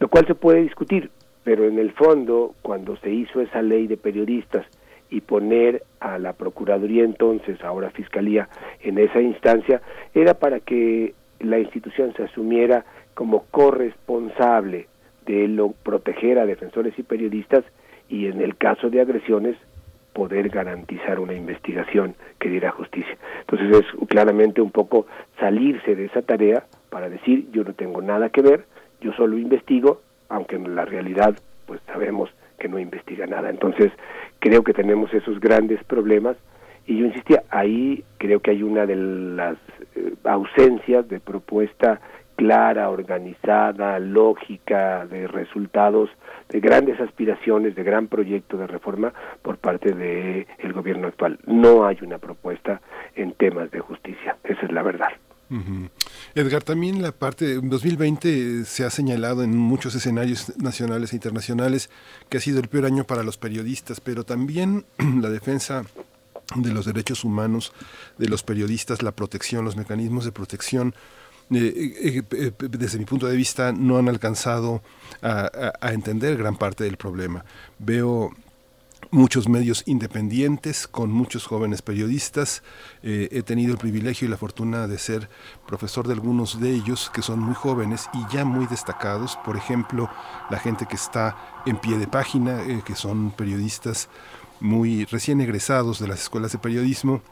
lo 0.00 0.08
cual 0.08 0.26
se 0.26 0.34
puede 0.34 0.62
discutir, 0.62 1.10
pero 1.44 1.66
en 1.66 1.78
el 1.78 1.92
fondo, 1.92 2.54
cuando 2.62 2.96
se 2.96 3.10
hizo 3.10 3.42
esa 3.42 3.60
ley 3.60 3.86
de 3.86 3.98
periodistas 3.98 4.66
y 5.10 5.20
poner 5.20 5.82
a 6.00 6.18
la 6.18 6.32
Procuraduría 6.32 7.04
entonces, 7.04 7.62
ahora 7.62 7.90
Fiscalía, 7.90 8.48
en 8.80 8.98
esa 8.98 9.20
instancia, 9.20 9.82
era 10.14 10.34
para 10.34 10.60
que 10.60 11.14
la 11.38 11.58
institución 11.58 12.14
se 12.16 12.24
asumiera 12.24 12.84
como 13.16 13.46
corresponsable 13.50 14.88
de 15.24 15.48
lo 15.48 15.70
proteger 15.70 16.38
a 16.38 16.44
defensores 16.44 16.96
y 16.98 17.02
periodistas 17.02 17.64
y 18.10 18.26
en 18.26 18.42
el 18.42 18.56
caso 18.56 18.90
de 18.90 19.00
agresiones 19.00 19.56
poder 20.12 20.50
garantizar 20.50 21.18
una 21.18 21.32
investigación 21.32 22.14
que 22.38 22.50
diera 22.50 22.70
justicia. 22.72 23.16
Entonces 23.40 23.84
es 23.84 24.08
claramente 24.08 24.60
un 24.60 24.70
poco 24.70 25.06
salirse 25.40 25.96
de 25.96 26.04
esa 26.04 26.20
tarea 26.20 26.64
para 26.90 27.08
decir 27.08 27.48
yo 27.52 27.64
no 27.64 27.72
tengo 27.72 28.02
nada 28.02 28.28
que 28.28 28.42
ver, 28.42 28.66
yo 29.00 29.14
solo 29.14 29.38
investigo, 29.38 30.02
aunque 30.28 30.56
en 30.56 30.76
la 30.76 30.84
realidad 30.84 31.38
pues 31.64 31.80
sabemos 31.86 32.28
que 32.58 32.68
no 32.68 32.78
investiga 32.78 33.26
nada. 33.26 33.48
Entonces 33.48 33.90
creo 34.40 34.62
que 34.62 34.74
tenemos 34.74 35.12
esos 35.14 35.40
grandes 35.40 35.82
problemas 35.84 36.36
y 36.86 36.98
yo 36.98 37.06
insistía, 37.06 37.44
ahí 37.48 38.04
creo 38.18 38.40
que 38.40 38.50
hay 38.50 38.62
una 38.62 38.84
de 38.84 38.96
las 38.96 39.56
eh, 39.94 40.12
ausencias 40.24 41.08
de 41.08 41.18
propuesta 41.18 41.98
clara, 42.36 42.90
organizada, 42.90 43.98
lógica, 43.98 45.06
de 45.06 45.26
resultados, 45.26 46.10
de 46.48 46.60
grandes 46.60 47.00
aspiraciones, 47.00 47.74
de 47.74 47.82
gran 47.82 48.06
proyecto 48.06 48.56
de 48.56 48.66
reforma 48.66 49.12
por 49.42 49.58
parte 49.58 49.92
del 49.92 50.46
el 50.58 50.72
gobierno 50.72 51.08
actual. 51.08 51.38
No 51.46 51.86
hay 51.86 51.98
una 52.02 52.18
propuesta 52.18 52.80
en 53.14 53.32
temas 53.32 53.70
de 53.70 53.80
justicia, 53.80 54.36
esa 54.44 54.66
es 54.66 54.72
la 54.72 54.82
verdad. 54.82 55.08
Edgar, 56.34 56.64
también 56.64 57.02
la 57.02 57.12
parte 57.12 57.46
de 57.46 57.60
2020 57.60 58.64
se 58.64 58.84
ha 58.84 58.90
señalado 58.90 59.44
en 59.44 59.56
muchos 59.56 59.94
escenarios 59.94 60.52
nacionales 60.58 61.12
e 61.12 61.16
internacionales 61.16 61.88
que 62.28 62.38
ha 62.38 62.40
sido 62.40 62.58
el 62.58 62.68
peor 62.68 62.86
año 62.86 63.04
para 63.04 63.22
los 63.22 63.38
periodistas, 63.38 64.00
pero 64.00 64.24
también 64.24 64.84
la 65.20 65.30
defensa 65.30 65.84
de 66.54 66.72
los 66.72 66.86
derechos 66.86 67.24
humanos, 67.24 67.72
de 68.18 68.28
los 68.28 68.42
periodistas, 68.42 69.02
la 69.02 69.12
protección, 69.12 69.64
los 69.64 69.76
mecanismos 69.76 70.24
de 70.24 70.32
protección 70.32 70.94
eh, 71.50 71.94
eh, 72.02 72.22
eh, 72.32 72.52
desde 72.58 72.98
mi 72.98 73.04
punto 73.04 73.26
de 73.26 73.36
vista, 73.36 73.72
no 73.72 73.98
han 73.98 74.08
alcanzado 74.08 74.82
a, 75.22 75.92
entender 75.92 76.36
gran 76.36 76.56
parte 76.56 76.84
del 76.84 76.96
problema. 76.96 77.44
Veo 77.78 78.30
muchos 79.10 79.48
medios 79.48 79.84
independientes 79.86 80.88
con 80.88 81.10
muchos 81.10 81.46
jóvenes 81.46 81.80
periodistas. 81.82 82.62
he 83.02 83.42
tenido 83.42 83.72
el 83.72 83.78
privilegio 83.78 84.26
y 84.26 84.30
la 84.30 84.36
fortuna 84.36 84.88
de 84.88 84.98
ser 84.98 85.28
profesor 85.66 86.06
de 86.06 86.14
algunos 86.14 86.60
de 86.60 86.70
ellos 86.74 87.10
que 87.14 87.22
son 87.22 87.38
muy 87.38 87.54
jóvenes 87.54 88.08
y 88.12 88.34
ya 88.34 88.44
muy 88.44 88.66
destacados. 88.66 89.38
Por 89.44 89.56
ejemplo, 89.56 90.10
la 90.50 90.58
gente 90.58 90.86
que 90.86 90.96
está 90.96 91.36
en 91.66 91.76
pie 91.76 91.98
de 91.98 92.08
página, 92.08 92.62
que 92.84 92.94
son 92.94 93.30
periodistas 93.30 94.08
muy 94.60 95.04
recién 95.04 95.40
egresados 95.40 95.98
de 95.98 96.08
las 96.08 96.22
escuelas 96.22 96.52
de 96.52 96.58
periodismo 96.58 97.22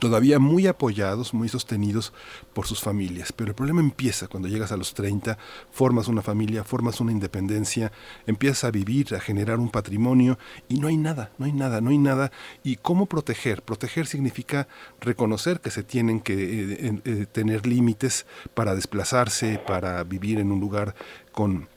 todavía 0.00 0.38
muy 0.38 0.66
apoyados, 0.66 1.34
muy 1.34 1.48
sostenidos 1.48 2.12
por 2.52 2.66
sus 2.66 2.80
familias. 2.80 3.32
Pero 3.32 3.50
el 3.50 3.54
problema 3.54 3.80
empieza 3.80 4.28
cuando 4.28 4.48
llegas 4.48 4.72
a 4.72 4.76
los 4.76 4.94
30, 4.94 5.38
formas 5.70 6.08
una 6.08 6.22
familia, 6.22 6.64
formas 6.64 7.00
una 7.00 7.12
independencia, 7.12 7.92
empiezas 8.26 8.64
a 8.64 8.70
vivir, 8.70 9.14
a 9.14 9.20
generar 9.20 9.58
un 9.58 9.70
patrimonio 9.70 10.38
y 10.68 10.78
no 10.78 10.88
hay 10.88 10.96
nada, 10.96 11.30
no 11.38 11.46
hay 11.46 11.52
nada, 11.52 11.80
no 11.80 11.90
hay 11.90 11.98
nada. 11.98 12.30
¿Y 12.62 12.76
cómo 12.76 13.06
proteger? 13.06 13.62
Proteger 13.62 14.06
significa 14.06 14.68
reconocer 15.00 15.60
que 15.60 15.70
se 15.70 15.82
tienen 15.82 16.20
que 16.20 16.34
eh, 16.34 17.00
eh, 17.04 17.26
tener 17.30 17.66
límites 17.66 18.26
para 18.54 18.74
desplazarse, 18.74 19.58
para 19.58 20.02
vivir 20.04 20.38
en 20.38 20.52
un 20.52 20.60
lugar 20.60 20.94
con 21.32 21.68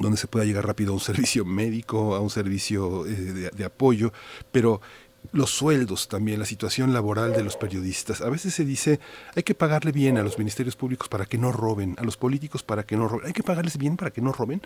donde 0.00 0.18
se 0.18 0.26
pueda 0.26 0.44
llegar 0.44 0.66
rápido 0.66 0.92
a 0.92 0.94
un 0.94 1.00
servicio 1.12 1.44
médico, 1.44 2.14
a 2.14 2.20
un 2.20 2.30
servicio 2.30 3.06
eh, 3.06 3.50
de 3.54 3.64
apoyo, 3.64 4.12
pero 4.52 4.80
los 5.32 5.50
sueldos 5.50 6.08
también, 6.08 6.38
la 6.38 6.46
situación 6.46 6.92
laboral 6.92 7.32
de 7.32 7.42
los 7.42 7.56
periodistas. 7.56 8.20
A 8.20 8.30
veces 8.30 8.54
se 8.54 8.64
dice, 8.64 9.00
hay 9.34 9.42
que 9.42 9.54
pagarle 9.54 9.92
bien 9.92 10.18
a 10.18 10.22
los 10.22 10.38
ministerios 10.38 10.76
públicos 10.76 11.08
para 11.08 11.26
que 11.26 11.38
no 11.38 11.52
roben, 11.52 11.96
a 11.98 12.04
los 12.04 12.16
políticos 12.16 12.62
para 12.62 12.84
que 12.84 12.96
no 12.96 13.08
roben. 13.08 13.26
¿Hay 13.26 13.32
que 13.32 13.42
pagarles 13.42 13.78
bien 13.78 13.96
para 13.96 14.10
que 14.10 14.20
no 14.20 14.32
roben? 14.32 14.62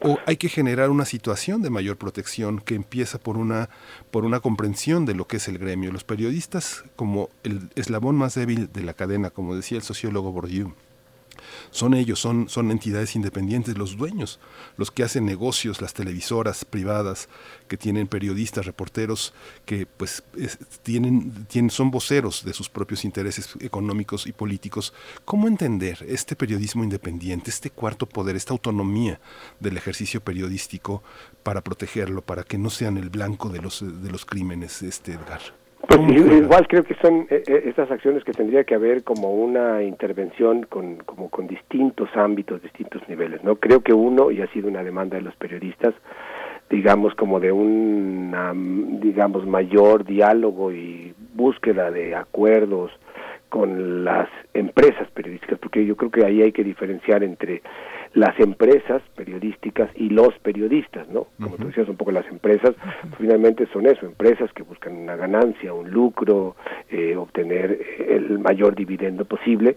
¿O 0.00 0.18
hay 0.26 0.36
que 0.36 0.48
generar 0.48 0.90
una 0.90 1.04
situación 1.04 1.62
de 1.62 1.70
mayor 1.70 1.96
protección 1.96 2.58
que 2.58 2.74
empieza 2.74 3.18
por 3.18 3.36
una, 3.36 3.68
por 4.10 4.24
una 4.24 4.40
comprensión 4.40 5.06
de 5.06 5.14
lo 5.14 5.26
que 5.26 5.36
es 5.36 5.48
el 5.48 5.58
gremio? 5.58 5.92
Los 5.92 6.04
periodistas, 6.04 6.84
como 6.96 7.28
el 7.42 7.70
eslabón 7.74 8.16
más 8.16 8.34
débil 8.34 8.70
de 8.72 8.82
la 8.82 8.94
cadena, 8.94 9.30
como 9.30 9.54
decía 9.54 9.78
el 9.78 9.84
sociólogo 9.84 10.32
Bourdieu, 10.32 10.74
son 11.72 11.94
ellos, 11.94 12.20
son, 12.20 12.48
son 12.50 12.70
entidades 12.70 13.16
independientes, 13.16 13.78
los 13.78 13.96
dueños, 13.96 14.38
los 14.76 14.90
que 14.90 15.02
hacen 15.02 15.24
negocios, 15.24 15.80
las 15.80 15.94
televisoras 15.94 16.66
privadas, 16.66 17.28
que 17.66 17.78
tienen 17.78 18.06
periodistas, 18.06 18.66
reporteros, 18.66 19.32
que 19.64 19.86
pues 19.86 20.22
tienen, 20.82 21.46
tienen, 21.46 21.70
son 21.70 21.90
voceros 21.90 22.44
de 22.44 22.52
sus 22.52 22.68
propios 22.68 23.06
intereses 23.06 23.54
económicos 23.60 24.26
y 24.26 24.32
políticos. 24.32 24.92
¿Cómo 25.24 25.48
entender 25.48 26.04
este 26.06 26.36
periodismo 26.36 26.84
independiente, 26.84 27.50
este 27.50 27.70
cuarto 27.70 28.06
poder, 28.06 28.36
esta 28.36 28.52
autonomía 28.52 29.18
del 29.58 29.78
ejercicio 29.78 30.20
periodístico 30.20 31.02
para 31.42 31.62
protegerlo, 31.62 32.20
para 32.20 32.44
que 32.44 32.58
no 32.58 32.68
sean 32.68 32.98
el 32.98 33.08
blanco 33.08 33.48
de 33.48 33.62
los, 33.62 33.80
de 33.80 34.10
los 34.10 34.26
crímenes, 34.26 34.82
este 34.82 35.12
Edgar? 35.12 35.61
Pues 35.88 36.00
igual 36.10 36.68
creo 36.68 36.84
que 36.84 36.94
son 36.94 37.26
eh, 37.28 37.42
eh, 37.46 37.62
estas 37.66 37.90
acciones 37.90 38.22
que 38.24 38.32
tendría 38.32 38.64
que 38.64 38.74
haber 38.74 39.02
como 39.02 39.32
una 39.32 39.82
intervención 39.82 40.64
con 40.64 40.96
como 40.98 41.28
con 41.28 41.48
distintos 41.48 42.08
ámbitos, 42.14 42.62
distintos 42.62 43.02
niveles, 43.08 43.42
¿no? 43.42 43.56
Creo 43.56 43.80
que 43.80 43.92
uno 43.92 44.30
y 44.30 44.40
ha 44.40 44.46
sido 44.52 44.68
una 44.68 44.84
demanda 44.84 45.16
de 45.16 45.22
los 45.22 45.34
periodistas, 45.36 45.94
digamos 46.70 47.14
como 47.16 47.40
de 47.40 47.50
un 47.50 49.00
digamos 49.00 49.46
mayor 49.46 50.04
diálogo 50.04 50.72
y 50.72 51.14
búsqueda 51.34 51.90
de 51.90 52.14
acuerdos 52.14 52.92
con 53.48 54.04
las 54.04 54.30
empresas 54.54 55.10
periodísticas, 55.10 55.58
porque 55.58 55.84
yo 55.84 55.94
creo 55.96 56.10
que 56.10 56.24
ahí 56.24 56.40
hay 56.40 56.52
que 56.52 56.64
diferenciar 56.64 57.22
entre 57.22 57.60
las 58.14 58.38
empresas 58.40 59.02
periodísticas 59.16 59.90
y 59.94 60.10
los 60.10 60.38
periodistas, 60.40 61.08
¿no? 61.08 61.28
Como 61.42 61.56
tú 61.56 61.68
decías 61.68 61.88
un 61.88 61.96
poco, 61.96 62.12
las 62.12 62.26
empresas 62.26 62.74
finalmente 63.18 63.66
son 63.72 63.86
eso, 63.86 64.04
empresas 64.04 64.52
que 64.52 64.62
buscan 64.62 64.94
una 64.96 65.16
ganancia, 65.16 65.72
un 65.72 65.90
lucro, 65.90 66.56
eh, 66.90 67.16
obtener 67.16 67.80
el 68.08 68.38
mayor 68.38 68.74
dividendo 68.74 69.24
posible 69.24 69.76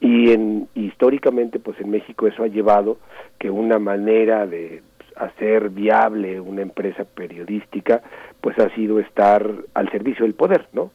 y 0.00 0.32
en, 0.32 0.68
históricamente 0.74 1.60
pues 1.60 1.80
en 1.80 1.90
México 1.90 2.26
eso 2.26 2.42
ha 2.42 2.48
llevado 2.48 2.98
que 3.38 3.50
una 3.50 3.78
manera 3.78 4.46
de 4.46 4.82
hacer 5.14 5.70
viable 5.70 6.40
una 6.40 6.62
empresa 6.62 7.04
periodística 7.04 8.02
pues 8.40 8.58
ha 8.58 8.68
sido 8.74 8.98
estar 8.98 9.48
al 9.74 9.90
servicio 9.90 10.24
del 10.24 10.34
poder, 10.34 10.66
¿no? 10.72 10.90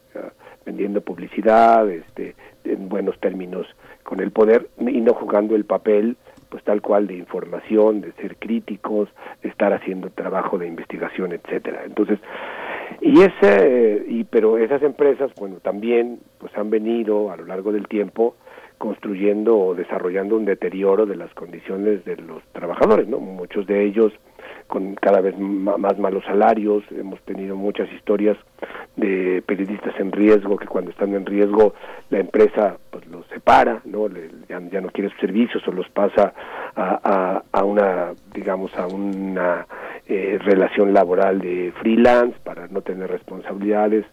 vendiendo 0.66 1.02
publicidad, 1.02 1.90
este, 1.90 2.36
en 2.66 2.88
buenos 2.88 3.20
términos 3.20 3.66
con 4.04 4.20
el 4.20 4.32
poder 4.32 4.70
y 4.80 5.02
no 5.02 5.14
jugando 5.14 5.56
el 5.56 5.66
papel 5.66 6.18
pues 6.52 6.64
tal 6.66 6.82
cual 6.82 7.08
de 7.08 7.16
información, 7.16 8.02
de 8.02 8.12
ser 8.22 8.36
críticos, 8.36 9.08
de 9.42 9.50
estar 9.50 9.72
haciendo 9.72 10.10
trabajo 10.10 10.58
de 10.60 10.68
investigación, 10.68 11.32
etcétera. 11.32 11.84
Entonces, 11.86 12.20
y 13.00 13.22
ese 13.22 14.04
y 14.06 14.26
pero 14.26 14.58
esas 14.58 14.84
empresas, 14.84 15.32
bueno, 15.40 15.56
también 15.64 16.20
pues 16.38 16.56
han 16.58 16.70
venido 16.70 17.32
a 17.32 17.38
lo 17.38 17.46
largo 17.46 17.72
del 17.72 17.88
tiempo 17.88 18.36
construyendo 18.78 19.58
o 19.58 19.76
desarrollando 19.76 20.36
un 20.36 20.44
deterioro 20.44 21.06
de 21.06 21.16
las 21.16 21.34
condiciones 21.34 22.04
de 22.04 22.18
los 22.18 22.44
trabajadores, 22.52 23.08
¿no? 23.08 23.20
Muchos 23.20 23.66
de 23.66 23.86
ellos 23.86 24.12
con 24.68 24.96
cada 24.96 25.22
vez 25.22 25.38
más 25.38 25.98
malos 26.00 26.24
salarios, 26.26 26.84
hemos 26.92 27.22
tenido 27.22 27.56
muchas 27.56 27.92
historias 27.92 28.38
de 28.96 29.44
periodistas 29.46 29.94
en 30.00 30.12
riesgo 30.12 30.58
que 30.58 30.68
cuando 30.68 30.92
están 30.92 31.14
en 31.14 31.26
riesgo 31.26 31.74
la 32.10 32.20
empresa 32.20 32.78
pues 32.90 33.06
los 33.08 33.26
separa, 33.28 33.82
no 33.86 34.08
ya, 34.48 34.60
no 34.60 34.90
quiere 34.90 35.10
sus 35.10 35.20
servicios 35.20 35.66
o 35.68 35.72
los 35.72 35.90
pasa 35.90 36.34
a, 36.76 37.44
a, 37.52 37.64
una 37.64 38.14
digamos 38.34 38.76
a 38.78 38.88
una 38.88 39.66
eh, 40.08 40.38
relación 40.42 40.94
laboral 40.94 41.40
de 41.40 41.74
freelance 41.80 42.38
para 42.44 42.68
no 42.68 42.82
tener 42.82 43.10
responsabilidades 43.10 44.06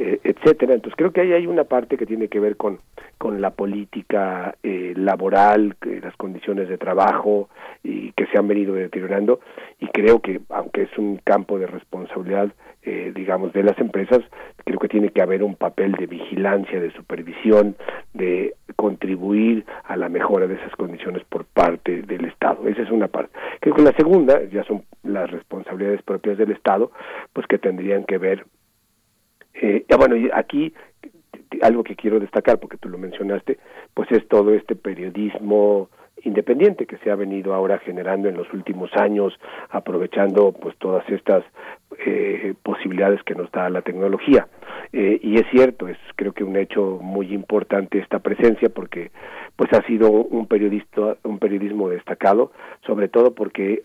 etcétera. 0.00 0.74
Entonces 0.74 0.96
creo 0.96 1.12
que 1.12 1.20
ahí 1.20 1.32
hay 1.32 1.46
una 1.46 1.64
parte 1.64 1.96
que 1.96 2.06
tiene 2.06 2.28
que 2.28 2.40
ver 2.40 2.56
con, 2.56 2.78
con 3.18 3.40
la 3.40 3.50
política 3.50 4.56
eh, 4.62 4.94
laboral, 4.96 5.76
las 6.02 6.16
condiciones 6.16 6.68
de 6.68 6.78
trabajo 6.78 7.48
y 7.82 8.12
que 8.12 8.26
se 8.26 8.38
han 8.38 8.48
venido 8.48 8.74
deteriorando. 8.74 9.40
Y 9.78 9.86
creo 9.88 10.20
que 10.20 10.40
aunque 10.48 10.82
es 10.82 10.98
un 10.98 11.20
campo 11.24 11.58
de 11.58 11.66
responsabilidad 11.66 12.52
eh, 12.82 13.12
digamos 13.14 13.52
de 13.52 13.62
las 13.62 13.78
empresas 13.78 14.20
creo 14.64 14.78
que 14.78 14.88
tiene 14.88 15.10
que 15.10 15.20
haber 15.20 15.42
un 15.42 15.54
papel 15.54 15.92
de 15.92 16.06
vigilancia 16.06 16.80
de 16.80 16.90
supervisión 16.92 17.76
de 18.14 18.54
contribuir 18.76 19.66
a 19.84 19.98
la 19.98 20.08
mejora 20.08 20.46
de 20.46 20.54
esas 20.54 20.74
condiciones 20.76 21.22
por 21.24 21.44
parte 21.44 22.00
del 22.00 22.24
Estado. 22.24 22.66
Esa 22.66 22.80
es 22.80 22.90
una 22.90 23.08
parte. 23.08 23.36
Creo 23.60 23.74
que 23.74 23.82
la 23.82 23.92
segunda 23.92 24.42
ya 24.44 24.64
son 24.64 24.84
las 25.02 25.30
responsabilidades 25.30 26.02
propias 26.02 26.38
del 26.38 26.52
Estado 26.52 26.90
pues 27.34 27.46
que 27.46 27.58
tendrían 27.58 28.04
que 28.04 28.16
ver 28.16 28.46
eh, 29.54 29.84
bueno, 29.96 30.16
aquí 30.34 30.72
algo 31.62 31.84
que 31.84 31.96
quiero 31.96 32.20
destacar, 32.20 32.58
porque 32.58 32.76
tú 32.76 32.88
lo 32.88 32.98
mencionaste, 32.98 33.58
pues 33.94 34.10
es 34.12 34.26
todo 34.28 34.54
este 34.54 34.76
periodismo 34.76 35.88
independiente 36.22 36.86
que 36.86 36.98
se 36.98 37.10
ha 37.10 37.14
venido 37.14 37.54
ahora 37.54 37.78
generando 37.78 38.28
en 38.28 38.36
los 38.36 38.52
últimos 38.52 38.90
años, 38.94 39.38
aprovechando 39.70 40.52
pues 40.52 40.76
todas 40.78 41.08
estas 41.08 41.44
eh, 42.04 42.54
posibilidades 42.62 43.22
que 43.22 43.34
nos 43.34 43.50
da 43.50 43.70
la 43.70 43.82
tecnología. 43.82 44.46
Eh, 44.92 45.18
y 45.22 45.36
es 45.36 45.46
cierto, 45.50 45.88
es 45.88 45.98
creo 46.16 46.32
que 46.32 46.44
un 46.44 46.56
hecho 46.56 46.98
muy 47.00 47.32
importante 47.32 47.98
esta 47.98 48.18
presencia 48.18 48.68
porque 48.68 49.10
pues 49.56 49.72
ha 49.72 49.82
sido 49.86 50.10
un 50.10 50.46
periodista, 50.46 51.16
un 51.24 51.38
periodismo 51.38 51.88
destacado, 51.88 52.52
sobre 52.86 53.08
todo 53.08 53.34
porque 53.34 53.82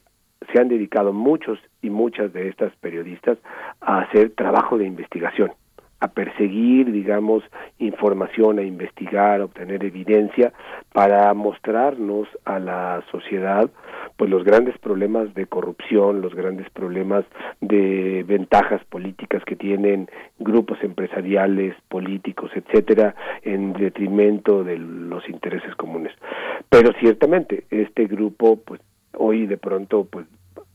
se 0.52 0.60
han 0.60 0.68
dedicado 0.68 1.14
muchos 1.14 1.60
y 1.82 1.90
muchas 1.90 2.34
de 2.34 2.50
estas 2.50 2.76
periodistas 2.78 3.38
a 3.82 4.00
hacer 4.00 4.32
trabajo 4.32 4.78
de 4.78 4.86
investigación 4.86 5.52
a 6.00 6.10
perseguir, 6.10 6.92
digamos, 6.92 7.44
información, 7.80 8.60
a 8.60 8.64
investigar, 8.64 9.42
a 9.42 9.46
obtener 9.46 9.84
evidencia 9.84 10.54
para 10.94 11.34
mostrarnos 11.34 12.28
a 12.44 12.60
la 12.60 13.04
sociedad 13.12 13.70
pues 14.18 14.30
los 14.30 14.44
grandes 14.44 14.78
problemas 14.78 15.34
de 15.34 15.46
corrupción, 15.46 16.22
los 16.22 16.34
grandes 16.34 16.70
problemas 16.70 17.26
de 17.60 18.24
ventajas 18.26 18.84
políticas 18.86 19.44
que 19.46 19.56
tienen 19.56 20.08
grupos 20.40 20.78
empresariales, 20.84 21.76
políticos, 21.90 22.52
etcétera, 22.54 23.16
en 23.42 23.74
detrimento 23.74 24.64
de 24.64 24.78
los 24.78 25.28
intereses 25.28 25.76
comunes. 25.76 26.14
Pero 26.70 26.94
ciertamente 27.00 27.66
este 27.72 28.06
grupo 28.06 28.58
pues 28.58 28.80
hoy 29.18 29.46
de 29.48 29.58
pronto 29.58 30.06
pues 30.06 30.26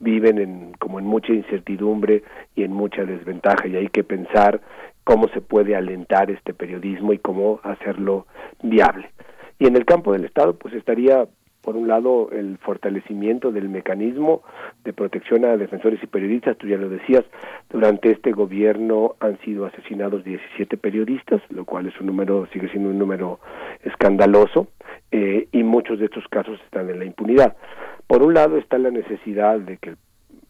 viven 0.00 0.38
en 0.38 0.72
como 0.78 0.98
en 0.98 1.06
mucha 1.06 1.32
incertidumbre 1.32 2.22
y 2.54 2.64
en 2.64 2.72
mucha 2.72 3.04
desventaja 3.04 3.68
y 3.68 3.76
hay 3.76 3.88
que 3.88 4.02
pensar 4.02 4.60
cómo 5.04 5.28
se 5.28 5.40
puede 5.40 5.76
alentar 5.76 6.30
este 6.30 6.54
periodismo 6.54 7.12
y 7.12 7.18
cómo 7.18 7.60
hacerlo 7.62 8.26
viable. 8.62 9.10
Y 9.58 9.66
en 9.66 9.76
el 9.76 9.84
campo 9.84 10.12
del 10.12 10.24
Estado, 10.24 10.54
pues 10.54 10.72
estaría, 10.74 11.26
por 11.60 11.76
un 11.76 11.88
lado, 11.88 12.30
el 12.32 12.58
fortalecimiento 12.58 13.52
del 13.52 13.68
mecanismo 13.68 14.42
de 14.84 14.92
protección 14.92 15.44
a 15.44 15.56
defensores 15.56 16.02
y 16.02 16.06
periodistas, 16.06 16.56
tú 16.56 16.66
ya 16.66 16.78
lo 16.78 16.88
decías, 16.88 17.24
durante 17.68 18.10
este 18.10 18.32
gobierno 18.32 19.16
han 19.20 19.38
sido 19.40 19.66
asesinados 19.66 20.24
17 20.24 20.76
periodistas, 20.78 21.42
lo 21.50 21.64
cual 21.64 21.86
es 21.86 22.00
un 22.00 22.06
número, 22.06 22.46
sigue 22.52 22.70
siendo 22.70 22.88
un 22.88 22.98
número 22.98 23.40
escandaloso, 23.82 24.68
eh, 25.10 25.48
y 25.52 25.62
muchos 25.62 25.98
de 25.98 26.06
estos 26.06 26.26
casos 26.28 26.58
están 26.64 26.88
en 26.88 27.00
la 27.00 27.04
impunidad. 27.04 27.56
Por 28.10 28.24
un 28.24 28.34
lado 28.34 28.56
está 28.56 28.76
la 28.76 28.90
necesidad 28.90 29.60
de 29.60 29.76
que 29.76 29.94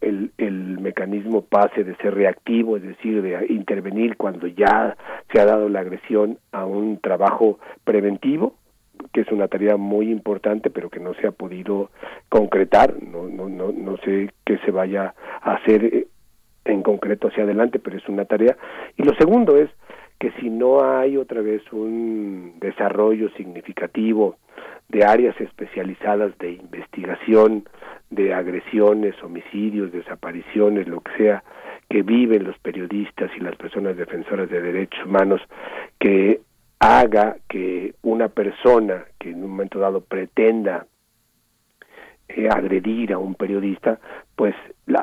el, 0.01 0.33
el, 0.39 0.81
mecanismo 0.81 1.43
pase 1.43 1.85
de 1.85 1.95
ser 1.97 2.15
reactivo, 2.15 2.79
es 2.79 2.83
decir, 2.83 3.21
de 3.21 3.49
intervenir 3.51 4.17
cuando 4.17 4.47
ya 4.47 4.97
se 5.31 5.39
ha 5.39 5.45
dado 5.45 5.69
la 5.69 5.81
agresión 5.81 6.39
a 6.53 6.65
un 6.65 6.99
trabajo 7.01 7.59
preventivo, 7.85 8.55
que 9.13 9.21
es 9.21 9.31
una 9.31 9.47
tarea 9.47 9.77
muy 9.77 10.11
importante, 10.11 10.71
pero 10.71 10.89
que 10.89 11.01
no 11.01 11.13
se 11.13 11.27
ha 11.27 11.33
podido 11.33 11.91
concretar. 12.31 12.95
No, 13.03 13.29
no, 13.29 13.51
no, 13.51 13.73
no 13.73 13.99
sé 13.99 14.31
qué 14.47 14.57
se 14.65 14.71
vaya 14.71 15.15
a 15.43 15.57
hacer 15.57 15.85
eh, 15.85 16.07
en 16.65 16.83
concreto 16.83 17.29
hacia 17.29 17.45
adelante, 17.45 17.79
pero 17.79 17.99
es 17.99 18.09
una 18.09 18.25
tarea. 18.25 18.57
Y 18.97 19.03
lo 19.03 19.13
segundo 19.17 19.59
es 19.59 19.69
que 20.21 20.31
si 20.33 20.51
no 20.51 20.85
hay 20.85 21.17
otra 21.17 21.41
vez 21.41 21.63
un 21.73 22.53
desarrollo 22.61 23.31
significativo 23.31 24.37
de 24.91 25.03
áreas 25.03 25.35
especializadas 25.41 26.37
de 26.39 26.53
investigación 26.53 27.65
de 28.11 28.35
agresiones, 28.35 29.15
homicidios, 29.23 29.93
desapariciones, 29.93 30.87
lo 30.89 31.01
que 31.01 31.13
sea, 31.17 31.43
que 31.89 32.03
viven 32.03 32.45
los 32.45 32.59
periodistas 32.59 33.31
y 33.35 33.41
las 33.41 33.57
personas 33.57 33.97
defensoras 33.97 34.51
de 34.51 34.61
derechos 34.61 35.07
humanos, 35.07 35.41
que 35.99 36.43
haga 36.81 37.37
que 37.49 37.95
una 38.03 38.29
persona 38.29 39.05
que 39.19 39.31
en 39.31 39.43
un 39.43 39.51
momento 39.51 39.79
dado 39.79 40.03
pretenda 40.03 40.87
eh, 42.29 42.49
agredir 42.51 43.15
a 43.15 43.19
un 43.19 43.37
periodista, 43.37 43.99
pues 44.37 44.55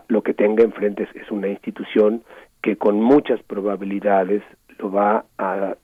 lo 0.10 0.22
que 0.22 0.36
tenga 0.36 0.64
enfrente 0.64 1.04
es, 1.04 1.16
es 1.16 1.32
una 1.32 1.48
institución 1.48 2.22
que 2.62 2.76
con 2.76 3.02
muchas 3.02 3.42
probabilidades 3.44 4.44
lo 4.80 4.92
va 4.92 5.26
a 5.38 5.76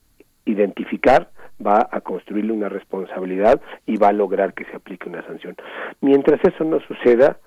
identificar 0.45 1.29
va 1.65 1.87
a 1.91 2.01
construirle 2.01 2.51
una 2.51 2.69
responsabilidad 2.69 3.61
y 3.85 3.97
va 3.97 4.09
a 4.09 4.13
lograr 4.13 4.53
que 4.53 4.65
se 4.65 4.75
aplique 4.75 5.09
una 5.09 5.25
sanción. 5.25 5.55
Mientras 6.01 6.43
eso 6.43 6.63
no 6.63 6.79
suceda, 6.81 7.37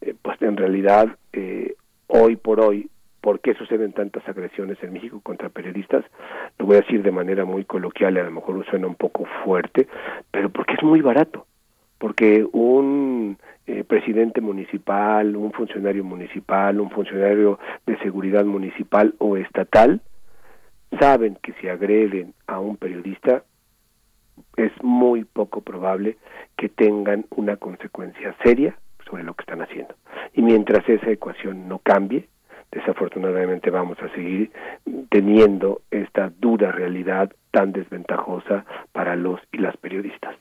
eh, 0.00 0.14
pues 0.20 0.40
en 0.42 0.56
realidad 0.56 1.08
eh, 1.32 1.74
hoy 2.06 2.36
por 2.36 2.60
hoy, 2.60 2.88
¿por 3.20 3.40
qué 3.40 3.54
suceden 3.54 3.92
tantas 3.92 4.26
agresiones 4.28 4.78
en 4.82 4.92
México 4.92 5.20
contra 5.22 5.48
periodistas? 5.48 6.04
Lo 6.58 6.66
voy 6.66 6.76
a 6.76 6.80
decir 6.80 7.02
de 7.02 7.10
manera 7.10 7.44
muy 7.44 7.64
coloquial, 7.64 8.16
a 8.16 8.24
lo 8.24 8.30
mejor 8.30 8.64
suena 8.66 8.86
un 8.86 8.94
poco 8.94 9.24
fuerte, 9.44 9.88
pero 10.30 10.50
porque 10.50 10.74
es 10.74 10.82
muy 10.82 11.00
barato, 11.00 11.46
porque 11.98 12.46
un 12.52 13.38
eh, 13.66 13.84
presidente 13.84 14.40
municipal, 14.40 15.34
un 15.34 15.52
funcionario 15.52 16.04
municipal, 16.04 16.80
un 16.80 16.90
funcionario 16.90 17.58
de 17.86 17.98
seguridad 17.98 18.44
municipal 18.44 19.14
o 19.18 19.36
estatal, 19.36 20.00
saben 20.98 21.38
que 21.42 21.52
si 21.54 21.68
agreden 21.68 22.34
a 22.46 22.60
un 22.60 22.76
periodista 22.76 23.44
es 24.56 24.72
muy 24.82 25.24
poco 25.24 25.60
probable 25.60 26.16
que 26.56 26.68
tengan 26.68 27.26
una 27.30 27.56
consecuencia 27.56 28.34
seria 28.42 28.76
sobre 29.08 29.22
lo 29.22 29.34
que 29.34 29.42
están 29.42 29.62
haciendo. 29.62 29.94
Y 30.34 30.42
mientras 30.42 30.88
esa 30.88 31.10
ecuación 31.10 31.68
no 31.68 31.78
cambie, 31.78 32.28
desafortunadamente 32.72 33.70
vamos 33.70 33.98
a 34.02 34.08
seguir 34.14 34.50
teniendo 35.10 35.82
esta 35.90 36.30
dura 36.38 36.72
realidad 36.72 37.32
tan 37.50 37.72
desventajosa 37.72 38.64
para 38.92 39.16
los 39.16 39.40
y 39.52 39.58
las 39.58 39.76
periodistas. 39.76 40.36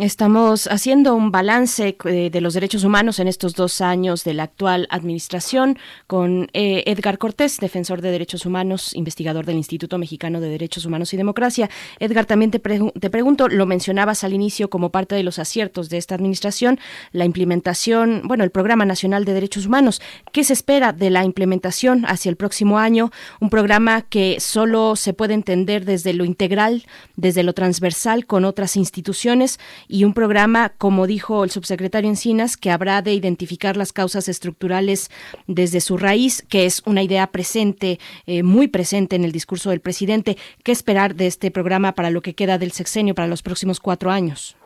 Estamos 0.00 0.66
haciendo 0.66 1.14
un 1.14 1.30
balance 1.30 1.96
eh, 2.04 2.30
de 2.30 2.40
los 2.40 2.54
derechos 2.54 2.82
humanos 2.82 3.20
en 3.20 3.28
estos 3.28 3.54
dos 3.54 3.80
años 3.80 4.24
de 4.24 4.34
la 4.34 4.42
actual 4.42 4.88
administración 4.90 5.78
con 6.08 6.48
eh, 6.54 6.82
Edgar 6.86 7.18
Cortés, 7.18 7.58
defensor 7.58 8.00
de 8.02 8.10
derechos 8.10 8.46
humanos, 8.46 8.96
investigador 8.96 9.46
del 9.46 9.54
Instituto 9.54 9.96
Mexicano 9.96 10.40
de 10.40 10.48
Derechos 10.48 10.86
Humanos 10.86 11.14
y 11.14 11.16
Democracia. 11.16 11.70
Edgar, 12.00 12.26
también 12.26 12.50
te, 12.50 12.58
te 12.58 13.10
pregunto, 13.10 13.46
lo 13.46 13.64
mencionabas 13.64 14.24
al 14.24 14.32
inicio 14.32 14.70
como 14.70 14.90
parte 14.90 15.14
de 15.14 15.22
los 15.22 15.38
aciertos 15.38 15.88
de 15.88 15.98
esta 15.98 16.16
administración, 16.16 16.80
la 17.12 17.24
implementación, 17.24 18.22
bueno, 18.24 18.42
el 18.42 18.50
Programa 18.50 18.84
Nacional 18.84 19.24
de 19.24 19.34
Derechos 19.34 19.66
Humanos. 19.66 20.02
¿Qué 20.32 20.42
se 20.42 20.52
espera 20.52 20.92
de 20.92 21.10
la 21.10 21.24
implementación 21.24 22.06
hacia 22.06 22.30
el 22.30 22.36
próximo 22.36 22.80
año? 22.80 23.12
Un 23.40 23.50
programa 23.50 24.02
que 24.02 24.40
solo 24.40 24.96
se 24.96 25.12
puede 25.12 25.34
entender 25.34 25.84
desde 25.84 26.12
lo 26.12 26.24
integral, 26.24 26.86
desde 27.14 27.44
lo 27.44 27.52
transversal 27.52 28.26
con 28.26 28.44
otras 28.44 28.74
instituciones 28.74 29.59
y 29.88 30.04
un 30.04 30.14
programa, 30.14 30.72
como 30.78 31.06
dijo 31.06 31.44
el 31.44 31.50
subsecretario 31.50 32.10
Encinas, 32.10 32.56
que 32.56 32.70
habrá 32.70 33.02
de 33.02 33.14
identificar 33.14 33.76
las 33.76 33.92
causas 33.92 34.28
estructurales 34.28 35.10
desde 35.46 35.80
su 35.80 35.96
raíz, 35.96 36.42
que 36.48 36.66
es 36.66 36.82
una 36.86 37.02
idea 37.02 37.26
presente, 37.28 37.98
eh, 38.26 38.42
muy 38.42 38.68
presente 38.68 39.16
en 39.16 39.24
el 39.24 39.32
discurso 39.32 39.70
del 39.70 39.80
presidente. 39.80 40.36
¿Qué 40.64 40.72
esperar 40.72 41.14
de 41.14 41.26
este 41.26 41.50
programa 41.50 41.92
para 41.92 42.10
lo 42.10 42.20
que 42.20 42.34
queda 42.34 42.58
del 42.58 42.72
sexenio, 42.72 43.14
para 43.14 43.28
los 43.28 43.42
próximos 43.42 43.80
cuatro 43.80 44.10
años? 44.10 44.56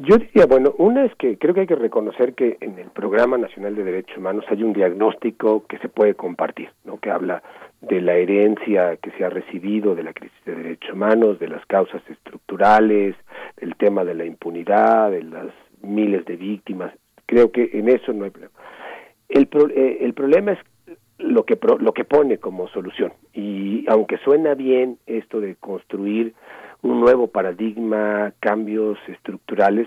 Yo 0.00 0.18
diría, 0.18 0.46
bueno, 0.46 0.74
una 0.78 1.04
es 1.04 1.14
que 1.14 1.38
creo 1.38 1.54
que 1.54 1.60
hay 1.60 1.66
que 1.66 1.76
reconocer 1.76 2.34
que 2.34 2.56
en 2.60 2.78
el 2.78 2.90
Programa 2.90 3.38
Nacional 3.38 3.76
de 3.76 3.84
Derechos 3.84 4.18
Humanos 4.18 4.44
hay 4.48 4.62
un 4.62 4.72
diagnóstico 4.72 5.64
que 5.68 5.78
se 5.78 5.88
puede 5.88 6.14
compartir, 6.14 6.70
¿no? 6.84 6.98
que 6.98 7.10
habla 7.10 7.42
de 7.88 8.00
la 8.00 8.14
herencia 8.14 8.96
que 8.96 9.10
se 9.12 9.24
ha 9.24 9.30
recibido 9.30 9.94
de 9.94 10.02
la 10.02 10.12
crisis 10.12 10.38
de 10.44 10.54
derechos 10.54 10.92
humanos, 10.92 11.38
de 11.38 11.48
las 11.48 11.64
causas 11.66 12.02
estructurales, 12.08 13.14
del 13.56 13.76
tema 13.76 14.04
de 14.04 14.14
la 14.14 14.24
impunidad, 14.24 15.10
de 15.10 15.22
las 15.22 15.46
miles 15.82 16.24
de 16.24 16.36
víctimas. 16.36 16.92
Creo 17.26 17.52
que 17.52 17.70
en 17.72 17.88
eso 17.88 18.12
no 18.12 18.24
hay 18.24 18.30
problema. 18.30 18.54
El, 19.28 19.48
eh, 19.74 19.98
el 20.00 20.14
problema 20.14 20.52
es 20.52 20.58
lo 21.18 21.44
que 21.44 21.58
lo 21.78 21.92
que 21.92 22.04
pone 22.04 22.38
como 22.38 22.68
solución 22.68 23.12
y 23.32 23.84
aunque 23.88 24.18
suena 24.18 24.54
bien 24.54 24.98
esto 25.06 25.40
de 25.40 25.54
construir 25.54 26.34
un 26.82 27.00
nuevo 27.00 27.28
paradigma, 27.28 28.32
cambios 28.40 28.98
estructurales, 29.08 29.86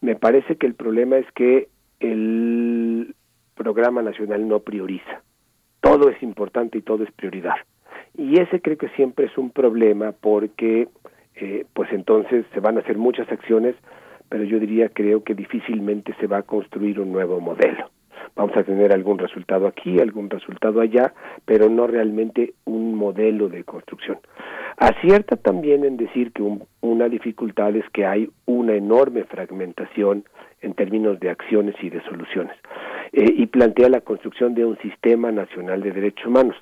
me 0.00 0.14
parece 0.14 0.56
que 0.56 0.66
el 0.66 0.74
problema 0.74 1.16
es 1.16 1.26
que 1.32 1.68
el 2.00 3.14
programa 3.54 4.02
nacional 4.02 4.46
no 4.46 4.60
prioriza 4.60 5.22
todo 5.80 6.08
es 6.08 6.22
importante 6.22 6.78
y 6.78 6.82
todo 6.82 7.04
es 7.04 7.12
prioridad. 7.12 7.56
Y 8.16 8.40
ese 8.40 8.60
creo 8.60 8.76
que 8.76 8.88
siempre 8.90 9.26
es 9.26 9.38
un 9.38 9.50
problema 9.50 10.12
porque 10.12 10.88
eh, 11.36 11.64
pues 11.72 11.92
entonces 11.92 12.44
se 12.52 12.60
van 12.60 12.76
a 12.76 12.80
hacer 12.80 12.98
muchas 12.98 13.30
acciones, 13.30 13.76
pero 14.28 14.44
yo 14.44 14.58
diría 14.58 14.88
creo 14.88 15.22
que 15.22 15.34
difícilmente 15.34 16.14
se 16.20 16.26
va 16.26 16.38
a 16.38 16.42
construir 16.42 17.00
un 17.00 17.12
nuevo 17.12 17.40
modelo. 17.40 17.90
Vamos 18.34 18.56
a 18.56 18.64
tener 18.64 18.92
algún 18.92 19.18
resultado 19.18 19.66
aquí, 19.66 20.00
algún 20.00 20.30
resultado 20.30 20.80
allá, 20.80 21.12
pero 21.44 21.68
no 21.68 21.86
realmente 21.86 22.54
un 22.64 22.94
modelo 22.94 23.48
de 23.48 23.64
construcción. 23.64 24.18
Acierta 24.76 25.36
también 25.36 25.84
en 25.84 25.96
decir 25.96 26.32
que 26.32 26.42
una 26.80 27.08
dificultad 27.08 27.74
es 27.74 27.88
que 27.90 28.06
hay 28.06 28.30
una 28.46 28.74
enorme 28.74 29.24
fragmentación 29.24 30.24
en 30.60 30.74
términos 30.74 31.20
de 31.20 31.30
acciones 31.30 31.74
y 31.82 31.90
de 31.90 32.02
soluciones. 32.02 32.56
Eh, 33.12 33.32
y 33.36 33.46
plantea 33.46 33.88
la 33.88 34.00
construcción 34.00 34.54
de 34.54 34.64
un 34.64 34.78
sistema 34.78 35.32
nacional 35.32 35.82
de 35.82 35.92
derechos 35.92 36.26
humanos, 36.26 36.56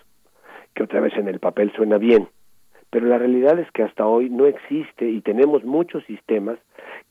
que 0.75 0.83
otra 0.83 1.01
vez 1.01 1.15
en 1.17 1.29
el 1.29 1.41
papel 1.41 1.73
suena 1.75 1.99
bien, 1.99 2.29
pero 2.97 3.09
la 3.09 3.19
realidad 3.19 3.59
es 3.59 3.71
que 3.73 3.83
hasta 3.83 4.07
hoy 4.07 4.31
no 4.31 4.47
existe 4.47 5.07
y 5.07 5.21
tenemos 5.21 5.63
muchos 5.65 6.03
sistemas 6.07 6.59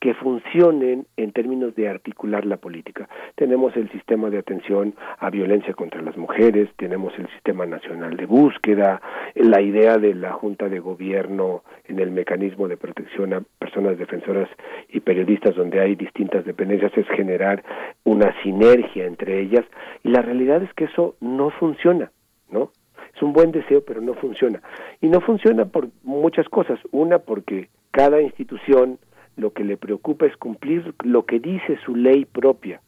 que 0.00 0.14
funcionen 0.14 1.06
en 1.16 1.30
términos 1.30 1.76
de 1.76 1.88
articular 1.88 2.44
la 2.44 2.56
política. 2.56 3.08
Tenemos 3.36 3.76
el 3.76 3.88
sistema 3.92 4.28
de 4.28 4.38
atención 4.38 4.96
a 5.20 5.30
violencia 5.30 5.74
contra 5.74 6.02
las 6.02 6.16
mujeres, 6.16 6.68
tenemos 6.76 7.16
el 7.20 7.28
sistema 7.28 7.66
nacional 7.66 8.16
de 8.16 8.26
búsqueda, 8.26 9.00
la 9.36 9.60
idea 9.60 9.96
de 9.98 10.12
la 10.14 10.32
Junta 10.32 10.68
de 10.68 10.80
Gobierno 10.80 11.62
en 11.84 12.00
el 12.00 12.10
mecanismo 12.10 12.66
de 12.66 12.76
protección 12.76 13.32
a 13.32 13.42
personas 13.60 13.96
defensoras 13.96 14.48
y 14.88 14.98
periodistas 14.98 15.54
donde 15.54 15.80
hay 15.80 15.94
distintas 15.94 16.44
dependencias 16.44 16.90
es 16.98 17.06
generar 17.10 17.62
una 18.02 18.34
sinergia 18.42 19.06
entre 19.06 19.40
ellas 19.40 19.64
y 20.02 20.08
la 20.08 20.20
realidad 20.20 20.64
es 20.64 20.74
que 20.74 20.86
eso 20.86 21.14
no 21.20 21.50
funciona, 21.50 22.10
¿no? 22.50 22.72
Es 23.16 23.22
un 23.22 23.32
buen 23.32 23.50
deseo, 23.50 23.82
pero 23.82 24.02
no 24.02 24.12
funciona. 24.14 24.60
Y 25.00 25.08
no 25.08 25.22
funciona 25.22 25.64
por 25.64 25.88
muchas 26.02 26.46
cosas. 26.50 26.78
Una, 26.92 27.18
porque 27.18 27.70
cada 27.90 28.20
institución 28.20 28.98
lo 29.36 29.52
que 29.52 29.64
le 29.64 29.78
preocupa 29.78 30.26
es 30.26 30.36
cumplir 30.36 30.94
lo 31.02 31.24
que 31.24 31.40
dice 31.40 31.78
su 31.84 31.96
ley 31.96 32.26
propia, 32.26 32.82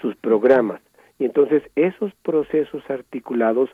sus 0.00 0.16
programas. 0.16 0.80
Y 1.18 1.26
entonces 1.26 1.62
esos 1.76 2.12
procesos 2.22 2.82
articulados 2.88 3.68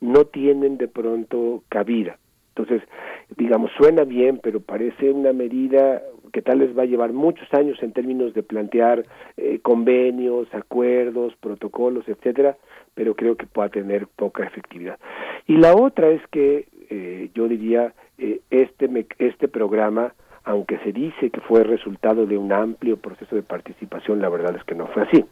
no 0.00 0.26
tienen 0.26 0.78
de 0.78 0.88
pronto 0.88 1.62
cabida. 1.68 2.18
Entonces, 2.56 2.88
digamos, 3.36 3.70
suena 3.76 4.04
bien, 4.04 4.40
pero 4.42 4.60
parece 4.60 5.10
una 5.10 5.34
medida 5.34 6.02
que 6.32 6.40
tal 6.40 6.60
vez 6.60 6.76
va 6.76 6.82
a 6.82 6.86
llevar 6.86 7.12
muchos 7.12 7.52
años 7.52 7.82
en 7.82 7.92
términos 7.92 8.32
de 8.32 8.42
plantear 8.42 9.04
eh, 9.36 9.58
convenios, 9.62 10.48
acuerdos, 10.54 11.34
protocolos, 11.36 12.08
etcétera, 12.08 12.56
pero 12.94 13.14
creo 13.14 13.36
que 13.36 13.46
pueda 13.46 13.68
tener 13.68 14.06
poca 14.06 14.44
efectividad. 14.44 14.98
Y 15.46 15.56
la 15.58 15.74
otra 15.74 16.08
es 16.08 16.22
que 16.28 16.66
eh, 16.88 17.30
yo 17.34 17.46
diría 17.46 17.92
eh, 18.18 18.40
este 18.50 18.88
este 19.18 19.48
programa 19.48 20.14
aunque 20.44 20.78
se 20.78 20.92
dice 20.92 21.30
que 21.30 21.40
fue 21.40 21.64
resultado 21.64 22.24
de 22.24 22.38
un 22.38 22.52
amplio 22.52 22.96
proceso 22.98 23.34
de 23.34 23.42
participación, 23.42 24.20
la 24.20 24.28
verdad 24.28 24.54
es 24.56 24.62
que 24.62 24.76
no 24.76 24.86
fue 24.86 25.02
así. 25.02 25.24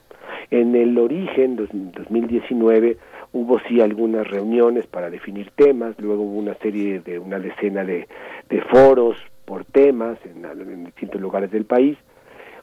En 0.51 0.75
el 0.75 0.99
origen, 0.99 1.57
2019, 1.57 2.97
hubo 3.33 3.59
sí 3.61 3.81
algunas 3.81 4.27
reuniones 4.29 4.87
para 4.87 5.11
definir 5.11 5.51
temas, 5.57 5.95
luego 5.99 6.23
hubo 6.23 6.39
una 6.39 6.55
serie 6.55 7.01
de 7.01 7.19
una 7.19 7.39
decena 7.39 7.85
de, 7.85 8.07
foros 8.71 9.17
por 9.45 9.65
temas 9.65 10.19
en, 10.25 10.45
en, 10.45 10.85
distintos 10.85 11.21
lugares 11.21 11.51
del 11.51 11.65
país. 11.65 11.99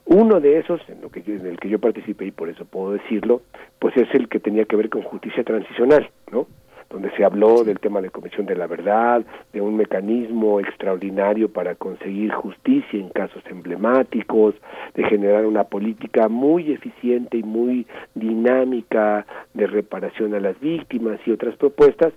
Uno 0.04 0.40
de 0.40 0.58
esos, 0.58 0.80
en, 0.88 1.00
lo 1.00 1.10
que 1.10 1.20
en 1.26 1.46
el 1.46 1.58
que 1.58 1.68
yo 1.68 1.78
participé, 1.78 2.26
y 2.26 2.30
por 2.32 2.48
eso 2.48 2.64
puedo 2.64 2.92
decirlo, 2.92 3.42
pues 3.78 3.96
es 3.96 4.08
el 4.14 4.28
que 4.28 4.40
tenía 4.40 4.64
que 4.64 4.76
ver 4.76 4.88
con 4.88 5.02
justicia 5.02 5.44
transicional, 5.44 6.10
¿no? 6.30 6.46
Donde 6.92 7.10
se 7.16 7.24
habló 7.24 7.64
del 7.64 7.80
tema 7.80 8.02
de 8.02 8.10
Comisión 8.10 8.44
de 8.46 8.54
la 8.54 8.66
Verdad, 8.66 9.24
de 9.52 9.60
un 9.60 9.76
mecanismo 9.76 10.60
extraordinario 10.60 11.48
para 11.48 11.74
conseguir 11.74 12.30
justicia 12.32 13.00
en 13.00 13.08
casos 13.08 13.42
emblemáticos, 13.50 14.54
de 14.94 15.04
generar 15.04 15.46
una 15.46 15.64
política 15.64 16.28
muy 16.28 16.70
eficiente 16.70 17.38
y 17.38 17.42
muy 17.42 17.86
dinámica 18.14 19.26
de 19.54 19.66
reparación 19.66 20.34
a 20.34 20.40
las 20.40 20.60
víctimas 20.60 21.18
y 21.24 21.30
otras 21.30 21.56
propuestas, 21.56 22.12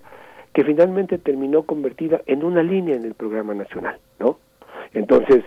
que 0.53 0.63
finalmente 0.65 1.17
terminó 1.17 1.63
convertida 1.63 2.21
en 2.25 2.43
una 2.43 2.61
línea 2.61 2.95
en 2.95 3.05
el 3.05 3.13
programa 3.13 3.53
nacional, 3.53 3.97
¿no? 4.19 4.37
Entonces, 4.93 5.43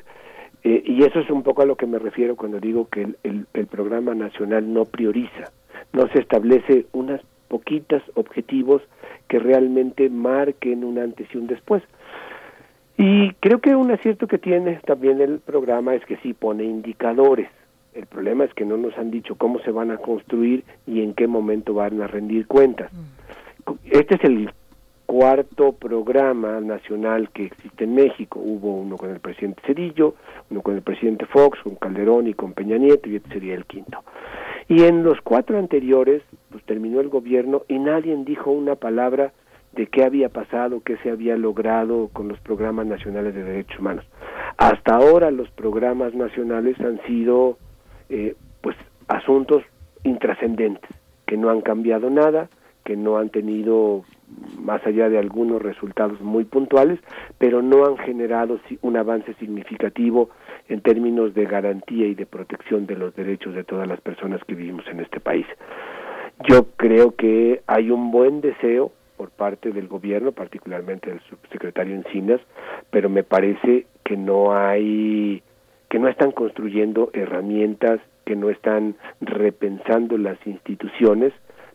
eh, 0.64 0.82
y 0.84 1.05
eso 1.05 1.20
es 1.20 1.30
un 1.30 1.42
poco 1.42 1.62
a 1.62 1.66
lo 1.66 1.76
que 1.76 1.86
me 1.86 1.98
refiero 1.98 2.34
cuando 2.34 2.60
digo 2.60 2.88
que 2.88 3.02
el, 3.22 3.46
el 3.52 3.66
programa 3.66 4.14
nacional 4.14 4.72
no 4.72 4.84
prioriza, 4.86 5.52
no 5.92 6.09
se 6.09 6.20
establece 6.20 6.86
unas 6.92 7.20
poquitas 7.48 8.02
objetivos 8.14 8.82
que 9.28 9.38
realmente 9.38 10.08
marquen 10.10 10.84
un 10.84 10.98
antes 10.98 11.26
y 11.32 11.38
un 11.38 11.46
después. 11.46 11.82
Y 12.96 13.32
creo 13.34 13.60
que 13.60 13.76
un 13.76 13.90
acierto 13.90 14.26
que 14.26 14.38
tiene 14.38 14.80
también 14.84 15.20
el 15.20 15.38
programa 15.38 15.94
es 15.94 16.04
que 16.04 16.16
sí 16.18 16.34
pone 16.34 16.64
indicadores. 16.64 17.48
El 17.94 18.06
problema 18.06 18.44
es 18.44 18.52
que 18.54 18.64
no 18.64 18.76
nos 18.76 18.96
han 18.98 19.10
dicho 19.10 19.36
cómo 19.36 19.60
se 19.60 19.70
van 19.70 19.90
a 19.90 19.98
construir 19.98 20.64
y 20.86 21.02
en 21.02 21.14
qué 21.14 21.26
momento 21.26 21.74
van 21.74 22.00
a 22.00 22.06
rendir 22.06 22.46
cuentas. 22.46 22.90
Este 23.90 24.16
es 24.16 24.24
el 24.24 24.50
cuarto 25.06 25.72
programa 25.72 26.60
nacional 26.60 27.30
que 27.30 27.46
existe 27.46 27.84
en 27.84 27.94
México. 27.94 28.40
Hubo 28.40 28.74
uno 28.74 28.96
con 28.96 29.10
el 29.10 29.20
presidente 29.20 29.62
Cedillo, 29.66 30.14
uno 30.50 30.60
con 30.60 30.74
el 30.74 30.82
presidente 30.82 31.24
Fox, 31.24 31.58
con 31.62 31.76
Calderón 31.76 32.26
y 32.26 32.34
con 32.34 32.52
Peña 32.52 32.76
Nieto, 32.76 33.08
y 33.08 33.16
este 33.16 33.30
sería 33.30 33.54
el 33.54 33.64
quinto. 33.64 34.04
Y 34.68 34.82
en 34.82 35.02
los 35.02 35.20
cuatro 35.22 35.58
anteriores, 35.58 36.22
pues 36.50 36.64
terminó 36.64 37.00
el 37.00 37.08
gobierno 37.08 37.62
y 37.68 37.78
nadie 37.78 38.16
dijo 38.24 38.50
una 38.50 38.74
palabra 38.74 39.32
de 39.72 39.86
qué 39.86 40.04
había 40.04 40.28
pasado, 40.28 40.82
qué 40.84 40.96
se 40.98 41.10
había 41.10 41.36
logrado 41.36 42.08
con 42.12 42.28
los 42.28 42.40
programas 42.40 42.86
nacionales 42.86 43.34
de 43.34 43.44
derechos 43.44 43.78
humanos. 43.78 44.04
Hasta 44.56 44.96
ahora 44.96 45.30
los 45.30 45.50
programas 45.50 46.14
nacionales 46.14 46.78
han 46.80 47.00
sido, 47.06 47.58
eh, 48.08 48.34
pues, 48.60 48.76
asuntos 49.08 49.62
intrascendentes, 50.04 50.90
que 51.26 51.36
no 51.36 51.50
han 51.50 51.60
cambiado 51.60 52.10
nada, 52.10 52.48
que 52.84 52.96
no 52.96 53.18
han 53.18 53.28
tenido 53.28 54.04
más 54.58 54.84
allá 54.86 55.08
de 55.08 55.18
algunos 55.18 55.60
resultados 55.60 56.20
muy 56.20 56.44
puntuales, 56.44 56.98
pero 57.38 57.62
no 57.62 57.84
han 57.84 57.98
generado 57.98 58.58
un 58.82 58.96
avance 58.96 59.34
significativo 59.34 60.30
en 60.68 60.80
términos 60.80 61.34
de 61.34 61.44
garantía 61.44 62.06
y 62.06 62.14
de 62.14 62.26
protección 62.26 62.86
de 62.86 62.96
los 62.96 63.14
derechos 63.14 63.54
de 63.54 63.64
todas 63.64 63.86
las 63.86 64.00
personas 64.00 64.42
que 64.44 64.54
vivimos 64.54 64.86
en 64.88 65.00
este 65.00 65.20
país. 65.20 65.46
Yo 66.47 66.66
creo 66.77 67.16
que 67.16 67.62
hay 67.66 67.90
un 67.90 68.10
buen 68.10 68.40
deseo 68.40 68.93
por 69.16 69.31
parte 69.31 69.73
del 69.73 69.89
gobierno, 69.89 70.32
particularmente 70.32 71.10
del 71.10 71.20
subsecretario 71.23 71.94
Encinas, 71.97 72.40
pero 72.90 73.09
me 73.09 73.24
parece 73.24 73.86
que 74.05 74.16
no 74.16 74.56
hay, 74.56 75.43
que 75.89 75.98
no 75.98 76.09
están 76.09 76.31
construyendo 76.31 77.10
herramientas, 77.12 78.01
que 78.24 78.36
no 78.36 78.51
están 78.51 78.94
repensando 79.20 80.16
las 80.16 80.39
instituciones 80.47 81.32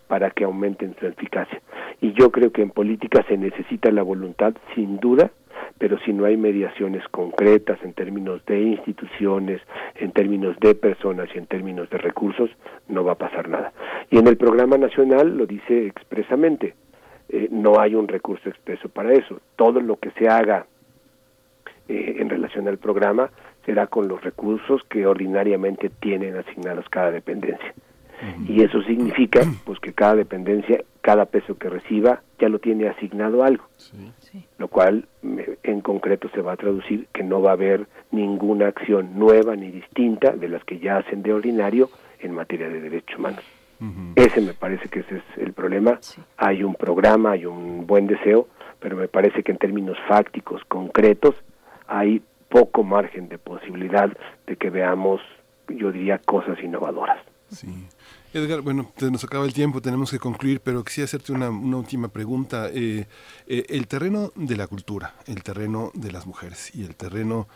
para 0.07 0.31
que 0.31 0.45
aumenten 0.45 0.95
su 0.99 1.07
eficacia. 1.07 1.61
Y 1.99 2.13
yo 2.13 2.31
creo 2.31 2.51
que 2.51 2.61
en 2.61 2.69
política 2.69 3.25
se 3.27 3.37
necesita 3.37 3.91
la 3.91 4.03
voluntad, 4.03 4.53
sin 4.75 4.97
duda, 4.99 5.31
pero 5.77 5.97
si 5.99 6.13
no 6.13 6.25
hay 6.25 6.37
mediaciones 6.37 7.07
concretas 7.09 7.79
en 7.83 7.93
términos 7.93 8.45
de 8.45 8.61
instituciones, 8.61 9.61
en 9.95 10.11
términos 10.11 10.57
de 10.59 10.75
personas 10.75 11.29
y 11.33 11.37
en 11.37 11.45
términos 11.45 11.89
de 11.89 11.97
recursos, 11.97 12.49
no 12.87 13.03
va 13.03 13.13
a 13.13 13.17
pasar 13.17 13.49
nada. 13.49 13.73
Y 14.09 14.17
en 14.17 14.27
el 14.27 14.37
programa 14.37 14.77
nacional 14.77 15.37
lo 15.37 15.45
dice 15.45 15.87
expresamente, 15.87 16.75
eh, 17.29 17.47
no 17.51 17.79
hay 17.79 17.95
un 17.95 18.07
recurso 18.07 18.49
expreso 18.49 18.89
para 18.89 19.13
eso. 19.13 19.41
Todo 19.55 19.81
lo 19.81 19.97
que 19.97 20.11
se 20.11 20.27
haga 20.27 20.67
eh, 21.87 22.15
en 22.19 22.29
relación 22.29 22.67
al 22.67 22.77
programa 22.77 23.29
será 23.65 23.87
con 23.87 24.07
los 24.07 24.23
recursos 24.23 24.81
que 24.89 25.05
ordinariamente 25.05 25.89
tienen 25.89 26.35
asignados 26.37 26.87
cada 26.89 27.11
dependencia. 27.11 27.73
Y 28.47 28.63
eso 28.63 28.81
significa 28.83 29.41
pues 29.65 29.79
que 29.79 29.91
cada 29.91 30.15
dependencia, 30.15 30.81
cada 31.01 31.25
peso 31.25 31.57
que 31.57 31.69
reciba, 31.69 32.21
ya 32.39 32.47
lo 32.47 32.59
tiene 32.59 32.87
asignado 32.87 33.43
algo. 33.43 33.65
Lo 34.57 34.67
cual 34.67 35.07
en 35.21 35.81
concreto 35.81 36.29
se 36.29 36.41
va 36.41 36.53
a 36.53 36.57
traducir 36.57 37.07
que 37.13 37.23
no 37.23 37.41
va 37.41 37.51
a 37.51 37.53
haber 37.53 37.87
ninguna 38.11 38.67
acción 38.67 39.17
nueva 39.17 39.55
ni 39.55 39.69
distinta 39.69 40.31
de 40.31 40.49
las 40.49 40.63
que 40.63 40.79
ya 40.79 40.97
hacen 40.97 41.21
de 41.21 41.33
ordinario 41.33 41.89
en 42.19 42.33
materia 42.33 42.69
de 42.69 42.81
derechos 42.81 43.19
humanos. 43.19 43.43
Ese 44.15 44.39
me 44.39 44.53
parece 44.53 44.87
que 44.87 44.99
ese 44.99 45.17
es 45.17 45.23
el 45.37 45.51
problema. 45.51 45.99
Hay 46.37 46.63
un 46.63 46.73
programa, 46.73 47.31
hay 47.31 47.45
un 47.45 47.85
buen 47.85 48.07
deseo, 48.07 48.47
pero 48.79 48.95
me 48.95 49.09
parece 49.09 49.43
que 49.43 49.51
en 49.51 49.57
términos 49.57 49.97
fácticos, 50.07 50.63
concretos, 50.65 51.35
hay 51.87 52.21
poco 52.47 52.83
margen 52.83 53.27
de 53.27 53.37
posibilidad 53.37 54.09
de 54.47 54.55
que 54.55 54.69
veamos, 54.69 55.19
yo 55.67 55.91
diría, 55.91 56.17
cosas 56.19 56.57
innovadoras. 56.63 57.19
Sí. 57.49 57.87
Edgar, 58.33 58.61
bueno, 58.61 58.91
nos 58.99 59.23
acaba 59.23 59.45
el 59.45 59.53
tiempo, 59.53 59.79
tenemos 59.79 60.09
que 60.09 60.17
concluir, 60.17 60.59
pero 60.59 60.83
quisiera 60.83 61.05
hacerte 61.05 61.31
una, 61.33 61.51
última 61.51 62.07
pregunta. 62.07 62.67
Eh, 62.73 63.05
eh, 63.45 63.65
el 63.69 63.85
terreno 63.85 64.31
de 64.35 64.57
la 64.57 64.65
cultura, 64.65 65.13
el 65.27 65.43
terreno 65.43 65.91
de 65.93 66.11
las 66.11 66.25
mujeres 66.25 66.73
y 66.73 66.83
el 66.83 66.95
terreno 66.95 67.47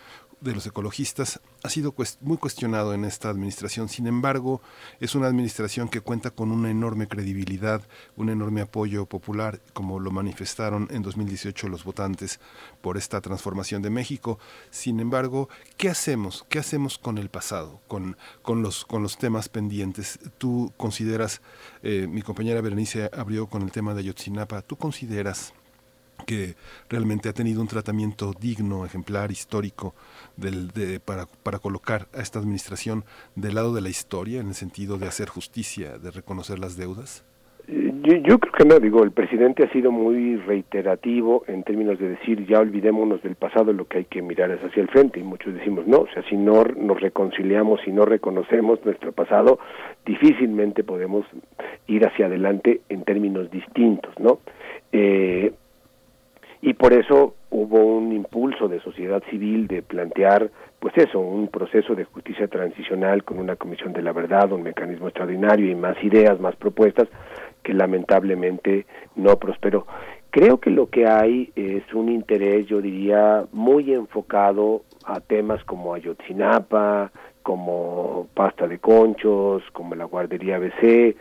de 0.41 0.53
los 0.53 0.65
ecologistas 0.67 1.39
ha 1.63 1.69
sido 1.69 1.95
muy 2.21 2.37
cuestionado 2.37 2.93
en 2.93 3.05
esta 3.05 3.29
administración. 3.29 3.89
Sin 3.89 4.07
embargo, 4.07 4.61
es 4.99 5.15
una 5.15 5.27
administración 5.27 5.89
que 5.89 6.01
cuenta 6.01 6.31
con 6.31 6.51
una 6.51 6.69
enorme 6.69 7.07
credibilidad, 7.07 7.81
un 8.15 8.29
enorme 8.29 8.61
apoyo 8.61 9.05
popular, 9.05 9.59
como 9.73 9.99
lo 9.99 10.11
manifestaron 10.11 10.87
en 10.91 11.01
2018 11.01 11.69
los 11.69 11.83
votantes 11.83 12.39
por 12.81 12.97
esta 12.97 13.21
transformación 13.21 13.81
de 13.81 13.89
México. 13.89 14.39
Sin 14.69 14.99
embargo, 14.99 15.49
¿qué 15.77 15.89
hacemos? 15.89 16.45
¿Qué 16.49 16.59
hacemos 16.59 16.97
con 16.97 17.17
el 17.17 17.29
pasado, 17.29 17.81
con, 17.87 18.17
con, 18.41 18.61
los, 18.61 18.85
con 18.85 19.01
los 19.01 19.17
temas 19.17 19.49
pendientes? 19.49 20.19
Tú 20.37 20.71
consideras, 20.77 21.41
eh, 21.81 22.07
mi 22.09 22.21
compañera 22.21 22.61
Berenice 22.61 23.09
abrió 23.13 23.47
con 23.47 23.63
el 23.63 23.71
tema 23.71 23.93
de 23.93 24.01
Ayotzinapa, 24.01 24.61
¿tú 24.61 24.75
consideras 24.75 25.53
que 26.25 26.55
realmente 26.89 27.29
ha 27.29 27.33
tenido 27.33 27.61
un 27.61 27.67
tratamiento 27.67 28.33
digno, 28.39 28.85
ejemplar, 28.85 29.31
histórico, 29.31 29.93
del, 30.35 30.69
de, 30.69 30.99
para, 30.99 31.25
colocar 31.59 32.07
a 32.13 32.21
esta 32.21 32.39
administración 32.39 33.03
del 33.35 33.55
lado 33.55 33.73
de 33.73 33.81
la 33.81 33.89
historia, 33.89 34.39
en 34.39 34.47
el 34.47 34.53
sentido 34.53 34.97
de 34.97 35.07
hacer 35.07 35.29
justicia, 35.29 35.97
de 35.97 36.11
reconocer 36.11 36.59
las 36.59 36.77
deudas? 36.77 37.25
Yo, 37.67 38.15
yo, 38.15 38.39
creo 38.39 38.53
que 38.53 38.63
no, 38.63 38.79
digo, 38.79 39.03
el 39.03 39.11
presidente 39.11 39.65
ha 39.65 39.71
sido 39.73 39.91
muy 39.91 40.37
reiterativo 40.37 41.43
en 41.47 41.63
términos 41.63 41.99
de 41.99 42.09
decir 42.09 42.45
ya 42.47 42.59
olvidémonos 42.59 43.21
del 43.21 43.35
pasado, 43.35 43.73
lo 43.73 43.85
que 43.85 43.97
hay 43.97 44.05
que 44.05 44.21
mirar 44.21 44.51
es 44.51 44.63
hacia 44.63 44.81
el 44.81 44.87
frente, 44.87 45.19
y 45.19 45.23
muchos 45.23 45.53
decimos 45.53 45.85
no, 45.85 45.99
o 45.99 46.07
sea, 46.13 46.23
si 46.29 46.37
no 46.37 46.63
nos 46.63 47.01
reconciliamos, 47.01 47.81
si 47.83 47.91
no 47.91 48.05
reconocemos 48.05 48.79
nuestro 48.85 49.11
pasado, 49.11 49.59
difícilmente 50.05 50.85
podemos 50.85 51.25
ir 51.87 52.07
hacia 52.07 52.27
adelante 52.27 52.79
en 52.87 53.03
términos 53.03 53.51
distintos, 53.51 54.17
¿no? 54.17 54.39
Eh, 54.93 55.51
y 56.61 56.73
por 56.73 56.93
eso 56.93 57.35
hubo 57.49 57.83
un 57.83 58.11
impulso 58.11 58.67
de 58.67 58.79
sociedad 58.81 59.21
civil 59.29 59.67
de 59.67 59.81
plantear 59.81 60.49
pues 60.79 60.95
eso, 60.97 61.19
un 61.19 61.47
proceso 61.47 61.95
de 61.95 62.05
justicia 62.05 62.47
transicional 62.47 63.23
con 63.23 63.39
una 63.39 63.55
comisión 63.55 63.93
de 63.93 64.03
la 64.03 64.11
verdad, 64.11 64.51
un 64.51 64.63
mecanismo 64.63 65.07
extraordinario 65.07 65.69
y 65.69 65.75
más 65.75 66.01
ideas, 66.03 66.39
más 66.39 66.55
propuestas 66.55 67.07
que 67.63 67.73
lamentablemente 67.73 68.85
no 69.15 69.37
prosperó. 69.37 69.87
Creo 70.29 70.59
que 70.59 70.69
lo 70.69 70.89
que 70.89 71.07
hay 71.07 71.51
es 71.55 71.91
un 71.93 72.09
interés, 72.09 72.67
yo 72.67 72.79
diría, 72.79 73.45
muy 73.51 73.91
enfocado 73.91 74.83
a 75.03 75.19
temas 75.19 75.63
como 75.63 75.93
Ayotzinapa, 75.93 77.11
como 77.41 78.27
pasta 78.33 78.67
de 78.67 78.77
conchos, 78.77 79.63
como 79.71 79.95
la 79.95 80.05
guardería 80.05 80.57
ABC, 80.57 81.15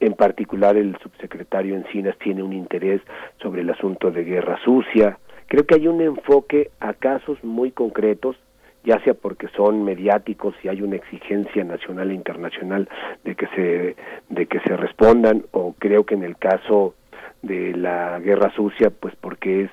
en 0.00 0.14
particular, 0.14 0.76
el 0.76 0.96
subsecretario 0.98 1.76
Encinas 1.76 2.16
tiene 2.18 2.42
un 2.42 2.52
interés 2.52 3.02
sobre 3.40 3.60
el 3.60 3.70
asunto 3.70 4.10
de 4.10 4.24
guerra 4.24 4.58
sucia. 4.64 5.18
Creo 5.46 5.64
que 5.64 5.74
hay 5.74 5.86
un 5.88 6.00
enfoque 6.00 6.70
a 6.80 6.94
casos 6.94 7.42
muy 7.44 7.70
concretos, 7.70 8.36
ya 8.82 8.98
sea 9.04 9.14
porque 9.14 9.48
son 9.48 9.84
mediáticos 9.84 10.54
y 10.62 10.68
hay 10.68 10.80
una 10.80 10.96
exigencia 10.96 11.64
nacional 11.64 12.10
e 12.10 12.14
internacional 12.14 12.88
de 13.24 13.34
que 13.34 13.46
se 13.48 13.96
de 14.30 14.46
que 14.46 14.58
se 14.60 14.74
respondan 14.74 15.44
o 15.50 15.74
creo 15.78 16.04
que 16.04 16.14
en 16.14 16.22
el 16.22 16.38
caso 16.38 16.94
de 17.42 17.74
la 17.76 18.18
guerra 18.20 18.50
sucia 18.56 18.88
pues 18.88 19.14
porque 19.20 19.64
es 19.64 19.70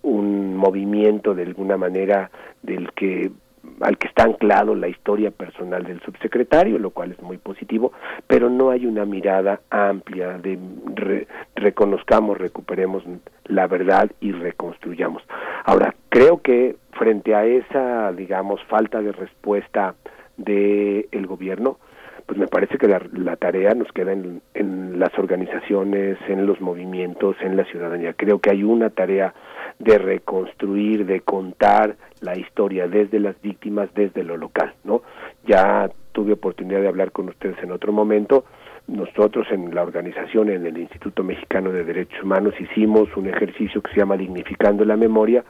un 0.00 0.56
movimiento 0.56 1.34
de 1.34 1.42
alguna 1.42 1.76
manera 1.76 2.30
del 2.62 2.92
que 2.92 3.30
al 3.80 3.98
que 3.98 4.08
está 4.08 4.24
anclado 4.24 4.74
la 4.74 4.88
historia 4.88 5.30
personal 5.30 5.84
del 5.84 6.00
subsecretario, 6.00 6.78
lo 6.78 6.90
cual 6.90 7.12
es 7.12 7.22
muy 7.22 7.38
positivo, 7.38 7.92
pero 8.26 8.48
no 8.50 8.70
hay 8.70 8.86
una 8.86 9.04
mirada 9.04 9.60
amplia 9.70 10.38
de 10.38 10.58
reconozcamos, 11.54 12.38
recuperemos 12.38 13.04
la 13.44 13.66
verdad 13.66 14.10
y 14.20 14.32
reconstruyamos. 14.32 15.22
Ahora, 15.64 15.94
creo 16.08 16.40
que 16.42 16.76
frente 16.92 17.34
a 17.34 17.44
esa, 17.44 18.12
digamos, 18.12 18.62
falta 18.64 19.00
de 19.00 19.12
respuesta 19.12 19.94
del 20.36 21.08
el 21.12 21.26
gobierno, 21.26 21.78
pues 22.26 22.38
me 22.38 22.48
parece 22.48 22.76
que 22.76 22.88
la, 22.88 23.36
tarea 23.36 23.74
nos 23.74 23.92
queda 23.92 24.12
en, 24.12 24.42
en, 24.54 24.98
las 24.98 25.16
organizaciones, 25.16 26.18
en 26.28 26.46
los 26.46 26.60
movimientos, 26.60 27.36
en 27.40 27.56
la 27.56 27.64
ciudadanía. 27.64 28.14
Creo 28.14 28.40
que 28.40 28.50
hay 28.50 28.64
una 28.64 28.90
tarea 28.90 29.32
de 29.78 29.98
reconstruir, 29.98 31.06
de 31.06 31.20
contar 31.20 31.96
la 32.20 32.36
historia 32.36 32.88
desde 32.88 33.20
las 33.20 33.40
víctimas, 33.42 33.88
desde 33.94 34.24
lo 34.24 34.36
local, 34.36 34.74
¿no? 34.84 35.02
Ya 35.46 35.90
tuve 36.12 36.32
oportunidad 36.32 36.80
de 36.80 36.88
hablar 36.88 37.12
con 37.12 37.28
ustedes 37.28 37.62
en 37.62 37.72
otro 37.72 37.92
momento. 37.92 38.44
Nosotros 38.88 39.46
en 39.50 39.74
la 39.74 39.82
organización, 39.82 40.48
en 40.48 40.64
el 40.64 40.78
Instituto 40.78 41.24
Mexicano 41.24 41.72
de 41.72 41.84
Derechos 41.84 42.22
Humanos, 42.22 42.54
hicimos 42.60 43.14
un 43.16 43.26
ejercicio 43.26 43.82
que 43.82 43.90
se 43.90 43.98
llama 43.98 44.16
Dignificando 44.16 44.84
la 44.84 44.96
Memoria, 44.96 45.44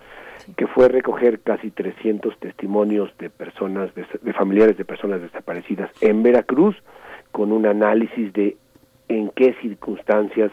que 0.57 0.67
fue 0.67 0.89
recoger 0.89 1.41
casi 1.41 1.71
300 1.71 2.39
testimonios 2.39 3.11
de 3.19 3.31
personas, 3.31 3.95
de, 3.95 4.33
familiares 4.33 4.77
de 4.77 4.85
personas 4.85 5.21
desaparecidas 5.21 5.91
en 6.01 6.23
Veracruz, 6.23 6.77
con 7.31 7.53
un 7.53 7.67
análisis 7.67 8.33
de 8.33 8.57
en 9.09 9.31
qué 9.31 9.55
circunstancias 9.61 10.51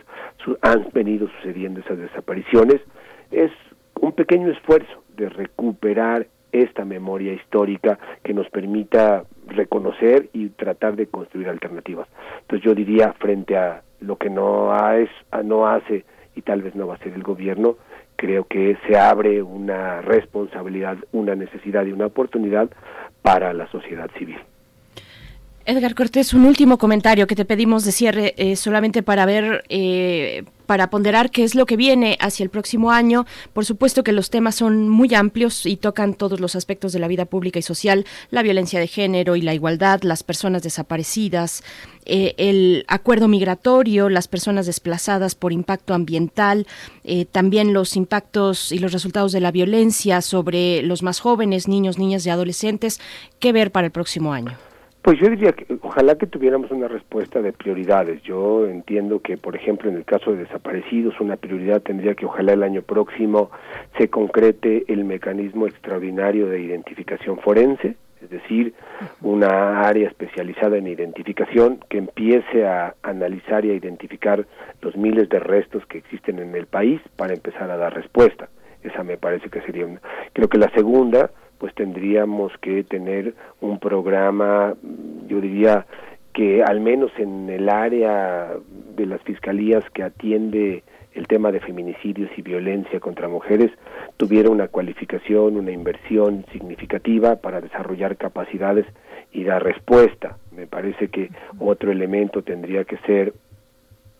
han 0.61 0.87
venido 0.93 1.27
sucediendo 1.37 1.79
esas 1.79 1.97
desapariciones. 1.97 2.81
Es 3.33 3.51
un 3.99 4.13
pequeño 4.13 4.51
esfuerzo 4.51 5.03
de 5.17 5.29
recuperar 5.29 6.27
esta 6.51 6.85
memoria 6.85 7.33
histórica 7.33 7.97
que 8.23 8.33
nos 8.33 8.47
permita 8.49 9.23
reconocer 9.47 10.29
y 10.33 10.49
tratar 10.49 10.95
de 10.95 11.07
construir 11.07 11.49
alternativas. 11.49 12.07
Entonces 12.41 12.63
yo 12.63 12.75
diría 12.75 13.13
frente 13.13 13.57
a 13.57 13.81
lo 14.01 14.17
que 14.17 14.29
no, 14.29 14.71
no 15.43 15.67
hace 15.67 16.05
y 16.35 16.41
tal 16.41 16.61
vez 16.61 16.75
no 16.75 16.87
va 16.87 16.95
a 16.95 16.99
ser 16.99 17.13
el 17.13 17.23
gobierno, 17.23 17.77
creo 18.15 18.45
que 18.45 18.77
se 18.87 18.97
abre 18.97 19.41
una 19.41 20.01
responsabilidad, 20.01 20.97
una 21.11 21.35
necesidad 21.35 21.85
y 21.85 21.91
una 21.91 22.05
oportunidad 22.05 22.69
para 23.21 23.53
la 23.53 23.67
sociedad 23.71 24.09
civil. 24.17 24.37
Edgar 25.65 25.95
Cortés, 25.95 26.33
un 26.33 26.45
último 26.45 26.77
comentario 26.77 27.25
que 27.25 27.35
te 27.35 27.45
pedimos 27.45 27.85
de 27.85 27.93
cierre, 27.93 28.33
eh, 28.37 28.57
solamente 28.57 29.01
para 29.01 29.25
ver, 29.25 29.63
eh, 29.69 30.43
para 30.65 30.89
ponderar 30.89 31.31
qué 31.31 31.43
es 31.43 31.55
lo 31.55 31.65
que 31.65 31.77
viene 31.77 32.17
hacia 32.19 32.43
el 32.43 32.49
próximo 32.49 32.91
año. 32.91 33.25
Por 33.53 33.65
supuesto 33.65 34.03
que 34.03 34.11
los 34.11 34.29
temas 34.29 34.55
son 34.55 34.89
muy 34.89 35.13
amplios 35.13 35.65
y 35.65 35.77
tocan 35.77 36.13
todos 36.13 36.39
los 36.39 36.55
aspectos 36.55 36.93
de 36.93 36.99
la 36.99 37.07
vida 37.07 37.25
pública 37.25 37.59
y 37.59 37.61
social, 37.61 38.05
la 38.29 38.43
violencia 38.43 38.79
de 38.79 38.87
género 38.87 39.35
y 39.35 39.41
la 39.41 39.53
igualdad, 39.53 40.01
las 40.03 40.23
personas 40.23 40.63
desaparecidas, 40.63 41.63
eh, 42.05 42.35
el 42.37 42.85
acuerdo 42.87 43.27
migratorio, 43.27 44.09
las 44.09 44.27
personas 44.27 44.65
desplazadas 44.65 45.35
por 45.35 45.53
impacto 45.53 45.93
ambiental, 45.93 46.67
también 47.31 47.73
los 47.73 47.95
impactos 47.95 48.71
y 48.71 48.79
los 48.79 48.91
resultados 48.91 49.31
de 49.31 49.39
la 49.39 49.51
violencia 49.51 50.21
sobre 50.21 50.81
los 50.81 51.03
más 51.03 51.19
jóvenes, 51.19 51.67
niños, 51.67 51.97
niñas 51.97 52.25
y 52.25 52.29
adolescentes. 52.29 52.99
¿Qué 53.39 53.51
ver 53.51 53.71
para 53.71 53.87
el 53.87 53.91
próximo 53.91 54.33
año? 54.33 54.57
Pues 55.03 55.19
yo 55.19 55.27
diría 55.27 55.51
que 55.51 55.65
ojalá 55.81 56.15
que 56.17 56.27
tuviéramos 56.27 56.71
una 56.71 56.87
respuesta 56.87 57.41
de 57.41 57.51
prioridades. 57.51 58.23
Yo 58.23 58.65
entiendo 58.67 59.19
que, 59.19 59.35
por 59.35 59.53
ejemplo, 59.53 59.89
en 59.89 59.97
el 59.97 60.05
caso 60.05 60.31
de 60.31 60.45
desaparecidos, 60.45 61.19
una 61.19 61.35
prioridad 61.35 61.81
tendría 61.81 62.15
que 62.15 62.25
ojalá 62.25 62.53
el 62.53 62.63
año 62.63 62.83
próximo 62.83 63.51
se 63.97 64.07
concrete 64.07 64.85
el 64.87 65.03
mecanismo 65.03 65.67
extraordinario 65.67 66.47
de 66.47 66.61
identificación 66.61 67.37
forense, 67.39 67.97
es 68.21 68.29
decir, 68.29 68.75
una 69.21 69.81
área 69.81 70.07
especializada 70.07 70.77
en 70.77 70.87
identificación 70.87 71.79
que 71.89 71.97
empiece 71.97 72.65
a 72.65 72.95
analizar 73.03 73.65
y 73.65 73.71
a 73.71 73.75
identificar 73.75 74.45
los 74.81 74.95
miles 74.95 75.27
de 75.27 75.39
restos 75.39 75.85
que 75.87 75.97
existen 75.97 76.39
en 76.39 76.55
el 76.55 76.65
país 76.65 77.01
para 77.17 77.33
empezar 77.33 77.69
a 77.69 77.75
dar 77.75 77.93
respuesta. 77.93 78.47
Esa 78.83 79.03
me 79.03 79.17
parece 79.17 79.49
que 79.49 79.59
sería 79.63 79.85
una. 79.85 79.99
Creo 80.31 80.47
que 80.47 80.57
la 80.57 80.69
segunda, 80.69 81.29
pues 81.63 81.73
tendríamos 81.75 82.51
que 82.57 82.83
tener 82.83 83.35
un 83.61 83.79
programa, 83.79 84.73
yo 85.29 85.39
diría 85.39 85.85
que 86.33 86.61
al 86.61 86.81
menos 86.81 87.09
en 87.17 87.49
el 87.49 87.69
área 87.69 88.51
de 88.97 89.05
las 89.05 89.21
fiscalías 89.21 89.81
que 89.91 90.03
atiende 90.03 90.83
el 91.13 91.25
tema 91.25 91.53
de 91.53 91.61
feminicidios 91.61 92.29
y 92.35 92.41
violencia 92.41 92.99
contra 92.99 93.29
mujeres 93.29 93.71
tuviera 94.17 94.49
una 94.49 94.67
cualificación, 94.67 95.55
una 95.55 95.71
inversión 95.71 96.45
significativa 96.51 97.37
para 97.37 97.61
desarrollar 97.61 98.17
capacidades 98.17 98.85
y 99.31 99.45
dar 99.45 99.63
respuesta. 99.63 100.35
Me 100.51 100.67
parece 100.67 101.07
que 101.07 101.29
otro 101.59 101.93
elemento 101.93 102.41
tendría 102.41 102.83
que 102.83 102.97
ser 103.05 103.33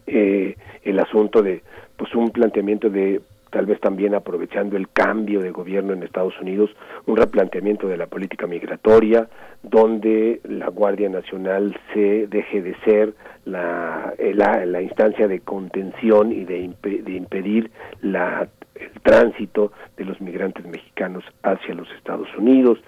eh, 0.08 0.56
el 0.82 0.98
asunto 0.98 1.42
de 1.42 1.62
pues 1.98 2.16
un 2.16 2.30
planteamiento 2.30 2.90
de 2.90 3.20
tal 3.54 3.68
vez 3.68 3.80
también 3.80 4.16
aprovechando 4.16 4.76
el 4.76 4.90
cambio 4.90 5.40
de 5.40 5.52
gobierno 5.52 5.94
en 5.94 6.02
Estados 6.02 6.34
Unidos, 6.42 6.72
un 7.06 7.16
replanteamiento 7.16 7.88
de 7.88 7.98
la 7.98 8.08
política 8.08 8.48
migratoria, 8.48 9.30
donde 9.62 10.42
la 10.44 10.70
Guardia 10.70 11.08
Nacional 11.08 11.80
se 11.94 12.26
deje 12.28 12.64
de 12.64 12.76
ser 12.84 13.14
la, 13.46 14.16
la, 14.18 14.82
instancia 14.82 15.28
de 15.28 15.40
contención 15.42 16.32
y 16.32 16.46
de, 16.46 16.62
impedir 16.62 17.70
la, 18.02 18.50
el 18.74 19.02
tránsito 19.04 19.72
de 19.98 20.06
los 20.06 20.20
migrantes 20.20 20.66
mexicanos 20.66 21.24
hacia 21.44 21.76
los 21.76 21.88
Estados 21.92 22.28
Unidos. 22.36 22.80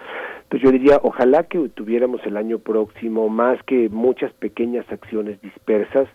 Entonces 0.43 0.63
yo 0.63 0.71
diría, 0.71 0.99
ojalá 1.03 1.43
que 1.43 1.69
tuviéramos 1.69 2.25
el 2.25 2.37
año 2.37 2.57
próximo 2.57 3.29
más 3.29 3.61
que 3.67 3.87
muchas 3.89 4.33
pequeñas 4.33 4.91
acciones 4.91 5.39
dispersas, 5.41 6.07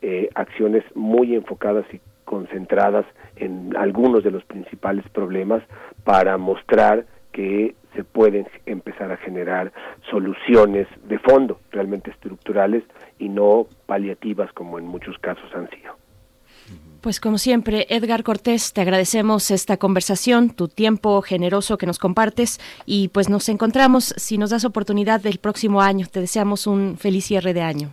eh, 0.00 0.28
acciones 0.34 0.82
muy 0.96 1.36
enfocadas 1.36 1.84
y 1.92 2.00
concentradas 2.24 3.06
en 3.36 3.76
algunos 3.76 4.24
de 4.24 4.30
los 4.30 4.44
principales 4.44 5.08
problemas 5.10 5.62
para 6.04 6.36
mostrar 6.38 7.06
que 7.32 7.74
se 7.94 8.04
pueden 8.04 8.46
empezar 8.66 9.12
a 9.12 9.16
generar 9.16 9.72
soluciones 10.10 10.86
de 11.04 11.18
fondo, 11.18 11.60
realmente 11.70 12.10
estructurales 12.10 12.84
y 13.18 13.28
no 13.28 13.66
paliativas 13.86 14.52
como 14.52 14.78
en 14.78 14.86
muchos 14.86 15.18
casos 15.18 15.50
han 15.54 15.68
sido. 15.70 15.96
Pues 17.00 17.18
como 17.18 17.36
siempre, 17.36 17.86
Edgar 17.90 18.22
Cortés, 18.22 18.72
te 18.72 18.80
agradecemos 18.80 19.50
esta 19.50 19.76
conversación, 19.76 20.50
tu 20.50 20.68
tiempo 20.68 21.20
generoso 21.20 21.76
que 21.76 21.86
nos 21.86 21.98
compartes 21.98 22.60
y 22.86 23.08
pues 23.08 23.28
nos 23.28 23.48
encontramos, 23.48 24.14
si 24.16 24.38
nos 24.38 24.50
das 24.50 24.64
oportunidad, 24.64 25.20
del 25.20 25.38
próximo 25.38 25.82
año. 25.82 26.06
Te 26.08 26.20
deseamos 26.20 26.68
un 26.68 26.96
feliz 26.96 27.24
cierre 27.24 27.54
de 27.54 27.62
año. 27.62 27.92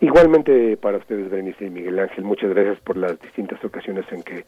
Igualmente 0.00 0.78
para 0.78 0.96
ustedes, 0.96 1.30
Berenice 1.30 1.66
y 1.66 1.70
Miguel 1.70 1.98
Ángel, 1.98 2.24
muchas 2.24 2.50
gracias 2.50 2.80
por 2.80 2.96
las 2.96 3.20
distintas 3.20 3.62
ocasiones 3.62 4.06
en 4.10 4.22
que 4.22 4.46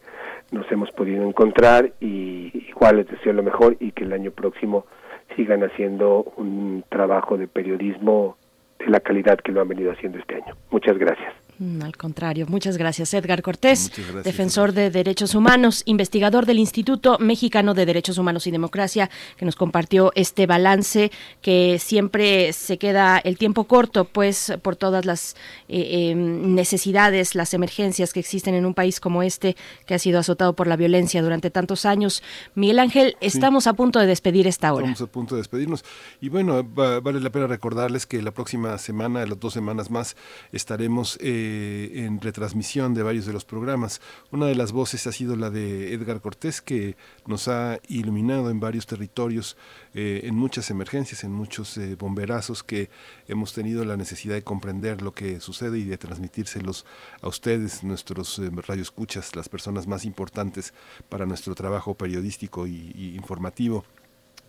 nos 0.51 0.69
hemos 0.71 0.91
podido 0.91 1.27
encontrar 1.27 1.91
y 1.99 2.65
igual 2.69 2.97
les 2.97 3.07
deseo 3.07 3.33
lo 3.33 3.43
mejor 3.43 3.77
y 3.79 3.91
que 3.91 4.03
el 4.03 4.13
año 4.13 4.31
próximo 4.31 4.87
sigan 5.35 5.63
haciendo 5.63 6.23
un 6.37 6.83
trabajo 6.89 7.37
de 7.37 7.47
periodismo 7.47 8.35
de 8.79 8.87
la 8.87 8.99
calidad 8.99 9.39
que 9.39 9.51
lo 9.51 9.61
han 9.61 9.67
venido 9.67 9.91
haciendo 9.91 10.17
este 10.17 10.35
año. 10.35 10.55
Muchas 10.71 10.97
gracias. 10.97 11.42
Mm, 11.63 11.81
al 11.81 11.95
contrario, 11.95 12.45
muchas 12.49 12.75
gracias 12.75 13.13
Edgar 13.13 13.41
Cortés, 13.41 13.89
defensor 14.25 14.73
de 14.73 14.91
derechos 14.91 15.33
humanos, 15.33 15.81
investigador 15.85 16.45
del 16.45 16.59
Instituto 16.59 17.17
Mexicano 17.19 17.73
de 17.73 17.85
Derechos 17.85 18.17
Humanos 18.17 18.47
y 18.47 18.51
Democracia, 18.51 19.09
que 19.37 19.45
nos 19.45 19.55
compartió 19.55 20.11
este 20.15 20.45
balance 20.45 21.09
que 21.41 21.79
siempre 21.79 22.51
se 22.51 22.77
queda 22.77 23.17
el 23.17 23.37
tiempo 23.37 23.63
corto, 23.63 24.03
pues 24.03 24.51
por 24.61 24.75
todas 24.75 25.05
las 25.05 25.37
eh, 25.69 26.09
em, 26.11 26.53
necesidades, 26.53 27.33
las 27.33 27.53
emergencias 27.53 28.11
que 28.11 28.19
existen 28.19 28.55
en 28.55 28.65
un 28.65 28.73
país 28.73 28.99
como 28.99 29.23
este, 29.23 29.55
que 29.85 29.93
ha 29.93 29.99
sido 29.99 30.19
azotado 30.19 30.53
por 30.53 30.67
la 30.67 30.75
violencia 30.75 31.21
durante 31.21 31.49
tantos 31.49 31.85
años. 31.85 32.23
Miguel 32.55 32.79
Ángel, 32.79 33.15
estamos 33.21 33.67
a 33.67 33.73
punto 33.73 33.99
de 33.99 34.07
despedir 34.07 34.47
esta 34.47 34.73
hora. 34.73 34.85
Estamos 34.85 35.09
a 35.09 35.11
punto 35.11 35.35
de 35.35 35.39
despedirnos. 35.39 35.85
Y 36.19 36.27
bueno, 36.27 36.61
vale 36.63 37.21
la 37.21 37.29
pena 37.29 37.47
recordarles 37.47 38.05
que 38.05 38.21
la 38.21 38.31
próxima 38.31 38.77
semana, 38.79 39.25
las 39.25 39.39
dos 39.39 39.53
semanas 39.53 39.89
más, 39.89 40.17
estaremos... 40.51 41.17
Eh, 41.21 41.52
eh, 41.53 42.05
en 42.05 42.19
retransmisión 42.19 42.95
de 42.95 43.03
varios 43.03 43.27
de 43.27 43.33
los 43.33 43.45
programas. 43.45 44.01
Una 44.31 44.47
de 44.47 44.55
las 44.55 44.71
voces 44.71 45.05
ha 45.05 45.11
sido 45.11 45.35
la 45.35 45.51
de 45.51 45.93
Edgar 45.93 46.19
Cortés, 46.19 46.61
que 46.61 46.97
nos 47.27 47.47
ha 47.47 47.79
iluminado 47.87 48.49
en 48.49 48.59
varios 48.59 48.87
territorios, 48.87 49.55
eh, 49.93 50.21
en 50.23 50.35
muchas 50.35 50.71
emergencias, 50.71 51.23
en 51.23 51.31
muchos 51.31 51.77
eh, 51.77 51.95
bomberazos 51.95 52.63
que 52.63 52.89
hemos 53.27 53.53
tenido 53.53 53.85
la 53.85 53.97
necesidad 53.97 54.33
de 54.33 54.43
comprender 54.43 55.03
lo 55.03 55.13
que 55.13 55.39
sucede 55.41 55.77
y 55.77 55.83
de 55.83 55.99
transmitírselos 55.99 56.87
a 57.21 57.27
ustedes, 57.27 57.83
nuestros 57.83 58.41
radioescuchas, 58.67 59.35
las 59.35 59.47
personas 59.47 59.85
más 59.85 60.05
importantes 60.05 60.73
para 61.07 61.27
nuestro 61.27 61.53
trabajo 61.53 61.93
periodístico 61.93 62.65
y 62.65 63.13
informativo 63.15 63.85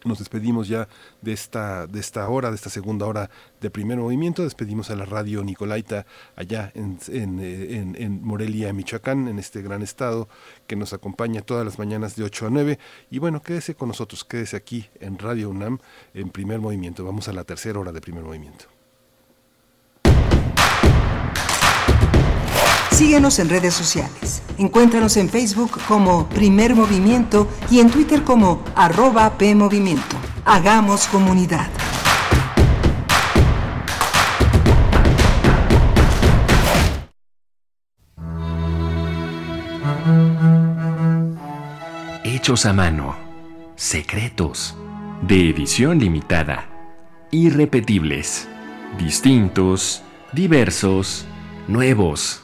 nos 0.04 0.18
despedimos 0.18 0.68
ya 0.68 0.88
de 1.22 1.32
esta, 1.32 1.86
de 1.86 2.00
esta 2.00 2.28
hora, 2.28 2.50
de 2.50 2.56
esta 2.56 2.70
segunda 2.70 3.06
hora 3.06 3.30
de 3.60 3.70
primer 3.70 3.98
movimiento. 3.98 4.42
Despedimos 4.42 4.90
a 4.90 4.96
la 4.96 5.04
radio 5.04 5.42
Nicolaita 5.42 6.06
allá 6.36 6.70
en, 6.74 6.98
en, 7.08 7.96
en, 7.98 8.22
Morelia, 8.24 8.72
Michoacán, 8.72 9.28
en 9.28 9.38
este 9.38 9.62
gran 9.62 9.82
estado 9.82 10.28
que 10.66 10.76
nos 10.76 10.92
acompaña 10.92 11.42
todas 11.42 11.64
las 11.64 11.78
mañanas 11.78 12.16
de 12.16 12.24
8 12.24 12.46
a 12.46 12.50
9. 12.50 12.78
Y 13.10 13.18
bueno, 13.18 13.42
quédese 13.42 13.74
con 13.74 13.88
nosotros, 13.88 14.24
quédese 14.24 14.56
aquí 14.56 14.88
en 15.00 15.18
Radio 15.18 15.50
UNAM 15.50 15.78
en 16.14 16.30
primer 16.30 16.60
movimiento. 16.60 17.04
Vamos 17.04 17.28
a 17.28 17.32
la 17.32 17.44
tercera 17.44 17.78
hora 17.78 17.92
de 17.92 18.00
primer 18.00 18.24
movimiento. 18.24 18.73
Síguenos 22.94 23.40
en 23.40 23.48
redes 23.48 23.74
sociales. 23.74 24.40
Encuéntranos 24.56 25.16
en 25.16 25.28
Facebook 25.28 25.80
como 25.88 26.28
Primer 26.28 26.76
Movimiento 26.76 27.48
y 27.68 27.80
en 27.80 27.90
Twitter 27.90 28.22
como 28.22 28.62
arroba 28.76 29.36
PMovimiento. 29.36 30.16
Hagamos 30.44 31.08
comunidad. 31.08 31.68
Hechos 42.22 42.64
a 42.64 42.72
mano. 42.72 43.16
Secretos. 43.74 44.76
De 45.20 45.50
edición 45.50 45.98
limitada. 45.98 46.68
Irrepetibles. 47.32 48.46
Distintos. 49.00 50.04
Diversos. 50.32 51.26
Nuevos 51.66 52.43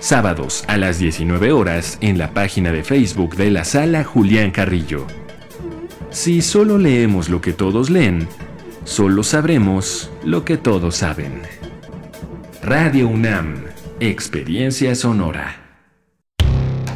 sábados 0.00 0.64
a 0.68 0.76
las 0.76 0.98
19 0.98 1.52
horas 1.52 1.98
en 2.00 2.18
la 2.18 2.32
página 2.32 2.72
de 2.72 2.84
Facebook 2.84 3.36
de 3.36 3.50
la 3.50 3.64
sala 3.64 4.04
Julián 4.04 4.50
Carrillo. 4.50 5.06
Si 6.10 6.42
solo 6.42 6.78
leemos 6.78 7.28
lo 7.28 7.40
que 7.40 7.52
todos 7.52 7.90
leen, 7.90 8.28
solo 8.84 9.22
sabremos 9.22 10.10
lo 10.24 10.44
que 10.44 10.56
todos 10.56 10.96
saben. 10.96 11.42
Radio 12.62 13.08
UNAM, 13.08 13.64
Experiencia 14.00 14.94
Sonora. 14.94 15.62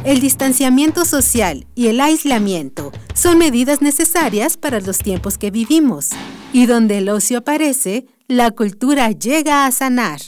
El 0.03 0.19
distanciamiento 0.19 1.05
social 1.05 1.67
y 1.75 1.87
el 1.87 2.01
aislamiento 2.01 2.91
son 3.13 3.37
medidas 3.37 3.81
necesarias 3.81 4.57
para 4.57 4.79
los 4.79 4.97
tiempos 4.97 5.37
que 5.37 5.51
vivimos, 5.51 6.09
y 6.51 6.65
donde 6.65 6.97
el 6.97 7.09
ocio 7.09 7.37
aparece, 7.39 8.07
la 8.27 8.49
cultura 8.49 9.11
llega 9.11 9.67
a 9.67 9.71
sanar. 9.71 10.21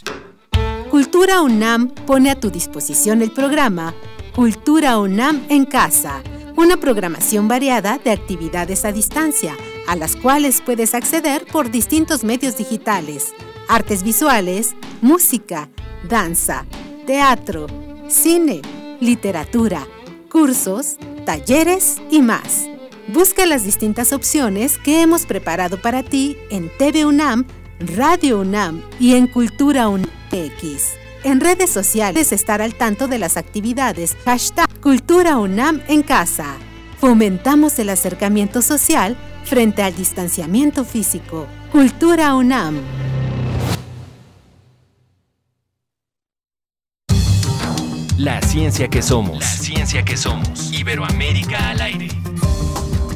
Cultura 0.94 1.42
UNAM 1.42 1.88
pone 2.06 2.30
a 2.30 2.40
tu 2.40 2.52
disposición 2.52 3.24
el 3.24 3.32
programa 3.32 3.96
Cultura 4.36 5.00
UNAM 5.00 5.44
en 5.50 5.66
Casa, 5.66 6.22
una 6.56 6.78
programación 6.78 7.48
variada 7.48 7.98
de 7.98 8.12
actividades 8.12 8.86
a 8.86 8.92
distancia, 8.92 9.58
a 9.88 9.96
las 9.96 10.16
cuales 10.16 10.62
puedes 10.62 10.94
acceder 10.94 11.48
por 11.52 11.72
distintos 11.72 12.24
medios 12.24 12.58
digitales, 12.58 13.34
artes 13.68 14.04
visuales, 14.04 14.76
música, 15.02 15.68
danza, 16.08 16.68
teatro, 17.08 17.66
cine, 18.08 18.62
literatura, 19.00 19.88
cursos, 20.30 20.98
talleres 21.26 22.04
y 22.12 22.22
más. 22.22 22.68
Busca 23.08 23.48
las 23.48 23.64
distintas 23.64 24.14
opciones 24.14 24.78
que 24.78 25.02
hemos 25.02 25.26
preparado 25.26 25.82
para 25.82 26.04
ti 26.04 26.38
en 26.52 26.70
TV 26.78 27.04
UNAM, 27.04 27.48
Radio 27.88 28.40
UNAM 28.40 28.82
y 29.00 29.16
en 29.16 29.28
Cultura 29.28 29.88
UNAM 29.90 30.10
X. 30.32 30.94
En 31.24 31.40
redes 31.40 31.70
sociales 31.70 32.32
estar 32.32 32.62
al 32.62 32.76
tanto 32.76 33.08
de 33.08 33.20
las 33.20 33.38
actividades 33.38 34.18
hashtag 34.26 34.68
Cultura 34.82 35.38
UNAM 35.38 35.82
en 35.88 36.04
casa. 36.04 36.58
Fomentamos 37.00 37.78
el 37.80 37.90
acercamiento 37.90 38.62
social 38.62 39.16
frente 39.46 39.84
al 39.84 39.96
distanciamiento 39.96 40.86
físico. 40.86 41.48
Cultura 41.72 42.36
UNAM. 42.36 42.82
La 48.18 48.42
ciencia 48.42 48.88
que 48.88 49.02
somos. 49.02 49.40
La 49.40 49.48
ciencia 49.48 50.06
que 50.06 50.16
somos. 50.16 50.72
Iberoamérica 50.72 51.70
al 51.72 51.82
aire. 51.82 52.08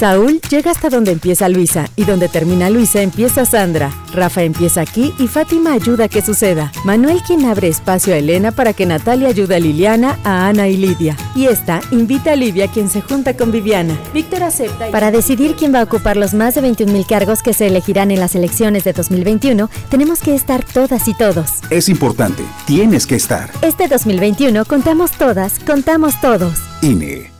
Saúl 0.00 0.40
llega 0.48 0.70
hasta 0.70 0.88
donde 0.88 1.12
empieza 1.12 1.50
Luisa 1.50 1.90
y 1.94 2.04
donde 2.04 2.30
termina 2.30 2.70
Luisa 2.70 3.02
empieza 3.02 3.44
Sandra. 3.44 3.92
Rafa 4.14 4.42
empieza 4.44 4.80
aquí 4.80 5.12
y 5.18 5.28
Fátima 5.28 5.74
ayuda 5.74 6.04
a 6.04 6.08
que 6.08 6.22
suceda. 6.22 6.72
Manuel 6.86 7.20
quien 7.26 7.44
abre 7.44 7.68
espacio 7.68 8.14
a 8.14 8.16
Elena 8.16 8.50
para 8.50 8.72
que 8.72 8.86
Natalia 8.86 9.28
ayude 9.28 9.56
a 9.56 9.58
Liliana, 9.58 10.18
a 10.24 10.48
Ana 10.48 10.68
y 10.68 10.78
Lidia. 10.78 11.18
Y 11.36 11.48
esta 11.48 11.82
invita 11.90 12.32
a 12.32 12.36
Livia 12.36 12.68
quien 12.68 12.88
se 12.88 13.02
junta 13.02 13.36
con 13.36 13.52
Viviana. 13.52 13.94
Víctor 14.14 14.44
acepta. 14.44 14.88
Y... 14.88 14.90
Para 14.90 15.10
decidir 15.10 15.54
quién 15.54 15.74
va 15.74 15.80
a 15.80 15.84
ocupar 15.84 16.16
los 16.16 16.32
más 16.32 16.54
de 16.54 16.62
21.000 16.62 17.06
cargos 17.06 17.42
que 17.42 17.52
se 17.52 17.66
elegirán 17.66 18.10
en 18.10 18.20
las 18.20 18.34
elecciones 18.34 18.84
de 18.84 18.94
2021, 18.94 19.68
tenemos 19.90 20.20
que 20.20 20.34
estar 20.34 20.64
todas 20.64 21.08
y 21.08 21.14
todos. 21.14 21.56
Es 21.68 21.90
importante, 21.90 22.42
tienes 22.66 23.06
que 23.06 23.16
estar. 23.16 23.50
Este 23.60 23.86
2021 23.86 24.64
contamos 24.64 25.10
todas, 25.10 25.58
contamos 25.58 26.18
todos. 26.22 26.54
INE. 26.80 27.39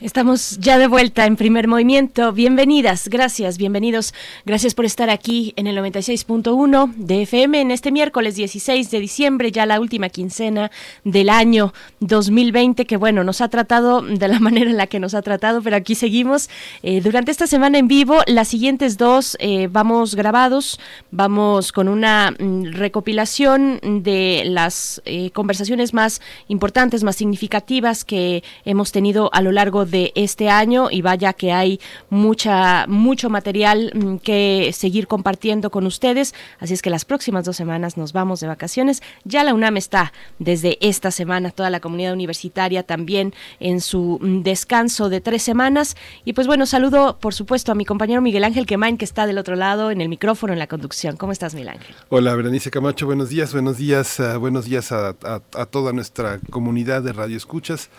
Estamos 0.00 0.58
ya 0.60 0.78
de 0.78 0.86
vuelta 0.86 1.26
en 1.26 1.34
primer 1.34 1.66
movimiento. 1.66 2.30
Bienvenidas, 2.32 3.08
gracias, 3.08 3.58
bienvenidos. 3.58 4.14
Gracias 4.46 4.72
por 4.72 4.84
estar 4.84 5.10
aquí 5.10 5.54
en 5.56 5.66
el 5.66 5.76
96.1 5.76 6.94
de 6.94 7.22
FM 7.22 7.60
en 7.60 7.72
este 7.72 7.90
miércoles 7.90 8.36
16 8.36 8.92
de 8.92 9.00
diciembre, 9.00 9.50
ya 9.50 9.66
la 9.66 9.80
última 9.80 10.08
quincena 10.08 10.70
del 11.02 11.28
año 11.28 11.74
2020, 11.98 12.86
que 12.86 12.96
bueno, 12.96 13.24
nos 13.24 13.40
ha 13.40 13.48
tratado 13.48 14.00
de 14.00 14.28
la 14.28 14.38
manera 14.40 14.70
en 14.70 14.76
la 14.76 14.86
que 14.86 15.00
nos 15.00 15.14
ha 15.14 15.22
tratado, 15.22 15.62
pero 15.62 15.74
aquí 15.74 15.96
seguimos. 15.96 16.48
Eh, 16.84 17.00
durante 17.00 17.32
esta 17.32 17.48
semana 17.48 17.78
en 17.78 17.88
vivo, 17.88 18.20
las 18.28 18.46
siguientes 18.46 18.98
dos 18.98 19.36
eh, 19.40 19.66
vamos 19.68 20.14
grabados, 20.14 20.78
vamos 21.10 21.72
con 21.72 21.88
una 21.88 22.36
mm, 22.38 22.66
recopilación 22.66 23.80
de 23.82 24.44
las 24.46 25.02
eh, 25.06 25.32
conversaciones 25.32 25.92
más 25.92 26.20
importantes, 26.46 27.02
más 27.02 27.16
significativas 27.16 28.04
que 28.04 28.44
hemos 28.64 28.92
tenido 28.92 29.28
a 29.32 29.42
lo 29.42 29.50
largo 29.50 29.84
de 29.84 29.87
este 30.14 30.50
año 30.50 30.88
y 30.90 31.02
vaya 31.02 31.32
que 31.32 31.52
hay 31.52 31.80
mucha 32.10 32.86
mucho 32.86 33.30
material 33.30 33.92
mm, 33.94 34.16
que 34.18 34.70
seguir 34.72 35.06
compartiendo 35.06 35.70
con 35.70 35.86
ustedes, 35.86 36.34
así 36.58 36.74
es 36.74 36.82
que 36.82 36.90
las 36.90 37.04
próximas 37.04 37.44
dos 37.44 37.56
semanas 37.56 37.96
nos 37.96 38.12
vamos 38.12 38.40
de 38.40 38.46
vacaciones. 38.46 39.02
Ya 39.24 39.44
la 39.44 39.54
UNAM 39.54 39.76
está 39.76 40.12
desde 40.38 40.78
esta 40.80 41.10
semana, 41.10 41.50
toda 41.50 41.70
la 41.70 41.80
comunidad 41.80 42.12
universitaria 42.12 42.82
también 42.82 43.34
en 43.60 43.80
su 43.80 44.18
mm, 44.20 44.42
descanso 44.42 45.08
de 45.08 45.20
tres 45.20 45.42
semanas 45.42 45.96
y 46.24 46.32
pues 46.32 46.46
bueno, 46.46 46.66
saludo 46.66 47.18
por 47.18 47.34
supuesto 47.34 47.72
a 47.72 47.74
mi 47.74 47.84
compañero 47.84 48.20
Miguel 48.20 48.44
Ángel 48.44 48.66
Quemain 48.66 48.98
que 48.98 49.04
está 49.04 49.26
del 49.26 49.38
otro 49.38 49.56
lado 49.56 49.90
en 49.90 50.00
el 50.00 50.08
micrófono, 50.08 50.52
en 50.52 50.58
la 50.58 50.66
conducción. 50.66 51.16
¿Cómo 51.16 51.32
estás, 51.32 51.54
Miguel 51.54 51.70
Ángel? 51.70 51.94
Hola, 52.08 52.34
Berenice 52.34 52.70
Camacho, 52.70 53.06
buenos 53.06 53.28
días, 53.28 53.52
buenos 53.52 53.78
días, 53.78 54.20
uh, 54.20 54.38
buenos 54.38 54.64
días 54.64 54.92
a, 54.92 55.14
a 55.22 55.66
toda 55.66 55.92
nuestra 55.92 56.40
comunidad 56.50 57.02
de 57.02 57.12
Radio 57.12 57.36
Escuchas. 57.36 57.90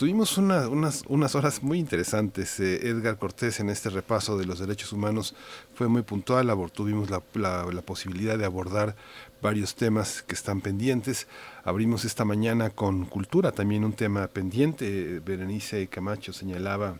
Tuvimos 0.00 0.38
una, 0.38 0.66
unas, 0.66 1.04
unas 1.08 1.34
horas 1.34 1.62
muy 1.62 1.78
interesantes. 1.78 2.58
Eh, 2.58 2.88
Edgar 2.88 3.18
Cortés 3.18 3.60
en 3.60 3.68
este 3.68 3.90
repaso 3.90 4.38
de 4.38 4.46
los 4.46 4.58
derechos 4.58 4.94
humanos 4.94 5.34
fue 5.74 5.88
muy 5.88 6.00
puntual. 6.00 6.50
tuvimos 6.72 7.10
la, 7.10 7.22
la, 7.34 7.66
la, 7.70 7.82
posibilidad 7.82 8.38
de 8.38 8.46
abordar 8.46 8.96
varios 9.42 9.74
temas 9.74 10.22
que 10.22 10.34
están 10.34 10.62
pendientes. 10.62 11.28
Abrimos 11.64 12.06
esta 12.06 12.24
mañana 12.24 12.70
con 12.70 13.04
cultura, 13.04 13.52
también 13.52 13.84
un 13.84 13.92
tema 13.92 14.26
pendiente. 14.28 15.20
Berenice 15.20 15.86
Camacho 15.88 16.32
señalaba 16.32 16.96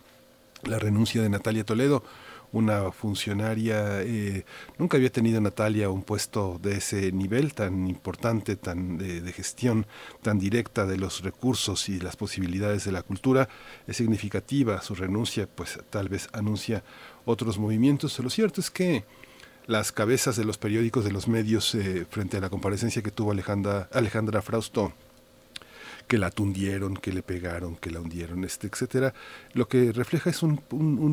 la 0.65 0.79
renuncia 0.79 1.23
de 1.23 1.31
Natalia 1.31 1.65
Toledo 1.65 2.05
una 2.53 2.91
funcionaria, 2.93 4.03
eh, 4.03 4.45
nunca 4.79 4.97
había 4.97 5.11
tenido 5.11 5.41
Natalia 5.41 5.91
un 5.91 6.03
puesto 6.03 6.59
de 6.61 6.79
ese 6.79 7.13
nivel 7.13 7.55
tan 7.55 7.87
importante, 7.87 8.57
tan 8.57 8.99
de, 8.99 9.33
gestión 9.33 9.87
tan 10.23 10.39
directa 10.39 10.87
de 10.87 10.97
los 10.97 11.23
recursos 11.23 11.89
y 11.89 12.01
las 12.01 12.17
posibilidades 12.17 12.85
de 12.85 12.93
la 12.93 13.03
cultura. 13.03 13.49
Es 13.87 13.97
significativa 13.99 14.83
su 14.83 14.95
renuncia, 14.95 15.47
pues 15.47 15.79
tal 15.91 16.09
vez 16.09 16.29
anuncia 16.33 16.83
otros 17.25 17.59
movimientos. 17.59 18.19
Lo 18.19 18.31
cierto 18.31 18.61
es 18.61 18.71
que 18.71 19.05
las 19.67 19.93
cabezas 19.93 20.37
de 20.37 20.45
los 20.45 20.59
periódicos, 20.59 21.05
de 21.05 21.13
los 21.13 21.29
medios, 21.29 21.75
eh, 21.75 22.07
frente 22.11 22.39
a 22.39 22.41
la 22.41 22.51
comparecencia 22.51 23.03
que 23.03 23.13
tuvo 23.13 23.31
Alejandra, 23.31 23.89
Alejandra 23.93 24.43
Frausto, 24.43 24.93
que 26.11 26.19
la 26.19 26.33
tundieron, 26.33 26.97
que 26.97 27.13
le 27.13 27.23
pegaron, 27.23 27.77
que 27.77 27.89
la 27.89 28.01
hundieron, 28.01 28.43
este, 28.43 28.67
etcétera, 28.67 29.15
lo 29.53 29.69
que 29.69 29.93
refleja 29.93 30.29
es 30.29 30.43
un, 30.43 30.61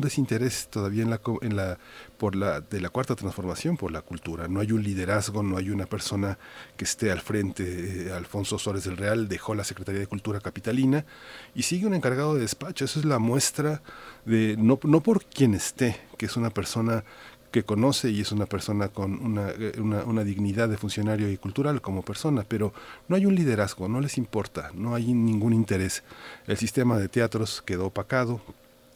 desinterés 0.00 0.66
todavía 0.68 1.04
en 1.04 1.10
la, 1.10 1.20
en 1.42 1.54
la, 1.54 1.78
por 2.18 2.34
la, 2.34 2.60
de 2.62 2.80
la 2.80 2.88
cuarta 2.88 3.14
transformación 3.14 3.76
por 3.76 3.92
la 3.92 4.02
cultura. 4.02 4.48
No 4.48 4.58
hay 4.58 4.72
un 4.72 4.82
liderazgo, 4.82 5.44
no 5.44 5.56
hay 5.56 5.70
una 5.70 5.86
persona 5.86 6.36
que 6.76 6.84
esté 6.84 7.12
al 7.12 7.20
frente. 7.20 8.08
Eh, 8.08 8.12
Alfonso 8.12 8.58
Suárez 8.58 8.82
del 8.86 8.96
Real 8.96 9.28
dejó 9.28 9.54
la 9.54 9.62
Secretaría 9.62 10.00
de 10.00 10.08
Cultura 10.08 10.40
Capitalina 10.40 11.06
y 11.54 11.62
sigue 11.62 11.86
un 11.86 11.94
encargado 11.94 12.34
de 12.34 12.40
despacho. 12.40 12.84
Eso 12.84 12.98
es 12.98 13.04
la 13.04 13.20
muestra 13.20 13.82
de, 14.24 14.56
no, 14.58 14.80
no 14.82 15.00
por 15.00 15.24
quien 15.26 15.54
esté, 15.54 15.96
que 16.16 16.26
es 16.26 16.36
una 16.36 16.50
persona 16.50 17.04
que 17.50 17.62
conoce 17.62 18.10
y 18.10 18.20
es 18.20 18.32
una 18.32 18.46
persona 18.46 18.88
con 18.88 19.14
una, 19.24 19.52
una, 19.78 20.04
una, 20.04 20.24
dignidad 20.24 20.68
de 20.68 20.76
funcionario 20.76 21.30
y 21.30 21.36
cultural 21.36 21.80
como 21.80 22.02
persona, 22.02 22.44
pero 22.46 22.72
no 23.08 23.16
hay 23.16 23.26
un 23.26 23.34
liderazgo, 23.34 23.88
no 23.88 24.00
les 24.00 24.18
importa, 24.18 24.70
no 24.74 24.94
hay 24.94 25.12
ningún 25.14 25.52
interés. 25.52 26.02
El 26.46 26.56
sistema 26.58 26.98
de 26.98 27.08
teatros 27.08 27.62
quedó 27.64 27.86
opacado, 27.86 28.40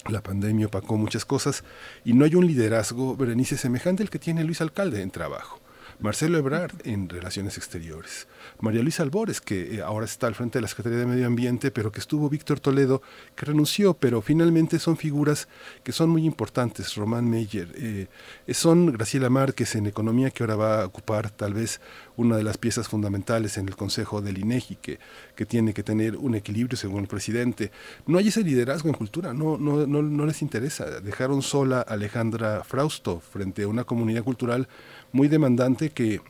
la 0.09 0.21
pandemia 0.21 0.67
opacó 0.67 0.97
muchas 0.97 1.25
cosas 1.25 1.65
y 2.05 2.13
no 2.13 2.25
hay 2.25 2.35
un 2.35 2.47
liderazgo, 2.47 3.17
Berenice, 3.17 3.57
semejante 3.57 4.03
al 4.03 4.11
que 4.11 4.19
tiene 4.19 4.45
Luis 4.45 4.61
Alcalde 4.61 5.01
en 5.01 5.11
trabajo. 5.11 5.61
Marcelo 6.01 6.39
Ebrard 6.39 6.73
en 6.85 7.09
Relaciones 7.09 7.57
Exteriores, 7.57 8.27
María 8.63 8.81
Luisa 8.81 9.03
Albores, 9.03 9.41
que 9.41 9.75
eh, 9.75 9.83
ahora 9.83 10.07
está 10.07 10.29
al 10.29 10.37
frente 10.37 10.59
de 10.59 10.63
la 10.63 10.69
Secretaría 10.69 10.99
de 10.99 11.07
Medio 11.07 11.27
Ambiente, 11.27 11.73
pero 11.73 11.91
que 11.91 11.99
estuvo 11.99 12.29
Víctor 12.29 12.61
Toledo, 12.61 13.03
que 13.35 13.45
renunció, 13.45 13.95
pero 13.95 14.23
finalmente 14.23 14.79
son 14.79 14.97
figuras 14.97 15.49
que 15.83 15.91
son 15.91 16.11
muy 16.11 16.25
importantes, 16.25 16.95
Román 16.95 17.29
Meyer, 17.29 17.73
eh, 17.75 18.07
son 18.55 18.93
Graciela 18.93 19.29
Márquez 19.31 19.75
en 19.75 19.89
Economía, 19.89 20.31
que 20.31 20.45
ahora 20.45 20.55
va 20.55 20.83
a 20.83 20.87
ocupar 20.87 21.31
tal 21.31 21.55
vez 21.55 21.81
una 22.17 22.37
de 22.37 22.45
las 22.45 22.57
piezas 22.57 22.87
fundamentales 22.87 23.59
en 23.59 23.67
el 23.67 23.75
Consejo 23.75 24.23
del 24.23 24.39
INEGI, 24.39 24.77
que, 24.77 25.01
que 25.35 25.45
tiene 25.45 25.75
que 25.75 25.83
tener 25.83 26.17
un 26.17 26.37
equilibrio 26.37 26.77
según 26.77 27.01
el 27.01 27.09
presidente. 27.09 27.73
No 28.07 28.19
hay 28.19 28.29
ese 28.29 28.45
liderazgo 28.45 28.89
en 28.89 28.95
cultura, 28.95 29.35
no, 29.35 29.59
no, 29.59 29.89
no, 29.89 30.03
no 30.03 30.25
les 30.25 30.41
interesa. 30.41 31.01
Dejaron 31.01 31.43
sola 31.43 31.79
a 31.81 31.95
Alejandra 31.95 32.63
Frausto 32.63 33.19
frente 33.19 33.65
a 33.65 33.69
una 33.69 33.83
comunidad 33.83 34.23
cultural 34.23 34.69
muy 35.11 35.27
demandante 35.27 35.91
que 35.91 36.21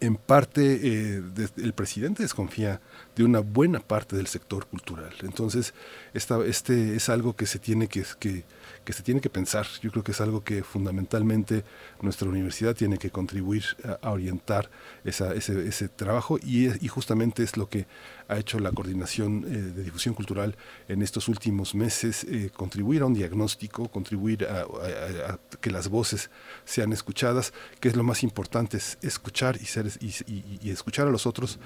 en 0.00 0.16
parte 0.16 0.80
eh, 0.82 1.22
el 1.56 1.72
presidente 1.74 2.22
desconfía 2.22 2.80
de 3.14 3.24
una 3.24 3.40
buena 3.40 3.80
parte 3.80 4.16
del 4.16 4.26
sector 4.26 4.66
cultural. 4.66 5.12
Entonces, 5.22 5.74
esta, 6.14 6.44
este 6.44 6.96
es 6.96 7.08
algo 7.08 7.36
que 7.36 7.46
se 7.46 7.58
tiene 7.58 7.86
que, 7.86 8.04
que 8.18 8.44
que 8.84 8.92
se 8.92 9.02
tiene 9.02 9.20
que 9.20 9.30
pensar. 9.30 9.66
Yo 9.82 9.90
creo 9.90 10.02
que 10.02 10.12
es 10.12 10.20
algo 10.20 10.42
que 10.42 10.62
fundamentalmente 10.62 11.64
nuestra 12.00 12.28
universidad 12.28 12.74
tiene 12.74 12.98
que 12.98 13.10
contribuir 13.10 13.64
a, 14.02 14.10
orientar 14.10 14.70
esa, 15.04 15.34
ese, 15.34 15.66
ese, 15.66 15.88
trabajo 15.88 16.38
y, 16.38 16.68
justamente 16.88 17.42
es 17.42 17.56
lo 17.56 17.68
que 17.68 17.86
ha 18.28 18.38
hecho 18.38 18.58
la 18.58 18.72
coordinación 18.72 19.44
eh, 19.44 19.48
de 19.48 19.82
difusión 19.82 20.14
cultural 20.14 20.56
en 20.88 21.02
estos 21.02 21.28
últimos 21.28 21.74
meses, 21.74 22.24
eh, 22.24 22.50
contribuir 22.54 23.02
a 23.02 23.06
un 23.06 23.14
diagnóstico, 23.14 23.88
contribuir 23.88 24.46
a, 24.46 25.38
que 25.60 25.70
las 25.70 25.88
voces 25.88 26.30
sean 26.64 26.92
escuchadas, 26.92 27.52
que 27.80 27.88
es 27.88 27.96
lo 27.96 28.02
más 28.02 28.22
importante, 28.22 28.76
es 28.76 28.98
escuchar 29.02 29.56
y, 29.60 29.66
ser, 29.66 29.90
y, 30.00 30.70
escuchar 30.70 31.06
a 31.06 31.10
los 31.10 31.26
otros 31.26 31.58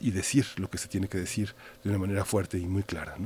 y, 0.00 0.10
decir 0.10 0.46
lo 0.56 0.70
que 0.70 0.78
se 0.78 0.88
tiene 0.88 1.08
que 1.08 1.18
decir 1.18 1.54
de 1.84 1.90
una 1.90 1.98
manera 1.98 2.24
fuerte 2.24 2.58
y 2.58 2.66
muy 2.66 2.82
clara. 2.82 3.16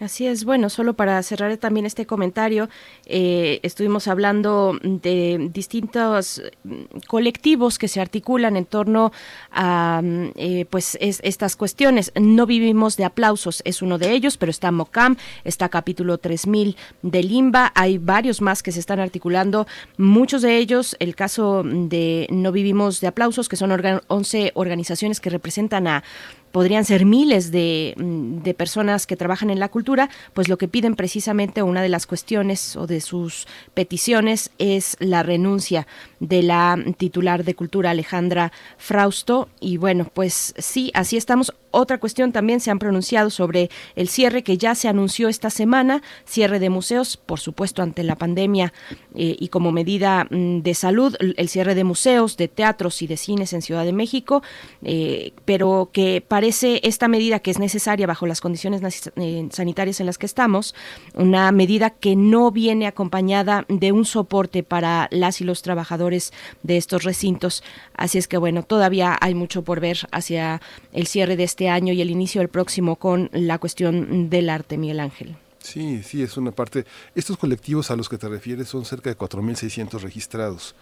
Así 0.00 0.28
es, 0.28 0.44
bueno, 0.44 0.70
solo 0.70 0.94
para 0.94 1.20
cerrar 1.24 1.56
también 1.56 1.84
este 1.84 2.06
comentario, 2.06 2.68
eh, 3.06 3.58
estuvimos 3.64 4.06
hablando 4.06 4.78
de 4.80 5.50
distintos 5.52 6.40
mm, 6.62 7.00
colectivos 7.08 7.78
que 7.78 7.88
se 7.88 8.00
articulan 8.00 8.56
en 8.56 8.64
torno 8.64 9.10
a 9.50 10.00
mm, 10.00 10.30
eh, 10.36 10.66
pues 10.70 10.96
estas 11.00 11.56
cuestiones. 11.56 12.12
No 12.14 12.46
vivimos 12.46 12.96
de 12.96 13.06
aplausos, 13.06 13.60
es 13.64 13.82
uno 13.82 13.98
de 13.98 14.12
ellos, 14.12 14.36
pero 14.36 14.50
está 14.50 14.70
MOCAM, 14.70 15.16
está 15.42 15.68
capítulo 15.68 16.18
3000 16.18 16.76
de 17.02 17.22
Limba, 17.24 17.72
hay 17.74 17.98
varios 17.98 18.40
más 18.40 18.62
que 18.62 18.70
se 18.70 18.78
están 18.78 19.00
articulando, 19.00 19.66
muchos 19.96 20.42
de 20.42 20.58
ellos, 20.58 20.94
el 21.00 21.16
caso 21.16 21.64
de 21.64 22.28
No 22.30 22.52
vivimos 22.52 23.00
de 23.00 23.08
aplausos, 23.08 23.48
que 23.48 23.56
son 23.56 23.72
11 24.06 24.52
organizaciones 24.54 25.18
que 25.18 25.30
representan 25.30 25.88
a 25.88 26.04
podrían 26.52 26.84
ser 26.84 27.04
miles 27.04 27.48
mm, 27.48 28.42
de, 28.42 28.54
personas 28.56 29.06
que 29.06 29.16
trabajan 29.16 29.50
en 29.50 29.58
la 29.58 29.68
cultura, 29.68 30.10
pues 30.34 30.48
lo 30.48 30.58
que 30.58 30.68
piden 30.68 30.96
precisamente 30.96 31.62
una 31.62 31.82
de 31.82 31.88
las 31.88 32.06
cuestiones 32.06 32.76
o 32.76 32.86
de 32.86 33.00
sus 33.00 33.46
peticiones 33.74 34.50
es 34.58 34.96
la 35.00 35.22
renuncia 35.22 35.86
de 36.20 36.42
la 36.42 36.76
titular 36.96 37.44
de 37.44 37.54
cultura 37.54 37.90
Alejandra 37.90 38.52
Frausto 38.76 39.48
y 39.60 39.76
bueno, 39.76 40.06
pues 40.12 40.54
sí, 40.58 40.90
así 40.94 41.16
estamos. 41.16 41.52
Otra 41.70 41.98
cuestión 41.98 42.32
también 42.32 42.60
se 42.60 42.70
han 42.70 42.78
pronunciado 42.78 43.28
sobre 43.28 43.68
el 43.94 44.08
cierre 44.08 44.42
que 44.42 44.56
ya 44.56 44.74
se 44.74 44.88
anunció 44.88 45.28
esta 45.28 45.50
semana, 45.50 46.02
cierre 46.24 46.58
de 46.58 46.70
museos, 46.70 47.18
por 47.18 47.40
supuesto 47.40 47.82
ante 47.82 48.02
la 48.02 48.16
pandemia 48.16 48.72
eh, 49.14 49.36
y 49.38 49.48
como 49.48 49.70
medida 49.70 50.26
mm, 50.30 50.60
de 50.60 50.74
salud, 50.74 51.14
el 51.20 51.48
cierre 51.48 51.74
de 51.74 51.84
museos, 51.84 52.38
de 52.38 52.48
teatros 52.48 53.02
y 53.02 53.06
de 53.06 53.18
cines 53.18 53.52
en 53.52 53.60
Ciudad 53.60 53.84
de 53.84 53.92
México, 53.92 54.42
eh, 54.82 55.32
pero 55.44 55.90
que 55.92 56.24
parece 56.26 56.80
esta 56.84 57.06
medida 57.06 57.40
que 57.40 57.50
es 57.50 57.58
necesaria 57.58 58.06
bajo 58.06 58.26
las 58.26 58.40
condiciones 58.40 59.10
eh, 59.16 59.48
sanitarias 59.50 60.00
en 60.00 60.06
las 60.06 60.16
que 60.16 60.26
estamos, 60.26 60.74
una 61.14 61.52
medida 61.52 61.90
que 61.90 62.16
no 62.16 62.50
viene 62.50 62.86
acompañada 62.86 63.66
de 63.68 63.92
un 63.92 64.06
soporte 64.06 64.62
para 64.62 65.08
las 65.10 65.42
y 65.42 65.44
los 65.44 65.60
trabajadores 65.60 66.07
de 66.08 66.76
estos 66.76 67.04
recintos. 67.04 67.62
Así 67.94 68.16
es 68.16 68.26
que 68.26 68.38
bueno, 68.38 68.62
todavía 68.62 69.18
hay 69.20 69.34
mucho 69.34 69.62
por 69.62 69.80
ver 69.80 69.98
hacia 70.12 70.62
el 70.92 71.06
cierre 71.06 71.36
de 71.36 71.44
este 71.44 71.58
este 71.58 71.68
año 71.68 71.92
y 71.92 72.00
el 72.00 72.10
inicio 72.10 72.40
del 72.40 72.48
próximo 72.48 72.94
con 72.94 73.30
la 73.32 73.58
cuestión 73.58 74.30
del 74.30 74.48
arte, 74.48 74.78
Miguel 74.78 75.00
Ángel. 75.00 75.34
Sí, 75.58 76.04
sí, 76.04 76.22
es 76.22 76.36
una 76.36 76.52
parte. 76.52 76.86
Estos 77.16 77.36
colectivos 77.36 77.90
a 77.90 77.96
los 77.96 78.08
que 78.08 78.16
te 78.16 78.28
refieres 78.28 78.68
son 78.68 78.84
cerca 78.84 79.10
de 79.10 79.18
4.600 79.18 80.00
registrados. 80.00 80.76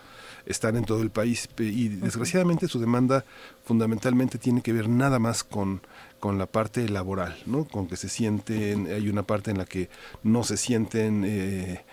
Están 0.44 0.76
en 0.76 0.84
todo 0.84 1.00
el 1.00 1.08
país 1.08 1.48
y 1.58 1.88
desgraciadamente 1.88 2.68
su 2.68 2.78
demanda 2.78 3.24
fundamentalmente 3.64 4.36
tiene 4.36 4.60
que 4.60 4.74
ver 4.74 4.86
nada 4.86 5.18
más 5.18 5.44
con, 5.44 5.80
con 6.20 6.36
la 6.36 6.44
parte 6.44 6.86
laboral, 6.90 7.38
¿no? 7.46 7.64
Con 7.64 7.88
que 7.88 7.96
se 7.96 8.10
sienten, 8.10 8.88
hay 8.88 9.08
una 9.08 9.22
parte 9.22 9.50
en 9.50 9.56
la 9.56 9.64
que 9.64 9.88
no 10.22 10.44
se 10.44 10.58
sienten... 10.58 11.24
Eh, 11.24 11.84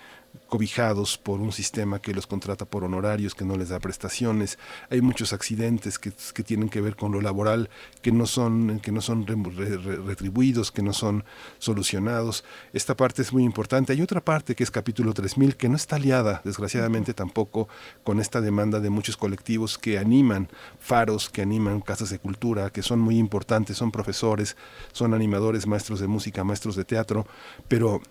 cobijados 0.48 1.18
por 1.18 1.40
un 1.40 1.52
sistema 1.52 2.00
que 2.00 2.14
los 2.14 2.28
contrata 2.28 2.66
por 2.66 2.84
honorarios, 2.84 3.34
que 3.34 3.46
no 3.46 3.58
les 3.58 3.70
da 3.70 3.80
prestaciones. 3.80 4.60
Hay 4.90 5.02
muchos 5.02 5.34
accidentes 5.34 5.98
que, 5.98 6.12
que 6.34 6.44
tienen 6.44 6.70
que 6.70 6.82
ver 6.82 6.96
con 6.96 7.12
lo 7.12 7.22
laboral, 7.22 7.70
que 8.02 8.12
no 8.12 8.26
son, 8.26 8.80
que 8.80 8.92
no 8.92 9.02
son 9.02 9.26
retribuidos, 9.26 10.72
que 10.72 10.84
no 10.84 10.94
son 10.94 11.24
solucionados. 11.58 12.44
Esta 12.72 12.96
parte 12.96 13.22
es 13.22 13.34
muy 13.34 13.44
importante. 13.44 13.94
Hay 13.94 14.02
otra 14.02 14.22
parte 14.22 14.56
que 14.56 14.64
es 14.64 14.72
capítulo 14.72 15.14
3000, 15.14 15.56
que 15.56 15.70
no 15.70 15.76
está 15.76 15.96
aliada, 15.96 16.42
desgraciadamente, 16.44 17.14
tampoco 17.14 17.68
con 18.04 18.20
esta 18.20 18.42
demanda 18.42 18.80
de 18.80 18.90
muchos 18.90 19.18
colectivos 19.18 19.78
que 19.78 19.98
animan 19.98 20.50
faros, 20.80 21.30
que 21.30 21.42
animan 21.42 21.82
casas 21.82 22.10
de 22.10 22.20
cultura, 22.20 22.70
que 22.70 22.84
son 22.84 23.00
muy 23.00 23.18
importantes, 23.18 23.78
son 23.78 23.92
profesores, 23.92 24.56
son 24.92 25.14
animadores, 25.14 25.68
maestros 25.68 26.00
de 26.00 26.08
música, 26.08 26.44
maestros 26.44 26.76
de 26.76 26.86
teatro, 26.86 27.26
pero 27.68 28.02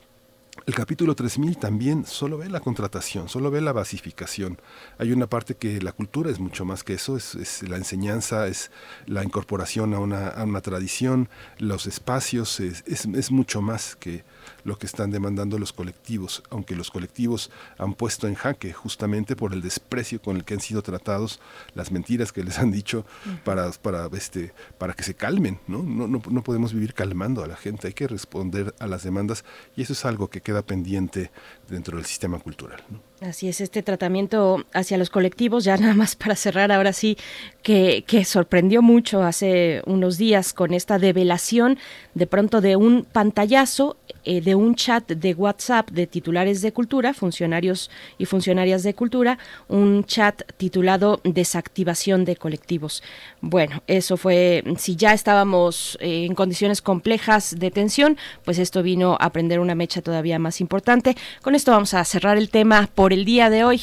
el 0.64 0.74
capítulo 0.74 1.14
3000 1.14 1.56
también 1.56 2.05
solo 2.06 2.39
ve 2.39 2.48
la 2.48 2.60
contratación, 2.60 3.28
solo 3.28 3.51
ve 3.51 3.60
la 3.60 3.72
basificación. 3.72 4.60
Hay 4.98 5.12
una 5.12 5.26
parte 5.26 5.56
que 5.56 5.80
la 5.80 5.93
cultura 5.93 6.30
es 6.30 6.39
mucho 6.39 6.64
más 6.64 6.84
que 6.84 6.94
eso, 6.94 7.16
es, 7.16 7.62
la 7.62 7.76
enseñanza, 7.76 8.47
es 8.47 8.70
la 9.06 9.24
incorporación 9.24 9.93
a 9.94 9.98
una, 9.98 10.60
tradición, 10.60 11.28
los 11.59 11.86
espacios, 11.86 12.60
es, 12.60 12.84
es, 12.86 13.30
mucho 13.30 13.60
más 13.60 13.97
que, 13.97 14.24
lo 14.64 14.78
que 14.78 14.86
están 14.86 15.10
demandando 15.10 15.59
los 15.59 15.72
colectivos, 15.72 16.43
aunque 16.51 16.76
los 16.76 16.90
colectivos 16.90 17.51
han 17.78 17.94
puesto 17.94 18.26
en 18.28 18.34
jaque 18.34 18.72
justamente 18.72 19.36
por 19.36 19.52
el 19.52 19.62
desprecio 19.62 20.20
con 20.20 20.36
el 20.36 20.44
que 20.44 20.55
han 20.55 20.60
sido 20.60 20.82
tratados, 20.82 21.40
las 21.74 21.90
mentiras 21.90 22.32
que 22.32 22.44
les 22.44 22.59
han 22.59 22.70
dicho 22.70 23.05
para, 23.44 23.70
para, 23.72 24.06
este, 24.16 24.52
para 24.78 24.94
que 24.94 25.05
se 25.05 25.14
calmen. 25.14 25.60
¿no? 25.66 25.82
No, 25.82 26.06
no, 26.06 26.43
podemos 26.43 26.72
vivir 26.72 26.94
calmando 26.94 27.43
a 27.43 27.47
la 27.47 27.56
gente, 27.56 27.89
hay 27.89 27.94
que 27.94 28.09
responder 28.09 28.74
a 28.78 28.86
las 28.86 29.02
demandas 29.02 29.44
y 29.76 29.82
eso 29.82 29.93
es 29.93 30.05
algo 30.05 30.28
que 30.28 30.40
queda 30.40 30.62
pendiente 30.62 31.30
dentro 31.68 31.97
del 31.97 32.06
sistema 32.06 32.39
cultural. 32.39 32.82
Así 33.23 33.49
es, 33.49 33.61
este 33.61 33.85
tratamiento 33.85 34.65
hacia 34.73 34.99
los 34.99 35.09
colectivos, 35.09 35.62
ya 35.62 35.77
nada 35.78 35.94
más 35.94 36.16
para 36.16 36.35
cerrar, 36.35 36.73
ahora 36.73 36.93
sí, 36.93 37.16
que, 37.62 38.03
sorprendió 38.24 38.82
mucho 38.82 39.23
hace 39.23 39.82
unos 39.86 40.19
días 40.19 40.53
con 40.53 40.74
esta 40.74 40.99
develación 40.99 41.78
de 42.15 42.27
pronto 42.27 42.61
de 42.61 42.77
un 42.77 43.05
pantallazo 43.05 43.97
eh, 44.24 44.40
de 44.40 44.55
un 44.55 44.74
chat 44.74 45.11
de 45.11 45.35
WhatsApp 45.35 45.90
de 45.90 46.07
titulares 46.07 46.62
de 46.62 46.73
cultura, 46.73 47.15
funcionarios 47.15 47.90
y 48.19 48.27
funcionarias 48.27 48.82
de 48.82 48.94
cultura, 48.94 49.39
un 49.69 50.05
chat 50.05 50.43
titulado 50.57 51.20
Desactivación 51.24 52.24
de 52.24 52.36
colectivos. 52.36 53.03
Bueno, 53.40 53.82
eso 53.86 54.16
fue, 54.16 54.65
si 54.78 54.97
ya 54.97 55.12
estábamos 55.12 55.99
eh, 56.01 56.27
en 56.27 56.35
condiciones 56.35 56.82
complejas 56.82 57.57
de 57.59 57.70
tensión, 57.70 58.16
pues 58.44 58.59
esto 58.59 58.82
vino 58.82 59.16
a 59.20 59.31
prender 59.31 59.61
una 59.61 59.74
mecha 59.74 60.03
todavía 60.03 60.39
más 60.39 60.61
importante. 60.61 61.16
Con 61.43 61.55
esto 61.55 61.73
vamos 61.73 61.94
a 61.94 62.05
cerrar 62.05 62.36
el 62.36 62.51
tema 62.51 62.89
por 62.94 63.11
el 63.12 63.24
día 63.24 63.51
de 63.51 63.64
hoy, 63.64 63.80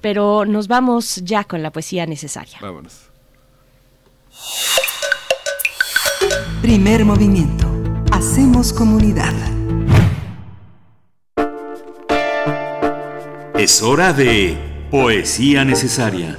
pero 0.00 0.44
nos 0.44 0.68
vamos 0.68 1.16
ya 1.24 1.44
con 1.44 1.62
la 1.62 1.70
poesía 1.70 2.06
necesaria. 2.06 2.58
Vámonos. 2.60 3.10
Primer 6.62 7.04
movimiento. 7.04 7.66
Hacemos 8.12 8.72
comunidad. 8.72 9.34
Es 13.58 13.82
hora 13.82 14.12
de 14.12 14.56
Poesía 14.90 15.64
Necesaria. 15.64 16.38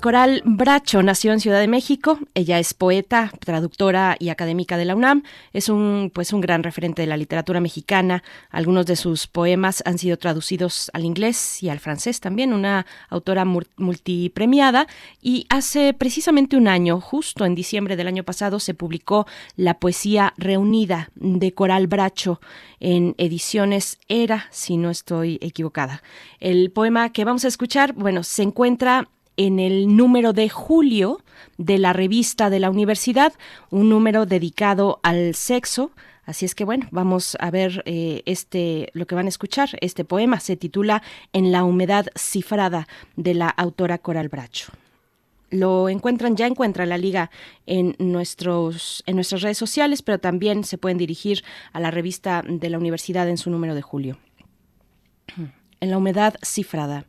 Coral 0.00 0.40
Bracho 0.46 1.02
nació 1.02 1.34
en 1.34 1.40
Ciudad 1.40 1.60
de 1.60 1.68
México. 1.68 2.18
Ella 2.32 2.58
es 2.58 2.72
poeta, 2.72 3.30
traductora 3.38 4.16
y 4.18 4.30
académica 4.30 4.78
de 4.78 4.86
la 4.86 4.96
UNAM. 4.96 5.24
Es 5.52 5.68
un, 5.68 6.10
pues, 6.14 6.32
un 6.32 6.40
gran 6.40 6.62
referente 6.62 7.02
de 7.02 7.06
la 7.06 7.18
literatura 7.18 7.60
mexicana. 7.60 8.22
Algunos 8.48 8.86
de 8.86 8.96
sus 8.96 9.26
poemas 9.26 9.82
han 9.84 9.98
sido 9.98 10.16
traducidos 10.16 10.90
al 10.94 11.04
inglés 11.04 11.62
y 11.62 11.68
al 11.68 11.80
francés 11.80 12.20
también. 12.20 12.54
Una 12.54 12.86
autora 13.10 13.44
multipremiada. 13.44 14.86
Y 15.20 15.44
hace 15.50 15.92
precisamente 15.92 16.56
un 16.56 16.66
año, 16.66 16.98
justo 16.98 17.44
en 17.44 17.54
diciembre 17.54 17.96
del 17.96 18.08
año 18.08 18.24
pasado, 18.24 18.58
se 18.58 18.72
publicó 18.72 19.26
la 19.54 19.80
poesía 19.80 20.32
reunida 20.38 21.10
de 21.14 21.52
Coral 21.52 21.88
Bracho 21.88 22.40
en 22.80 23.14
ediciones 23.18 23.98
Era, 24.08 24.46
si 24.50 24.78
no 24.78 24.88
estoy 24.88 25.38
equivocada. 25.42 26.02
El 26.38 26.70
poema 26.70 27.12
que 27.12 27.26
vamos 27.26 27.44
a 27.44 27.48
escuchar, 27.48 27.92
bueno, 27.92 28.22
se 28.22 28.42
encuentra 28.42 29.10
en 29.36 29.58
el 29.58 29.96
número 29.96 30.32
de 30.32 30.48
julio 30.48 31.22
de 31.58 31.78
la 31.78 31.92
revista 31.92 32.50
de 32.50 32.60
la 32.60 32.70
universidad, 32.70 33.32
un 33.70 33.88
número 33.88 34.26
dedicado 34.26 35.00
al 35.02 35.34
sexo. 35.34 35.90
Así 36.24 36.44
es 36.44 36.54
que 36.54 36.64
bueno, 36.64 36.86
vamos 36.90 37.36
a 37.40 37.50
ver 37.50 37.82
eh, 37.86 38.22
este, 38.26 38.90
lo 38.92 39.06
que 39.06 39.14
van 39.14 39.26
a 39.26 39.30
escuchar. 39.30 39.70
Este 39.80 40.04
poema 40.04 40.40
se 40.40 40.56
titula 40.56 41.02
En 41.32 41.52
la 41.52 41.64
humedad 41.64 42.06
cifrada 42.16 42.86
de 43.16 43.34
la 43.34 43.48
autora 43.48 43.98
Coral 43.98 44.28
Bracho. 44.28 44.72
Lo 45.50 45.88
encuentran, 45.88 46.36
ya 46.36 46.46
encuentran 46.46 46.88
la 46.88 46.98
liga 46.98 47.30
en 47.66 47.96
nuestros, 47.98 49.02
en 49.06 49.16
nuestras 49.16 49.42
redes 49.42 49.58
sociales, 49.58 50.00
pero 50.00 50.20
también 50.20 50.62
se 50.62 50.78
pueden 50.78 50.96
dirigir 50.96 51.42
a 51.72 51.80
la 51.80 51.90
revista 51.90 52.44
de 52.46 52.70
la 52.70 52.78
universidad 52.78 53.28
en 53.28 53.36
su 53.36 53.50
número 53.50 53.74
de 53.74 53.82
julio. 53.82 54.18
En 55.80 55.90
la 55.90 55.98
humedad 55.98 56.34
cifrada. 56.42 57.06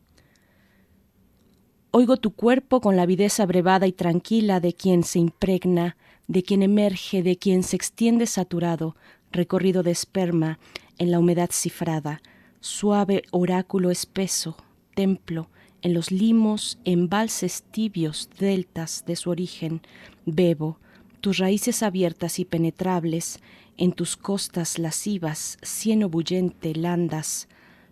Oigo 1.94 2.16
tu 2.16 2.32
cuerpo 2.32 2.80
con 2.80 2.96
la 2.96 3.02
avidez 3.02 3.42
abrevada 3.42 3.86
y 3.86 3.92
tranquila 3.92 4.62
de 4.62 4.72
quien 4.72 5.04
se 5.04 5.20
impregna, 5.20 5.98
de 6.30 6.42
quien 6.42 6.64
emerge, 6.64 7.22
de 7.22 7.36
quien 7.36 7.64
se 7.64 7.76
extiende 7.76 8.28
saturado, 8.28 8.96
recorrido 9.34 9.84
de 9.84 9.92
esperma, 9.92 10.58
en 11.00 11.12
la 11.12 11.20
humedad 11.20 11.50
cifrada, 11.52 12.22
suave 12.62 13.24
oráculo 13.32 13.92
espeso, 13.92 14.56
templo, 14.96 15.50
en 15.82 15.94
los 15.94 16.12
limos, 16.12 16.80
embalses 16.86 17.64
tibios, 17.64 18.30
deltas 18.40 19.04
de 19.06 19.18
su 19.18 19.30
origen, 19.30 19.82
bebo, 20.26 20.80
tus 21.20 21.40
raíces 21.40 21.84
abiertas 21.84 22.40
y 22.40 22.46
penetrables, 22.46 23.42
en 23.76 23.92
tus 23.92 24.16
costas 24.16 24.80
lascivas, 24.80 25.58
cieno 25.62 26.08
bullente, 26.08 26.74
landas, 26.74 27.50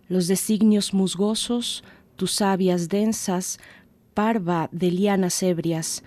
los 0.08 0.26
designios 0.26 0.94
musgosos, 0.94 1.84
tus 2.20 2.32
sabias 2.32 2.90
densas, 2.90 3.58
parva 4.20 4.68
de 4.70 4.90
lianas 4.90 5.42
ebrias, 5.42 6.04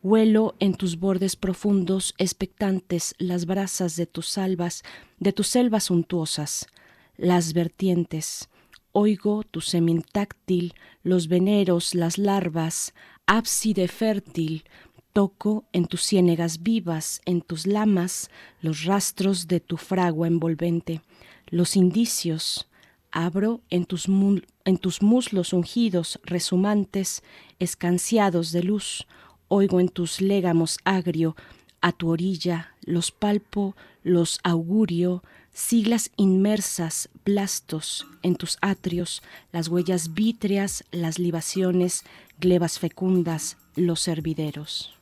huelo 0.00 0.54
en 0.60 0.74
tus 0.74 1.00
bordes 1.00 1.34
profundos, 1.34 2.14
expectantes 2.16 3.16
las 3.18 3.44
brasas 3.44 3.96
de 3.96 4.06
tus 4.06 4.38
albas, 4.38 4.84
de 5.18 5.32
tus 5.32 5.48
selvas 5.48 5.82
suntuosas, 5.82 6.68
las 7.16 7.54
vertientes, 7.54 8.48
oigo 8.92 9.42
tu 9.42 9.60
semintáctil, 9.60 10.74
los 11.02 11.26
veneros, 11.26 11.96
las 11.96 12.18
larvas, 12.18 12.94
ábside 13.26 13.88
fértil, 13.88 14.62
toco 15.12 15.64
en 15.72 15.86
tus 15.86 16.02
ciénegas 16.02 16.62
vivas, 16.62 17.20
en 17.24 17.40
tus 17.40 17.66
lamas, 17.66 18.30
los 18.60 18.84
rastros 18.84 19.48
de 19.48 19.58
tu 19.58 19.76
fragua 19.76 20.28
envolvente, 20.28 21.00
los 21.48 21.74
indicios, 21.74 22.68
abro 23.10 23.60
en 23.70 23.86
tus, 23.86 24.08
en 24.66 24.76
tus 24.76 25.00
muslos 25.00 25.54
ungidos, 25.54 26.20
resumantes, 26.24 27.22
escanciados 27.58 28.52
de 28.52 28.62
luz, 28.62 29.06
oigo 29.48 29.80
en 29.80 29.88
tus 29.88 30.20
légamos 30.20 30.78
agrio, 30.84 31.36
a 31.80 31.92
tu 31.92 32.10
orilla, 32.10 32.74
los 32.82 33.12
palpo, 33.12 33.76
los 34.02 34.40
augurio, 34.42 35.22
siglas 35.54 36.10
inmersas, 36.16 37.08
blastos, 37.24 38.06
en 38.22 38.34
tus 38.34 38.58
atrios, 38.60 39.22
las 39.52 39.68
huellas 39.68 40.14
vítreas, 40.14 40.84
las 40.90 41.18
libaciones, 41.18 42.02
glebas 42.40 42.78
fecundas, 42.78 43.56
los 43.76 44.08
hervideros. 44.08 44.95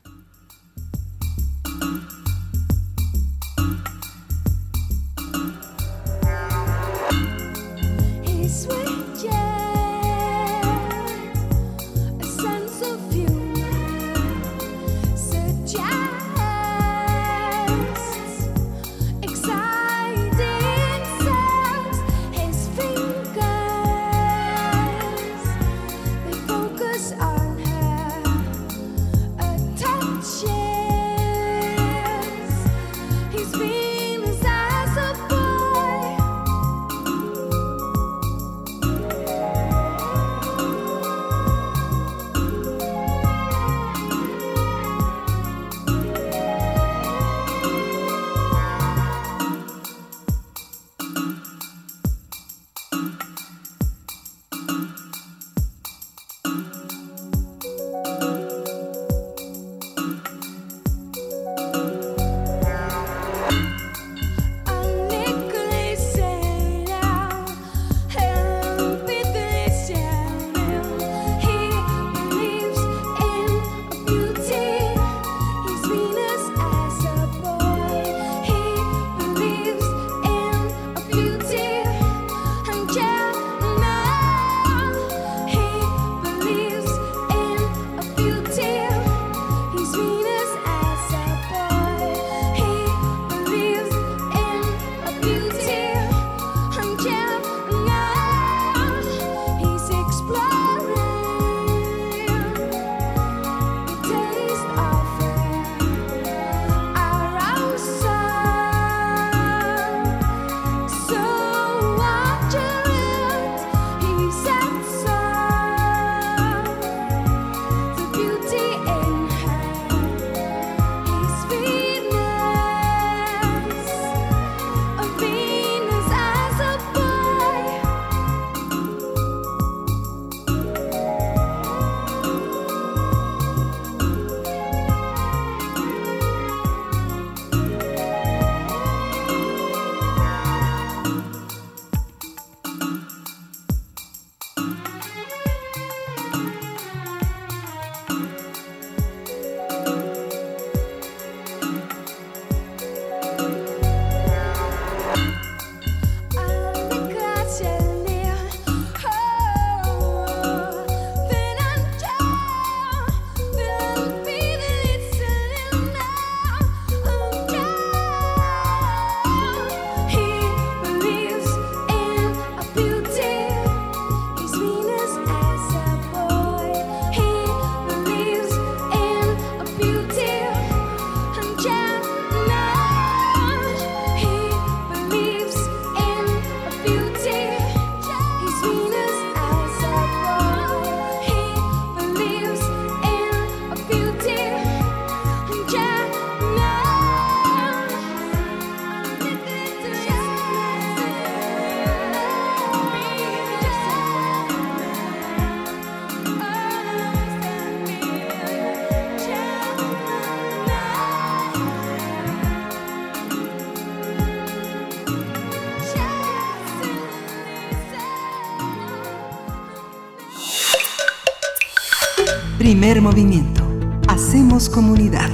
Movimiento. 223.05 223.63
Hacemos 224.09 224.71
comunidad. 224.71 225.29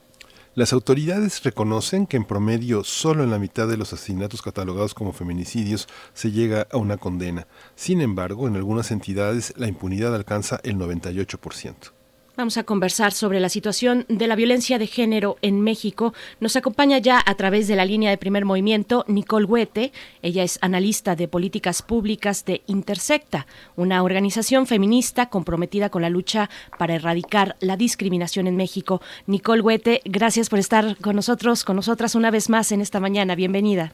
Las 0.53 0.71
autoridades 0.71 1.41
reconocen 1.41 2.05
que 2.05 2.17
en 2.17 2.25
promedio 2.25 2.83
solo 2.83 3.23
en 3.23 3.31
la 3.31 3.39
mitad 3.39 3.67
de 3.67 3.77
los 3.77 3.91
asesinatos 3.91 4.43
catalogados 4.43 4.93
como 4.93 5.13
feminicidios 5.13 5.87
se 6.13 6.31
llega 6.31 6.67
a 6.71 6.77
una 6.77 6.97
condena. 6.97 7.47
Sin 7.75 8.01
embargo, 8.01 8.47
en 8.47 8.55
algunas 8.55 8.91
entidades 8.91 9.53
la 9.57 9.67
impunidad 9.67 10.13
alcanza 10.13 10.59
el 10.63 10.75
98%. 10.75 11.98
Vamos 12.39 12.55
a 12.55 12.63
conversar 12.63 13.11
sobre 13.11 13.41
la 13.41 13.49
situación 13.49 14.05
de 14.07 14.25
la 14.25 14.37
violencia 14.37 14.79
de 14.79 14.87
género 14.87 15.35
en 15.41 15.59
México. 15.59 16.13
Nos 16.39 16.55
acompaña 16.55 16.97
ya 16.97 17.21
a 17.25 17.35
través 17.35 17.67
de 17.67 17.75
la 17.75 17.83
línea 17.83 18.11
de 18.11 18.17
primer 18.17 18.45
movimiento 18.45 19.03
Nicole 19.09 19.45
Huete. 19.45 19.91
Ella 20.21 20.43
es 20.43 20.57
analista 20.61 21.17
de 21.17 21.27
políticas 21.27 21.81
públicas 21.81 22.45
de 22.45 22.61
Intersecta, 22.65 23.45
una 23.75 24.03
organización 24.03 24.67
feminista 24.67 25.25
comprometida 25.25 25.89
con 25.89 26.01
la 26.01 26.09
lucha 26.09 26.49
para 26.77 26.95
erradicar 26.95 27.57
la 27.59 27.75
discriminación 27.75 28.47
en 28.47 28.55
México. 28.55 29.01
Nicole 29.27 29.61
Huete, 29.61 29.99
gracias 30.05 30.47
por 30.47 30.59
estar 30.59 30.95
con 30.95 31.17
nosotros, 31.17 31.65
con 31.65 31.75
nosotras 31.75 32.15
una 32.15 32.31
vez 32.31 32.49
más 32.49 32.71
en 32.71 32.79
esta 32.79 33.01
mañana. 33.01 33.35
Bienvenida. 33.35 33.91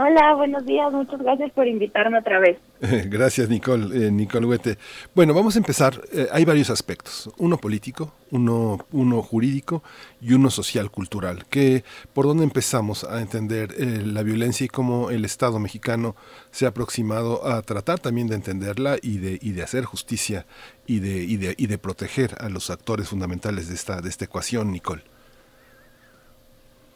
Hola, 0.00 0.32
buenos 0.34 0.64
días. 0.64 0.92
Muchas 0.92 1.20
gracias 1.20 1.50
por 1.50 1.66
invitarme 1.66 2.20
otra 2.20 2.38
vez. 2.38 2.56
Gracias, 3.10 3.48
Nicole, 3.48 4.06
eh, 4.06 4.12
Nicole 4.12 4.46
Huete. 4.46 4.78
Bueno, 5.12 5.34
vamos 5.34 5.56
a 5.56 5.58
empezar. 5.58 5.94
Eh, 6.12 6.28
hay 6.30 6.44
varios 6.44 6.70
aspectos. 6.70 7.28
Uno 7.36 7.56
político, 7.56 8.12
uno, 8.30 8.78
uno 8.92 9.20
jurídico 9.22 9.82
y 10.20 10.34
uno 10.34 10.50
social, 10.50 10.92
cultural. 10.92 11.46
Que, 11.46 11.82
¿Por 12.14 12.26
dónde 12.26 12.44
empezamos 12.44 13.02
a 13.02 13.20
entender 13.20 13.74
eh, 13.76 14.04
la 14.04 14.22
violencia 14.22 14.66
y 14.66 14.68
cómo 14.68 15.10
el 15.10 15.24
Estado 15.24 15.58
mexicano 15.58 16.14
se 16.52 16.66
ha 16.66 16.68
aproximado 16.68 17.44
a 17.44 17.60
tratar 17.62 17.98
también 17.98 18.28
de 18.28 18.36
entenderla 18.36 18.98
y 19.02 19.18
de, 19.18 19.40
y 19.42 19.50
de 19.50 19.64
hacer 19.64 19.82
justicia 19.82 20.46
y 20.86 21.00
de, 21.00 21.24
y, 21.24 21.38
de, 21.38 21.56
y 21.58 21.66
de 21.66 21.76
proteger 21.76 22.36
a 22.38 22.48
los 22.48 22.70
actores 22.70 23.08
fundamentales 23.08 23.68
de 23.68 23.74
esta, 23.74 24.00
de 24.00 24.10
esta 24.10 24.26
ecuación, 24.26 24.70
Nicole? 24.70 25.02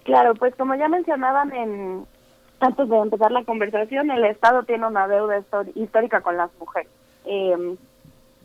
Claro, 0.04 0.36
pues 0.36 0.54
como 0.54 0.76
ya 0.76 0.86
mencionaban 0.86 1.52
en, 1.52 2.06
antes 2.62 2.88
de 2.88 2.96
empezar 2.96 3.32
la 3.32 3.44
conversación, 3.44 4.10
el 4.10 4.24
Estado 4.24 4.62
tiene 4.62 4.86
una 4.86 5.08
deuda 5.08 5.42
histórica 5.74 6.20
con 6.20 6.36
las 6.36 6.50
mujeres. 6.58 6.90
Eh, 7.24 7.76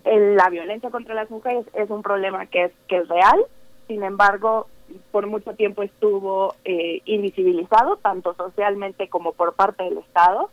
la 0.06 0.50
violencia 0.50 0.90
contra 0.90 1.14
las 1.14 1.30
mujeres 1.30 1.66
es 1.74 1.90
un 1.90 2.02
problema 2.02 2.46
que 2.46 2.66
es, 2.66 2.72
que 2.88 2.98
es 2.98 3.08
real, 3.08 3.46
sin 3.88 4.04
embargo, 4.04 4.68
por 5.12 5.28
mucho 5.28 5.54
tiempo 5.54 5.84
estuvo 5.84 6.56
eh, 6.66 7.02
invisibilizado, 7.06 7.98
tanto 7.98 8.34
socialmente 8.36 9.10
como 9.10 9.34
por 9.34 9.54
parte 9.54 9.84
del 9.84 9.98
Estado, 9.98 10.50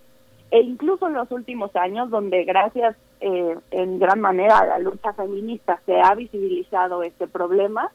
e 0.51 0.61
incluso 0.61 1.07
en 1.07 1.15
los 1.15 1.31
últimos 1.31 1.75
años, 1.77 2.11
donde 2.11 2.45
gracias 2.45 2.97
eh, 3.21 3.57
en 3.71 3.99
gran 3.99 4.21
manera 4.21 4.59
a 4.59 4.67
la 4.67 4.79
lucha 4.79 5.13
feminista 5.13 5.81
se 5.87 6.01
ha 6.01 6.15
visibilizado 6.15 7.03
este 7.03 7.27
problema, 7.27 7.91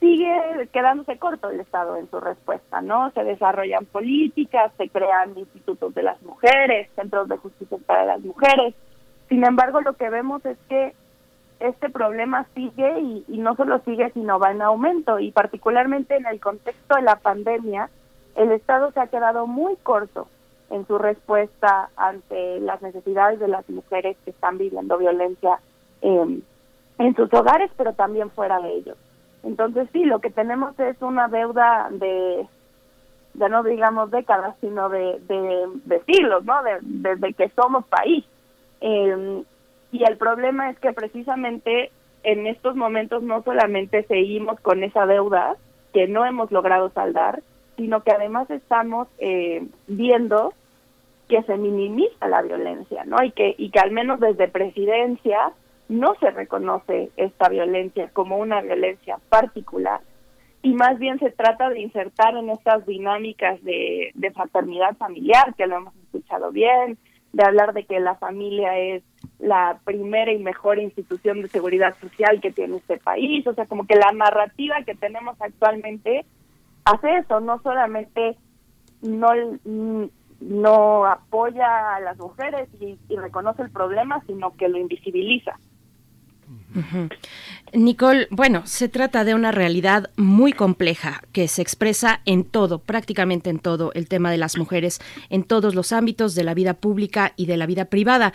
sigue 0.00 0.68
quedándose 0.72 1.18
corto 1.18 1.50
el 1.50 1.60
Estado 1.60 1.96
en 1.96 2.10
su 2.10 2.18
respuesta, 2.18 2.80
¿no? 2.80 3.10
Se 3.12 3.22
desarrollan 3.22 3.84
políticas, 3.86 4.72
se 4.76 4.88
crean 4.88 5.38
institutos 5.38 5.94
de 5.94 6.02
las 6.02 6.20
mujeres, 6.22 6.88
centros 6.96 7.28
de 7.28 7.36
justicia 7.36 7.78
para 7.86 8.06
las 8.06 8.20
mujeres. 8.20 8.74
Sin 9.28 9.44
embargo, 9.44 9.80
lo 9.82 9.92
que 9.92 10.10
vemos 10.10 10.44
es 10.46 10.58
que 10.68 10.94
este 11.60 11.90
problema 11.90 12.46
sigue 12.54 13.00
y, 13.00 13.24
y 13.28 13.38
no 13.38 13.54
solo 13.54 13.80
sigue, 13.84 14.10
sino 14.12 14.38
va 14.38 14.50
en 14.50 14.62
aumento. 14.62 15.18
Y 15.18 15.30
particularmente 15.30 16.16
en 16.16 16.26
el 16.26 16.40
contexto 16.40 16.96
de 16.96 17.02
la 17.02 17.16
pandemia, 17.16 17.90
el 18.36 18.50
Estado 18.52 18.90
se 18.92 19.00
ha 19.00 19.08
quedado 19.08 19.46
muy 19.46 19.76
corto 19.76 20.26
en 20.70 20.86
su 20.86 20.98
respuesta 20.98 21.90
ante 21.96 22.60
las 22.60 22.80
necesidades 22.80 23.38
de 23.38 23.48
las 23.48 23.68
mujeres 23.68 24.16
que 24.24 24.30
están 24.30 24.56
viviendo 24.56 24.96
violencia 24.96 25.58
eh, 26.00 26.40
en 26.98 27.16
sus 27.16 27.32
hogares, 27.34 27.70
pero 27.76 27.92
también 27.92 28.30
fuera 28.30 28.60
de 28.60 28.72
ellos. 28.72 28.96
Entonces 29.42 29.88
sí, 29.92 30.04
lo 30.04 30.20
que 30.20 30.30
tenemos 30.30 30.78
es 30.78 31.00
una 31.00 31.28
deuda 31.28 31.88
de, 31.90 32.46
ya 33.34 33.48
no 33.48 33.62
digamos 33.62 34.10
décadas, 34.10 34.56
sino 34.60 34.88
de, 34.88 35.20
siglos, 36.06 36.44
¿no? 36.44 36.62
De, 36.62 36.78
desde 36.82 37.32
que 37.34 37.48
somos 37.50 37.84
país. 37.86 38.24
Eh, 38.80 39.42
y 39.92 40.04
el 40.04 40.16
problema 40.16 40.70
es 40.70 40.78
que 40.78 40.92
precisamente 40.92 41.90
en 42.22 42.46
estos 42.46 42.76
momentos 42.76 43.22
no 43.22 43.42
solamente 43.42 44.02
seguimos 44.04 44.60
con 44.60 44.82
esa 44.84 45.06
deuda 45.06 45.56
que 45.92 46.06
no 46.06 46.24
hemos 46.24 46.52
logrado 46.52 46.90
saldar, 46.90 47.42
sino 47.76 48.02
que 48.02 48.12
además 48.12 48.50
estamos 48.50 49.08
eh, 49.18 49.66
viendo 49.86 50.52
que 51.28 51.42
se 51.44 51.56
minimiza 51.56 52.28
la 52.28 52.42
violencia, 52.42 53.04
¿no? 53.04 53.22
Y 53.22 53.30
que 53.30 53.54
y 53.56 53.70
que 53.70 53.80
al 53.80 53.90
menos 53.90 54.20
desde 54.20 54.48
presidencia 54.48 55.52
no 55.90 56.14
se 56.20 56.30
reconoce 56.30 57.10
esta 57.16 57.48
violencia 57.48 58.08
como 58.12 58.38
una 58.38 58.60
violencia 58.62 59.18
particular 59.28 60.00
y 60.62 60.72
más 60.74 60.98
bien 60.98 61.18
se 61.18 61.30
trata 61.32 61.68
de 61.68 61.80
insertar 61.80 62.36
en 62.36 62.48
estas 62.50 62.86
dinámicas 62.86 63.62
de, 63.64 64.12
de 64.14 64.30
fraternidad 64.30 64.96
familiar, 64.96 65.52
que 65.56 65.66
lo 65.66 65.76
hemos 65.76 65.96
escuchado 65.96 66.52
bien, 66.52 66.96
de 67.32 67.44
hablar 67.44 67.72
de 67.72 67.86
que 67.86 67.98
la 67.98 68.14
familia 68.16 68.78
es 68.78 69.02
la 69.40 69.80
primera 69.84 70.32
y 70.32 70.38
mejor 70.38 70.78
institución 70.78 71.42
de 71.42 71.48
seguridad 71.48 71.96
social 72.00 72.40
que 72.40 72.52
tiene 72.52 72.76
este 72.76 72.98
país, 72.98 73.44
o 73.46 73.54
sea, 73.54 73.66
como 73.66 73.86
que 73.86 73.96
la 73.96 74.12
narrativa 74.12 74.82
que 74.84 74.94
tenemos 74.94 75.40
actualmente 75.40 76.24
hace 76.84 77.16
eso, 77.16 77.40
no 77.40 77.60
solamente 77.62 78.36
no, 79.02 79.30
no 80.40 81.04
apoya 81.06 81.96
a 81.96 82.00
las 82.00 82.16
mujeres 82.18 82.68
y 82.80 83.16
reconoce 83.16 83.62
el 83.62 83.70
problema, 83.70 84.22
sino 84.26 84.56
que 84.56 84.68
lo 84.68 84.78
invisibiliza. 84.78 85.58
Nicole, 87.72 88.26
bueno, 88.30 88.62
se 88.64 88.88
trata 88.88 89.24
de 89.24 89.34
una 89.34 89.52
realidad 89.52 90.10
muy 90.16 90.52
compleja 90.52 91.22
que 91.32 91.48
se 91.48 91.62
expresa 91.62 92.20
en 92.24 92.44
todo, 92.44 92.80
prácticamente 92.80 93.50
en 93.50 93.58
todo, 93.58 93.92
el 93.94 94.08
tema 94.08 94.30
de 94.30 94.38
las 94.38 94.56
mujeres, 94.56 95.00
en 95.28 95.44
todos 95.44 95.74
los 95.74 95.92
ámbitos 95.92 96.34
de 96.34 96.44
la 96.44 96.54
vida 96.54 96.74
pública 96.74 97.32
y 97.36 97.46
de 97.46 97.56
la 97.56 97.66
vida 97.66 97.86
privada. 97.86 98.32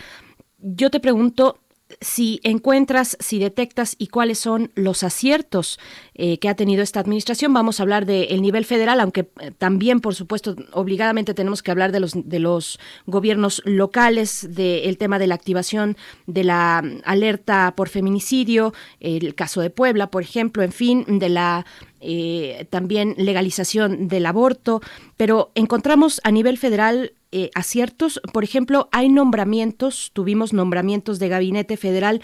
Yo 0.58 0.90
te 0.90 1.00
pregunto, 1.00 1.60
si 2.00 2.40
encuentras, 2.42 3.16
si 3.20 3.38
detectas 3.38 3.94
y 3.98 4.08
cuáles 4.08 4.38
son 4.38 4.72
los 4.74 5.02
aciertos 5.02 5.78
eh, 6.14 6.38
que 6.38 6.48
ha 6.48 6.56
tenido 6.56 6.82
esta 6.82 7.00
administración. 7.00 7.54
Vamos 7.54 7.78
a 7.78 7.84
hablar 7.84 8.06
del 8.06 8.42
nivel 8.42 8.64
federal, 8.64 9.00
aunque 9.00 9.28
eh, 9.40 9.52
también, 9.56 10.00
por 10.00 10.14
supuesto, 10.14 10.56
obligadamente 10.72 11.34
tenemos 11.34 11.62
que 11.62 11.70
hablar 11.70 11.92
de 11.92 12.00
los, 12.00 12.12
de 12.14 12.38
los 12.40 12.80
gobiernos 13.06 13.62
locales, 13.64 14.48
del 14.50 14.98
tema 14.98 15.18
de 15.18 15.28
la 15.28 15.36
activación 15.36 15.96
de 16.26 16.44
la 16.44 16.78
alerta 17.04 17.74
por 17.76 17.88
feminicidio, 17.88 18.74
el 19.00 19.34
caso 19.34 19.60
de 19.60 19.70
Puebla, 19.70 20.10
por 20.10 20.22
ejemplo, 20.22 20.62
en 20.62 20.72
fin, 20.72 21.04
de 21.06 21.28
la 21.28 21.66
eh, 22.00 22.66
también 22.70 23.14
legalización 23.16 24.06
del 24.06 24.26
aborto, 24.26 24.82
pero 25.16 25.50
encontramos 25.54 26.20
a 26.24 26.30
nivel 26.30 26.58
federal 26.58 27.14
eh, 27.38 27.50
aciertos. 27.54 28.18
Por 28.32 28.44
ejemplo, 28.44 28.88
hay 28.92 29.10
nombramientos, 29.10 30.10
tuvimos 30.14 30.54
nombramientos 30.54 31.18
de 31.18 31.28
gabinete 31.28 31.76
federal 31.76 32.22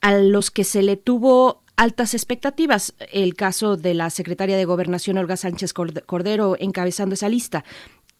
a 0.00 0.14
los 0.14 0.52
que 0.52 0.62
se 0.62 0.82
le 0.82 0.96
tuvo 0.96 1.64
altas 1.74 2.14
expectativas. 2.14 2.94
El 3.10 3.34
caso 3.34 3.76
de 3.76 3.94
la 3.94 4.08
secretaria 4.08 4.56
de 4.56 4.64
Gobernación, 4.64 5.18
Olga 5.18 5.36
Sánchez 5.36 5.72
Cordero, 5.72 6.54
encabezando 6.60 7.14
esa 7.14 7.28
lista. 7.28 7.64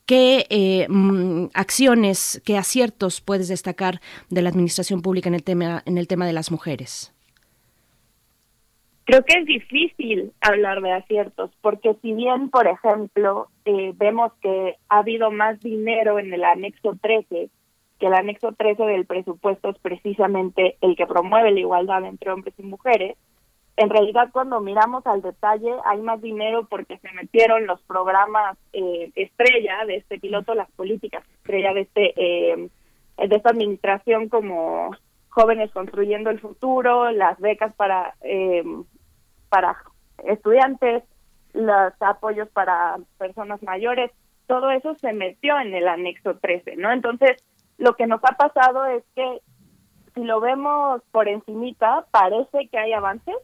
¿Qué 0.04 0.46
eh, 0.50 0.88
mm, 0.88 1.50
acciones, 1.54 2.42
qué 2.44 2.58
aciertos 2.58 3.20
puedes 3.20 3.46
destacar 3.46 4.00
de 4.28 4.42
la 4.42 4.48
administración 4.48 5.00
pública 5.00 5.28
en 5.28 5.36
el 5.36 5.44
tema, 5.44 5.84
en 5.86 5.96
el 5.96 6.08
tema 6.08 6.26
de 6.26 6.32
las 6.32 6.50
mujeres? 6.50 7.12
Creo 9.04 9.24
que 9.24 9.38
es 9.38 9.46
difícil 9.46 10.32
hablar 10.40 10.80
de 10.80 10.92
aciertos, 10.92 11.50
porque 11.60 11.94
si 12.02 12.12
bien, 12.12 12.50
por 12.50 12.66
ejemplo, 12.68 13.48
eh, 13.64 13.92
vemos 13.96 14.32
que 14.40 14.76
ha 14.88 14.98
habido 14.98 15.30
más 15.30 15.60
dinero 15.60 16.18
en 16.18 16.32
el 16.32 16.44
anexo 16.44 16.96
13, 17.00 17.50
que 17.98 18.06
el 18.06 18.14
anexo 18.14 18.52
13 18.52 18.84
del 18.84 19.06
presupuesto 19.06 19.70
es 19.70 19.78
precisamente 19.78 20.76
el 20.80 20.94
que 20.96 21.06
promueve 21.06 21.50
la 21.50 21.60
igualdad 21.60 22.04
entre 22.04 22.30
hombres 22.30 22.54
y 22.58 22.62
mujeres, 22.62 23.16
en 23.76 23.90
realidad 23.90 24.28
cuando 24.32 24.60
miramos 24.60 25.06
al 25.06 25.22
detalle 25.22 25.72
hay 25.84 26.00
más 26.00 26.20
dinero 26.20 26.66
porque 26.68 26.98
se 26.98 27.10
metieron 27.12 27.66
los 27.66 27.80
programas 27.82 28.58
eh, 28.72 29.10
estrella 29.14 29.84
de 29.86 29.96
este 29.96 30.18
piloto, 30.18 30.54
las 30.54 30.70
políticas 30.72 31.24
estrella 31.38 31.72
de 31.72 31.80
este 31.80 32.12
eh, 32.16 32.68
de 33.16 33.36
esta 33.36 33.50
administración 33.50 34.28
como 34.28 34.90
jóvenes 35.28 35.70
construyendo 35.72 36.28
el 36.28 36.40
futuro, 36.40 37.10
las 37.12 37.38
becas 37.40 37.74
para 37.74 38.14
eh, 38.22 38.62
para 39.52 39.76
estudiantes, 40.24 41.04
los 41.52 41.92
apoyos 42.00 42.48
para 42.48 42.96
personas 43.18 43.62
mayores, 43.62 44.10
todo 44.46 44.70
eso 44.70 44.94
se 44.94 45.12
metió 45.12 45.60
en 45.60 45.74
el 45.74 45.88
anexo 45.88 46.38
13, 46.38 46.76
¿no? 46.76 46.90
Entonces, 46.90 47.36
lo 47.76 47.94
que 47.94 48.06
nos 48.06 48.24
ha 48.24 48.32
pasado 48.38 48.86
es 48.86 49.04
que 49.14 49.40
si 50.14 50.24
lo 50.24 50.40
vemos 50.40 51.02
por 51.10 51.28
encimita, 51.28 52.06
parece 52.10 52.68
que 52.68 52.78
hay 52.78 52.94
avances, 52.94 53.36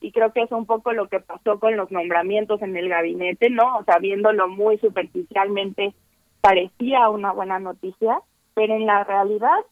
y 0.00 0.12
creo 0.12 0.34
que 0.34 0.42
es 0.42 0.52
un 0.52 0.66
poco 0.66 0.92
lo 0.92 1.08
que 1.08 1.20
pasó 1.20 1.58
con 1.58 1.78
los 1.78 1.90
nombramientos 1.90 2.60
en 2.60 2.76
el 2.76 2.90
gabinete, 2.90 3.48
¿no? 3.48 3.78
O 3.78 3.84
sea, 3.84 3.98
viéndolo 3.98 4.48
muy 4.48 4.76
superficialmente, 4.76 5.94
parecía 6.42 7.08
una 7.08 7.32
buena 7.32 7.58
noticia, 7.58 8.20
pero 8.52 8.74
en 8.74 8.84
la 8.84 9.02
realidad 9.04 9.64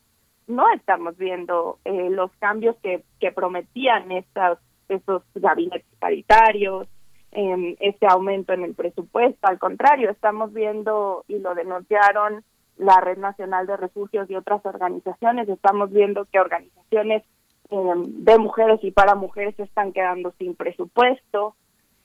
no 0.47 0.73
estamos 0.73 1.19
viendo 1.19 1.81
eh, 1.85 2.09
los 2.09 2.31
cambios 2.39 2.77
que, 2.83 3.05
que 3.21 3.31
prometían 3.31 4.11
estas, 4.11 4.59
estos 4.93 5.23
gabinetes 5.35 5.87
paritarios, 5.99 6.89
eh, 7.33 7.77
este 7.81 8.07
aumento 8.07 8.53
en 8.53 8.63
el 8.65 8.75
presupuesto. 8.75 9.47
Al 9.47 9.59
contrario, 9.59 10.11
estamos 10.11 10.53
viendo, 10.53 11.25
y 11.29 11.39
lo 11.39 11.55
denunciaron 11.55 12.45
la 12.77 13.01
Red 13.01 13.19
Nacional 13.19 13.67
de 13.67 13.77
Refugios 13.77 14.29
y 14.31 14.35
otras 14.35 14.65
organizaciones, 14.65 15.49
estamos 15.49 15.91
viendo 15.91 16.27
que 16.27 16.41
organizaciones 16.41 17.23
eh, 17.71 17.93
de 18.07 18.39
mujeres 18.39 18.81
y 18.83 18.91
para 18.91 19.15
mujeres 19.15 19.55
se 19.57 19.63
están 19.63 19.93
quedando 19.93 20.33
sin 20.39 20.55
presupuesto, 20.55 21.57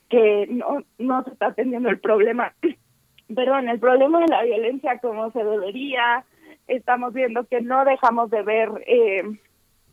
que 0.08 0.46
no, 0.48 0.82
no 0.98 1.24
se 1.24 1.30
está 1.30 1.48
atendiendo 1.48 1.90
el 1.90 2.00
problema, 2.00 2.54
perdón, 3.34 3.68
el 3.68 3.78
problema 3.78 4.20
de 4.20 4.28
la 4.28 4.42
violencia 4.42 4.98
como 4.98 5.30
se 5.32 5.44
debería, 5.44 6.24
estamos 6.66 7.12
viendo 7.12 7.44
que 7.44 7.60
no 7.60 7.84
dejamos 7.84 8.30
de 8.30 8.42
ver 8.42 8.70
eh, 8.86 9.22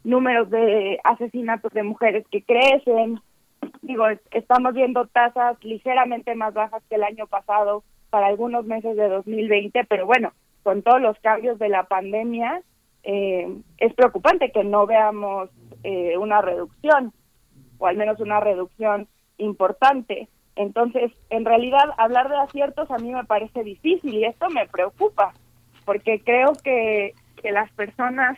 números 0.05 0.49
de 0.49 0.99
asesinatos 1.03 1.73
de 1.73 1.83
mujeres 1.83 2.25
que 2.31 2.43
crecen, 2.43 3.19
digo, 3.81 4.05
estamos 4.31 4.73
viendo 4.73 5.07
tasas 5.07 5.61
ligeramente 5.63 6.35
más 6.35 6.53
bajas 6.53 6.83
que 6.89 6.95
el 6.95 7.03
año 7.03 7.27
pasado 7.27 7.83
para 8.09 8.27
algunos 8.27 8.65
meses 8.65 8.95
de 8.95 9.09
2020, 9.09 9.83
pero 9.85 10.05
bueno, 10.05 10.31
con 10.63 10.83
todos 10.83 11.01
los 11.01 11.19
cambios 11.19 11.59
de 11.59 11.69
la 11.69 11.83
pandemia, 11.83 12.61
eh, 13.03 13.47
es 13.77 13.93
preocupante 13.93 14.51
que 14.51 14.63
no 14.63 14.85
veamos 14.85 15.49
eh, 15.83 16.17
una 16.17 16.41
reducción, 16.41 17.11
o 17.77 17.87
al 17.87 17.97
menos 17.97 18.19
una 18.19 18.39
reducción 18.39 19.07
importante. 19.37 20.27
Entonces, 20.55 21.11
en 21.29 21.45
realidad, 21.45 21.89
hablar 21.97 22.29
de 22.29 22.37
aciertos 22.37 22.89
a 22.89 22.97
mí 22.97 23.11
me 23.11 23.25
parece 23.25 23.63
difícil 23.63 24.13
y 24.13 24.25
esto 24.25 24.49
me 24.49 24.67
preocupa, 24.67 25.33
porque 25.83 26.21
creo 26.21 26.53
que, 26.63 27.13
que 27.41 27.51
las 27.51 27.71
personas 27.73 28.37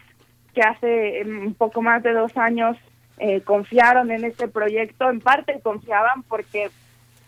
que 0.58 0.64
hace 0.64 1.22
un 1.24 1.54
poco 1.54 1.84
más 1.84 2.02
de 2.02 2.14
dos 2.14 2.36
años 2.36 2.78
eh, 3.20 3.42
confiaron 3.42 4.10
en 4.10 4.26
este 4.26 4.48
proyecto, 4.48 5.08
en 5.08 5.22
parte 5.22 5.60
confiaban 5.62 6.24
porque 6.24 6.72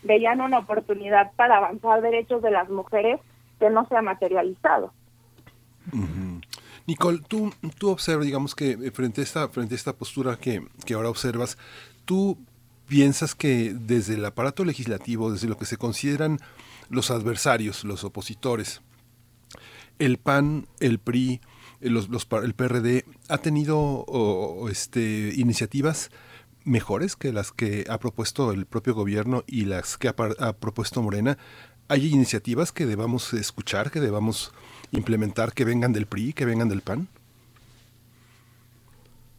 veían 0.02 0.40
una 0.40 0.58
oportunidad 0.58 1.30
para 1.36 1.58
avanzar 1.58 2.02
derechos 2.02 2.42
de 2.42 2.50
las 2.50 2.68
mujeres 2.68 3.20
que 3.60 3.70
no 3.70 3.86
se 3.86 3.96
ha 3.96 4.02
materializado. 4.02 4.92
Nicole, 6.88 7.20
tú, 7.28 7.52
tú 7.78 7.90
observas, 7.90 8.26
digamos 8.26 8.56
que 8.56 8.72
eh, 8.72 8.90
frente 8.90 9.20
a 9.20 9.24
esta, 9.24 9.48
frente 9.48 9.74
a 9.74 9.76
esta 9.76 9.92
postura 9.92 10.36
que, 10.36 10.66
que 10.84 10.94
ahora 10.94 11.08
observas, 11.08 11.56
tú 12.06 12.36
piensas 12.88 13.36
que 13.36 13.72
desde 13.72 14.14
el 14.14 14.24
aparato 14.24 14.64
legislativo, 14.64 15.30
desde 15.30 15.46
lo 15.46 15.56
que 15.56 15.66
se 15.66 15.76
consideran 15.76 16.38
los 16.88 17.12
adversarios, 17.12 17.84
los 17.84 18.02
opositores, 18.02 18.82
el 20.00 20.18
PAN, 20.18 20.66
el 20.80 20.98
PRI, 20.98 21.40
los, 21.80 22.08
los, 22.08 22.26
el 22.42 22.54
PRD, 22.54 23.04
ha 23.28 23.38
tenido 23.38 24.04
este, 24.70 25.32
iniciativas 25.34 26.10
mejores 26.64 27.16
que 27.16 27.32
las 27.32 27.52
que 27.52 27.84
ha 27.88 27.98
propuesto 27.98 28.52
el 28.52 28.66
propio 28.66 28.94
gobierno 28.94 29.44
y 29.46 29.64
las 29.64 29.96
que 29.96 30.08
ha, 30.08 30.14
ha 30.38 30.52
propuesto 30.52 31.02
Morena. 31.02 31.38
¿Hay 31.88 32.06
iniciativas 32.06 32.70
que 32.70 32.86
debamos 32.86 33.32
escuchar, 33.32 33.90
que 33.90 34.00
debamos 34.00 34.52
implementar 34.92 35.52
que 35.52 35.64
vengan 35.64 35.92
del 35.92 36.06
PRI, 36.06 36.32
que 36.32 36.44
vengan 36.44 36.68
del 36.68 36.82
PAN? 36.82 37.08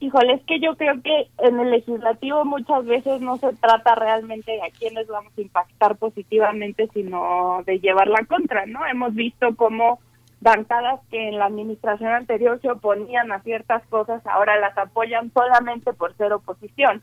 Híjole, 0.02 0.34
es 0.34 0.42
que 0.48 0.60
yo 0.60 0.76
creo 0.76 1.00
que 1.04 1.30
en 1.38 1.60
el 1.60 1.70
legislativo 1.70 2.44
muchas 2.44 2.86
veces 2.86 3.22
no 3.22 3.38
se 3.38 3.54
trata 3.54 3.94
realmente 3.94 4.52
de 4.52 4.64
a 4.64 4.72
quiénes 4.72 5.06
vamos 5.08 5.32
a 5.38 5.42
impactar 5.42 5.96
positivamente, 5.96 6.90
sino 6.92 7.62
de 7.68 7.80
llevar 7.80 8.08
la 8.08 8.26
contra, 8.26 8.66
¿no? 8.66 8.80
Hemos 8.88 9.14
visto 9.14 9.56
cómo 9.56 10.00
bancadas 10.42 11.00
que 11.12 11.30
en 11.30 11.38
la 11.38 11.46
administración 11.46 12.12
anterior 12.12 12.60
se 12.62 12.72
oponían 12.72 13.32
a 13.32 13.42
ciertas 13.42 13.86
cosas, 13.88 14.26
ahora 14.26 14.60
las 14.60 14.76
apoyan 14.78 15.32
solamente 15.34 15.94
por 15.94 16.18
ser 16.18 16.34
oposición. 16.34 17.02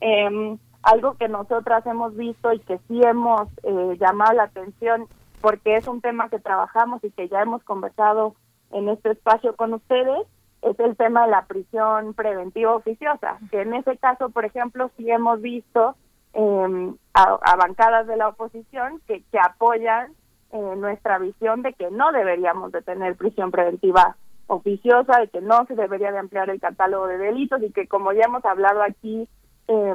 Em, 0.00 0.58
algo 0.82 1.14
que 1.14 1.28
nosotras 1.28 1.86
hemos 1.86 2.16
visto 2.16 2.52
y 2.52 2.60
que 2.60 2.78
sí 2.88 3.00
hemos 3.02 3.48
eh, 3.62 3.96
llamado 4.00 4.32
la 4.32 4.44
atención 4.44 5.06
porque 5.42 5.76
es 5.76 5.86
un 5.86 6.00
tema 6.00 6.30
que 6.30 6.38
trabajamos 6.38 7.04
y 7.04 7.10
que 7.10 7.28
ya 7.28 7.42
hemos 7.42 7.62
conversado 7.62 8.34
en 8.72 8.88
este 8.88 9.12
espacio 9.12 9.54
con 9.54 9.74
ustedes, 9.74 10.26
es 10.62 10.80
el 10.80 10.96
tema 10.96 11.26
de 11.26 11.30
la 11.30 11.46
prisión 11.46 12.14
preventiva 12.14 12.74
oficiosa, 12.74 13.38
que 13.50 13.62
en 13.62 13.74
ese 13.74 13.96
caso, 13.98 14.30
por 14.30 14.44
ejemplo, 14.44 14.90
sí 14.96 15.10
hemos 15.10 15.40
visto 15.40 15.94
eh, 16.32 16.92
a, 17.14 17.56
bancadas 17.56 18.06
de 18.06 18.16
la 18.16 18.28
oposición 18.28 19.00
que, 19.06 19.22
que 19.30 19.38
apoyan 19.38 20.12
eh, 20.52 20.76
nuestra 20.76 21.18
visión 21.18 21.62
de 21.62 21.72
que 21.74 21.90
no 21.90 22.12
deberíamos 22.12 22.72
de 22.72 22.82
tener 22.82 23.16
prisión 23.16 23.50
preventiva 23.50 24.16
oficiosa, 24.46 25.20
de 25.20 25.28
que 25.28 25.40
no 25.40 25.66
se 25.66 25.74
debería 25.74 26.10
de 26.10 26.18
ampliar 26.18 26.48
el 26.50 26.60
catálogo 26.60 27.06
de 27.06 27.18
delitos 27.18 27.62
y 27.62 27.70
que 27.70 27.86
como 27.86 28.12
ya 28.12 28.24
hemos 28.24 28.44
hablado 28.44 28.82
aquí, 28.82 29.28
eh, 29.68 29.94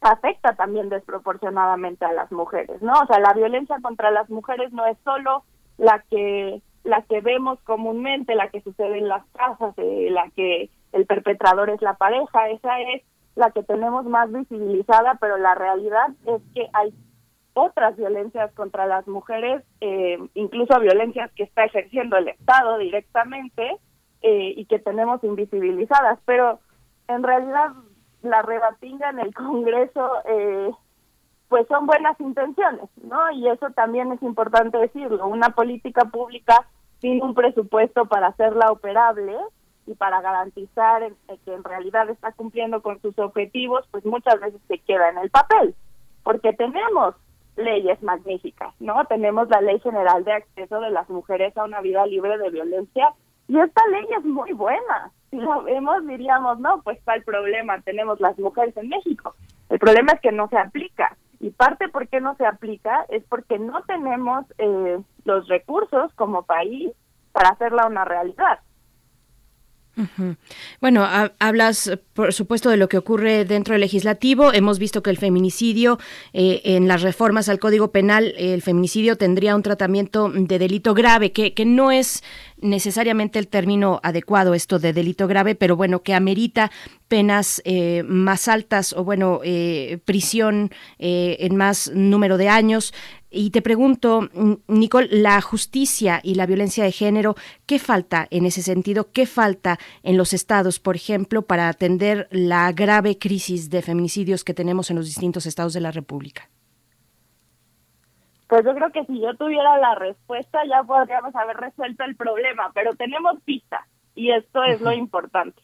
afecta 0.00 0.54
también 0.54 0.88
desproporcionadamente 0.88 2.04
a 2.04 2.12
las 2.12 2.30
mujeres, 2.32 2.80
¿no? 2.82 2.92
O 2.92 3.06
sea, 3.06 3.18
la 3.18 3.32
violencia 3.34 3.76
contra 3.82 4.10
las 4.10 4.30
mujeres 4.30 4.72
no 4.72 4.86
es 4.86 4.96
solo 5.04 5.44
la 5.78 6.02
que 6.10 6.62
la 6.84 7.02
que 7.02 7.20
vemos 7.20 7.58
comúnmente, 7.64 8.36
la 8.36 8.48
que 8.48 8.62
sucede 8.62 8.98
en 8.98 9.08
las 9.08 9.24
casas, 9.32 9.74
eh, 9.76 10.08
la 10.10 10.30
que 10.36 10.70
el 10.92 11.04
perpetrador 11.04 11.68
es 11.68 11.82
la 11.82 11.94
pareja, 11.94 12.48
esa 12.48 12.80
es 12.80 13.02
la 13.34 13.50
que 13.50 13.64
tenemos 13.64 14.06
más 14.06 14.30
visibilizada, 14.32 15.18
pero 15.20 15.36
la 15.36 15.56
realidad 15.56 16.08
es 16.26 16.40
que 16.54 16.68
hay 16.72 16.94
otras 17.56 17.96
violencias 17.96 18.52
contra 18.52 18.84
las 18.84 19.08
mujeres, 19.08 19.64
eh, 19.80 20.18
incluso 20.34 20.78
violencias 20.78 21.32
que 21.32 21.44
está 21.44 21.64
ejerciendo 21.64 22.18
el 22.18 22.28
Estado 22.28 22.76
directamente 22.76 23.78
eh, 24.20 24.52
y 24.54 24.66
que 24.66 24.78
tenemos 24.78 25.24
invisibilizadas, 25.24 26.18
pero 26.26 26.60
en 27.08 27.22
realidad 27.22 27.72
la 28.20 28.42
rebatinga 28.42 29.08
en 29.08 29.20
el 29.20 29.34
Congreso, 29.34 30.06
eh, 30.28 30.70
pues 31.48 31.66
son 31.68 31.86
buenas 31.86 32.20
intenciones, 32.20 32.90
¿no? 33.02 33.30
Y 33.30 33.48
eso 33.48 33.70
también 33.70 34.12
es 34.12 34.22
importante 34.22 34.76
decirlo. 34.76 35.26
Una 35.26 35.48
política 35.50 36.04
pública 36.04 36.68
sin 37.00 37.22
un 37.22 37.32
presupuesto 37.32 38.04
para 38.04 38.26
hacerla 38.26 38.70
operable 38.70 39.34
y 39.86 39.94
para 39.94 40.20
garantizar 40.20 41.10
que 41.46 41.54
en 41.54 41.64
realidad 41.64 42.10
está 42.10 42.32
cumpliendo 42.32 42.82
con 42.82 43.00
sus 43.00 43.18
objetivos, 43.18 43.88
pues 43.92 44.04
muchas 44.04 44.38
veces 44.40 44.60
se 44.68 44.78
queda 44.80 45.08
en 45.08 45.18
el 45.18 45.30
papel, 45.30 45.74
porque 46.22 46.52
tenemos 46.52 47.14
leyes 47.56 48.02
magníficas, 48.02 48.74
¿no? 48.80 49.04
Tenemos 49.06 49.48
la 49.48 49.60
Ley 49.60 49.80
General 49.80 50.24
de 50.24 50.32
Acceso 50.32 50.80
de 50.80 50.90
las 50.90 51.08
Mujeres 51.08 51.56
a 51.56 51.64
una 51.64 51.80
vida 51.80 52.06
libre 52.06 52.38
de 52.38 52.50
violencia 52.50 53.12
y 53.48 53.58
esta 53.58 53.86
ley 53.88 54.06
es 54.18 54.24
muy 54.24 54.52
buena, 54.52 55.12
si 55.30 55.36
lo 55.36 55.62
vemos 55.62 56.06
diríamos, 56.06 56.58
no, 56.58 56.82
pues 56.82 56.98
el 57.14 57.22
problema, 57.24 57.80
tenemos 57.82 58.20
las 58.20 58.38
mujeres 58.38 58.76
en 58.76 58.88
México. 58.88 59.34
El 59.68 59.78
problema 59.78 60.12
es 60.12 60.20
que 60.20 60.32
no 60.32 60.48
se 60.48 60.58
aplica. 60.58 61.16
Y 61.40 61.50
parte 61.50 61.88
por 61.88 62.08
qué 62.08 62.20
no 62.20 62.34
se 62.36 62.46
aplica 62.46 63.04
es 63.08 63.22
porque 63.24 63.58
no 63.58 63.82
tenemos 63.82 64.46
eh, 64.58 64.98
los 65.24 65.48
recursos 65.48 66.12
como 66.14 66.44
país 66.44 66.92
para 67.32 67.50
hacerla 67.50 67.86
una 67.86 68.04
realidad. 68.04 68.60
Bueno, 70.80 71.06
hablas, 71.38 71.90
por 72.12 72.32
supuesto, 72.34 72.68
de 72.68 72.76
lo 72.76 72.88
que 72.88 72.98
ocurre 72.98 73.44
dentro 73.46 73.72
del 73.72 73.80
legislativo. 73.80 74.52
Hemos 74.52 74.78
visto 74.78 75.02
que 75.02 75.10
el 75.10 75.16
feminicidio, 75.16 75.98
eh, 76.34 76.60
en 76.64 76.86
las 76.86 77.02
reformas 77.02 77.48
al 77.48 77.58
Código 77.58 77.90
Penal, 77.92 78.34
el 78.36 78.60
feminicidio 78.60 79.16
tendría 79.16 79.56
un 79.56 79.62
tratamiento 79.62 80.28
de 80.28 80.58
delito 80.58 80.92
grave, 80.92 81.32
que, 81.32 81.54
que 81.54 81.64
no 81.64 81.90
es 81.90 82.22
necesariamente 82.60 83.38
el 83.38 83.48
término 83.48 84.00
adecuado 84.02 84.54
esto 84.54 84.78
de 84.78 84.92
delito 84.92 85.26
grave, 85.28 85.54
pero 85.54 85.76
bueno, 85.76 86.02
que 86.02 86.14
amerita 86.14 86.70
penas 87.08 87.62
eh, 87.64 88.02
más 88.04 88.48
altas 88.48 88.92
o 88.92 89.04
bueno, 89.04 89.40
eh, 89.44 89.98
prisión 90.04 90.70
en 90.98 91.56
más 91.56 91.90
número 91.94 92.36
de 92.36 92.48
años. 92.48 92.92
Y 93.30 93.50
te 93.50 93.60
pregunto, 93.60 94.30
Nicole, 94.66 95.08
la 95.10 95.40
justicia 95.42 96.20
y 96.22 96.36
la 96.36 96.46
violencia 96.46 96.84
de 96.84 96.92
género, 96.92 97.36
¿qué 97.66 97.78
falta 97.78 98.26
en 98.30 98.46
ese 98.46 98.62
sentido? 98.62 99.10
¿Qué 99.12 99.26
falta 99.26 99.78
en 100.02 100.16
los 100.16 100.32
estados, 100.32 100.78
por 100.78 100.96
ejemplo, 100.96 101.42
para 101.42 101.68
atender 101.68 102.28
la 102.30 102.72
grave 102.72 103.18
crisis 103.18 103.68
de 103.68 103.82
feminicidios 103.82 104.42
que 104.42 104.54
tenemos 104.54 104.90
en 104.90 104.96
los 104.96 105.06
distintos 105.06 105.44
estados 105.44 105.74
de 105.74 105.80
la 105.80 105.90
República? 105.90 106.48
Pues 108.48 108.64
yo 108.64 108.74
creo 108.74 108.92
que 108.92 109.04
si 109.06 109.20
yo 109.20 109.34
tuviera 109.36 109.78
la 109.78 109.94
respuesta 109.96 110.60
ya 110.68 110.82
podríamos 110.84 111.34
haber 111.34 111.56
resuelto 111.56 112.04
el 112.04 112.16
problema, 112.16 112.70
pero 112.74 112.94
tenemos 112.94 113.40
pista 113.42 113.86
y 114.14 114.30
esto 114.30 114.62
es 114.64 114.80
lo 114.80 114.92
importante. 114.92 115.62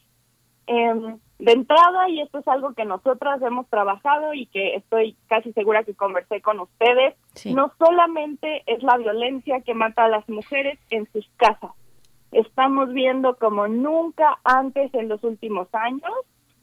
Eh, 0.67 1.17
de 1.43 1.53
entrada, 1.53 2.09
y 2.09 2.21
esto 2.21 2.39
es 2.39 2.47
algo 2.47 2.73
que 2.73 2.85
nosotras 2.85 3.43
hemos 3.43 3.69
trabajado 3.69 4.33
y 4.33 4.47
que 4.47 4.77
estoy 4.77 5.17
casi 5.27 5.53
segura 5.55 5.83
que 5.83 5.95
conversé 5.95 6.41
con 6.41 6.61
ustedes, 6.61 7.17
no 7.47 7.73
solamente 7.81 8.63
es 8.67 8.81
la 8.85 8.97
violencia 8.97 9.61
que 9.63 9.75
mata 9.75 10.05
a 10.05 10.09
las 10.09 10.29
mujeres 10.29 10.79
en 10.91 11.11
sus 11.13 11.29
casas. 11.37 11.73
Estamos 12.31 12.93
viendo 12.93 13.37
como 13.39 13.67
nunca 13.67 14.39
antes 14.45 14.95
en 14.95 15.09
los 15.09 15.25
últimos 15.25 15.67
años 15.73 16.13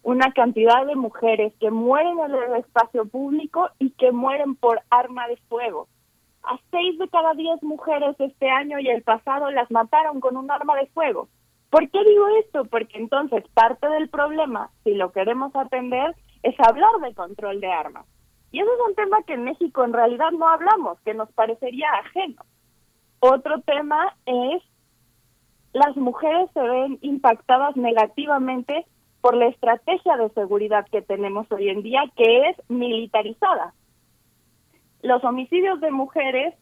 una 0.01 0.31
cantidad 0.31 0.85
de 0.85 0.95
mujeres 0.95 1.51
que 1.59 1.72
mueren 1.72 2.17
en 2.19 2.33
el 2.33 2.56
espacio 2.61 3.06
público 3.06 3.69
y 3.80 3.89
que 3.91 4.14
mueren 4.14 4.56
por 4.56 4.81
arma 4.89 5.27
de 5.27 5.35
fuego. 5.49 5.89
A 6.49 6.59
seis 6.71 6.97
de 6.97 7.07
cada 7.09 7.33
diez 7.35 7.61
mujeres 7.61 8.15
este 8.17 8.49
año 8.49 8.79
y 8.79 8.89
el 8.89 9.03
pasado 9.03 9.51
las 9.51 9.69
mataron 9.69 10.19
con 10.19 10.35
un 10.35 10.49
arma 10.49 10.75
de 10.77 10.87
fuego. 10.87 11.29
¿Por 11.69 11.87
qué 11.91 12.03
digo 12.03 12.27
esto? 12.43 12.65
Porque 12.65 12.97
entonces 12.97 13.43
parte 13.53 13.87
del 13.87 14.09
problema, 14.09 14.71
si 14.83 14.95
lo 14.95 15.11
queremos 15.11 15.55
atender, 15.55 16.15
es 16.41 16.55
hablar 16.59 16.91
de 17.03 17.13
control 17.13 17.61
de 17.61 17.71
armas. 17.71 18.07
Y 18.51 18.61
eso 18.61 18.69
es 18.73 18.89
un 18.89 18.95
tema 18.95 19.21
que 19.27 19.33
en 19.33 19.43
México 19.43 19.83
en 19.83 19.93
realidad 19.93 20.31
no 20.31 20.49
hablamos, 20.49 20.99
que 21.01 21.13
nos 21.13 21.31
parecería 21.33 21.87
ajeno. 22.03 22.41
Otro 23.19 23.61
tema 23.61 24.15
es 24.25 24.63
las 25.73 25.95
mujeres 25.97 26.49
se 26.55 26.61
ven 26.61 26.97
impactadas 27.01 27.75
negativamente 27.75 28.87
por 29.21 29.35
la 29.35 29.49
estrategia 29.49 30.17
de 30.17 30.29
seguridad 30.29 30.87
que 30.91 31.03
tenemos 31.03 31.45
hoy 31.51 31.69
en 31.69 31.83
día, 31.83 32.01
que 32.15 32.49
es 32.49 32.57
militarizada. 32.69 33.75
Los 35.01 35.23
homicidios 35.23 35.79
de 35.81 35.91
mujeres 35.91 36.53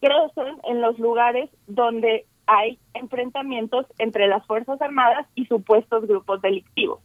crecen 0.00 0.58
en 0.64 0.80
los 0.80 0.98
lugares 0.98 1.50
donde 1.66 2.26
hay 2.46 2.78
enfrentamientos 2.94 3.86
entre 3.98 4.26
las 4.26 4.46
Fuerzas 4.46 4.80
Armadas 4.80 5.26
y 5.34 5.44
supuestos 5.46 6.06
grupos 6.06 6.40
delictivos. 6.40 7.00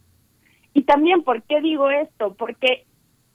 Y 0.72 0.82
también, 0.82 1.22
¿por 1.22 1.42
qué 1.42 1.60
digo 1.60 1.90
esto? 1.90 2.34
Porque 2.34 2.86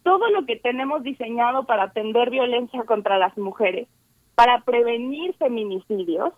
todo 0.04 0.30
lo 0.30 0.46
que 0.46 0.56
tenemos 0.56 1.04
diseñado 1.04 1.66
para 1.66 1.84
atender 1.84 2.30
violencia 2.30 2.84
contra 2.84 3.18
las 3.18 3.38
mujeres, 3.38 3.88
para 4.36 4.62
prevenir 4.62 5.36
feminicidios, 5.36 6.34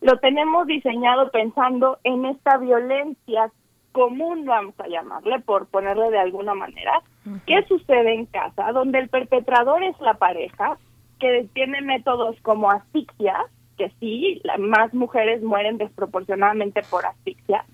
lo 0.00 0.18
tenemos 0.18 0.66
diseñado 0.66 1.30
pensando 1.30 1.98
en 2.04 2.24
esta 2.26 2.56
violencia 2.58 3.50
común, 3.92 4.44
vamos 4.44 4.78
a 4.78 4.86
llamarle, 4.86 5.40
por 5.40 5.66
ponerle 5.66 6.10
de 6.10 6.18
alguna 6.18 6.54
manera, 6.54 7.02
¿qué 7.46 7.62
sucede 7.68 8.14
en 8.14 8.26
casa? 8.26 8.72
Donde 8.72 8.98
el 8.98 9.08
perpetrador 9.08 9.82
es 9.82 9.98
la 10.00 10.14
pareja, 10.14 10.78
que 11.18 11.48
tiene 11.52 11.80
métodos 11.80 12.36
como 12.42 12.70
asfixia, 12.70 13.46
que 13.76 13.90
sí, 14.00 14.42
más 14.58 14.92
mujeres 14.94 15.42
mueren 15.42 15.78
desproporcionadamente 15.78 16.82
por 16.90 17.06
asfixia, 17.06 17.64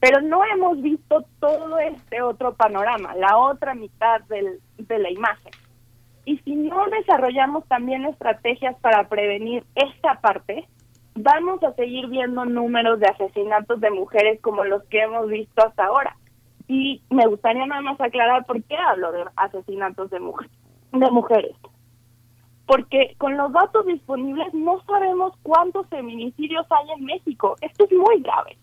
pero 0.00 0.22
no 0.22 0.42
hemos 0.44 0.80
visto 0.80 1.24
todo 1.38 1.78
este 1.78 2.22
otro 2.22 2.54
panorama, 2.54 3.14
la 3.14 3.36
otra 3.36 3.74
mitad 3.74 4.22
del, 4.22 4.60
de 4.78 4.98
la 4.98 5.10
imagen. 5.10 5.52
Y 6.24 6.38
si 6.38 6.54
no 6.54 6.86
desarrollamos 6.86 7.66
también 7.68 8.04
estrategias 8.06 8.76
para 8.80 9.08
prevenir 9.08 9.64
esta 9.74 10.20
parte, 10.20 10.66
vamos 11.14 11.62
a 11.62 11.72
seguir 11.74 12.06
viendo 12.08 12.44
números 12.44 13.00
de 13.00 13.08
asesinatos 13.08 13.80
de 13.80 13.90
mujeres 13.90 14.40
como 14.40 14.64
los 14.64 14.82
que 14.84 15.02
hemos 15.02 15.28
visto 15.28 15.66
hasta 15.66 15.84
ahora. 15.84 16.16
Y 16.72 17.02
me 17.10 17.26
gustaría 17.26 17.66
nada 17.66 17.80
más 17.80 18.00
aclarar 18.00 18.46
por 18.46 18.62
qué 18.62 18.76
hablo 18.76 19.10
de 19.10 19.24
asesinatos 19.34 20.08
de, 20.08 20.20
mujeres 20.20 20.52
de 20.92 21.10
mujeres 21.10 21.56
porque 22.64 23.16
con 23.18 23.36
los 23.36 23.50
datos 23.52 23.84
disponibles 23.84 24.54
no 24.54 24.80
sabemos 24.84 25.32
cuántos 25.42 25.88
feminicidios 25.88 26.64
hay 26.70 26.92
en 26.96 27.04
México. 27.04 27.56
Esto 27.60 27.82
es 27.82 27.90
muy 27.90 28.22
grave. 28.22 28.56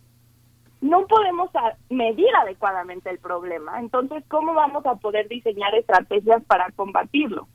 No 0.79 1.05
podemos 1.07 1.49
medir 1.89 2.29
adecuadamente 2.41 3.09
el 3.09 3.19
problema. 3.19 3.77
Entonces, 3.81 4.23
¿cómo 4.29 4.53
vamos 4.53 4.85
a 4.85 4.95
poder 4.95 5.27
diseñar 5.27 5.75
estrategias 5.75 6.41
para 6.45 6.71
combatirlo? 6.71 7.49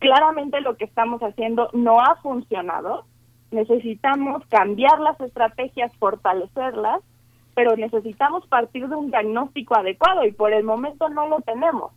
Claramente 0.00 0.60
lo 0.60 0.76
que 0.76 0.84
estamos 0.84 1.22
haciendo 1.22 1.70
no 1.72 2.02
ha 2.02 2.16
funcionado. 2.16 3.06
Necesitamos 3.50 4.44
cambiar 4.50 5.00
las 5.00 5.18
estrategias, 5.22 5.90
fortalecerlas, 5.96 7.00
pero 7.54 7.76
necesitamos 7.76 8.46
partir 8.46 8.88
de 8.88 8.96
un 8.96 9.10
diagnóstico 9.10 9.76
adecuado 9.76 10.24
y 10.24 10.32
por 10.32 10.52
el 10.52 10.64
momento 10.64 11.08
no 11.08 11.28
lo 11.28 11.40
tenemos. 11.40 11.92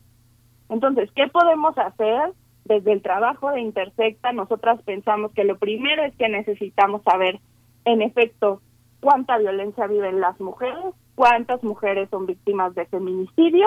Entonces, 0.70 1.10
¿qué 1.16 1.28
podemos 1.28 1.78
hacer? 1.78 2.34
desde 2.68 2.92
el 2.92 3.02
trabajo 3.02 3.52
de 3.52 3.62
Intersecta, 3.62 4.34
nosotras 4.34 4.82
pensamos 4.84 5.32
que 5.32 5.46
lo 5.46 5.58
primero 5.58 6.04
es 6.04 6.16
que 6.16 6.30
necesitamos 6.30 7.02
saber, 7.04 7.40
en 7.86 8.02
efecto, 8.02 8.62
cuánta 9.00 9.38
violencia 9.38 9.88
viven 9.88 10.20
las 10.20 10.40
mujeres, 10.40 10.94
cuántas 11.16 11.64
mujeres 11.64 12.10
son 12.10 12.26
víctimas 12.26 12.76
de 12.76 12.86
feminicidio 12.86 13.66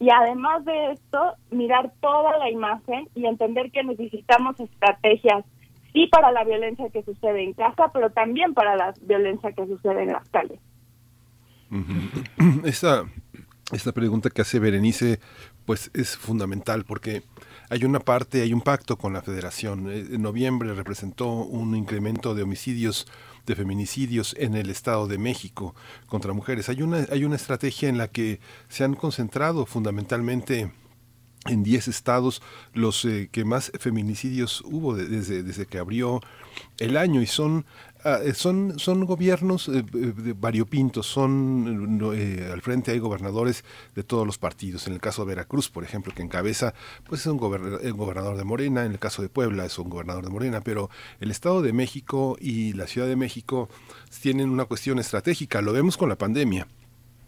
y 0.00 0.10
además 0.10 0.64
de 0.64 0.92
esto, 0.92 1.34
mirar 1.50 1.92
toda 2.00 2.36
la 2.38 2.50
imagen 2.50 3.08
y 3.14 3.26
entender 3.26 3.70
que 3.70 3.84
necesitamos 3.84 4.58
estrategias, 4.58 5.44
sí 5.92 6.08
para 6.08 6.32
la 6.32 6.44
violencia 6.44 6.90
que 6.90 7.04
sucede 7.04 7.44
en 7.44 7.52
casa, 7.54 7.90
pero 7.92 8.10
también 8.10 8.54
para 8.54 8.74
la 8.74 8.92
violencia 9.02 9.52
que 9.52 9.66
sucede 9.66 10.02
en 10.02 10.12
las 10.12 10.28
calles. 10.30 10.58
Esta, 12.64 13.04
esta 13.72 13.92
pregunta 13.92 14.30
que 14.30 14.42
hace 14.42 14.58
Berenice, 14.58 15.20
pues 15.64 15.90
es 15.94 16.16
fundamental 16.16 16.84
porque 16.84 17.22
hay 17.70 17.84
una 17.84 18.00
parte, 18.00 18.42
hay 18.42 18.52
un 18.52 18.60
pacto 18.60 18.96
con 18.96 19.12
la 19.12 19.22
federación. 19.22 19.90
Eh, 19.90 20.06
en 20.12 20.22
noviembre 20.22 20.74
representó 20.74 21.28
un 21.28 21.74
incremento 21.74 22.34
de 22.34 22.42
homicidios, 22.42 23.06
de 23.46 23.54
feminicidios 23.54 24.34
en 24.38 24.54
el 24.54 24.70
Estado 24.70 25.06
de 25.06 25.18
México 25.18 25.74
contra 26.06 26.32
mujeres. 26.32 26.68
Hay 26.68 26.82
una, 26.82 27.06
hay 27.10 27.24
una 27.24 27.36
estrategia 27.36 27.88
en 27.88 27.98
la 27.98 28.08
que 28.08 28.40
se 28.68 28.84
han 28.84 28.94
concentrado 28.94 29.66
fundamentalmente 29.66 30.72
en 31.46 31.62
10 31.62 31.88
estados 31.88 32.42
los 32.72 33.04
eh, 33.04 33.28
que 33.30 33.44
más 33.44 33.70
feminicidios 33.78 34.62
hubo 34.64 34.94
desde, 34.94 35.42
desde 35.42 35.66
que 35.66 35.78
abrió 35.78 36.20
el 36.78 36.96
año 36.96 37.20
y 37.20 37.26
son 37.26 37.66
Ah, 38.06 38.20
eh, 38.22 38.34
son, 38.34 38.78
son 38.78 39.06
gobiernos 39.06 39.68
eh, 39.68 39.82
variopintos, 40.38 41.06
son 41.06 42.12
eh, 42.14 42.50
al 42.52 42.60
frente 42.60 42.90
hay 42.90 42.98
gobernadores 42.98 43.64
de 43.94 44.02
todos 44.02 44.26
los 44.26 44.36
partidos. 44.36 44.86
En 44.86 44.92
el 44.92 45.00
caso 45.00 45.22
de 45.22 45.28
Veracruz, 45.28 45.70
por 45.70 45.84
ejemplo, 45.84 46.12
que 46.14 46.22
encabeza, 46.22 46.74
pues 47.04 47.22
es 47.22 47.26
un 47.28 47.38
gobernador, 47.38 48.36
de 48.36 48.44
Morena, 48.44 48.84
en 48.84 48.92
el 48.92 48.98
caso 48.98 49.22
de 49.22 49.30
Puebla 49.30 49.64
es 49.64 49.78
un 49.78 49.88
gobernador 49.88 50.22
de 50.22 50.30
Morena, 50.30 50.60
pero 50.60 50.90
el 51.18 51.30
Estado 51.30 51.62
de 51.62 51.72
México 51.72 52.36
y 52.38 52.74
la 52.74 52.86
Ciudad 52.86 53.06
de 53.08 53.16
México 53.16 53.70
tienen 54.20 54.50
una 54.50 54.66
cuestión 54.66 54.98
estratégica, 54.98 55.62
lo 55.62 55.72
vemos 55.72 55.96
con 55.96 56.10
la 56.10 56.18
pandemia. 56.18 56.68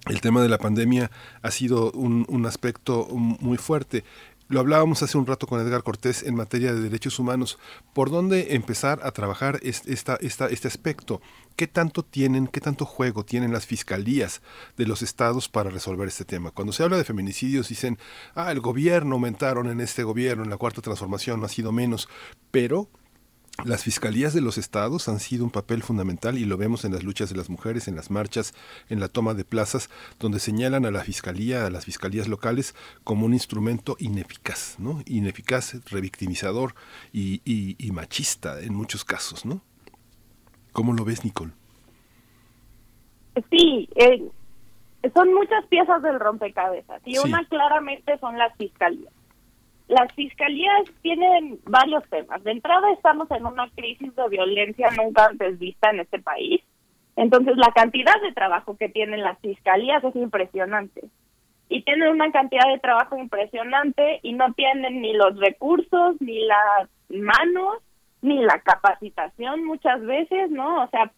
El 0.04 0.20
tema 0.20 0.42
de 0.42 0.48
la 0.48 0.58
pandemia 0.58 1.10
ha 1.40 1.50
sido 1.50 1.90
un 1.90 2.46
aspecto 2.46 3.08
muy 3.10 3.56
fuerte. 3.56 4.04
Lo 4.48 4.60
hablábamos 4.60 5.02
hace 5.02 5.18
un 5.18 5.26
rato 5.26 5.48
con 5.48 5.60
Edgar 5.60 5.82
Cortés 5.82 6.22
en 6.22 6.36
materia 6.36 6.72
de 6.72 6.80
derechos 6.80 7.18
humanos. 7.18 7.58
¿Por 7.92 8.10
dónde 8.10 8.54
empezar 8.54 9.00
a 9.02 9.10
trabajar 9.10 9.58
este 9.62 10.68
aspecto? 10.68 11.20
¿Qué 11.56 11.66
tanto 11.66 12.04
tienen, 12.04 12.46
qué 12.46 12.60
tanto 12.60 12.84
juego 12.84 13.24
tienen 13.24 13.52
las 13.52 13.66
fiscalías 13.66 14.42
de 14.76 14.86
los 14.86 15.02
estados 15.02 15.48
para 15.48 15.70
resolver 15.70 16.06
este 16.06 16.24
tema? 16.24 16.52
Cuando 16.52 16.72
se 16.72 16.84
habla 16.84 16.96
de 16.96 17.02
feminicidios 17.02 17.70
dicen, 17.70 17.98
ah, 18.36 18.52
el 18.52 18.60
gobierno 18.60 19.14
aumentaron 19.16 19.68
en 19.68 19.80
este 19.80 20.04
gobierno, 20.04 20.44
en 20.44 20.50
la 20.50 20.58
cuarta 20.58 20.80
transformación 20.80 21.40
no 21.40 21.46
ha 21.46 21.48
sido 21.48 21.72
menos, 21.72 22.08
pero 22.52 22.88
las 23.64 23.84
fiscalías 23.84 24.34
de 24.34 24.40
los 24.40 24.58
estados 24.58 25.08
han 25.08 25.18
sido 25.18 25.44
un 25.44 25.50
papel 25.50 25.82
fundamental 25.82 26.38
y 26.38 26.44
lo 26.44 26.56
vemos 26.56 26.84
en 26.84 26.92
las 26.92 27.02
luchas 27.02 27.30
de 27.30 27.36
las 27.36 27.48
mujeres, 27.48 27.88
en 27.88 27.96
las 27.96 28.10
marchas, 28.10 28.54
en 28.88 29.00
la 29.00 29.08
toma 29.08 29.34
de 29.34 29.44
plazas, 29.44 29.90
donde 30.20 30.38
señalan 30.38 30.84
a 30.84 30.90
la 30.90 31.02
fiscalía, 31.02 31.66
a 31.66 31.70
las 31.70 31.84
fiscalías 31.84 32.28
locales, 32.28 32.74
como 33.04 33.26
un 33.26 33.32
instrumento 33.32 33.96
ineficaz, 33.98 34.76
¿no? 34.78 35.02
Ineficaz, 35.06 35.74
revictimizador 35.90 36.74
y, 37.12 37.40
y 37.44 37.90
machista 37.92 38.60
en 38.60 38.74
muchos 38.74 39.04
casos, 39.04 39.46
¿no? 39.46 39.62
¿Cómo 40.72 40.92
lo 40.92 41.04
ves, 41.04 41.24
Nicole? 41.24 41.52
Sí, 43.50 43.88
eh, 43.96 44.22
son 45.14 45.32
muchas 45.34 45.64
piezas 45.66 46.02
del 46.02 46.18
rompecabezas 46.18 47.00
y 47.04 47.18
una 47.18 47.44
claramente 47.46 48.18
son 48.18 48.36
las 48.38 48.54
fiscalías. 48.56 49.12
Las 49.88 50.12
fiscalías 50.14 50.84
tienen 51.02 51.60
varios 51.64 52.02
temas. 52.10 52.42
De 52.42 52.50
entrada 52.50 52.92
estamos 52.92 53.30
en 53.30 53.46
una 53.46 53.68
crisis 53.70 54.14
de 54.16 54.28
violencia 54.28 54.88
nunca 54.96 55.26
antes 55.26 55.58
vista 55.58 55.90
en 55.90 56.00
este 56.00 56.18
país. 56.18 56.60
Entonces 57.14 57.56
la 57.56 57.72
cantidad 57.72 58.20
de 58.22 58.32
trabajo 58.32 58.76
que 58.76 58.88
tienen 58.88 59.22
las 59.22 59.38
fiscalías 59.38 60.02
es 60.02 60.16
impresionante. 60.16 61.08
Y 61.68 61.82
tienen 61.82 62.08
una 62.08 62.30
cantidad 62.30 62.68
de 62.68 62.78
trabajo 62.78 63.16
impresionante 63.16 64.20
y 64.22 64.32
no 64.32 64.52
tienen 64.54 65.00
ni 65.00 65.12
los 65.12 65.38
recursos, 65.38 66.16
ni 66.20 66.44
las 66.46 66.88
manos, 67.08 67.78
ni 68.22 68.38
la 68.42 68.60
capacitación 68.60 69.64
muchas 69.64 70.00
veces, 70.02 70.50
¿no? 70.50 70.84
O 70.84 70.88
sea, 70.88 71.10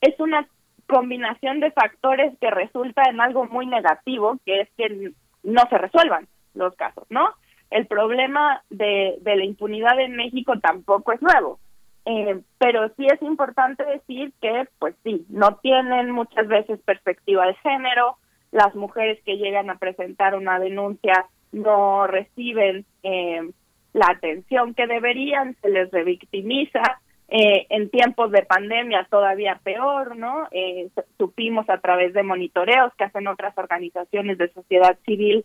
es 0.00 0.18
una 0.20 0.46
combinación 0.86 1.60
de 1.60 1.70
factores 1.70 2.36
que 2.38 2.50
resulta 2.50 3.02
en 3.08 3.20
algo 3.20 3.46
muy 3.46 3.66
negativo, 3.66 4.38
que 4.44 4.60
es 4.60 4.68
que 4.76 5.12
no 5.42 5.62
se 5.68 5.78
resuelvan 5.78 6.28
los 6.54 6.74
casos, 6.76 7.04
¿no? 7.08 7.30
El 7.74 7.88
problema 7.88 8.62
de, 8.70 9.18
la 9.24 9.44
impunidad 9.44 9.98
en 9.98 10.14
México 10.14 10.52
tampoco 10.60 11.10
es 11.10 11.20
nuevo, 11.20 11.58
eh, 12.04 12.40
pero 12.56 12.88
sí 12.96 13.04
es 13.06 13.20
importante 13.20 13.84
decir 13.84 14.32
que, 14.40 14.68
pues 14.78 14.94
sí, 15.02 15.26
no 15.28 15.56
tienen 15.56 16.12
muchas 16.12 16.46
veces 16.46 16.78
perspectiva 16.84 17.48
de 17.48 17.54
género, 17.54 18.16
las 18.52 18.76
mujeres 18.76 19.18
que 19.24 19.38
llegan 19.38 19.70
a 19.70 19.78
presentar 19.78 20.36
una 20.36 20.60
denuncia 20.60 21.26
no 21.50 22.06
reciben 22.06 22.86
eh, 23.02 23.50
la 23.92 24.06
atención 24.06 24.74
que 24.74 24.86
deberían, 24.86 25.56
se 25.60 25.68
les 25.68 25.90
revictimiza, 25.90 27.00
eh, 27.26 27.66
en 27.70 27.90
tiempos 27.90 28.30
de 28.30 28.42
pandemia 28.42 29.08
todavía 29.10 29.58
peor, 29.64 30.16
¿no? 30.16 30.46
Eh, 30.52 30.90
supimos 31.18 31.68
a 31.68 31.78
través 31.78 32.12
de 32.12 32.22
monitoreos 32.22 32.92
que 32.96 33.02
hacen 33.02 33.26
otras 33.26 33.58
organizaciones 33.58 34.38
de 34.38 34.52
sociedad 34.52 34.96
civil 35.04 35.44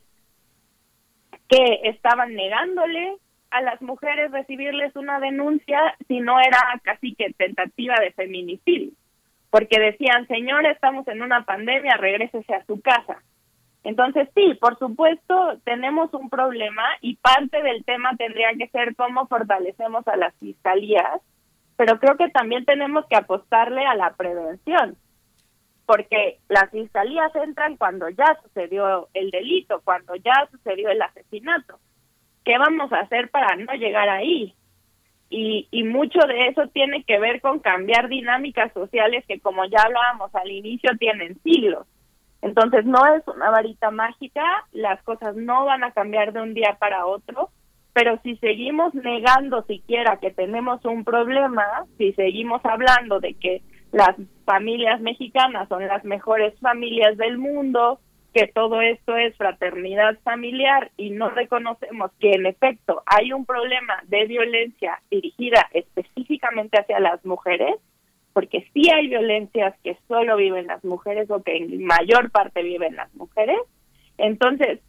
que 1.50 1.82
estaban 1.84 2.34
negándole 2.36 3.18
a 3.52 3.62
las 3.62 3.82
mujeres 3.82 4.32
recibirles 4.32 4.96
una 4.96 5.20
denuncia 5.20 5.80
si 6.08 6.20
no 6.20 6.40
era 6.40 6.60
casi 6.84 7.16
que 7.16 7.34
tentativa 7.34 7.96
de 8.00 8.12
feminicidio, 8.12 8.92
porque 9.50 9.80
decían, 9.80 10.28
señora, 10.28 10.72
estamos 10.72 11.08
en 11.08 11.22
una 11.22 11.44
pandemia, 11.44 11.98
regrésese 11.98 12.54
a 12.54 12.66
su 12.66 12.80
casa. 12.82 13.22
Entonces, 13.84 14.30
sí, 14.36 14.54
por 14.62 14.78
supuesto, 14.78 15.60
tenemos 15.64 16.14
un 16.14 16.30
problema 16.30 16.84
y 17.02 17.16
parte 17.16 17.64
del 17.64 17.84
tema 17.86 18.16
tendría 18.18 18.54
que 18.58 18.68
ser 18.68 18.96
cómo 18.96 19.26
fortalecemos 19.28 20.08
a 20.08 20.18
las 20.18 20.36
fiscalías 20.36 21.22
pero 21.80 21.98
creo 21.98 22.18
que 22.18 22.28
también 22.28 22.66
tenemos 22.66 23.06
que 23.06 23.16
apostarle 23.16 23.86
a 23.86 23.96
la 23.96 24.14
prevención, 24.16 24.98
porque 25.90 26.38
las 26.50 26.70
fiscalías 26.70 27.36
entran 27.36 27.76
cuando 27.76 28.10
ya 28.10 28.38
sucedió 28.44 29.08
el 29.16 29.32
delito, 29.32 29.82
cuando 29.84 30.16
ya 30.18 30.48
sucedió 30.52 30.92
el 30.92 31.02
asesinato. 31.02 31.80
¿Qué 32.46 32.60
vamos 32.60 32.94
a 32.94 33.00
hacer 33.00 33.32
para 33.32 33.56
no 33.56 33.74
llegar 33.74 34.08
ahí? 34.08 34.54
Y, 35.32 35.68
y 35.72 35.84
mucho 35.86 36.20
de 36.28 36.50
eso 36.50 36.68
tiene 36.68 37.04
que 37.06 37.18
ver 37.18 37.42
con 37.42 37.58
cambiar 37.58 38.08
dinámicas 38.08 38.72
sociales 38.72 39.26
que, 39.28 39.40
como 39.40 39.66
ya 39.66 39.82
hablábamos 39.82 40.30
al 40.36 40.52
inicio, 40.52 40.92
tienen 41.00 41.42
siglos. 41.42 41.88
Entonces, 42.44 42.86
no 42.86 43.00
es 43.16 43.28
una 43.28 43.50
varita 43.50 43.90
mágica, 43.90 44.44
las 44.72 45.02
cosas 45.02 45.36
no 45.38 45.66
van 45.66 45.84
a 45.84 45.92
cambiar 45.92 46.34
de 46.34 46.42
un 46.44 46.54
día 46.54 46.78
para 46.80 47.08
otro, 47.08 47.50
pero 47.94 48.20
si 48.22 48.36
seguimos 48.36 48.94
negando 48.94 49.64
siquiera 49.64 50.18
que 50.18 50.30
tenemos 50.30 50.86
un 50.86 51.04
problema, 51.04 51.66
si 51.98 52.14
seguimos 52.14 52.64
hablando 52.64 53.20
de 53.20 53.34
que 53.34 53.64
las 53.92 54.16
familias 54.46 55.02
mexicanas 55.02 55.68
son 55.70 55.88
las 55.88 56.04
mejores 56.04 56.58
familias 56.60 57.18
del 57.18 57.38
mundo, 57.38 58.00
que 58.34 58.48
todo 58.48 58.82
esto 58.82 59.18
es 59.18 59.36
fraternidad 59.38 60.18
familiar 60.24 60.92
y 60.98 61.10
no 61.10 61.30
reconocemos 61.30 62.12
que 62.20 62.34
en 62.34 62.46
efecto 62.46 63.02
hay 63.06 63.34
un 63.34 63.46
problema 63.46 64.04
de 64.08 64.26
violencia 64.26 65.02
dirigida 65.10 65.68
específicamente 65.74 66.80
hacia 66.80 67.00
las 67.00 67.26
mujeres, 67.26 67.76
porque 68.34 68.68
sí 68.74 68.90
hay 68.94 69.08
violencias 69.08 69.76
que 69.84 69.98
solo 70.08 70.38
viven 70.38 70.68
las 70.68 70.84
mujeres 70.84 71.30
o 71.32 71.42
que 71.42 71.58
en 71.58 71.84
mayor 71.86 72.30
parte 72.30 72.62
viven 72.62 72.96
las 72.96 73.14
mujeres, 73.16 73.58
entonces 74.18 74.80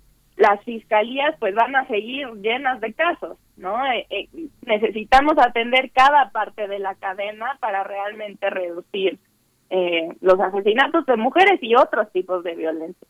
las 0.41 0.65
fiscalías 0.65 1.37
pues 1.39 1.55
van 1.55 1.77
a 1.77 1.87
seguir 1.87 2.27
llenas 2.41 2.81
de 2.81 2.95
casos, 2.95 3.37
¿no? 3.59 3.85
Eh, 3.93 4.07
eh, 4.09 4.29
necesitamos 4.65 5.35
atender 5.37 5.91
cada 5.93 6.31
parte 6.31 6.67
de 6.67 6.79
la 6.79 6.95
cadena 6.95 7.59
para 7.61 7.85
realmente 7.85 8.49
reducir 8.49 9.19
eh, 9.69 10.09
los 10.23 10.41
asesinatos 10.41 11.05
de 11.05 11.17
mujeres 11.19 11.59
y 11.61 11.77
otros 11.77 12.11
tipos 12.13 12.43
de 12.43 12.55
violencia. 12.55 13.09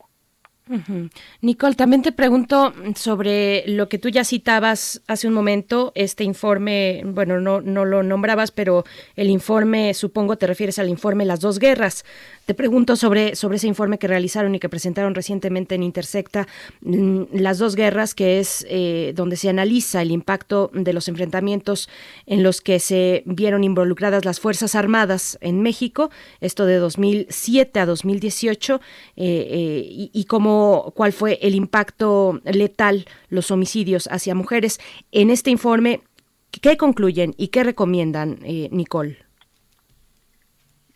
Nicole, 1.41 1.75
también 1.75 2.01
te 2.01 2.11
pregunto 2.11 2.71
sobre 2.95 3.67
lo 3.67 3.89
que 3.89 3.97
tú 3.97 4.09
ya 4.09 4.23
citabas 4.23 5.01
hace 5.07 5.27
un 5.27 5.33
momento, 5.33 5.91
este 5.95 6.23
informe, 6.23 7.01
bueno, 7.03 7.41
no, 7.41 7.61
no 7.61 7.83
lo 7.83 8.03
nombrabas, 8.03 8.51
pero 8.51 8.85
el 9.15 9.29
informe, 9.29 9.93
supongo 9.93 10.37
te 10.37 10.47
refieres 10.47 10.79
al 10.79 10.87
informe 10.87 11.25
Las 11.25 11.41
dos 11.41 11.59
guerras. 11.59 12.05
Te 12.45 12.55
pregunto 12.55 12.95
sobre, 12.95 13.35
sobre 13.35 13.57
ese 13.57 13.67
informe 13.67 13.99
que 13.99 14.07
realizaron 14.07 14.55
y 14.55 14.59
que 14.59 14.67
presentaron 14.67 15.13
recientemente 15.13 15.75
en 15.75 15.83
Intersecta, 15.83 16.47
mm, 16.81 17.23
Las 17.33 17.59
dos 17.59 17.75
guerras, 17.75 18.15
que 18.15 18.39
es 18.39 18.65
eh, 18.69 19.13
donde 19.15 19.35
se 19.35 19.49
analiza 19.49 20.01
el 20.01 20.11
impacto 20.11 20.71
de 20.73 20.91
los 20.93 21.07
enfrentamientos 21.07 21.87
en 22.25 22.43
los 22.43 22.61
que 22.61 22.79
se 22.79 23.23
vieron 23.25 23.63
involucradas 23.63 24.25
las 24.25 24.39
Fuerzas 24.39 24.75
Armadas 24.75 25.37
en 25.41 25.61
México, 25.61 26.09
esto 26.39 26.65
de 26.65 26.77
2007 26.77 27.79
a 27.79 27.85
2018, 27.85 28.75
eh, 28.75 28.79
eh, 29.17 29.87
y, 29.87 30.11
y 30.13 30.25
cómo 30.25 30.93
cuál 30.95 31.13
fue 31.13 31.37
el 31.41 31.55
impacto 31.55 32.41
letal, 32.43 33.05
los 33.29 33.51
homicidios 33.51 34.07
hacia 34.11 34.35
mujeres. 34.35 34.79
En 35.11 35.29
este 35.29 35.51
informe, 35.51 36.01
¿qué 36.49 36.77
concluyen 36.77 37.33
y 37.37 37.49
qué 37.49 37.63
recomiendan, 37.63 38.39
eh, 38.43 38.69
Nicole? 38.71 39.30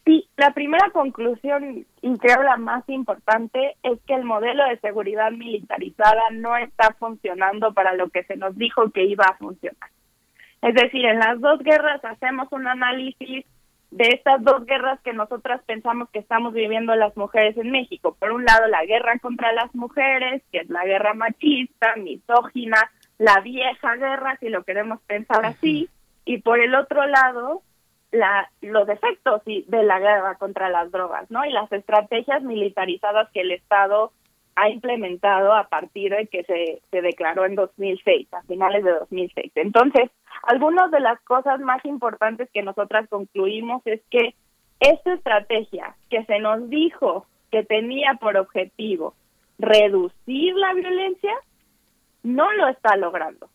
Sí, 0.05 0.29
la 0.37 0.51
primera 0.51 0.91
conclusión, 0.91 1.85
y 2.01 2.17
creo 2.19 2.43
la 2.43 2.57
más 2.57 2.87
importante, 2.87 3.75
es 3.81 3.99
que 4.05 4.13
el 4.13 4.23
modelo 4.23 4.63
de 4.65 4.77
seguridad 4.77 5.31
militarizada 5.31 6.21
no 6.31 6.55
está 6.57 6.93
funcionando 6.99 7.73
para 7.73 7.95
lo 7.95 8.09
que 8.09 8.23
se 8.25 8.37
nos 8.37 8.55
dijo 8.55 8.91
que 8.91 9.05
iba 9.05 9.25
a 9.25 9.37
funcionar. 9.37 9.89
Es 10.61 10.75
decir, 10.75 11.05
en 11.05 11.19
las 11.19 11.41
dos 11.41 11.59
guerras 11.59 12.05
hacemos 12.05 12.51
un 12.51 12.67
análisis 12.67 13.45
de 13.91 14.09
estas 14.09 14.43
dos 14.43 14.65
guerras 14.65 14.99
que 15.01 15.13
nosotras 15.13 15.61
pensamos 15.65 16.09
que 16.09 16.19
estamos 16.19 16.53
viviendo 16.53 16.95
las 16.95 17.15
mujeres 17.17 17.57
en 17.57 17.71
México. 17.71 18.15
Por 18.19 18.31
un 18.31 18.45
lado, 18.45 18.67
la 18.67 18.85
guerra 18.85 19.17
contra 19.19 19.53
las 19.53 19.73
mujeres, 19.73 20.43
que 20.51 20.59
es 20.59 20.69
la 20.69 20.85
guerra 20.85 21.13
machista, 21.13 21.95
misógina, 21.95 22.91
la 23.17 23.39
vieja 23.39 23.95
guerra, 23.95 24.37
si 24.39 24.49
lo 24.49 24.63
queremos 24.63 25.01
pensar 25.07 25.45
así, 25.45 25.89
y 26.25 26.39
por 26.39 26.59
el 26.59 26.75
otro 26.75 27.05
lado, 27.07 27.61
la, 28.11 28.49
los 28.61 28.87
efectos 28.89 29.41
de 29.45 29.83
la 29.83 29.99
guerra 29.99 30.35
contra 30.35 30.69
las 30.69 30.91
drogas, 30.91 31.29
¿no? 31.29 31.45
Y 31.45 31.51
las 31.51 31.71
estrategias 31.71 32.41
militarizadas 32.43 33.29
que 33.31 33.41
el 33.41 33.51
Estado 33.51 34.11
ha 34.55 34.69
implementado 34.69 35.53
a 35.53 35.67
partir 35.67 36.15
de 36.15 36.27
que 36.27 36.43
se, 36.43 36.81
se 36.89 37.01
declaró 37.01 37.45
en 37.45 37.55
2006, 37.55 38.33
a 38.33 38.41
finales 38.43 38.83
de 38.83 38.91
2006. 38.91 39.51
Entonces, 39.55 40.09
algunas 40.43 40.91
de 40.91 41.01
las 41.01 41.19
cosas 41.21 41.59
más 41.59 41.83
importantes 41.83 42.49
que 42.53 42.63
nosotras 42.63 43.07
concluimos 43.09 43.81
es 43.85 44.01
que 44.09 44.33
esta 44.79 45.13
estrategia 45.13 45.95
que 46.09 46.23
se 46.25 46.39
nos 46.39 46.69
dijo 46.69 47.25
que 47.51 47.63
tenía 47.63 48.13
por 48.19 48.37
objetivo 48.37 49.13
reducir 49.57 50.55
la 50.55 50.73
violencia, 50.73 51.33
no 52.23 52.51
lo 52.53 52.67
está 52.67 52.97
logrando. 52.97 53.49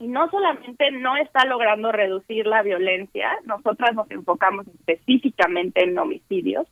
Y 0.00 0.08
no 0.08 0.30
solamente 0.30 0.90
no 0.92 1.16
está 1.16 1.44
logrando 1.44 1.90
reducir 1.90 2.46
la 2.46 2.62
violencia, 2.62 3.30
nosotras 3.44 3.94
nos 3.94 4.10
enfocamos 4.10 4.66
específicamente 4.68 5.82
en 5.82 5.98
homicidios, 5.98 6.66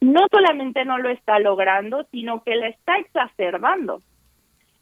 no 0.00 0.26
solamente 0.30 0.84
no 0.84 0.98
lo 0.98 1.10
está 1.10 1.38
logrando, 1.38 2.04
sino 2.10 2.42
que 2.42 2.56
la 2.56 2.68
está 2.68 2.96
exacerbando. 2.98 4.02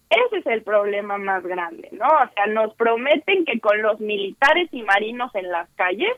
Ese 0.09 0.39
es 0.39 0.47
el 0.47 0.63
problema 0.63 1.19
más 1.19 1.43
grande, 1.45 1.89
¿no? 1.93 2.07
O 2.07 2.35
sea, 2.35 2.47
nos 2.47 2.75
prometen 2.75 3.45
que 3.45 3.61
con 3.61 3.81
los 3.83 4.01
militares 4.01 4.69
y 4.73 4.83
marinos 4.83 5.35
en 5.35 5.51
las 5.51 5.69
calles 5.77 6.13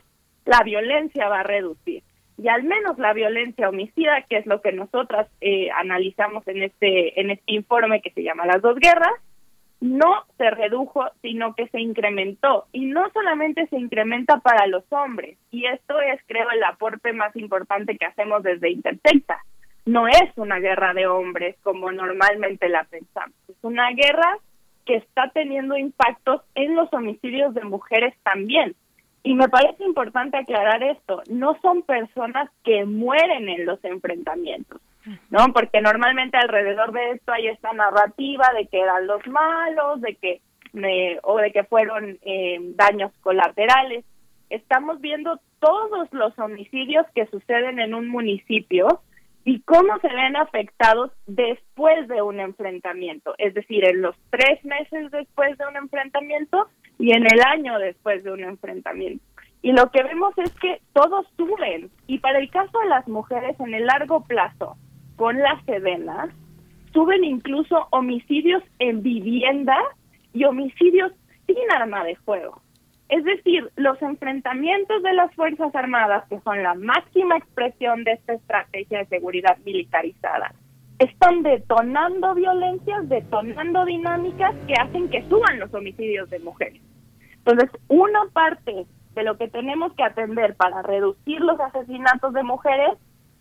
la 0.45 0.61
violencia 0.63 1.29
va 1.29 1.41
a 1.41 1.43
reducir. 1.43 2.03
Y 2.37 2.47
al 2.47 2.63
menos 2.63 2.97
la 2.97 3.13
violencia 3.13 3.69
homicida, 3.69 4.23
que 4.27 4.37
es 4.37 4.45
lo 4.45 4.61
que 4.61 4.71
nosotras 4.71 5.27
eh, 5.41 5.69
analizamos 5.71 6.47
en 6.47 6.63
este, 6.63 7.19
en 7.19 7.29
este 7.29 7.53
informe 7.53 8.01
que 8.01 8.09
se 8.11 8.23
llama 8.23 8.45
Las 8.45 8.61
dos 8.61 8.77
guerras, 8.79 9.13
no 9.83 10.23
se 10.37 10.49
redujo, 10.49 11.03
sino 11.21 11.55
que 11.55 11.67
se 11.67 11.81
incrementó. 11.81 12.67
Y 12.71 12.85
no 12.85 13.09
solamente 13.11 13.67
se 13.67 13.77
incrementa 13.77 14.37
para 14.37 14.65
los 14.67 14.85
hombres, 14.91 15.37
y 15.51 15.65
esto 15.65 15.99
es, 15.99 16.21
creo, 16.25 16.49
el 16.51 16.63
aporte 16.63 17.11
más 17.11 17.35
importante 17.35 17.97
que 17.97 18.05
hacemos 18.05 18.43
desde 18.43 18.71
Intersecta. 18.71 19.43
No 19.85 20.07
es 20.07 20.31
una 20.37 20.59
guerra 20.59 20.93
de 20.93 21.07
hombres 21.07 21.57
como 21.63 21.91
normalmente 21.91 22.69
la 22.69 22.85
pensamos, 22.85 23.35
es 23.49 23.57
una 23.61 23.91
guerra 23.91 24.37
que 24.85 24.95
está 24.95 25.29
teniendo 25.33 25.77
impactos 25.77 26.41
en 26.55 26.75
los 26.75 26.91
homicidios 26.93 27.53
de 27.53 27.65
mujeres 27.65 28.13
también. 28.23 28.75
Y 29.21 29.33
me 29.35 29.49
parece 29.49 29.83
importante 29.83 30.37
aclarar 30.37 30.81
esto, 30.81 31.23
no 31.29 31.59
son 31.61 31.81
personas 31.81 32.49
que 32.63 32.85
mueren 32.85 33.49
en 33.49 33.65
los 33.65 33.83
enfrentamientos, 33.83 34.79
¿no? 35.29 35.53
Porque 35.53 35.81
normalmente 35.81 36.37
alrededor 36.37 36.91
de 36.91 37.11
esto 37.11 37.31
hay 37.31 37.47
esta 37.47 37.73
narrativa 37.73 38.49
de 38.57 38.67
que 38.67 38.79
eran 38.79 39.07
los 39.07 39.25
malos, 39.27 40.01
de 40.01 40.15
que 40.15 40.41
eh, 40.75 41.19
o 41.21 41.37
de 41.37 41.51
que 41.51 41.63
fueron 41.65 42.17
eh, 42.23 42.57
daños 42.75 43.11
colaterales. 43.21 44.03
Estamos 44.49 44.99
viendo 45.01 45.39
todos 45.59 46.11
los 46.11 46.37
homicidios 46.39 47.05
que 47.13 47.27
suceden 47.27 47.79
en 47.79 47.93
un 47.93 48.07
municipio 48.07 49.01
y 49.45 49.61
cómo 49.61 49.99
se 49.99 50.07
ven 50.07 50.35
afectados 50.35 51.11
después 51.27 52.07
de 52.07 52.23
un 52.23 52.39
enfrentamiento, 52.39 53.35
es 53.37 53.53
decir, 53.53 53.85
en 53.85 54.01
los 54.01 54.15
tres 54.31 54.63
meses 54.65 55.11
después 55.11 55.57
de 55.57 55.67
un 55.67 55.75
enfrentamiento 55.75 56.67
y 56.97 57.15
en 57.15 57.25
el 57.25 57.41
año 57.45 57.77
después 57.77 58.23
de 58.23 58.31
un 58.31 58.43
enfrentamiento. 58.43 59.23
Y 59.61 59.73
lo 59.73 59.91
que 59.91 60.01
vemos 60.03 60.37
es 60.37 60.51
que 60.55 60.81
todos 60.93 61.25
suben. 61.37 61.89
Y 62.07 62.19
para 62.19 62.39
el 62.39 62.49
caso 62.49 62.79
de 62.79 62.89
las 62.89 63.07
mujeres, 63.07 63.57
en 63.59 63.73
el 63.73 63.85
largo 63.85 64.23
plazo, 64.23 64.75
con 65.15 65.39
las 65.39 65.63
sedenas, 65.65 66.29
suben 66.93 67.23
incluso 67.23 67.87
homicidios 67.91 68.63
en 68.79 69.01
vivienda 69.01 69.77
y 70.33 70.45
homicidios 70.45 71.11
sin 71.45 71.57
arma 71.75 72.03
de 72.03 72.15
fuego. 72.17 72.61
Es 73.09 73.23
decir, 73.25 73.69
los 73.75 74.01
enfrentamientos 74.01 75.03
de 75.03 75.13
las 75.13 75.33
Fuerzas 75.35 75.75
Armadas, 75.75 76.25
que 76.29 76.39
son 76.41 76.63
la 76.63 76.73
máxima 76.73 77.37
expresión 77.37 78.03
de 78.03 78.13
esta 78.13 78.33
estrategia 78.33 78.99
de 78.99 79.05
seguridad 79.05 79.57
militarizada, 79.65 80.53
están 80.99 81.43
detonando 81.43 82.33
violencias, 82.33 83.07
detonando 83.09 83.85
dinámicas 83.85 84.55
que 84.67 84.73
hacen 84.73 85.09
que 85.09 85.27
suban 85.27 85.59
los 85.59 85.73
homicidios 85.73 86.29
de 86.29 86.39
mujeres. 86.39 86.81
Entonces, 87.45 87.69
una 87.87 88.21
parte 88.31 88.85
de 89.13 89.23
lo 89.23 89.37
que 89.37 89.47
tenemos 89.47 89.93
que 89.93 90.03
atender 90.03 90.55
para 90.55 90.81
reducir 90.81 91.41
los 91.41 91.59
asesinatos 91.59 92.33
de 92.33 92.43
mujeres 92.43 92.93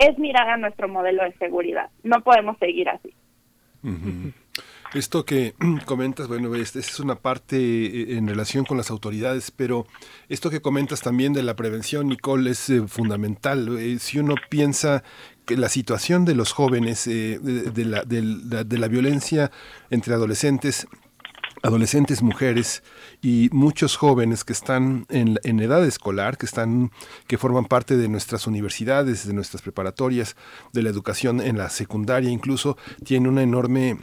es 0.08 0.18
mirar 0.18 0.48
a 0.48 0.56
nuestro 0.56 0.88
modelo 0.88 1.22
de 1.24 1.32
seguridad. 1.34 1.90
No 2.02 2.22
podemos 2.22 2.58
seguir 2.58 2.88
así. 2.88 3.14
Esto 4.94 5.24
que 5.24 5.54
comentas, 5.86 6.28
bueno, 6.28 6.54
esta 6.54 6.78
es 6.78 7.00
una 7.00 7.16
parte 7.16 7.56
eh, 7.56 8.16
en 8.16 8.28
relación 8.28 8.64
con 8.64 8.76
las 8.76 8.90
autoridades, 8.90 9.50
pero 9.50 9.86
esto 10.28 10.50
que 10.50 10.60
comentas 10.60 11.00
también 11.00 11.32
de 11.32 11.42
la 11.42 11.56
prevención, 11.56 12.08
Nicole, 12.08 12.50
es 12.50 12.68
eh, 12.68 12.86
fundamental. 12.86 13.78
Eh, 13.78 13.98
si 13.98 14.18
uno 14.18 14.34
piensa 14.50 15.02
que 15.46 15.56
la 15.56 15.68
situación 15.68 16.24
de 16.24 16.34
los 16.34 16.52
jóvenes, 16.52 17.04
de, 17.06 17.72
la, 17.84 18.04
de, 18.04 18.78
la, 18.78 18.88
violencia 18.88 19.50
entre 19.90 20.14
adolescentes, 20.14 20.86
adolescentes 21.62 22.22
mujeres 22.22 22.82
y 23.20 23.48
muchos 23.52 23.96
jóvenes 23.96 24.44
que 24.44 24.52
están 24.52 25.06
en, 25.08 25.38
en, 25.44 25.60
edad 25.60 25.84
escolar, 25.84 26.36
que 26.36 26.46
están, 26.46 26.90
que 27.26 27.38
forman 27.38 27.66
parte 27.66 27.96
de 27.96 28.08
nuestras 28.08 28.46
universidades, 28.46 29.26
de 29.26 29.32
nuestras 29.32 29.62
preparatorias, 29.62 30.36
de 30.72 30.82
la 30.82 30.90
educación 30.90 31.40
en 31.40 31.58
la 31.58 31.70
secundaria, 31.70 32.30
incluso 32.30 32.76
tienen 33.04 33.30
una 33.30 33.42
enorme 33.42 33.98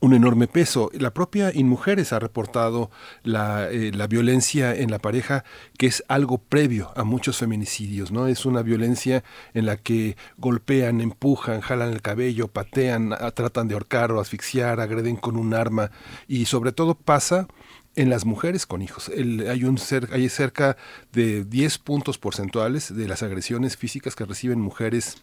un 0.00 0.14
enorme 0.14 0.46
peso. 0.46 0.90
La 0.94 1.12
propia 1.12 1.50
InMujeres 1.52 2.12
ha 2.12 2.18
reportado 2.18 2.90
la, 3.22 3.68
eh, 3.70 3.90
la, 3.92 4.06
violencia 4.06 4.74
en 4.74 4.90
la 4.90 4.98
pareja, 4.98 5.44
que 5.76 5.86
es 5.86 6.04
algo 6.08 6.38
previo 6.38 6.92
a 6.96 7.04
muchos 7.04 7.38
feminicidios, 7.38 8.12
¿no? 8.12 8.26
Es 8.26 8.46
una 8.46 8.62
violencia 8.62 9.24
en 9.52 9.66
la 9.66 9.76
que 9.76 10.16
golpean, 10.38 11.00
empujan, 11.00 11.60
jalan 11.60 11.92
el 11.92 12.02
cabello, 12.02 12.48
patean, 12.48 13.10
tratan 13.34 13.68
de 13.68 13.74
ahorcar 13.74 14.12
o 14.12 14.20
asfixiar, 14.20 14.80
agreden 14.80 15.16
con 15.16 15.36
un 15.36 15.54
arma 15.54 15.90
y 16.28 16.46
sobre 16.46 16.72
todo 16.72 16.94
pasa 16.94 17.48
en 17.96 18.08
las 18.08 18.24
mujeres 18.24 18.66
con 18.66 18.82
hijos. 18.82 19.08
hay, 19.08 19.64
un 19.64 19.78
hay 20.12 20.28
cerca 20.28 20.76
de 21.12 21.44
10 21.44 21.78
puntos 21.78 22.18
porcentuales 22.18 22.94
de 22.94 23.08
las 23.08 23.22
agresiones 23.22 23.76
físicas 23.76 24.14
que 24.14 24.24
reciben 24.24 24.60
mujeres 24.60 25.16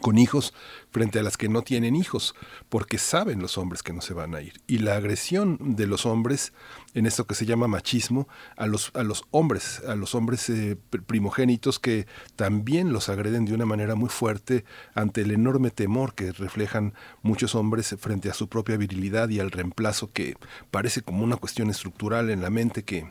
con 0.00 0.18
hijos 0.18 0.52
frente 0.90 1.18
a 1.18 1.22
las 1.22 1.36
que 1.36 1.48
no 1.48 1.62
tienen 1.62 1.96
hijos, 1.96 2.34
porque 2.68 2.98
saben 2.98 3.40
los 3.40 3.58
hombres 3.58 3.82
que 3.82 3.92
no 3.92 4.00
se 4.00 4.14
van 4.14 4.34
a 4.34 4.40
ir. 4.40 4.60
Y 4.66 4.78
la 4.78 4.96
agresión 4.96 5.58
de 5.76 5.86
los 5.86 6.06
hombres, 6.06 6.52
en 6.94 7.06
esto 7.06 7.26
que 7.26 7.34
se 7.34 7.46
llama 7.46 7.68
machismo, 7.68 8.28
a 8.56 8.66
los, 8.66 8.90
a 8.94 9.02
los 9.02 9.24
hombres, 9.30 9.82
a 9.86 9.94
los 9.94 10.14
hombres 10.14 10.48
eh, 10.50 10.76
primogénitos 11.06 11.78
que 11.78 12.06
también 12.36 12.92
los 12.92 13.08
agreden 13.08 13.44
de 13.44 13.54
una 13.54 13.66
manera 13.66 13.94
muy 13.94 14.08
fuerte 14.08 14.64
ante 14.94 15.22
el 15.22 15.30
enorme 15.30 15.70
temor 15.70 16.14
que 16.14 16.32
reflejan 16.32 16.94
muchos 17.22 17.54
hombres 17.54 17.94
frente 17.98 18.30
a 18.30 18.34
su 18.34 18.48
propia 18.48 18.76
virilidad 18.76 19.28
y 19.28 19.40
al 19.40 19.50
reemplazo 19.50 20.12
que 20.12 20.36
parece 20.70 21.02
como 21.02 21.24
una 21.24 21.36
cuestión 21.36 21.70
estructural 21.70 22.30
en 22.30 22.40
la 22.40 22.50
mente 22.50 22.84
que 22.84 23.08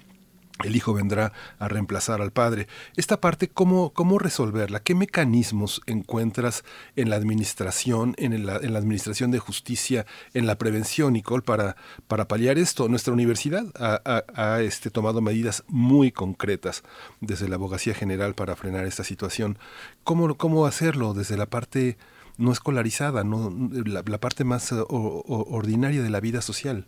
el 0.63 0.75
hijo 0.75 0.93
vendrá 0.93 1.33
a 1.59 1.67
reemplazar 1.67 2.21
al 2.21 2.31
padre. 2.31 2.67
Esta 2.95 3.19
parte, 3.19 3.49
¿cómo, 3.49 3.91
cómo 3.91 4.19
resolverla? 4.19 4.81
¿Qué 4.81 4.95
mecanismos 4.95 5.81
encuentras 5.85 6.63
en 6.95 7.09
la 7.09 7.15
administración, 7.15 8.15
en 8.17 8.45
la, 8.45 8.55
administración 8.55 9.31
de 9.31 9.39
justicia, 9.39 10.05
en 10.33 10.47
la 10.47 10.57
prevención, 10.57 11.13
Nicole, 11.13 11.43
para, 11.43 11.75
para 12.07 12.27
paliar 12.27 12.57
esto? 12.57 12.87
Nuestra 12.87 13.13
universidad 13.13 13.65
ha, 13.75 14.61
este, 14.61 14.89
tomado 14.89 15.21
medidas 15.21 15.63
muy 15.67 16.11
concretas 16.11 16.83
desde 17.21 17.47
la 17.49 17.55
abogacía 17.55 17.93
general 17.93 18.35
para 18.35 18.55
frenar 18.55 18.85
esta 18.85 19.03
situación. 19.03 19.57
¿Cómo, 20.03 20.35
cómo 20.35 20.65
hacerlo 20.65 21.13
desde 21.13 21.37
la 21.37 21.45
parte 21.45 21.97
no 22.37 22.51
escolarizada, 22.51 23.23
no, 23.23 23.53
la, 23.85 24.03
parte 24.03 24.43
más 24.43 24.71
ordinaria 24.71 26.01
de 26.01 26.09
la 26.09 26.19
vida 26.19 26.41
social? 26.41 26.87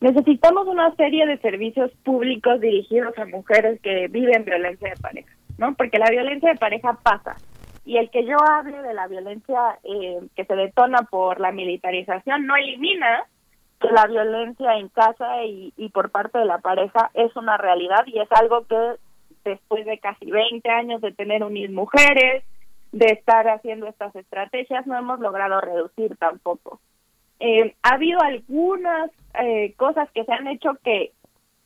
Necesitamos 0.00 0.66
una 0.66 0.94
serie 0.96 1.26
de 1.26 1.38
servicios 1.38 1.90
públicos 2.04 2.58
dirigidos 2.60 3.16
a 3.18 3.26
mujeres 3.26 3.80
que 3.82 4.08
viven 4.08 4.44
violencia 4.44 4.90
de 4.90 4.96
pareja, 4.96 5.32
¿no? 5.58 5.74
Porque 5.74 5.98
la 5.98 6.10
violencia 6.10 6.50
de 6.50 6.58
pareja 6.58 6.98
pasa. 7.02 7.36
Y 7.84 7.98
el 7.98 8.10
que 8.10 8.24
yo 8.24 8.36
hable 8.50 8.80
de 8.82 8.94
la 8.94 9.08
violencia 9.08 9.78
eh, 9.84 10.20
que 10.34 10.44
se 10.46 10.54
detona 10.54 11.02
por 11.02 11.38
la 11.38 11.52
militarización 11.52 12.46
no 12.46 12.56
elimina 12.56 13.24
que 13.80 13.90
la 13.90 14.06
violencia 14.06 14.76
en 14.76 14.88
casa 14.88 15.44
y, 15.44 15.88
por 15.92 16.10
parte 16.10 16.38
de 16.38 16.44
la 16.44 16.58
pareja 16.58 17.10
es 17.14 17.34
una 17.36 17.56
realidad 17.56 18.04
y 18.06 18.20
es 18.20 18.28
algo 18.32 18.66
que 18.66 18.96
después 19.44 19.86
de 19.86 19.98
casi 19.98 20.30
20 20.30 20.68
años 20.70 21.00
de 21.00 21.12
tener 21.12 21.42
unir 21.42 21.70
mujeres, 21.70 22.44
de 22.92 23.06
estar 23.06 23.48
haciendo 23.48 23.86
estas 23.86 24.14
estrategias, 24.14 24.86
no 24.86 24.98
hemos 24.98 25.20
logrado 25.20 25.60
reducir 25.60 26.16
tampoco. 26.16 26.80
Eh, 27.40 27.74
ha 27.82 27.94
habido 27.94 28.20
algunas 28.20 29.10
eh, 29.42 29.72
cosas 29.76 30.10
que 30.12 30.24
se 30.24 30.32
han 30.32 30.46
hecho 30.46 30.72
que, 30.84 31.12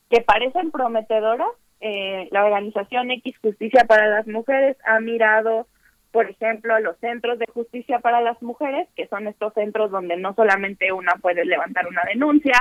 que 0.08 0.20
parecen 0.20 0.70
prometedoras. 0.70 1.50
Eh, 1.80 2.28
la 2.30 2.44
organización 2.44 3.10
X 3.10 3.36
Justicia 3.42 3.84
para 3.84 4.06
las 4.06 4.26
Mujeres 4.28 4.76
ha 4.86 5.00
mirado, 5.00 5.66
por 6.12 6.30
ejemplo, 6.30 6.78
los 6.78 6.96
centros 6.98 7.40
de 7.40 7.46
justicia 7.52 7.98
para 7.98 8.20
las 8.20 8.40
mujeres, 8.40 8.88
que 8.94 9.08
son 9.08 9.26
estos 9.26 9.52
centros 9.52 9.90
donde 9.90 10.16
no 10.16 10.32
solamente 10.34 10.92
una 10.92 11.16
puede 11.20 11.44
levantar 11.44 11.86
una 11.88 12.02
denuncia, 12.04 12.54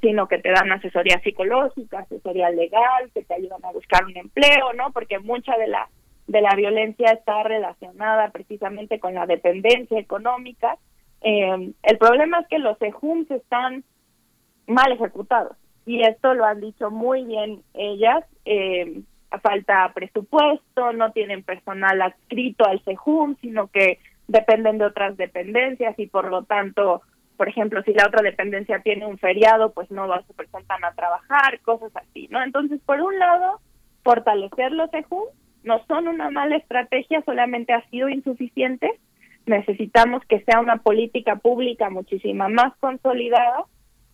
sino 0.00 0.28
que 0.28 0.38
te 0.38 0.50
dan 0.50 0.70
asesoría 0.72 1.20
psicológica, 1.20 1.98
asesoría 1.98 2.50
legal, 2.50 3.10
que 3.12 3.22
te 3.22 3.34
ayudan 3.34 3.64
a 3.64 3.72
buscar 3.72 4.04
un 4.04 4.16
empleo, 4.16 4.72
¿no? 4.74 4.92
Porque 4.92 5.18
mucha 5.18 5.58
de 5.58 5.66
la 5.66 5.88
de 6.26 6.40
la 6.40 6.54
violencia 6.54 7.10
está 7.10 7.42
relacionada 7.42 8.30
precisamente 8.30 9.00
con 9.00 9.14
la 9.14 9.26
dependencia 9.26 9.98
económica 9.98 10.78
eh, 11.22 11.72
el 11.82 11.98
problema 11.98 12.40
es 12.40 12.48
que 12.48 12.58
los 12.58 12.80
EJUMS 12.80 13.30
están 13.30 13.84
mal 14.66 14.92
ejecutados 14.92 15.56
y 15.86 16.02
esto 16.02 16.34
lo 16.34 16.44
han 16.44 16.60
dicho 16.60 16.90
muy 16.90 17.24
bien 17.24 17.62
ellas. 17.74 18.24
Eh, 18.44 19.02
falta 19.38 19.92
presupuesto, 19.94 20.92
no 20.92 21.12
tienen 21.12 21.42
personal 21.42 22.02
adscrito 22.02 22.66
al 22.66 22.82
SEJUM, 22.84 23.36
sino 23.40 23.68
que 23.68 23.98
dependen 24.26 24.78
de 24.78 24.86
otras 24.86 25.16
dependencias 25.16 25.98
y 25.98 26.06
por 26.06 26.30
lo 26.30 26.44
tanto, 26.44 27.02
por 27.36 27.48
ejemplo, 27.48 27.82
si 27.82 27.92
la 27.92 28.06
otra 28.06 28.22
dependencia 28.22 28.80
tiene 28.80 29.06
un 29.06 29.18
feriado, 29.18 29.72
pues 29.72 29.90
no 29.90 30.08
se 30.26 30.34
presentan 30.34 30.84
a 30.84 30.92
trabajar, 30.92 31.60
cosas 31.60 31.92
así, 31.96 32.28
¿no? 32.30 32.42
Entonces, 32.42 32.80
por 32.84 33.00
un 33.00 33.18
lado, 33.18 33.60
fortalecer 34.02 34.72
los 34.72 34.90
SEJUM 34.90 35.24
no 35.62 35.84
son 35.86 36.08
una 36.08 36.30
mala 36.30 36.56
estrategia, 36.56 37.22
solamente 37.24 37.72
ha 37.72 37.88
sido 37.90 38.08
insuficiente 38.08 38.90
necesitamos 39.46 40.24
que 40.26 40.40
sea 40.40 40.60
una 40.60 40.78
política 40.78 41.36
pública 41.36 41.90
muchísima 41.90 42.48
más 42.48 42.76
consolidada, 42.78 43.64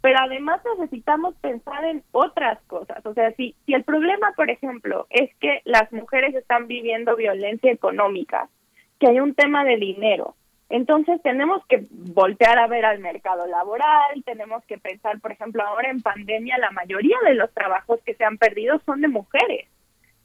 pero 0.00 0.18
además 0.20 0.60
necesitamos 0.78 1.34
pensar 1.36 1.84
en 1.84 2.02
otras 2.12 2.60
cosas. 2.68 3.04
O 3.04 3.14
sea, 3.14 3.32
si, 3.32 3.54
si 3.66 3.74
el 3.74 3.84
problema, 3.84 4.32
por 4.36 4.50
ejemplo, 4.50 5.06
es 5.10 5.34
que 5.40 5.62
las 5.64 5.90
mujeres 5.92 6.34
están 6.34 6.66
viviendo 6.68 7.16
violencia 7.16 7.72
económica, 7.72 8.48
que 8.98 9.08
hay 9.08 9.20
un 9.20 9.34
tema 9.34 9.64
de 9.64 9.76
dinero, 9.76 10.34
entonces 10.68 11.22
tenemos 11.22 11.64
que 11.66 11.86
voltear 11.90 12.58
a 12.58 12.66
ver 12.66 12.84
al 12.84 12.98
mercado 12.98 13.46
laboral, 13.46 14.22
tenemos 14.24 14.64
que 14.64 14.78
pensar, 14.78 15.20
por 15.20 15.32
ejemplo, 15.32 15.62
ahora 15.62 15.90
en 15.90 16.02
pandemia 16.02 16.58
la 16.58 16.70
mayoría 16.72 17.16
de 17.24 17.34
los 17.34 17.52
trabajos 17.52 18.00
que 18.04 18.14
se 18.14 18.24
han 18.24 18.36
perdido 18.36 18.80
son 18.84 19.00
de 19.00 19.08
mujeres. 19.08 19.68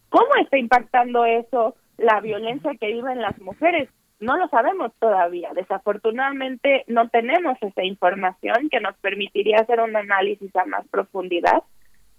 ¿Cómo 0.10 0.30
está 0.42 0.58
impactando 0.58 1.26
eso 1.26 1.76
la 1.98 2.20
violencia 2.22 2.72
que 2.80 2.92
viven 2.92 3.22
las 3.22 3.40
mujeres? 3.40 3.90
No 4.22 4.38
lo 4.38 4.48
sabemos 4.50 4.92
todavía. 5.00 5.50
Desafortunadamente 5.54 6.86
no 6.88 7.10
tenemos 7.10 7.58
esa 7.62 7.84
información 7.84 8.70
que 8.70 8.80
nos 8.80 8.96
permitiría 8.98 9.58
hacer 9.58 9.82
un 9.82 9.96
análisis 9.96 10.56
a 10.56 10.66
más 10.66 10.88
profundidad, 10.90 11.64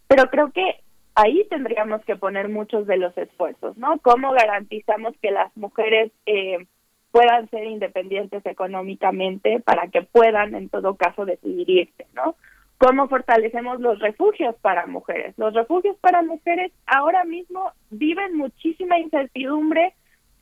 pero 0.08 0.28
creo 0.28 0.50
que 0.50 0.80
ahí 1.14 1.46
tendríamos 1.48 2.04
que 2.04 2.16
poner 2.16 2.48
muchos 2.48 2.88
de 2.88 2.96
los 2.96 3.16
esfuerzos, 3.16 3.76
¿no? 3.76 3.98
¿Cómo 4.00 4.32
garantizamos 4.32 5.14
que 5.22 5.30
las 5.30 5.56
mujeres 5.56 6.10
eh, 6.26 6.66
puedan 7.12 7.48
ser 7.50 7.66
independientes 7.66 8.44
económicamente 8.46 9.60
para 9.60 9.86
que 9.86 10.02
puedan, 10.02 10.56
en 10.56 10.68
todo 10.70 10.96
caso, 10.96 11.24
decidir 11.24 11.70
irse, 11.70 12.06
¿no? 12.14 12.34
¿Cómo 12.78 13.06
fortalecemos 13.06 13.80
los 13.80 14.00
refugios 14.00 14.56
para 14.56 14.86
mujeres? 14.86 15.38
Los 15.38 15.54
refugios 15.54 15.96
para 16.00 16.22
mujeres 16.22 16.72
ahora 16.84 17.22
mismo 17.24 17.70
viven 17.90 18.36
muchísima 18.36 18.98
incertidumbre 18.98 19.94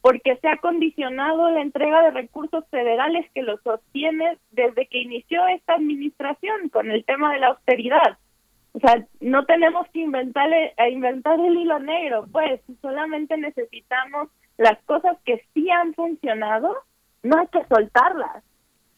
porque 0.03 0.37
se 0.37 0.49
ha 0.49 0.57
condicionado 0.57 1.51
la 1.51 1.61
entrega 1.61 2.03
de 2.03 2.11
recursos 2.13 2.65
federales 2.71 3.31
que 3.35 3.43
los 3.43 3.61
sostiene 3.63 4.39
desde 4.51 4.87
que 4.87 4.99
inició 4.99 5.47
esta 5.49 5.75
administración 5.75 6.71
con 6.71 6.91
el 6.91 7.05
tema 7.05 7.33
de 7.33 7.41
la 7.41 7.49
austeridad. 7.49 8.19
O 8.73 8.81
sea, 8.81 9.05
no 9.21 9.45
tenemos 9.45 9.87
que 9.89 10.01
inventar, 10.01 10.49
inventar 10.91 11.39
el 11.41 11.57
hilo 11.57 11.79
negro, 11.81 12.25
pues 12.33 12.61
solamente 12.81 13.37
necesitamos 13.37 14.29
las 14.57 14.79
cosas 14.85 15.19
que 15.25 15.45
sí 15.53 15.69
han 15.71 15.93
funcionado, 15.95 16.75
no 17.23 17.39
hay 17.39 17.49
que 17.49 17.65
soltarlas. 17.67 18.43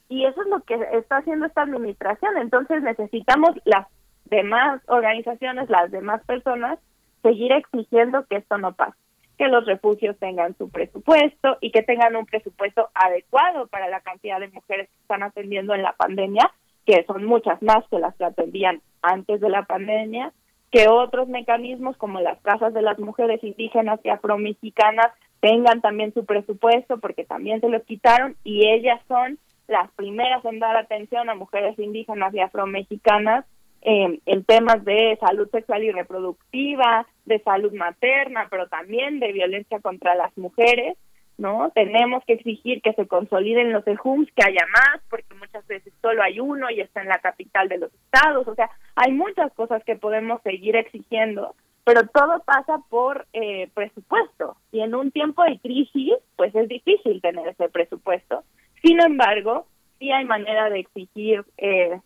Y 0.08 0.26
eso 0.26 0.42
es 0.42 0.48
lo 0.48 0.60
que 0.60 0.74
está 0.92 1.18
haciendo 1.18 1.47
esta 1.47 1.62
administración. 1.62 2.36
Entonces 2.36 2.82
necesitamos 2.82 3.50
las 3.64 3.86
demás 4.26 4.82
organizaciones, 4.89 5.70
las 5.70 5.90
demás 5.90 6.22
personas, 6.26 6.78
seguir 7.22 7.50
exigiendo 7.52 8.26
que 8.26 8.36
esto 8.36 8.58
no 8.58 8.72
pase 8.74 8.97
que 9.42 9.48
los 9.48 9.66
refugios 9.66 10.16
tengan 10.20 10.56
su 10.56 10.70
presupuesto 10.70 11.58
y 11.60 11.72
que 11.72 11.82
tengan 11.82 12.14
un 12.14 12.26
presupuesto 12.26 12.90
adecuado 12.94 13.66
para 13.66 13.88
la 13.88 14.00
cantidad 14.00 14.38
de 14.38 14.46
mujeres 14.46 14.88
que 14.88 15.02
están 15.02 15.24
atendiendo 15.24 15.74
en 15.74 15.82
la 15.82 15.94
pandemia, 15.94 16.48
que 16.86 17.02
son 17.08 17.24
muchas 17.24 17.60
más 17.60 17.84
que 17.90 17.98
las 17.98 18.14
que 18.14 18.24
atendían 18.24 18.82
antes 19.02 19.40
de 19.40 19.48
la 19.48 19.64
pandemia, 19.64 20.32
que 20.70 20.86
otros 20.86 21.26
mecanismos 21.26 21.96
como 21.96 22.20
las 22.20 22.40
casas 22.42 22.72
de 22.72 22.82
las 22.82 23.00
mujeres 23.00 23.42
indígenas 23.42 23.98
y 24.04 24.10
afromexicanas 24.10 25.08
tengan 25.40 25.80
también 25.80 26.14
su 26.14 26.24
presupuesto 26.24 26.98
porque 26.98 27.24
también 27.24 27.60
se 27.60 27.68
los 27.68 27.82
quitaron 27.82 28.36
y 28.44 28.68
ellas 28.68 29.00
son 29.08 29.40
las 29.66 29.90
primeras 29.96 30.44
en 30.44 30.60
dar 30.60 30.76
atención 30.76 31.28
a 31.30 31.34
mujeres 31.34 31.76
indígenas 31.80 32.32
y 32.32 32.38
afromexicanas 32.38 33.44
eh, 33.80 34.20
en 34.24 34.44
temas 34.44 34.84
de 34.84 35.18
salud 35.20 35.50
sexual 35.50 35.82
y 35.82 35.90
reproductiva, 35.90 37.08
de 37.25 37.39
salud 37.41 37.73
materna, 37.73 38.49
pero 38.51 38.68
también 38.68 39.20
de 39.20 39.33
violencia 39.33 39.81
contra 39.81 40.15
las 40.15 40.36
mujeres, 40.36 40.97
¿no? 41.39 41.70
Tenemos 41.75 42.25
que 42.25 42.34
exigir 42.34 42.83
que 42.83 42.92
se 42.92 43.07
consoliden 43.07 43.73
los 43.73 43.86
EJUMS, 43.86 44.31
que 44.33 44.44
haya 44.44 44.67
más, 44.67 45.01
porque 45.09 45.34
muchas 45.34 45.67
veces 45.67 45.92
solo 46.01 46.23
hay 46.23 46.41
uno 46.41 46.70
y 46.70 46.81
está 46.81 47.02
en 47.02 47.09
la 47.09 47.18
capital 47.18 47.68
de 47.68 47.78
los 47.78 47.94
estados, 47.94 48.47
o 48.47 48.55
sea, 48.55 48.70
hay 48.97 49.12
muchas 49.12 49.52
cosas 49.55 49.83
que 49.84 49.97
podemos 49.97 50.42
seguir 50.42 50.76
exigiendo, 50.76 51.55
pero 51.84 52.07
todo 52.07 52.42
pasa 52.44 52.78
por 52.89 53.26
eh, 53.33 53.68
presupuesto, 53.75 54.57
y 54.70 54.81
en 54.81 54.94
un 54.94 55.10
tiempo 55.10 55.42
de 55.44 55.59
crisis, 55.59 56.15
pues 56.36 56.55
es 56.55 56.68
difícil 56.68 57.20
tener 57.20 57.49
ese 57.49 57.68
presupuesto. 57.68 58.44
Sin 58.83 59.01
embargo, 59.01 59.67
sí 59.99 60.10
hay 60.10 60.25
manera 60.25 60.68
de 60.70 60.81
exigir 60.81 61.44
eh, 61.57 62.01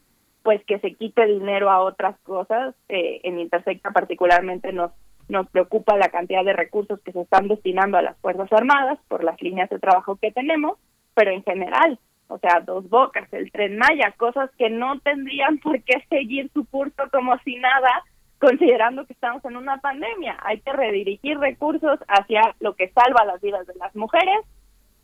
pues 0.47 0.65
que 0.65 0.79
se 0.79 0.95
quite 0.95 1.27
dinero 1.27 1.71
a 1.71 1.81
otras 1.81 2.17
cosas. 2.21 2.77
Eh, 2.89 3.21
en 3.25 3.41
Intersecta 3.41 3.91
particularmente 3.91 4.73
nos 4.73 4.93
nos 5.29 5.49
preocupa 5.49 5.97
la 5.97 6.09
cantidad 6.09 6.45
de 6.45 6.53
recursos 6.53 7.01
que 7.01 7.13
se 7.13 7.21
están 7.23 7.49
destinando 7.49 7.99
a 7.99 8.03
las 8.03 8.17
Fuerzas 8.19 8.53
Armadas 8.53 8.99
por 9.09 9.25
las 9.25 9.41
líneas 9.43 9.69
de 9.71 9.79
trabajo 9.79 10.17
que 10.17 10.33
tenemos, 10.33 10.79
pero 11.15 11.31
en 11.31 11.43
general, 11.43 11.99
o 12.29 12.39
sea, 12.39 12.61
dos 12.61 12.89
bocas, 12.89 13.33
el 13.33 13.51
tren 13.51 13.79
Maya, 13.79 14.13
cosas 14.17 14.51
que 14.59 14.71
no 14.71 14.99
tendrían 15.01 15.59
por 15.63 15.83
qué 15.83 16.05
seguir 16.09 16.51
su 16.53 16.65
curso 16.67 17.05
como 17.13 17.39
si 17.39 17.57
nada, 17.57 18.05
considerando 18.39 19.07
que 19.07 19.15
estamos 19.15 19.45
en 19.45 19.57
una 19.57 19.79
pandemia. 19.79 20.37
Hay 20.43 20.61
que 20.61 20.73
redirigir 20.73 21.39
recursos 21.39 21.99
hacia 22.09 22.55
lo 22.61 22.75
que 22.75 22.91
salva 22.91 23.25
las 23.25 23.41
vidas 23.41 23.67
de 23.67 23.75
las 23.75 23.95
mujeres 23.97 24.41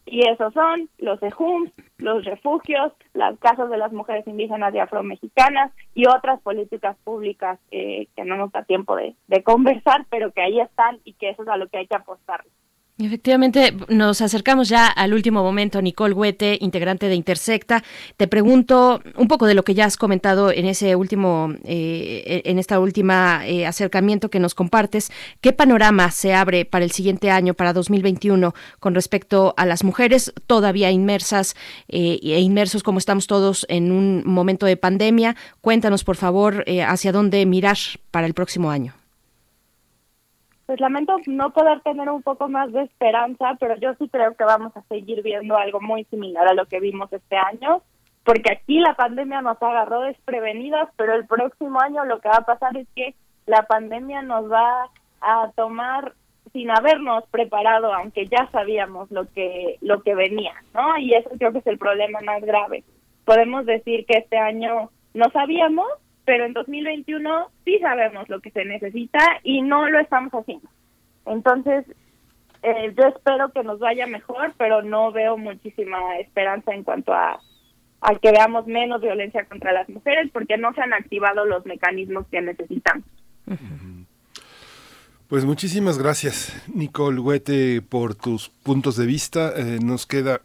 y 0.06 0.28
esos 0.28 0.52
son 0.52 0.88
los 0.98 1.22
EJUMS, 1.22 1.72
los 1.98 2.24
refugios, 2.24 2.92
las 3.14 3.38
casas 3.38 3.70
de 3.70 3.78
las 3.78 3.92
mujeres 3.92 4.26
indígenas 4.26 4.74
y 4.74 4.78
afromexicanas 4.78 5.72
y 5.94 6.06
otras 6.06 6.40
políticas 6.40 6.96
públicas 7.04 7.58
que 7.70 8.24
no 8.24 8.36
nos 8.36 8.52
da 8.52 8.64
tiempo 8.64 8.96
de, 8.96 9.14
de 9.28 9.42
conversar, 9.42 10.06
pero 10.10 10.32
que 10.32 10.42
ahí 10.42 10.60
están 10.60 10.98
y 11.04 11.14
que 11.14 11.30
eso 11.30 11.42
es 11.42 11.48
a 11.48 11.56
lo 11.56 11.68
que 11.68 11.78
hay 11.78 11.86
que 11.86 11.96
apostar. 11.96 12.44
Efectivamente, 12.98 13.74
nos 13.88 14.20
acercamos 14.20 14.68
ya 14.68 14.86
al 14.86 15.14
último 15.14 15.42
momento. 15.42 15.80
Nicole 15.80 16.12
Huete, 16.12 16.58
integrante 16.60 17.08
de 17.08 17.14
Intersecta, 17.14 17.82
te 18.18 18.28
pregunto 18.28 19.00
un 19.16 19.28
poco 19.28 19.46
de 19.46 19.54
lo 19.54 19.64
que 19.64 19.74
ya 19.74 19.86
has 19.86 19.96
comentado 19.96 20.52
en 20.52 20.66
ese 20.66 20.94
último, 20.94 21.54
eh, 21.64 22.42
en 22.44 22.58
esta 22.58 22.78
última 22.78 23.46
eh, 23.46 23.66
acercamiento 23.66 24.28
que 24.28 24.38
nos 24.38 24.54
compartes. 24.54 25.10
¿Qué 25.40 25.54
panorama 25.54 26.10
se 26.10 26.34
abre 26.34 26.66
para 26.66 26.84
el 26.84 26.90
siguiente 26.90 27.30
año, 27.30 27.54
para 27.54 27.72
2021, 27.72 28.54
con 28.78 28.94
respecto 28.94 29.54
a 29.56 29.64
las 29.64 29.84
mujeres 29.84 30.32
todavía 30.46 30.90
inmersas 30.90 31.56
eh, 31.88 32.20
e 32.22 32.40
inmersos 32.40 32.82
como 32.82 32.98
estamos 32.98 33.26
todos 33.26 33.64
en 33.70 33.90
un 33.90 34.22
momento 34.26 34.66
de 34.66 34.76
pandemia? 34.76 35.34
Cuéntanos, 35.62 36.04
por 36.04 36.16
favor, 36.16 36.64
hacia 36.86 37.10
dónde 37.10 37.46
mirar 37.46 37.78
para 38.10 38.26
el 38.26 38.34
próximo 38.34 38.70
año 38.70 39.01
pues 40.72 40.80
lamento 40.80 41.18
no 41.26 41.50
poder 41.50 41.82
tener 41.82 42.08
un 42.08 42.22
poco 42.22 42.48
más 42.48 42.72
de 42.72 42.84
esperanza, 42.84 43.58
pero 43.60 43.76
yo 43.76 43.92
sí 43.98 44.08
creo 44.08 44.34
que 44.34 44.44
vamos 44.44 44.74
a 44.74 44.80
seguir 44.84 45.22
viendo 45.22 45.54
algo 45.54 45.82
muy 45.82 46.04
similar 46.04 46.48
a 46.48 46.54
lo 46.54 46.64
que 46.64 46.80
vimos 46.80 47.12
este 47.12 47.36
año, 47.36 47.82
porque 48.24 48.52
aquí 48.52 48.80
la 48.80 48.94
pandemia 48.94 49.42
nos 49.42 49.60
agarró 49.60 50.00
desprevenidas, 50.00 50.88
pero 50.96 51.12
el 51.12 51.26
próximo 51.26 51.78
año 51.78 52.06
lo 52.06 52.20
que 52.20 52.30
va 52.30 52.36
a 52.36 52.46
pasar 52.46 52.74
es 52.78 52.88
que 52.96 53.14
la 53.44 53.64
pandemia 53.64 54.22
nos 54.22 54.50
va 54.50 54.88
a 55.20 55.50
tomar 55.56 56.14
sin 56.54 56.70
habernos 56.70 57.24
preparado, 57.30 57.92
aunque 57.92 58.26
ya 58.28 58.48
sabíamos 58.50 59.10
lo 59.10 59.30
que 59.30 59.76
lo 59.82 60.02
que 60.02 60.14
venía, 60.14 60.54
¿no? 60.72 60.96
Y 60.96 61.12
eso 61.12 61.28
creo 61.36 61.52
que 61.52 61.58
es 61.58 61.66
el 61.66 61.76
problema 61.76 62.20
más 62.24 62.40
grave. 62.40 62.82
Podemos 63.26 63.66
decir 63.66 64.06
que 64.06 64.20
este 64.20 64.38
año 64.38 64.88
no 65.12 65.26
sabíamos, 65.34 65.88
pero 66.24 66.44
en 66.44 66.52
2021 66.52 67.50
sí 67.64 67.78
sabemos 67.78 68.28
lo 68.28 68.40
que 68.40 68.50
se 68.50 68.64
necesita 68.64 69.18
y 69.42 69.62
no 69.62 69.88
lo 69.88 70.00
estamos 70.00 70.32
haciendo. 70.32 70.68
Entonces, 71.26 71.84
eh, 72.62 72.94
yo 72.96 73.08
espero 73.08 73.50
que 73.52 73.64
nos 73.64 73.78
vaya 73.78 74.06
mejor, 74.06 74.54
pero 74.56 74.82
no 74.82 75.12
veo 75.12 75.36
muchísima 75.36 76.18
esperanza 76.18 76.72
en 76.72 76.84
cuanto 76.84 77.12
a, 77.12 77.40
a 78.00 78.14
que 78.16 78.30
veamos 78.30 78.66
menos 78.66 79.00
violencia 79.00 79.44
contra 79.46 79.72
las 79.72 79.88
mujeres 79.88 80.30
porque 80.32 80.56
no 80.56 80.72
se 80.74 80.80
han 80.80 80.92
activado 80.92 81.44
los 81.44 81.66
mecanismos 81.66 82.26
que 82.30 82.40
necesitan. 82.40 83.04
Pues 85.28 85.44
muchísimas 85.44 85.98
gracias, 85.98 86.62
Nicole 86.72 87.18
Huete, 87.18 87.80
por 87.80 88.14
tus 88.14 88.50
puntos 88.50 88.96
de 88.96 89.06
vista. 89.06 89.52
Eh, 89.56 89.78
nos 89.82 90.06
queda 90.06 90.42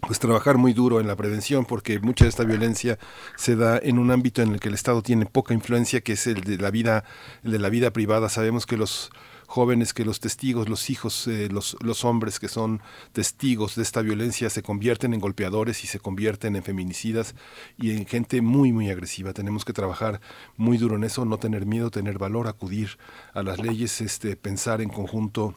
pues 0.00 0.18
trabajar 0.18 0.58
muy 0.58 0.72
duro 0.72 1.00
en 1.00 1.06
la 1.06 1.16
prevención 1.16 1.64
porque 1.64 1.98
mucha 2.00 2.24
de 2.24 2.28
esta 2.30 2.44
violencia 2.44 2.98
se 3.36 3.56
da 3.56 3.78
en 3.82 3.98
un 3.98 4.10
ámbito 4.10 4.42
en 4.42 4.52
el 4.52 4.60
que 4.60 4.68
el 4.68 4.74
Estado 4.74 5.02
tiene 5.02 5.26
poca 5.26 5.54
influencia 5.54 6.00
que 6.00 6.12
es 6.12 6.26
el 6.26 6.42
de 6.42 6.58
la 6.58 6.70
vida 6.70 7.04
el 7.44 7.52
de 7.52 7.58
la 7.58 7.70
vida 7.70 7.90
privada 7.92 8.28
sabemos 8.28 8.66
que 8.66 8.76
los 8.76 9.10
jóvenes 9.46 9.94
que 9.94 10.04
los 10.04 10.20
testigos, 10.20 10.68
los 10.68 10.90
hijos, 10.90 11.26
eh, 11.26 11.48
los, 11.50 11.76
los 11.80 12.04
hombres 12.04 12.38
que 12.38 12.48
son 12.48 12.82
testigos 13.12 13.76
de 13.76 13.82
esta 13.82 14.02
violencia 14.02 14.50
se 14.50 14.62
convierten 14.62 15.14
en 15.14 15.20
golpeadores 15.20 15.84
y 15.84 15.86
se 15.86 15.98
convierten 15.98 16.56
en 16.56 16.62
feminicidas 16.62 17.34
y 17.78 17.92
en 17.92 18.06
gente 18.06 18.42
muy, 18.42 18.72
muy 18.72 18.90
agresiva. 18.90 19.32
Tenemos 19.32 19.64
que 19.64 19.72
trabajar 19.72 20.20
muy 20.56 20.78
duro 20.78 20.96
en 20.96 21.04
eso, 21.04 21.24
no 21.24 21.38
tener 21.38 21.66
miedo, 21.66 21.90
tener 21.90 22.18
valor, 22.18 22.48
acudir 22.48 22.98
a 23.32 23.42
las 23.42 23.60
leyes, 23.60 24.00
este, 24.00 24.36
pensar 24.36 24.80
en 24.80 24.88
conjunto 24.88 25.56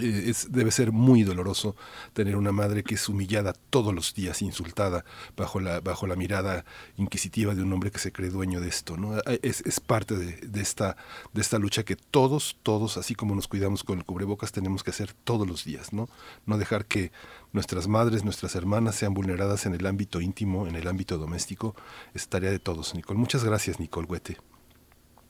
eh, 0.00 0.24
es, 0.26 0.52
debe 0.52 0.70
ser 0.70 0.92
muy 0.92 1.22
doloroso 1.22 1.76
tener 2.12 2.36
una 2.36 2.52
madre 2.52 2.82
que 2.82 2.94
es 2.94 3.08
humillada 3.08 3.54
todos 3.70 3.94
los 3.94 4.14
días, 4.14 4.42
insultada 4.42 5.04
bajo 5.36 5.60
la, 5.60 5.80
bajo 5.80 6.06
la 6.06 6.16
mirada 6.16 6.64
inquisitiva 6.96 7.54
de 7.54 7.62
un 7.62 7.72
hombre 7.72 7.90
que 7.90 7.98
se 7.98 8.12
cree 8.12 8.30
dueño 8.30 8.60
de 8.60 8.68
esto. 8.68 8.96
¿no? 8.96 9.18
Eh, 9.18 9.40
es, 9.42 9.62
es 9.62 9.80
parte 9.80 10.16
de, 10.16 10.36
de, 10.46 10.60
esta, 10.60 10.96
de 11.32 11.40
esta 11.40 11.58
lucha 11.58 11.84
que 11.84 11.96
todos, 11.96 12.58
todos, 12.62 12.96
así 12.96 13.14
como 13.14 13.34
nos 13.34 13.48
cuidamos 13.48 13.84
con 13.84 13.98
el 13.98 14.04
cubrebocas, 14.04 14.52
tenemos 14.52 14.82
que 14.82 14.90
hacer 14.90 15.12
todos 15.12 15.46
los 15.46 15.64
días. 15.64 15.92
No, 15.92 16.08
no 16.44 16.58
dejar 16.58 16.84
que 16.86 17.12
nuestras 17.52 17.88
madres, 17.88 18.24
nuestras 18.24 18.54
hermanas 18.54 18.96
sean 18.96 19.14
vulneradas 19.14 19.66
en 19.66 19.74
el 19.74 19.86
ámbito 19.86 20.20
íntimo, 20.20 20.66
en 20.66 20.76
el 20.76 20.88
ámbito 20.88 21.16
doméstico. 21.16 21.74
Es 22.14 22.28
tarea 22.28 22.50
de 22.50 22.58
todos, 22.58 22.94
Nicole. 22.94 23.18
Muchas 23.18 23.44
gracias, 23.44 23.80
Nicole 23.80 24.06
Huete. 24.08 24.36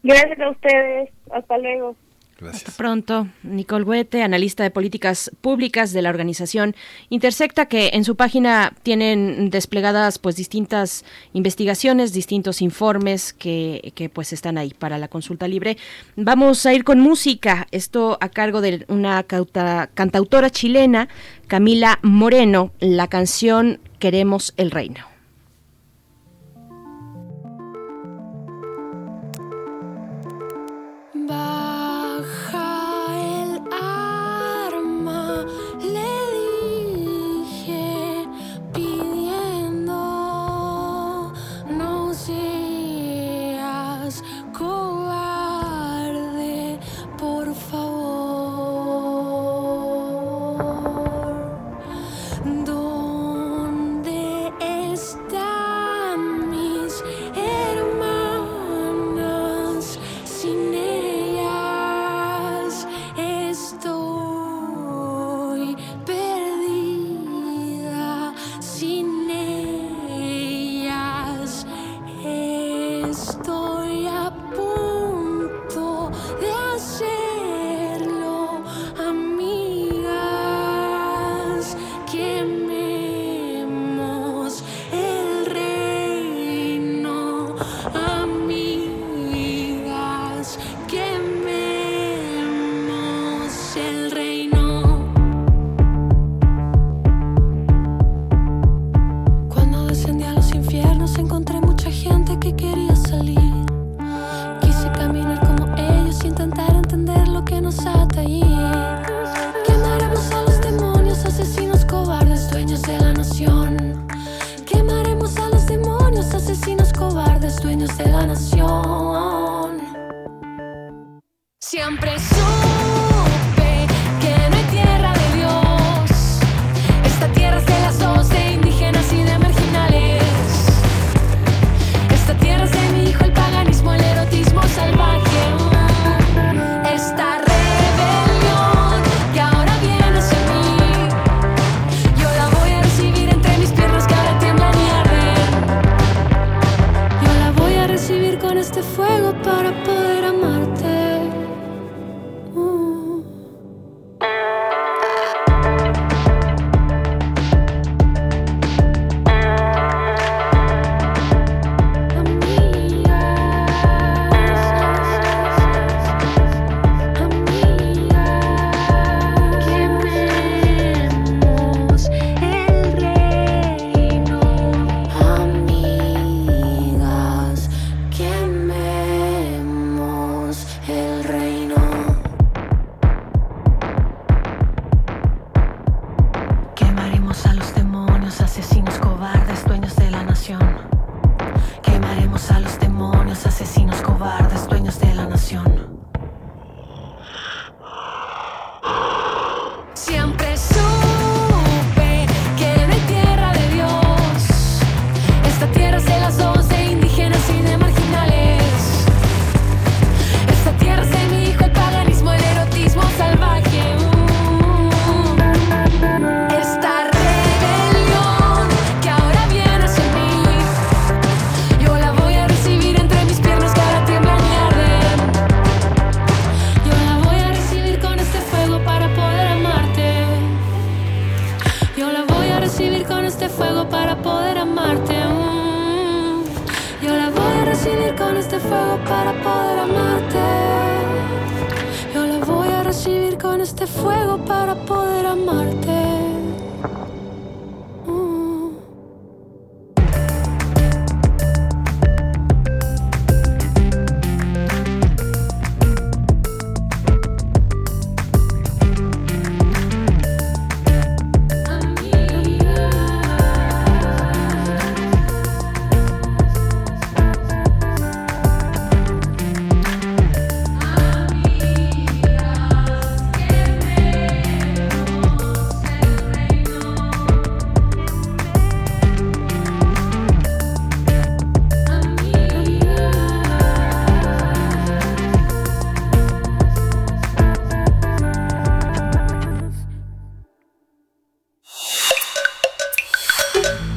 Gracias 0.03 0.41
a 0.41 0.51
ustedes. 0.51 1.11
Hasta 1.33 1.59
luego. 1.59 1.97
Hasta 2.45 2.73
pronto. 2.73 3.29
Nicole 3.43 3.85
Huete, 3.85 4.23
analista 4.23 4.63
de 4.63 4.71
políticas 4.71 5.31
públicas 5.41 5.93
de 5.93 6.03
la 6.03 6.11
organización 6.11 6.75
Intersecta, 7.09 7.67
que 7.67 7.91
en 7.95 8.05
su 8.05 8.17
página 8.17 8.75
tienen 8.83 9.49
desplegadas 9.49 10.19
pues 10.19 10.37
distintas 10.37 11.05
investigaciones, 11.33 12.13
distintos 12.13 12.61
informes 12.61 13.33
que, 13.33 13.93
que 13.95 14.11
pues 14.11 14.33
están 14.33 14.59
ahí 14.59 14.75
para 14.79 14.99
la 14.99 15.09
consulta 15.09 15.49
libre. 15.49 15.79
Vamos 16.17 16.67
a 16.67 16.75
ir 16.75 16.85
con 16.85 17.01
música, 17.01 17.67
esto 17.71 18.19
a 18.21 18.29
cargo 18.29 18.61
de 18.61 18.85
una 18.89 19.23
cantautora 19.23 20.51
chilena, 20.51 21.09
Camila 21.47 21.99
Moreno, 22.03 22.73
la 22.81 23.09
canción 23.09 23.81
Queremos 23.99 24.53
el 24.59 24.71
Reino. 24.71 25.16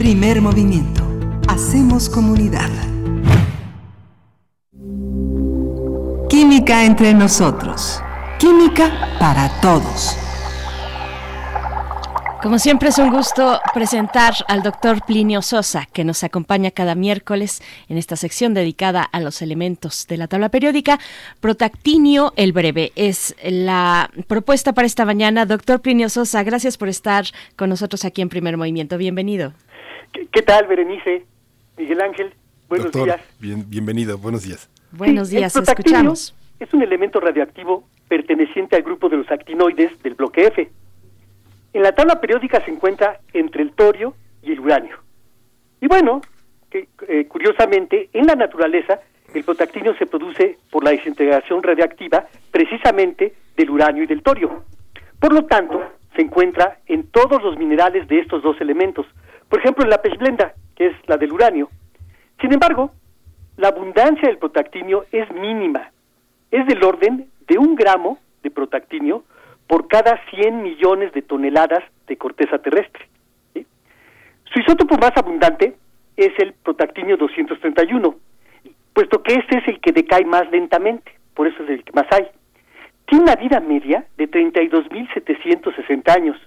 Primer 0.10 0.42
movimiento. 0.42 1.04
Hacemos 1.48 2.10
comunidad. 2.10 2.72
Química 6.28 6.84
entre 6.84 7.14
nosotros. 7.14 8.02
Química 8.40 8.90
para 9.20 9.50
todos. 9.62 10.18
Como 12.42 12.58
siempre 12.58 12.90
es 12.90 12.98
un 12.98 13.12
gusto 13.12 13.62
presentar 13.76 14.34
al 14.48 14.64
doctor 14.64 15.06
Plinio 15.06 15.44
Sosa, 15.44 15.88
que 15.94 16.04
nos 16.04 16.24
acompaña 16.24 16.72
cada 16.72 16.96
miércoles 16.96 17.62
en 17.88 18.00
esta 18.00 18.16
sección 18.16 18.56
dedicada 18.56 19.04
a 19.04 19.20
los 19.20 19.44
elementos 19.44 20.08
de 20.08 20.18
la 20.18 20.28
tabla 20.28 20.50
periódica. 20.50 21.00
Protactinio 21.40 22.34
el 22.36 22.52
breve 22.52 22.94
es 22.96 23.36
la 23.44 24.10
propuesta 24.26 24.74
para 24.74 24.88
esta 24.88 25.06
mañana. 25.06 25.46
Doctor 25.46 25.82
Plinio 25.82 26.10
Sosa, 26.10 26.42
gracias 26.42 26.78
por 26.78 26.90
estar 26.90 27.26
con 27.56 27.70
nosotros 27.70 28.06
aquí 28.06 28.24
en 28.24 28.30
Primer 28.30 28.58
Movimiento. 28.58 28.98
Bienvenido. 28.98 29.54
¿Qué, 30.14 30.28
qué 30.32 30.42
tal, 30.42 30.68
Berenice? 30.68 31.26
Miguel 31.78 32.02
Ángel, 32.02 32.34
buenos 32.68 32.86
Doctor, 32.92 33.06
días. 33.06 33.22
bien- 33.40 33.66
bienvenido, 33.70 34.18
buenos 34.18 34.44
días. 34.44 34.70
Buenos 34.92 35.30
Sí, 35.30 35.38
días, 35.38 35.56
el 35.56 35.64
escuchamos. 35.64 36.36
Es 36.60 36.74
un 36.74 36.82
elemento 36.82 37.20
radioactivo 37.20 37.84
perteneciente 38.08 38.76
al 38.76 38.84
grupo 38.84 39.08
de 39.08 39.18
los 39.18 39.32
actinoides 39.32 40.02
del 40.04 40.16
bloque 40.16 40.48
F. 40.48 40.70
En 41.74 41.84
la 41.84 41.92
tabla 41.94 42.20
periódica 42.20 42.64
se 42.66 42.72
encuentra 42.72 43.20
entre 43.34 43.62
el 43.64 43.72
torio 43.72 44.16
y 44.42 44.52
el 44.52 44.60
uranio. 44.60 44.98
Y 45.80 45.88
bueno, 45.88 46.22
que, 46.70 46.90
eh, 47.08 47.26
curiosamente, 47.28 48.10
en 48.14 48.26
la 48.26 48.36
naturaleza, 48.36 49.00
el 49.34 49.44
protactinio 49.44 49.96
se 49.98 50.08
produce 50.08 50.58
por 50.72 50.84
la 50.84 50.90
desintegración 50.92 51.62
radiactiva 51.62 52.26
precisamente 52.52 53.34
del 53.56 53.70
uranio 53.70 54.04
y 54.04 54.08
del 54.08 54.24
torio. 54.24 54.64
Por 55.20 55.32
lo 55.34 55.46
tanto, 55.46 55.82
se 56.16 56.24
encuentra 56.24 56.80
en 56.88 57.04
todos 57.08 57.42
los 57.44 57.58
minerales 57.58 58.08
de 58.08 58.20
estos 58.20 58.42
dos 58.42 58.60
elementos. 58.60 59.06
Por 59.50 59.60
ejemplo, 59.60 59.84
en 59.84 59.90
la 59.90 60.02
pechblenda, 60.02 60.54
que 60.76 60.88
es 60.88 60.94
la 61.08 61.18
del 61.18 61.34
uranio. 61.34 61.70
Sin 62.40 62.54
embargo, 62.54 62.92
la 63.58 63.70
abundancia 63.70 64.28
del 64.28 64.38
protactinio 64.38 65.06
es 65.12 65.30
mínima. 65.32 65.92
Es 66.52 66.66
del 66.68 66.84
orden 66.84 67.30
de 67.48 67.58
un 67.58 67.76
gramo 67.76 68.20
de 68.44 68.52
protactinio 68.52 69.24
por 69.68 69.88
cada 69.88 70.20
100 70.30 70.64
millones 70.64 71.12
de 71.14 71.22
toneladas 71.22 71.84
de 72.08 72.18
corteza 72.18 72.60
terrestre. 72.60 73.08
Su 74.52 74.60
isótopo 74.60 74.98
más 74.98 75.12
abundante 75.16 75.76
es 76.18 76.32
el 76.40 76.54
protactinio 76.54 77.18
231, 77.18 78.16
puesto 78.94 79.22
que 79.22 79.34
este 79.36 79.60
es 79.60 79.68
el 79.68 79.80
que 79.80 79.92
decae 79.92 80.26
más 80.26 80.50
lentamente, 80.52 81.12
por 81.36 81.48
eso 81.48 81.62
es 81.64 81.70
el 81.70 81.84
que 81.84 81.92
más 81.92 82.08
hay. 82.12 82.28
Tiene 83.06 83.26
una 83.26 83.36
vida 83.36 83.60
media 83.60 84.06
de 84.18 84.30
32.760 84.30 86.16
años. 86.16 86.38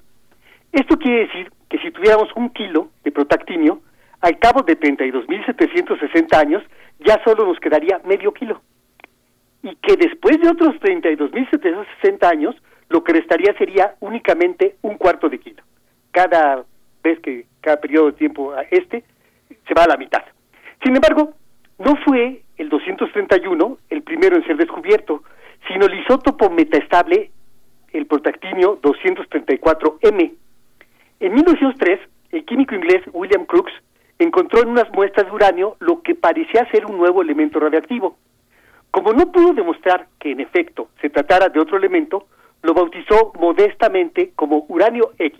Esto 0.72 0.98
quiere 0.98 1.26
decir 1.26 1.52
que 1.72 1.78
si 1.78 1.90
tuviéramos 1.90 2.28
un 2.36 2.50
kilo 2.50 2.90
de 3.02 3.10
protactinio, 3.10 3.80
al 4.20 4.38
cabo 4.38 4.60
de 4.60 4.78
32.760 4.78 6.36
años, 6.36 6.62
ya 7.00 7.18
solo 7.24 7.46
nos 7.46 7.58
quedaría 7.60 7.98
medio 8.04 8.34
kilo. 8.34 8.60
Y 9.62 9.74
que 9.76 9.96
después 9.96 10.38
de 10.38 10.50
otros 10.50 10.74
32.760 10.80 12.30
años, 12.30 12.54
lo 12.90 13.02
que 13.02 13.14
restaría 13.14 13.54
sería 13.56 13.94
únicamente 14.00 14.76
un 14.82 14.98
cuarto 14.98 15.30
de 15.30 15.38
kilo. 15.38 15.62
Cada 16.10 16.62
vez 17.02 17.18
que, 17.20 17.46
cada 17.62 17.80
periodo 17.80 18.06
de 18.06 18.18
tiempo 18.18 18.52
a 18.52 18.64
este, 18.70 19.02
se 19.66 19.72
va 19.72 19.84
a 19.84 19.88
la 19.88 19.96
mitad. 19.96 20.22
Sin 20.84 20.94
embargo, 20.94 21.32
no 21.78 21.96
fue 22.04 22.42
el 22.58 22.68
231 22.68 23.78
el 23.88 24.02
primero 24.02 24.36
en 24.36 24.44
ser 24.44 24.58
descubierto, 24.58 25.22
sino 25.68 25.86
el 25.86 25.98
isótopo 26.00 26.50
metaestable, 26.50 27.30
el 27.94 28.04
protactinio 28.04 28.78
234M. 28.82 30.32
En 31.22 31.34
1903, 31.34 32.00
el 32.32 32.44
químico 32.44 32.74
inglés 32.74 33.00
William 33.12 33.46
Crookes 33.46 33.72
encontró 34.18 34.60
en 34.60 34.70
unas 34.70 34.90
muestras 34.90 35.26
de 35.26 35.32
uranio 35.32 35.76
lo 35.78 36.02
que 36.02 36.16
parecía 36.16 36.68
ser 36.72 36.84
un 36.84 36.98
nuevo 36.98 37.22
elemento 37.22 37.60
radiactivo. 37.60 38.16
Como 38.90 39.12
no 39.12 39.30
pudo 39.30 39.52
demostrar 39.52 40.08
que 40.18 40.32
en 40.32 40.40
efecto 40.40 40.88
se 41.00 41.10
tratara 41.10 41.48
de 41.48 41.60
otro 41.60 41.76
elemento, 41.76 42.26
lo 42.62 42.74
bautizó 42.74 43.32
modestamente 43.38 44.32
como 44.34 44.66
uranio 44.66 45.12
X. 45.16 45.38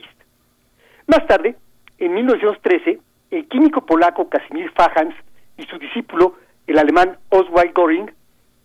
Más 1.09 1.27
tarde, 1.27 1.57
en 1.99 2.15
1913, 2.15 3.01
el 3.33 3.49
químico 3.49 3.85
polaco 3.85 4.29
Casimir 4.29 4.71
Fajans 4.77 5.17
y 5.59 5.65
su 5.65 5.81
discípulo, 5.81 6.37
el 6.69 6.79
alemán 6.79 7.19
Oswald 7.31 7.73
Göring, 7.75 8.09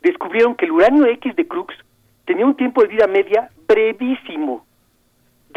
descubrieron 0.03 0.53
que 0.53 0.65
el 0.65 0.71
uranio 0.71 1.07
X 1.07 1.35
de 1.35 1.47
Crookes 1.47 1.79
tenía 2.25 2.45
un 2.45 2.55
tiempo 2.55 2.83
de 2.83 2.89
vida 2.89 3.07
media 3.07 3.49
brevísimo, 3.67 4.66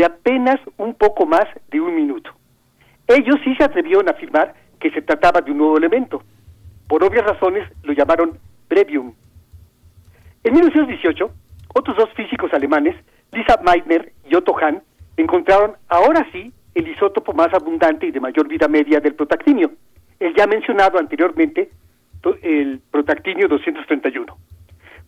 de 0.01 0.07
apenas 0.07 0.59
un 0.79 0.95
poco 0.95 1.27
más 1.27 1.45
de 1.71 1.79
un 1.79 1.95
minuto. 1.95 2.31
Ellos 3.07 3.37
sí 3.45 3.55
se 3.57 3.65
atrevieron 3.65 4.09
a 4.09 4.13
afirmar 4.13 4.55
que 4.81 4.91
se 4.93 5.03
trataba 5.03 5.43
de 5.43 5.51
un 5.51 5.59
nuevo 5.59 5.77
elemento. 5.77 6.23
Por 6.89 7.05
obvias 7.05 7.27
razones 7.27 7.69
lo 7.83 7.93
llamaron 7.93 8.39
brevium. 8.67 9.13
En 10.43 10.55
1918, 10.55 11.31
otros 11.75 11.97
dos 11.99 12.09
físicos 12.15 12.51
alemanes, 12.55 12.97
Lisa 13.31 13.61
Meitner 13.63 14.15
y 14.25 14.35
Otto 14.35 14.57
Hahn, 14.57 14.83
encontraron 15.19 15.73
ahora 15.89 16.27
sí 16.33 16.51
el 16.75 16.89
isótopo 16.89 17.35
más 17.35 17.53
abundante 17.53 18.07
y 18.07 18.11
de 18.11 18.21
mayor 18.21 18.49
vida 18.49 18.69
media 18.69 19.01
del 19.01 19.15
protactinio, 19.15 19.71
el 20.19 20.35
ya 20.35 20.47
mencionado 20.47 20.99
anteriormente, 20.99 21.69
el 22.41 22.81
protactinio 22.91 23.49
231. 23.49 24.35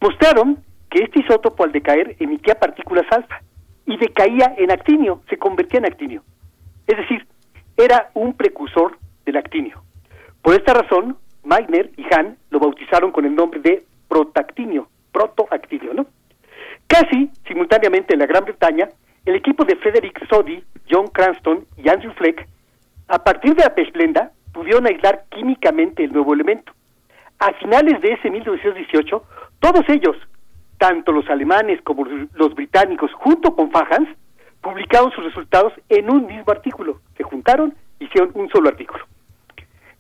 Mostraron 0.03 0.59
que 0.91 1.05
este 1.05 1.21
isótopo 1.21 1.65
al 1.65 1.73
decaer 1.73 2.15
emitía 2.19 2.57
partículas 2.57 3.07
alfa 3.11 3.41
y 3.87 3.97
decaía 3.97 4.55
en 4.57 4.71
actinio, 4.71 5.23
se 5.29 5.39
convertía 5.39 5.79
en 5.79 5.87
actinio. 5.87 6.23
Es 6.87 6.97
decir, 6.97 7.27
era 7.77 8.11
un 8.15 8.35
precursor 8.35 8.99
del 9.25 9.37
actinio. 9.37 9.83
Por 10.43 10.55
esta 10.55 10.75
razón, 10.75 11.17
Meitner 11.45 11.91
y 11.97 12.05
Hahn 12.13 12.37
lo 12.51 12.61
bautizaron 12.61 13.13
con 13.13 13.25
el 13.25 13.35
nombre 13.35 13.61
de 13.61 13.83
protactinio, 14.09 14.89
protoactinio, 15.13 15.95
¿no? 15.95 16.07
Casi 16.87 17.31
simultáneamente 17.47 18.15
en 18.15 18.21
la 18.21 18.27
Gran 18.27 18.45
Bretaña, 18.45 18.89
el 19.25 19.37
equipo 19.37 19.65
de 19.65 19.77
Frederick 19.77 20.27
Soddy, 20.29 20.63
John 20.91 21.07
Cranston 21.09 21.67
y 21.77 21.89
Andrew 21.89 22.13
Fleck, 22.15 22.47
a 23.09 23.23
partir 23.23 23.55
de 23.55 23.65
la 23.65 23.75
pesplenda, 23.75 24.33
pudieron 24.53 24.87
aislar 24.87 25.25
químicamente 25.31 26.05
el 26.05 26.13
nuevo 26.13 26.35
elemento. 26.35 26.73
A 27.39 27.53
finales 27.55 28.01
de 28.01 28.13
ese 28.13 28.31
1918, 28.31 29.25
todos 29.61 29.89
ellos, 29.89 30.17
tanto 30.83 31.13
los 31.13 31.29
alemanes 31.31 31.81
como 31.83 32.05
los- 32.05 32.55
británicos, 32.57 33.13
junto 33.15 33.55
con 33.55 33.71
Fajans, 33.71 34.09
publicaron 34.61 35.13
sus 35.13 35.23
resultados 35.23 35.73
en 35.89 36.11
un 36.11 36.27
mismo 36.27 36.51
artículo. 36.51 37.01
Se 37.17 37.23
juntaron, 37.23 37.73
hicieron 38.01 38.33
un 38.35 38.49
solo 38.49 38.69
artículo. 38.69 39.05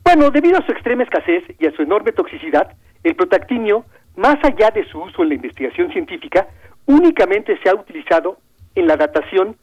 Bueno, 0.02 0.28
debido 0.32 0.58
a 0.58 0.66
su 0.66 0.72
extrema 0.72 1.04
escasez 1.04 1.44
y 1.60 1.68
a 1.68 1.70
su 1.70 1.82
enorme 1.82 2.10
toxicidad, 2.10 2.72
el 3.04 3.14
protactinio, 3.14 3.84
más 4.16 4.38
allá 4.42 4.72
de 4.72 4.84
su 4.86 5.00
uso 5.00 5.22
en 5.22 5.28
la 5.28 5.34
investigación 5.36 5.92
científica, 5.92 6.48
únicamente 6.86 7.56
se 7.62 7.68
ha 7.68 7.76
utilizado 7.76 8.38
en 8.74 8.88
la 8.88 8.96
datación 8.96 9.54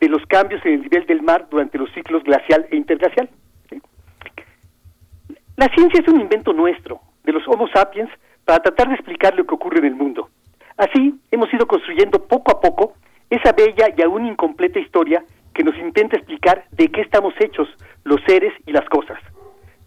de 0.00 0.08
los 0.10 0.22
cambios 0.26 0.60
en 0.66 0.74
el 0.74 0.82
nivel 0.82 1.06
del 1.06 1.22
mar 1.22 1.46
durante 1.50 1.78
los 1.78 1.90
ciclos 1.92 2.22
glacial 2.24 2.66
e 2.70 2.76
interglacial. 2.76 3.30
La 5.56 5.68
ciencia 5.68 6.02
es 6.02 6.08
un 6.08 6.20
invento 6.20 6.52
nuestro, 6.52 7.00
de 7.24 7.32
los 7.32 7.48
Homo 7.48 7.68
sapiens, 7.68 8.10
para 8.44 8.58
tratar 8.60 8.88
de 8.88 8.96
explicar 8.96 9.34
lo 9.34 9.46
que 9.46 9.54
ocurre 9.54 9.78
en 9.78 9.86
el 9.86 9.94
mundo. 9.94 10.28
Así, 10.78 11.12
hemos 11.32 11.52
ido 11.52 11.66
construyendo 11.66 12.24
poco 12.26 12.52
a 12.52 12.60
poco 12.60 12.94
esa 13.28 13.52
bella 13.52 13.88
y 13.96 14.00
aún 14.00 14.26
incompleta 14.26 14.78
historia 14.78 15.24
que 15.52 15.64
nos 15.64 15.76
intenta 15.76 16.16
explicar 16.16 16.66
de 16.70 16.88
qué 16.88 17.00
estamos 17.00 17.34
hechos 17.40 17.68
los 18.04 18.20
seres 18.24 18.54
y 18.64 18.70
las 18.70 18.88
cosas. 18.88 19.18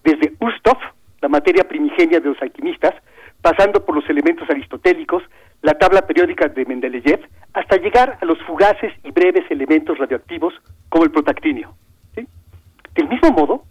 Desde 0.04 0.34
Urstoff, 0.42 0.78
la 1.22 1.30
materia 1.30 1.66
primigenia 1.66 2.20
de 2.20 2.28
los 2.28 2.42
alquimistas, 2.42 2.94
pasando 3.42 3.86
por 3.86 3.96
los 3.96 4.10
elementos 4.10 4.50
aristotélicos, 4.50 5.24
la 5.62 5.76
tabla 5.76 6.02
periódica 6.02 6.50
de 6.50 6.66
Mendeleev, 6.66 7.22
hasta 7.54 7.78
llegar 7.78 8.18
a 8.22 8.26
los 8.26 8.38
fugaces 8.44 8.92
y 9.06 9.12
breves 9.12 9.50
elementos 9.50 9.98
radioactivos 9.98 10.54
como 10.90 11.06
el 11.06 11.12
protactinio. 11.12 11.74
Del 12.16 13.08
mismo 13.08 13.32
modo, 13.32 13.64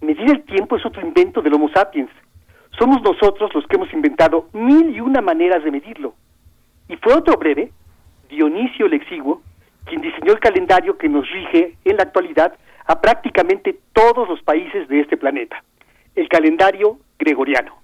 medir 0.00 0.28
el 0.28 0.42
tiempo 0.42 0.76
es 0.76 0.84
otro 0.84 1.00
invento 1.00 1.42
del 1.42 1.54
Homo 1.54 1.68
sapiens. 1.72 2.10
Somos 2.76 3.00
nosotros 3.02 3.54
los 3.54 3.64
que 3.68 3.76
hemos 3.76 3.92
inventado 3.92 4.48
mil 4.52 4.90
y 4.90 5.00
una 5.00 5.20
maneras 5.20 5.62
de 5.62 5.70
medirlo. 5.70 6.14
Y 6.90 6.96
fue 6.96 7.14
otro 7.14 7.36
breve, 7.36 7.70
Dionisio 8.28 8.86
el 8.86 8.94
Exiguo, 8.94 9.42
quien 9.84 10.00
diseñó 10.00 10.32
el 10.32 10.40
calendario 10.40 10.98
que 10.98 11.08
nos 11.08 11.30
rige 11.30 11.76
en 11.84 11.96
la 11.96 12.02
actualidad 12.02 12.58
a 12.84 13.00
prácticamente 13.00 13.78
todos 13.92 14.28
los 14.28 14.42
países 14.42 14.88
de 14.88 15.00
este 15.00 15.16
planeta, 15.16 15.62
el 16.16 16.28
calendario 16.28 16.98
gregoriano. 17.16 17.80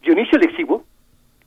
Dionisio 0.00 0.38
el 0.38 0.44
Exiguo, 0.44 0.84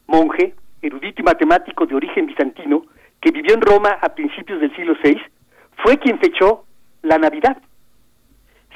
monje, 0.05 0.53
erudito 0.83 1.23
y 1.23 1.25
matemático 1.25 1.87
de 1.87 1.95
origen 1.95 2.27
bizantino, 2.27 2.85
que 3.21 3.31
vivió 3.31 3.55
en 3.55 3.61
Roma 3.61 3.97
a 3.99 4.13
principios 4.13 4.61
del 4.61 4.75
siglo 4.75 4.95
VI, 5.03 5.19
fue 5.77 5.97
quien 5.97 6.19
fechó 6.19 6.65
la 7.01 7.17
Navidad. 7.17 7.57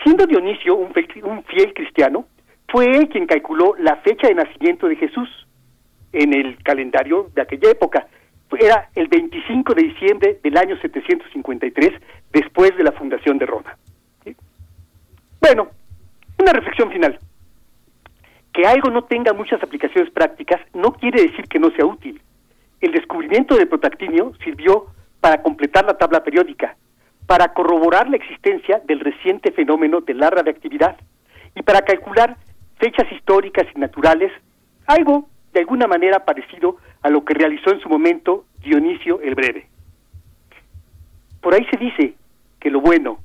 Siendo 0.02 0.26
Dionisio 0.26 0.76
un 0.76 0.92
fiel, 0.92 1.08
un 1.24 1.44
fiel 1.44 1.72
cristiano, 1.76 2.26
fue 2.68 2.86
él 2.86 3.10
quien 3.10 3.28
calculó 3.28 3.76
la 3.78 3.98
fecha 3.98 4.28
de 4.28 4.34
nacimiento 4.34 4.88
de 4.88 4.96
Jesús 4.96 5.30
en 6.14 6.34
el 6.34 6.62
calendario 6.64 7.30
de 7.34 7.42
aquella 7.42 7.72
época. 7.72 8.08
Era 8.60 8.90
el 8.96 9.08
25 9.08 9.74
de 9.74 9.84
diciembre 9.84 10.40
del 10.44 10.58
año 10.58 10.78
753, 10.82 11.94
después 12.32 12.76
de 12.78 12.84
la 12.84 12.92
fundación 12.92 13.38
de 13.38 13.46
Roma. 13.46 13.78
Bueno, 15.40 15.70
una 16.38 16.54
reflexión 16.54 16.92
final. 16.92 17.18
Que 18.54 18.68
algo 18.68 18.90
no 18.90 19.06
tenga 19.06 19.34
muchas 19.34 19.64
aplicaciones 19.64 20.12
prácticas 20.12 20.60
no 20.74 20.94
quiere 20.94 21.22
decir 21.24 21.48
que 21.48 21.60
no 21.60 21.72
sea 21.72 21.86
útil. 21.86 22.22
El 22.82 22.92
descubrimiento 22.92 23.56
del 23.56 23.68
protactinio 23.68 24.34
sirvió 24.44 24.88
para 25.22 25.42
completar 25.42 25.86
la 25.86 25.98
tabla 25.98 26.24
periódica, 26.24 26.76
para 27.26 27.54
corroborar 27.54 28.10
la 28.10 28.18
existencia 28.18 28.82
del 28.86 29.00
reciente 29.00 29.52
fenómeno 29.52 30.02
de 30.02 30.14
la 30.14 30.30
radiactividad 30.30 30.98
y 31.56 31.62
para 31.62 31.82
calcular 31.82 32.38
fechas 32.78 33.10
históricas 33.12 33.68
y 33.74 33.80
naturales, 33.80 34.32
algo 34.88 35.30
de 35.54 35.60
alguna 35.60 35.88
manera 35.88 36.24
parecido 36.26 36.78
a 37.02 37.10
lo 37.10 37.26
que 37.26 37.34
realizó 37.34 37.72
en 37.72 37.82
su 37.82 37.90
momento 37.90 38.46
Dionisio 38.64 39.22
el 39.22 39.36
Breve. 39.36 39.68
Por 41.42 41.54
ahí 41.54 41.66
se 41.72 41.78
dice 41.78 42.14
que 42.60 42.70
lo 42.70 42.82
bueno, 42.82 43.20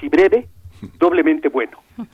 si 0.00 0.08
breve, 0.08 0.48
doblemente 0.98 1.48
bueno. 1.48 1.78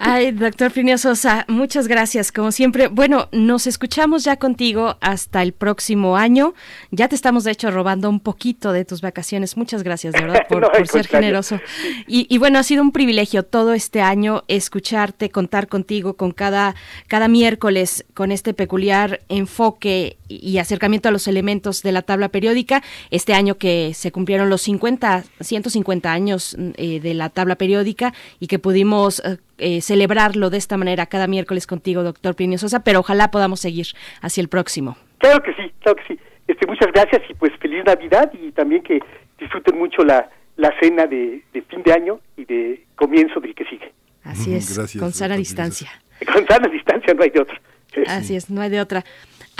Ay, 0.00 0.32
doctor 0.32 0.72
Plinio 0.72 0.98
Sosa, 0.98 1.44
muchas 1.48 1.86
gracias, 1.86 2.32
como 2.32 2.50
siempre. 2.50 2.88
Bueno, 2.88 3.28
nos 3.32 3.66
escuchamos 3.66 4.24
ya 4.24 4.36
contigo 4.36 4.96
hasta 5.00 5.42
el 5.42 5.52
próximo 5.52 6.16
año. 6.16 6.54
Ya 6.90 7.08
te 7.08 7.14
estamos, 7.14 7.44
de 7.44 7.52
hecho, 7.52 7.70
robando 7.70 8.10
un 8.10 8.20
poquito 8.20 8.72
de 8.72 8.84
tus 8.84 9.00
vacaciones. 9.00 9.56
Muchas 9.56 9.82
gracias, 9.82 10.14
de 10.14 10.22
verdad, 10.22 10.46
por, 10.48 10.62
No, 10.62 10.68
al 10.68 10.78
por 10.78 10.88
ser 10.88 11.06
generoso. 11.06 11.60
Y, 12.06 12.26
y 12.28 12.38
bueno, 12.38 12.58
ha 12.58 12.62
sido 12.62 12.82
un 12.82 12.92
privilegio 12.92 13.44
todo 13.44 13.74
este 13.74 14.00
año 14.00 14.44
escucharte, 14.48 15.30
contar 15.30 15.68
contigo 15.68 16.14
con 16.14 16.32
cada, 16.32 16.74
cada 17.06 17.28
miércoles 17.28 18.04
con 18.14 18.32
este 18.32 18.54
peculiar 18.54 19.20
enfoque 19.28 20.16
y 20.28 20.48
y 20.48 20.58
acercamiento 20.58 21.08
a 21.08 21.12
los 21.12 21.28
elementos 21.28 21.82
de 21.82 21.92
la 21.92 22.02
tabla 22.02 22.30
periódica. 22.30 22.82
Este 23.10 23.34
año 23.34 23.58
que 23.58 23.92
se 23.94 24.10
cumplieron 24.12 24.48
los 24.48 24.62
50, 24.62 25.24
150 25.40 26.10
años 26.10 26.56
eh, 26.76 27.00
de 27.00 27.14
la 27.14 27.28
tabla 27.28 27.56
periódica 27.56 28.14
y 28.40 28.46
que 28.46 28.58
pudimos 28.58 29.20
eh, 29.24 29.38
eh, 29.58 29.80
celebrarlo 29.80 30.50
de 30.50 30.58
esta 30.58 30.76
manera 30.76 31.06
cada 31.06 31.26
miércoles 31.26 31.66
contigo, 31.66 32.02
doctor 32.02 32.34
Plinio 32.34 32.58
Sosa, 32.58 32.84
pero 32.84 33.00
ojalá 33.00 33.30
podamos 33.30 33.60
seguir 33.60 33.86
hacia 34.20 34.40
el 34.40 34.48
próximo. 34.48 34.96
Claro 35.18 35.42
que 35.42 35.52
sí, 35.54 35.72
claro 35.80 35.96
que 35.96 36.14
sí. 36.14 36.20
Este, 36.46 36.66
muchas 36.66 36.90
gracias 36.92 37.22
y 37.28 37.34
pues 37.34 37.52
feliz 37.60 37.84
Navidad 37.84 38.32
y 38.32 38.52
también 38.52 38.82
que 38.82 39.00
disfruten 39.38 39.78
mucho 39.78 40.02
la, 40.02 40.30
la 40.56 40.72
cena 40.80 41.06
de, 41.06 41.42
de 41.52 41.62
fin 41.62 41.82
de 41.82 41.92
año 41.92 42.20
y 42.36 42.44
de 42.44 42.84
comienzo 42.96 43.40
del 43.40 43.54
que 43.54 43.64
sigue. 43.64 43.92
Así 44.24 44.54
es, 44.54 44.76
Gracias, 44.76 45.00
con 45.02 45.12
sana 45.12 45.36
distancia. 45.36 45.90
Con 46.32 46.46
sana 46.46 46.68
distancia 46.68 47.14
no 47.14 47.22
hay 47.22 47.30
de 47.30 47.40
otra. 47.40 47.60
Así 48.06 48.36
es, 48.36 48.50
no 48.50 48.60
hay 48.60 48.70
de 48.70 48.80
otra. 48.80 49.04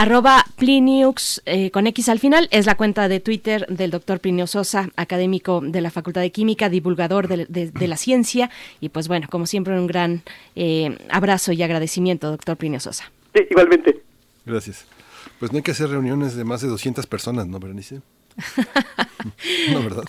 Arroba 0.01 0.45
Pliniux 0.55 1.43
eh, 1.45 1.73
con 1.73 1.89
X 1.89 2.09
al 2.09 2.21
final 2.21 2.47
es 2.53 2.67
la 2.67 2.77
cuenta 2.77 3.09
de 3.09 3.19
Twitter 3.19 3.67
del 3.67 3.91
doctor 3.91 4.21
Plinio 4.21 4.47
Sosa, 4.47 4.91
académico 4.95 5.61
de 5.61 5.81
la 5.81 5.91
Facultad 5.91 6.21
de 6.21 6.31
Química, 6.31 6.69
divulgador 6.69 7.27
de, 7.27 7.47
de- 7.47 7.73
de 7.73 7.89
la 7.89 7.97
ciencia. 7.97 8.49
Y 8.81 8.91
pues 8.91 9.09
bueno, 9.09 9.27
como 9.29 9.45
siempre, 9.47 9.77
un 9.77 9.89
gran 9.89 10.23
eh, 10.55 10.97
abrazo 11.11 11.51
y 11.51 11.63
agradecimiento, 11.65 12.31
doctor 12.31 12.57
Plinio 12.57 12.79
Sosa. 12.79 13.11
Sí, 13.35 13.43
igualmente. 13.51 14.01
Gracias. 14.47 14.85
Pues 15.41 15.51
no 15.51 15.57
hay 15.57 15.63
que 15.65 15.73
hacer 15.73 15.91
reuniones 15.91 16.37
de 16.37 16.45
más 16.45 16.61
de 16.61 16.69
200 16.69 17.05
personas, 17.09 17.49
¿no, 17.49 17.59
Berenice? 17.59 18.01
no, 19.73 19.83
¿verdad? 19.83 20.05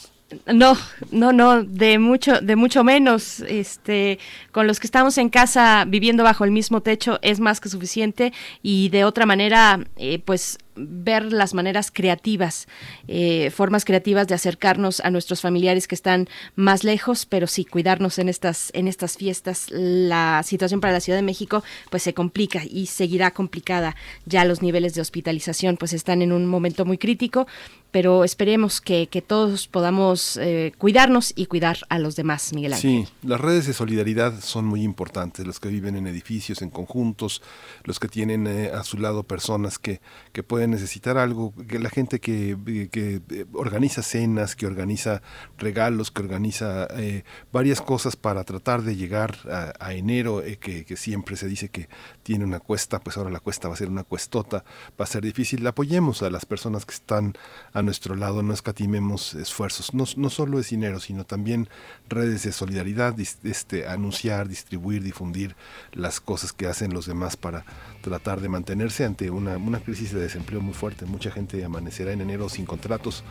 No, 0.46 0.78
no, 1.12 1.32
no, 1.34 1.64
de 1.64 1.98
mucho, 1.98 2.40
de 2.42 2.56
mucho 2.56 2.84
menos. 2.84 3.40
Este, 3.42 4.20
con 4.52 4.68
los 4.68 4.80
que 4.80 4.88
estamos 4.88 5.18
en 5.18 5.30
casa 5.30 5.86
viviendo 5.88 6.24
bajo 6.24 6.44
el 6.44 6.52
mismo 6.52 6.82
techo 6.82 7.20
es 7.22 7.40
más 7.40 7.60
que 7.60 7.70
suficiente 7.70 8.32
y 8.62 8.90
de 8.90 9.06
otra 9.06 9.26
manera, 9.26 9.80
eh, 9.98 10.20
pues 10.20 10.60
ver 10.88 11.32
las 11.32 11.54
maneras 11.54 11.92
creativas, 11.92 12.68
eh, 13.08 13.52
formas 13.52 13.86
creativas 13.86 14.28
de 14.28 14.36
acercarnos 14.36 15.00
a 15.02 15.12
nuestros 15.12 15.42
familiares 15.42 15.88
que 15.88 15.96
están 15.96 16.28
más 16.56 16.84
lejos, 16.84 17.26
pero 17.26 17.48
sí 17.48 17.66
cuidarnos 17.66 18.20
en 18.20 18.30
estas 18.30 18.72
en 18.74 18.88
estas 18.88 19.18
fiestas. 19.18 19.68
La 19.72 20.42
situación 20.44 20.82
para 20.82 20.94
la 20.94 21.00
Ciudad 21.00 21.18
de 21.18 21.24
México 21.24 21.64
pues 21.90 22.04
se 22.04 22.14
complica 22.14 22.64
y 22.70 22.88
seguirá 22.88 23.32
complicada. 23.32 23.96
Ya 24.26 24.46
los 24.46 24.62
niveles 24.62 24.94
de 24.96 25.02
hospitalización 25.02 25.78
pues 25.78 25.94
están 25.94 26.22
en 26.22 26.32
un 26.32 26.46
momento 26.46 26.86
muy 26.86 26.98
crítico, 26.98 27.48
pero 27.92 28.24
esperemos 28.24 28.82
que, 28.82 29.08
que 29.08 29.22
todos 29.22 29.68
podamos 29.68 30.38
eh, 30.38 30.74
cuidarnos 30.78 31.34
y 31.36 31.48
cuidar 31.48 31.80
a 31.90 31.98
los 31.98 32.16
demás, 32.16 32.54
Miguel 32.54 32.74
Ángel. 32.74 33.08
Sí, 33.08 33.14
las 33.24 33.42
redes 33.42 33.66
de 33.66 33.74
solidaridad 33.74 34.40
son 34.42 34.66
muy 34.66 34.84
importantes, 34.84 35.46
los 35.46 35.60
que 35.60 35.70
viven 35.70 35.96
en 35.96 36.06
edificios, 36.06 36.62
en 36.62 36.70
conjuntos, 36.70 37.42
los 37.84 38.00
que 38.00 38.08
tienen 38.08 38.46
eh, 38.48 38.72
a 38.72 38.84
su 38.84 38.98
lado 38.98 39.24
personas 39.24 39.80
que, 39.80 40.02
que 40.34 40.44
pueden 40.44 40.69
necesitar 40.70 41.18
algo, 41.18 41.54
que 41.68 41.80
la 41.80 41.90
gente 41.90 42.20
que, 42.20 42.58
que 42.92 43.22
eh, 43.30 43.46
organiza 43.54 44.02
cenas, 44.02 44.56
que 44.56 44.66
organiza 44.66 45.22
regalos, 45.58 46.12
que 46.12 46.22
organiza 46.22 46.88
eh, 46.92 47.24
varias 47.52 47.82
cosas 47.82 48.16
para 48.16 48.44
tratar 48.44 48.84
de 48.84 48.96
llegar 48.96 49.38
a, 49.52 49.74
a 49.80 49.94
enero, 49.94 50.42
eh, 50.42 50.58
que, 50.58 50.86
que 50.86 50.96
siempre 50.96 51.36
se 51.36 51.48
dice 51.48 51.70
que 51.70 51.90
tiene 52.24 52.46
una 52.46 52.60
cuesta, 52.60 53.00
pues 53.00 53.18
ahora 53.18 53.30
la 53.30 53.40
cuesta 53.40 53.68
va 53.68 53.74
a 53.74 53.78
ser 53.78 53.90
una 53.90 54.04
cuestota, 54.04 54.64
va 55.00 55.04
a 55.04 55.08
ser 55.08 55.24
difícil. 55.24 55.66
Apoyemos 55.68 56.24
a 56.24 56.30
las 56.30 56.46
personas 56.46 56.86
que 56.86 56.94
están 56.94 57.34
a 57.74 57.82
nuestro 57.82 58.16
lado, 58.16 58.44
no 58.44 58.54
escatimemos 58.54 59.34
esfuerzos. 59.36 59.94
No, 59.94 60.06
no 60.16 60.30
solo 60.30 60.60
es 60.60 60.70
dinero, 60.70 61.00
sino 61.00 61.26
también 61.26 61.70
redes 62.10 62.44
de 62.44 62.52
solidaridad, 62.52 63.16
este, 63.20 63.88
anunciar, 63.88 64.48
distribuir, 64.48 65.04
difundir 65.04 65.56
las 65.94 66.20
cosas 66.20 66.54
que 66.54 66.68
hacen 66.68 66.94
los 66.94 67.06
demás 67.06 67.38
para 67.38 67.66
tratar 68.02 68.42
de 68.42 68.50
mantenerse 68.50 69.06
ante 69.06 69.30
una, 69.30 69.58
una 69.58 69.80
crisis 69.80 70.12
de 70.12 70.22
desempleo 70.22 70.62
muy 70.62 70.74
fuerte. 70.74 71.06
Mucha 71.06 71.32
gente 71.32 71.64
amanecerá 71.64 72.12
en 72.12 72.22
enero 72.22 72.50
sin 72.50 72.66
contratos, 72.66 73.24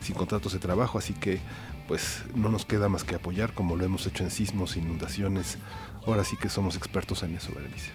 sin 0.00 0.14
contratos 0.14 0.52
de 0.52 0.58
trabajo, 0.58 0.98
así 0.98 1.14
que 1.14 1.40
pues 1.88 2.22
no 2.34 2.48
nos 2.48 2.64
queda 2.64 2.88
más 2.88 3.04
que 3.04 3.14
apoyar 3.14 3.52
como 3.52 3.76
lo 3.76 3.84
hemos 3.84 4.06
hecho 4.06 4.24
en 4.24 4.30
sismos, 4.30 4.76
inundaciones. 4.76 5.58
Ahora 6.06 6.24
sí 6.24 6.36
que 6.36 6.48
somos 6.48 6.76
expertos 6.76 7.22
en 7.22 7.36
eso, 7.36 7.52
Berenice. 7.54 7.90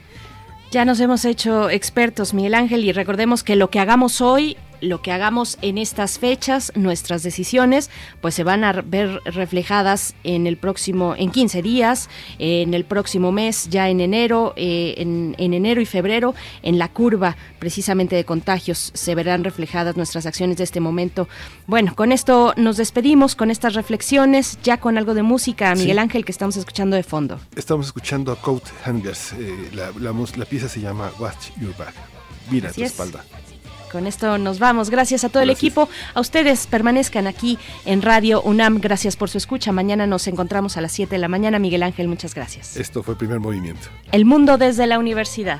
Ya 0.72 0.86
nos 0.86 1.00
hemos 1.02 1.26
hecho 1.26 1.70
expertos, 1.70 2.34
Miguel 2.34 2.54
Ángel, 2.54 2.86
y 2.86 2.94
recordemos 2.94 3.44
que 3.44 3.58
lo 3.58 3.70
que 3.70 3.80
hagamos 3.80 4.22
hoy, 4.22 4.56
lo 4.82 5.02
que 5.02 5.12
hagamos 5.12 5.58
en 5.62 5.78
estas 5.78 6.20
fechas, 6.20 6.72
nuestras 6.76 7.24
decisiones, 7.24 7.90
pues 8.20 8.36
se 8.36 8.44
van 8.44 8.64
a 8.64 8.74
ver 8.74 9.22
reflejadas 9.26 10.16
en 10.24 10.48
el 10.48 10.58
próximo, 10.58 11.16
en 11.18 11.32
15 11.32 11.62
días, 11.62 12.10
en 12.40 12.74
el 12.74 12.84
próximo 12.84 13.32
mes, 13.32 13.70
ya 13.70 13.90
en 13.90 14.00
enero, 14.02 14.54
eh, 14.56 14.96
en, 14.98 15.36
en 15.38 15.54
enero 15.54 15.82
y 15.82 15.86
febrero, 15.86 16.34
en 16.64 16.78
la 16.80 16.88
curva 16.88 17.38
precisamente 17.60 18.16
de 18.16 18.26
contagios 18.26 18.92
se 18.96 19.14
verán 19.16 19.44
reflejadas 19.44 19.96
nuestras 19.98 20.26
acciones 20.26 20.58
de 20.58 20.64
este 20.64 20.80
momento. 20.80 21.28
Bueno, 21.68 21.96
con 21.96 22.12
esto 22.12 22.54
nos 22.58 22.78
despedimos, 22.78 23.36
con 23.36 23.52
estas 23.52 23.76
reflexiones, 23.76 24.58
ya 24.64 24.78
con 24.78 24.98
algo 24.98 25.14
de 25.14 25.22
música, 25.24 25.74
Miguel 25.76 25.98
Sí. 25.98 26.00
Ángel, 26.00 26.26
que 26.26 26.32
estamos 26.32 26.58
escuchando 26.58 26.96
de 26.96 27.04
fondo. 27.04 27.40
Estamos 27.56 27.86
escuchando 27.86 28.32
a 28.32 28.36
Coat 28.36 28.64
Hangers. 28.84 29.34
eh, 29.34 29.70
la, 29.74 29.92
la 30.00 30.46
pieza 30.46 30.68
se 30.68 30.82
llama 30.82 31.12
Watch 31.20 31.50
Your 31.60 31.76
Back. 31.78 31.94
Mira 32.50 32.70
Así 32.70 32.82
tu 32.82 32.86
es. 32.86 32.92
espalda. 32.92 33.24
Con 33.92 34.08
esto 34.08 34.38
nos 34.38 34.60
vamos. 34.60 34.90
Gracias 34.90 35.24
a 35.24 35.30
todo 35.30 35.44
el 35.44 35.50
equipo. 35.50 35.90
A 36.14 36.22
ustedes 36.22 36.66
permanezcan 36.68 37.28
aquí 37.28 37.60
en 37.86 38.02
Radio 38.02 38.42
UNAM. 38.42 38.80
Gracias 38.80 39.18
por 39.18 39.30
su 39.30 39.38
escucha. 39.38 39.72
Mañana 39.72 40.08
nos 40.08 40.28
encontramos 40.28 40.78
a 40.78 40.82
las 40.82 40.94
7 40.94 41.16
de 41.16 41.20
la 41.20 41.28
mañana. 41.28 41.60
Miguel 41.60 41.84
Ángel, 41.84 42.08
muchas 42.08 42.34
gracias. 42.34 42.78
Esto 42.78 43.04
fue 43.04 43.18
primer 43.18 43.40
movimiento. 43.40 43.90
El 44.12 44.26
mundo 44.26 44.58
desde 44.58 44.88
la 44.88 44.98
universidad. 44.98 45.60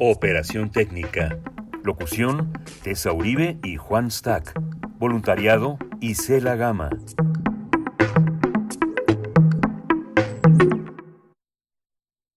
operación 0.00 0.70
técnica. 0.70 1.38
Locución, 1.84 2.52
Tessa 2.82 3.12
Uribe 3.12 3.58
y 3.62 3.76
Juan 3.76 4.10
Stack. 4.10 4.52
Voluntariado, 4.98 5.78
Isela 6.00 6.56
Gama. 6.56 6.90